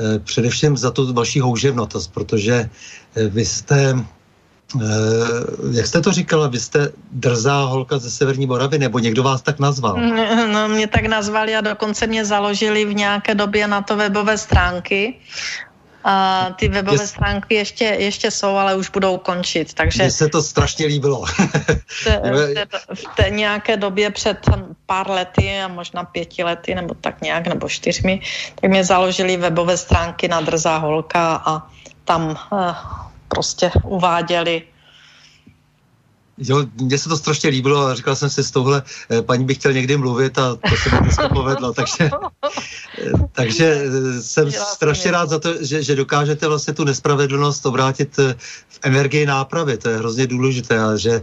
eh, 0.00 0.18
především 0.18 0.76
za 0.76 0.90
tu 0.90 1.12
vaši 1.12 1.40
houževnatost, 1.40 2.12
protože 2.12 2.70
eh, 3.14 3.28
vy 3.28 3.44
jste 3.44 4.04
jak 5.72 5.86
jste 5.86 6.00
to 6.00 6.12
říkala, 6.12 6.48
vy 6.48 6.60
jste 6.60 6.92
drzá 7.12 7.64
holka 7.64 7.98
ze 7.98 8.10
Severní 8.10 8.46
Moravy, 8.46 8.78
nebo 8.78 8.98
někdo 8.98 9.22
vás 9.22 9.42
tak 9.42 9.58
nazval? 9.58 9.96
No, 10.52 10.68
mě 10.68 10.86
tak 10.86 11.06
nazvali 11.06 11.56
a 11.56 11.60
dokonce 11.60 12.06
mě 12.06 12.24
založili 12.24 12.84
v 12.84 12.94
nějaké 12.94 13.34
době 13.34 13.68
na 13.68 13.82
to 13.82 13.96
webové 13.96 14.38
stránky. 14.38 15.14
A 16.08 16.46
ty 16.58 16.68
webové 16.68 17.02
je... 17.02 17.06
stránky 17.06 17.54
ještě, 17.54 17.84
ještě 17.84 18.30
jsou, 18.30 18.54
ale 18.56 18.76
už 18.76 18.90
budou 18.90 19.18
končit, 19.18 19.74
takže... 19.74 20.02
Mně 20.02 20.10
se 20.10 20.28
to 20.28 20.42
strašně 20.42 20.86
líbilo. 20.86 21.24
v, 21.86 22.04
té, 22.04 22.66
v 22.94 23.04
té 23.16 23.30
nějaké 23.30 23.76
době 23.76 24.10
před 24.10 24.38
pár 24.86 25.10
lety 25.10 25.60
a 25.60 25.68
možná 25.68 26.04
pěti 26.04 26.44
lety, 26.44 26.74
nebo 26.74 26.94
tak 26.94 27.22
nějak, 27.22 27.46
nebo 27.46 27.68
čtyřmi, 27.68 28.20
tak 28.54 28.70
mě 28.70 28.84
založili 28.84 29.36
webové 29.36 29.76
stránky 29.76 30.28
na 30.28 30.40
Drzá 30.40 30.76
holka 30.78 31.42
a 31.46 31.66
tam 32.04 32.38
uh, 32.52 32.74
prostě 33.28 33.70
uváděli. 33.84 34.62
Jo, 36.38 36.64
mně 36.80 36.98
se 36.98 37.08
to 37.08 37.16
strašně 37.16 37.50
líbilo 37.50 37.86
a 37.86 37.94
říkal 37.94 38.16
jsem 38.16 38.30
si 38.30 38.44
s 38.44 38.50
touhle 38.50 38.82
eh, 39.10 39.22
paní 39.22 39.44
bych 39.44 39.56
chtěl 39.56 39.72
někdy 39.72 39.96
mluvit 39.96 40.38
a 40.38 40.56
to 40.68 40.76
se 40.76 40.90
mi 40.94 41.00
dneska 41.00 41.28
povedlo, 41.28 41.72
takže, 41.72 42.10
eh, 42.98 43.10
takže 43.32 43.64
eh, 43.64 44.22
jsem 44.22 44.52
strašně 44.52 45.10
rád 45.10 45.28
za 45.28 45.38
to, 45.38 45.64
že, 45.64 45.82
že 45.82 45.96
dokážete 45.96 46.48
vlastně 46.48 46.74
tu 46.74 46.84
nespravedlnost 46.84 47.66
obrátit 47.66 48.16
v 48.68 48.78
energii 48.82 49.26
nápravy, 49.26 49.78
to 49.78 49.88
je 49.88 49.96
hrozně 49.96 50.26
důležité 50.26 50.84
a 50.84 50.96
že 50.96 51.22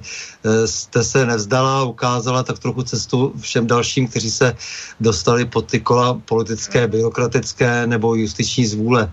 jste 0.66 1.04
se 1.04 1.26
nevzdala, 1.26 1.84
ukázala 1.84 2.44
tak 2.44 2.60
trochu 2.60 2.84
cestu 2.84 3.34
všem 3.40 3.68
dalším, 3.68 4.08
kteří 4.08 4.32
se 4.32 4.56
dostali 5.00 5.46
pod 5.46 5.72
ty 5.72 5.80
kola 5.80 6.14
politické, 6.26 6.88
byrokratické 6.88 7.88
nebo 7.88 8.16
justiční 8.16 8.66
zvůle. 8.66 9.12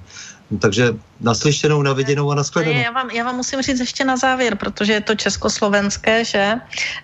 No, 0.51 0.59
takže 0.59 0.99
naslyšenou, 1.21 1.83
naviděnou 1.83 2.31
a 2.31 2.35
nashledanou. 2.35 2.79
Já 2.79 2.91
vám, 2.91 3.11
já 3.11 3.25
vám 3.25 3.37
musím 3.37 3.63
říct 3.63 3.81
ještě 3.81 4.05
na 4.05 4.17
závěr, 4.17 4.57
protože 4.57 4.93
je 4.93 5.01
to 5.01 5.15
československé, 5.15 6.25
že? 6.25 6.55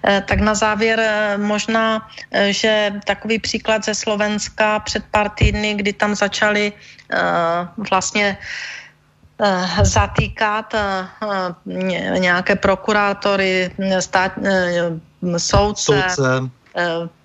Eh, 0.02 0.22
tak 0.28 0.40
na 0.40 0.54
závěr 0.54 1.00
eh, 1.00 1.38
možná, 1.38 2.08
eh, 2.30 2.52
že 2.52 2.92
takový 3.06 3.38
příklad 3.38 3.84
ze 3.84 3.94
Slovenska 3.94 4.78
před 4.78 5.04
pár 5.10 5.30
týdny, 5.30 5.74
kdy 5.74 5.92
tam 5.92 6.14
začali 6.14 6.72
vlastně 7.90 8.38
zatýkat 9.82 10.74
nějaké 12.18 12.56
prokurátory, 12.56 13.70
stát, 14.00 14.32
soudce, 15.36 15.84
soudce 15.84 16.50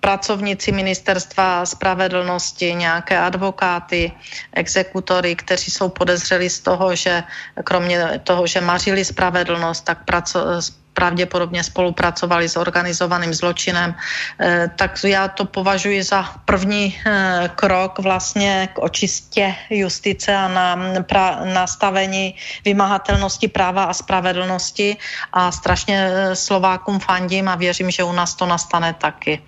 pracovníci 0.00 0.72
ministerstva 0.72 1.66
spravedlnosti, 1.66 2.74
nějaké 2.74 3.18
advokáty, 3.18 4.12
exekutory, 4.52 5.36
kteří 5.36 5.70
jsou 5.70 5.88
podezřeli 5.88 6.50
z 6.50 6.60
toho, 6.60 6.96
že 6.96 7.22
kromě 7.64 8.20
toho, 8.24 8.46
že 8.46 8.60
mařili 8.60 9.04
spravedlnost, 9.04 9.84
tak 9.84 10.04
praco, 10.04 10.44
pravděpodobně 10.92 11.64
spolupracovali 11.64 12.48
s 12.48 12.56
organizovaným 12.56 13.34
zločinem, 13.34 13.94
eh, 14.40 14.70
tak 14.76 15.00
já 15.04 15.28
to 15.28 15.44
považuji 15.44 16.02
za 16.02 16.22
první 16.44 16.94
eh, 16.94 17.50
krok 17.54 17.98
vlastně 17.98 18.68
k 18.72 18.78
očistě 18.78 19.54
justice 19.70 20.36
a 20.36 20.48
na 20.48 20.68
pra, 21.02 21.44
nastavení 21.44 22.34
vymahatelnosti 22.64 23.48
práva 23.48 23.84
a 23.84 23.92
spravedlnosti 23.92 24.96
a 25.32 25.52
strašně 25.52 25.96
eh, 25.96 26.36
Slovákům 26.36 27.00
fandím 27.00 27.48
a 27.48 27.54
věřím, 27.56 27.90
že 27.90 28.04
u 28.04 28.12
nás 28.12 28.34
to 28.34 28.46
nastane 28.46 28.94
taky. 28.94 29.42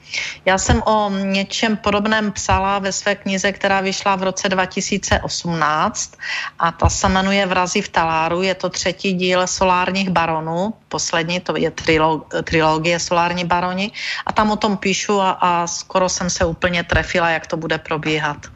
Já 0.45 0.59
jsem 0.59 0.83
o 0.83 1.11
něčem 1.11 1.77
podobném 1.77 2.33
psala 2.33 2.79
ve 2.79 2.93
své 2.93 3.15
knize, 3.15 3.53
která 3.53 3.81
vyšla 3.81 4.17
v 4.17 4.23
roce 4.23 4.49
2018 4.49 6.19
a 6.59 6.73
ta 6.73 6.89
se 6.89 7.09
jmenuje 7.09 7.47
Vrazy 7.47 7.83
v 7.83 7.89
taláru, 7.89 8.43
je 8.43 8.55
to 8.55 8.69
třetí 8.69 9.13
díl 9.13 9.47
Solárních 9.47 10.11
baronů, 10.11 10.75
poslední, 10.89 11.34
to 11.41 11.57
je 11.57 11.71
trilog, 11.71 12.29
trilogie 12.45 12.99
Solární 12.99 13.45
baroni 13.45 13.93
a 14.27 14.33
tam 14.33 14.51
o 14.51 14.57
tom 14.57 14.77
píšu 14.77 15.21
a, 15.21 15.31
a 15.31 15.67
skoro 15.67 16.09
jsem 16.09 16.31
se 16.31 16.45
úplně 16.45 16.85
trefila, 16.85 17.31
jak 17.31 17.47
to 17.47 17.57
bude 17.57 17.79
probíhat. 17.79 18.54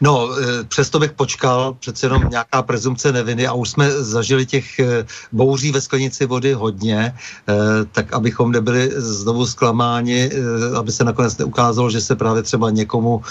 No, 0.00 0.28
e, 0.38 0.64
přesto 0.64 0.98
bych 0.98 1.12
počkal, 1.12 1.74
přece 1.80 2.06
jenom 2.06 2.28
nějaká 2.30 2.62
prezumce 2.62 3.12
neviny 3.12 3.46
a 3.46 3.52
už 3.52 3.70
jsme 3.70 3.90
zažili 3.90 4.46
těch 4.46 4.78
e, 4.78 5.06
bouří 5.32 5.72
ve 5.72 5.80
sklenici 5.80 6.26
vody 6.26 6.52
hodně, 6.52 6.98
e, 6.98 7.14
tak 7.92 8.12
abychom 8.12 8.52
nebyli 8.52 8.90
znovu 8.96 9.46
zklamáni, 9.46 10.30
aby 10.78 10.92
se 10.92 11.04
nakonec 11.04 11.38
neukázalo, 11.38 11.90
že 11.90 12.00
se 12.00 12.16
právě 12.16 12.42
třeba 12.42 12.70
někomu, 12.70 13.22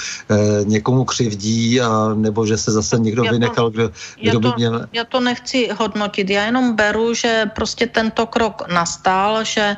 někomu 0.64 1.06
křivdí 1.06 1.82
a 1.82 2.14
nebo 2.14 2.46
že 2.46 2.58
se 2.58 2.72
zase 2.72 3.00
někdo 3.00 3.24
já 3.24 3.30
to, 3.30 3.34
vynechal, 3.34 3.70
kdo, 3.70 3.92
kdo 4.22 4.40
by 4.40 4.50
měl... 4.58 4.88
Já 4.94 5.04
to 5.04 5.20
nechci 5.20 5.70
hodnotit, 5.78 6.30
já 6.30 6.46
jenom 6.46 6.76
beru, 6.76 7.14
že 7.14 7.46
prostě 7.56 7.88
tento 7.88 8.26
krok 8.26 8.64
nastal, 8.74 9.44
že 9.44 9.76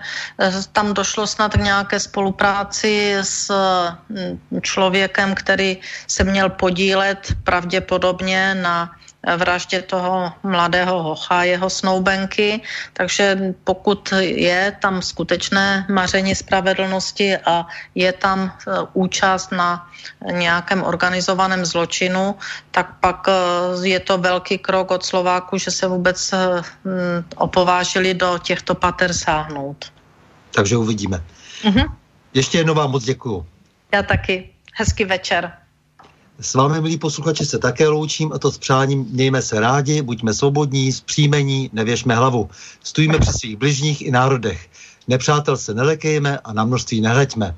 tam 0.72 0.94
došlo 0.94 1.28
snad 1.28 1.54
k 1.54 1.64
nějaké 1.64 2.00
spolupráci 2.00 3.18
s 3.22 3.52
člověkem, 4.62 5.36
který 5.36 5.78
se 6.08 6.24
měl 6.24 6.41
měl 6.42 6.50
podílet 6.50 7.38
pravděpodobně 7.44 8.56
na 8.58 8.90
vraždě 9.22 9.82
toho 9.86 10.34
mladého 10.42 11.04
hocha, 11.04 11.44
jeho 11.44 11.70
snoubenky, 11.70 12.66
takže 12.98 13.54
pokud 13.64 14.14
je 14.18 14.74
tam 14.82 15.02
skutečné 15.06 15.86
maření 15.86 16.34
spravedlnosti 16.34 17.38
a 17.38 17.70
je 17.94 18.10
tam 18.14 18.50
e, 18.50 18.50
účast 18.98 19.54
na 19.54 19.86
nějakém 20.26 20.82
organizovaném 20.82 21.62
zločinu, 21.62 22.36
tak 22.74 22.98
pak 22.98 23.30
e, 23.30 23.34
je 23.86 24.00
to 24.02 24.18
velký 24.18 24.58
krok 24.58 24.92
od 24.92 25.06
Slováku, 25.06 25.62
že 25.62 25.70
se 25.70 25.86
vůbec 25.86 26.18
e, 26.34 26.38
opovážili 27.38 28.18
do 28.18 28.42
těchto 28.42 28.74
pater 28.74 29.14
sáhnout. 29.14 29.94
Takže 30.50 30.78
uvidíme. 30.82 31.22
Mm-hmm. 31.62 31.86
Ještě 32.34 32.66
jednou 32.66 32.74
vám 32.74 32.92
moc 32.92 33.06
děkuju. 33.06 33.46
Já 33.94 34.02
taky. 34.02 34.50
Hezký 34.74 35.06
večer. 35.06 35.61
S 36.42 36.54
vámi, 36.54 36.82
milí 36.82 36.98
posluchači, 36.98 37.46
se 37.46 37.58
také 37.58 37.88
loučím 37.88 38.34
a 38.34 38.40
to 38.40 38.52
s 38.52 38.58
přáním 38.58 39.06
mějme 39.12 39.42
se 39.42 39.60
rádi, 39.60 40.02
buďme 40.02 40.34
svobodní, 40.34 40.92
zpříjmení, 40.92 41.70
nevěšme 41.74 42.16
hlavu. 42.16 42.50
Stojíme 42.84 43.20
při 43.20 43.32
svých 43.34 43.58
bližních 43.58 44.02
i 44.02 44.12
národech. 44.12 44.68
Nepřátel 45.08 45.58
se 45.58 45.74
nelekejme 45.74 46.40
a 46.40 46.54
na 46.54 46.64
množství 46.64 47.02
nehleďme. 47.02 47.56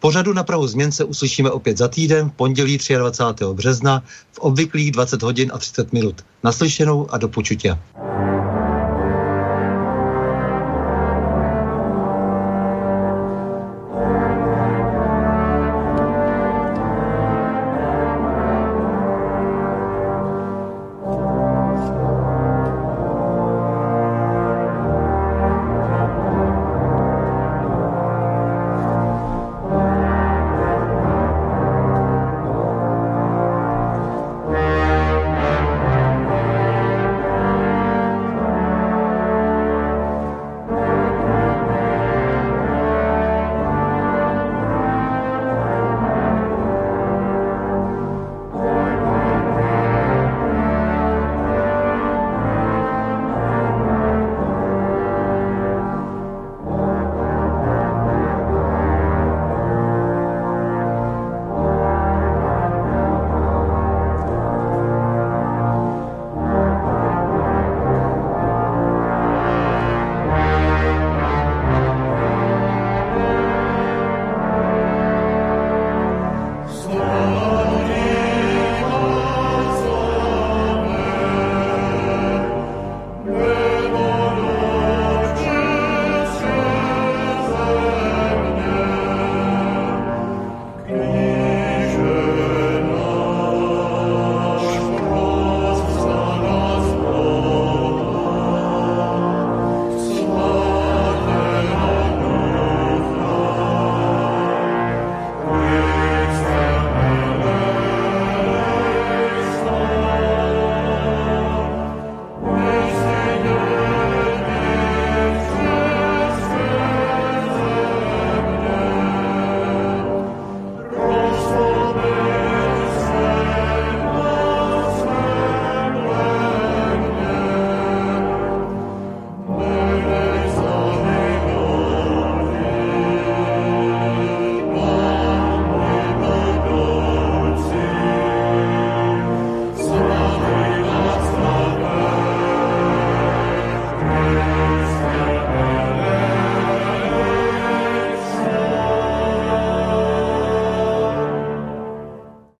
Pořadu 0.00 0.32
na 0.32 0.42
Prahu 0.42 0.66
změn 0.66 0.92
se 0.92 1.04
uslyšíme 1.04 1.50
opět 1.50 1.78
za 1.78 1.88
týden, 1.88 2.30
v 2.30 2.32
pondělí 2.32 2.78
23. 2.98 3.44
března 3.52 4.02
v 4.32 4.38
obvyklých 4.38 4.90
20 4.90 5.22
hodin 5.22 5.50
a 5.54 5.58
30 5.58 5.92
minut. 5.92 6.24
Naslyšenou 6.44 7.10
a 7.10 7.18
do 7.18 7.28
počutě. 7.28 7.78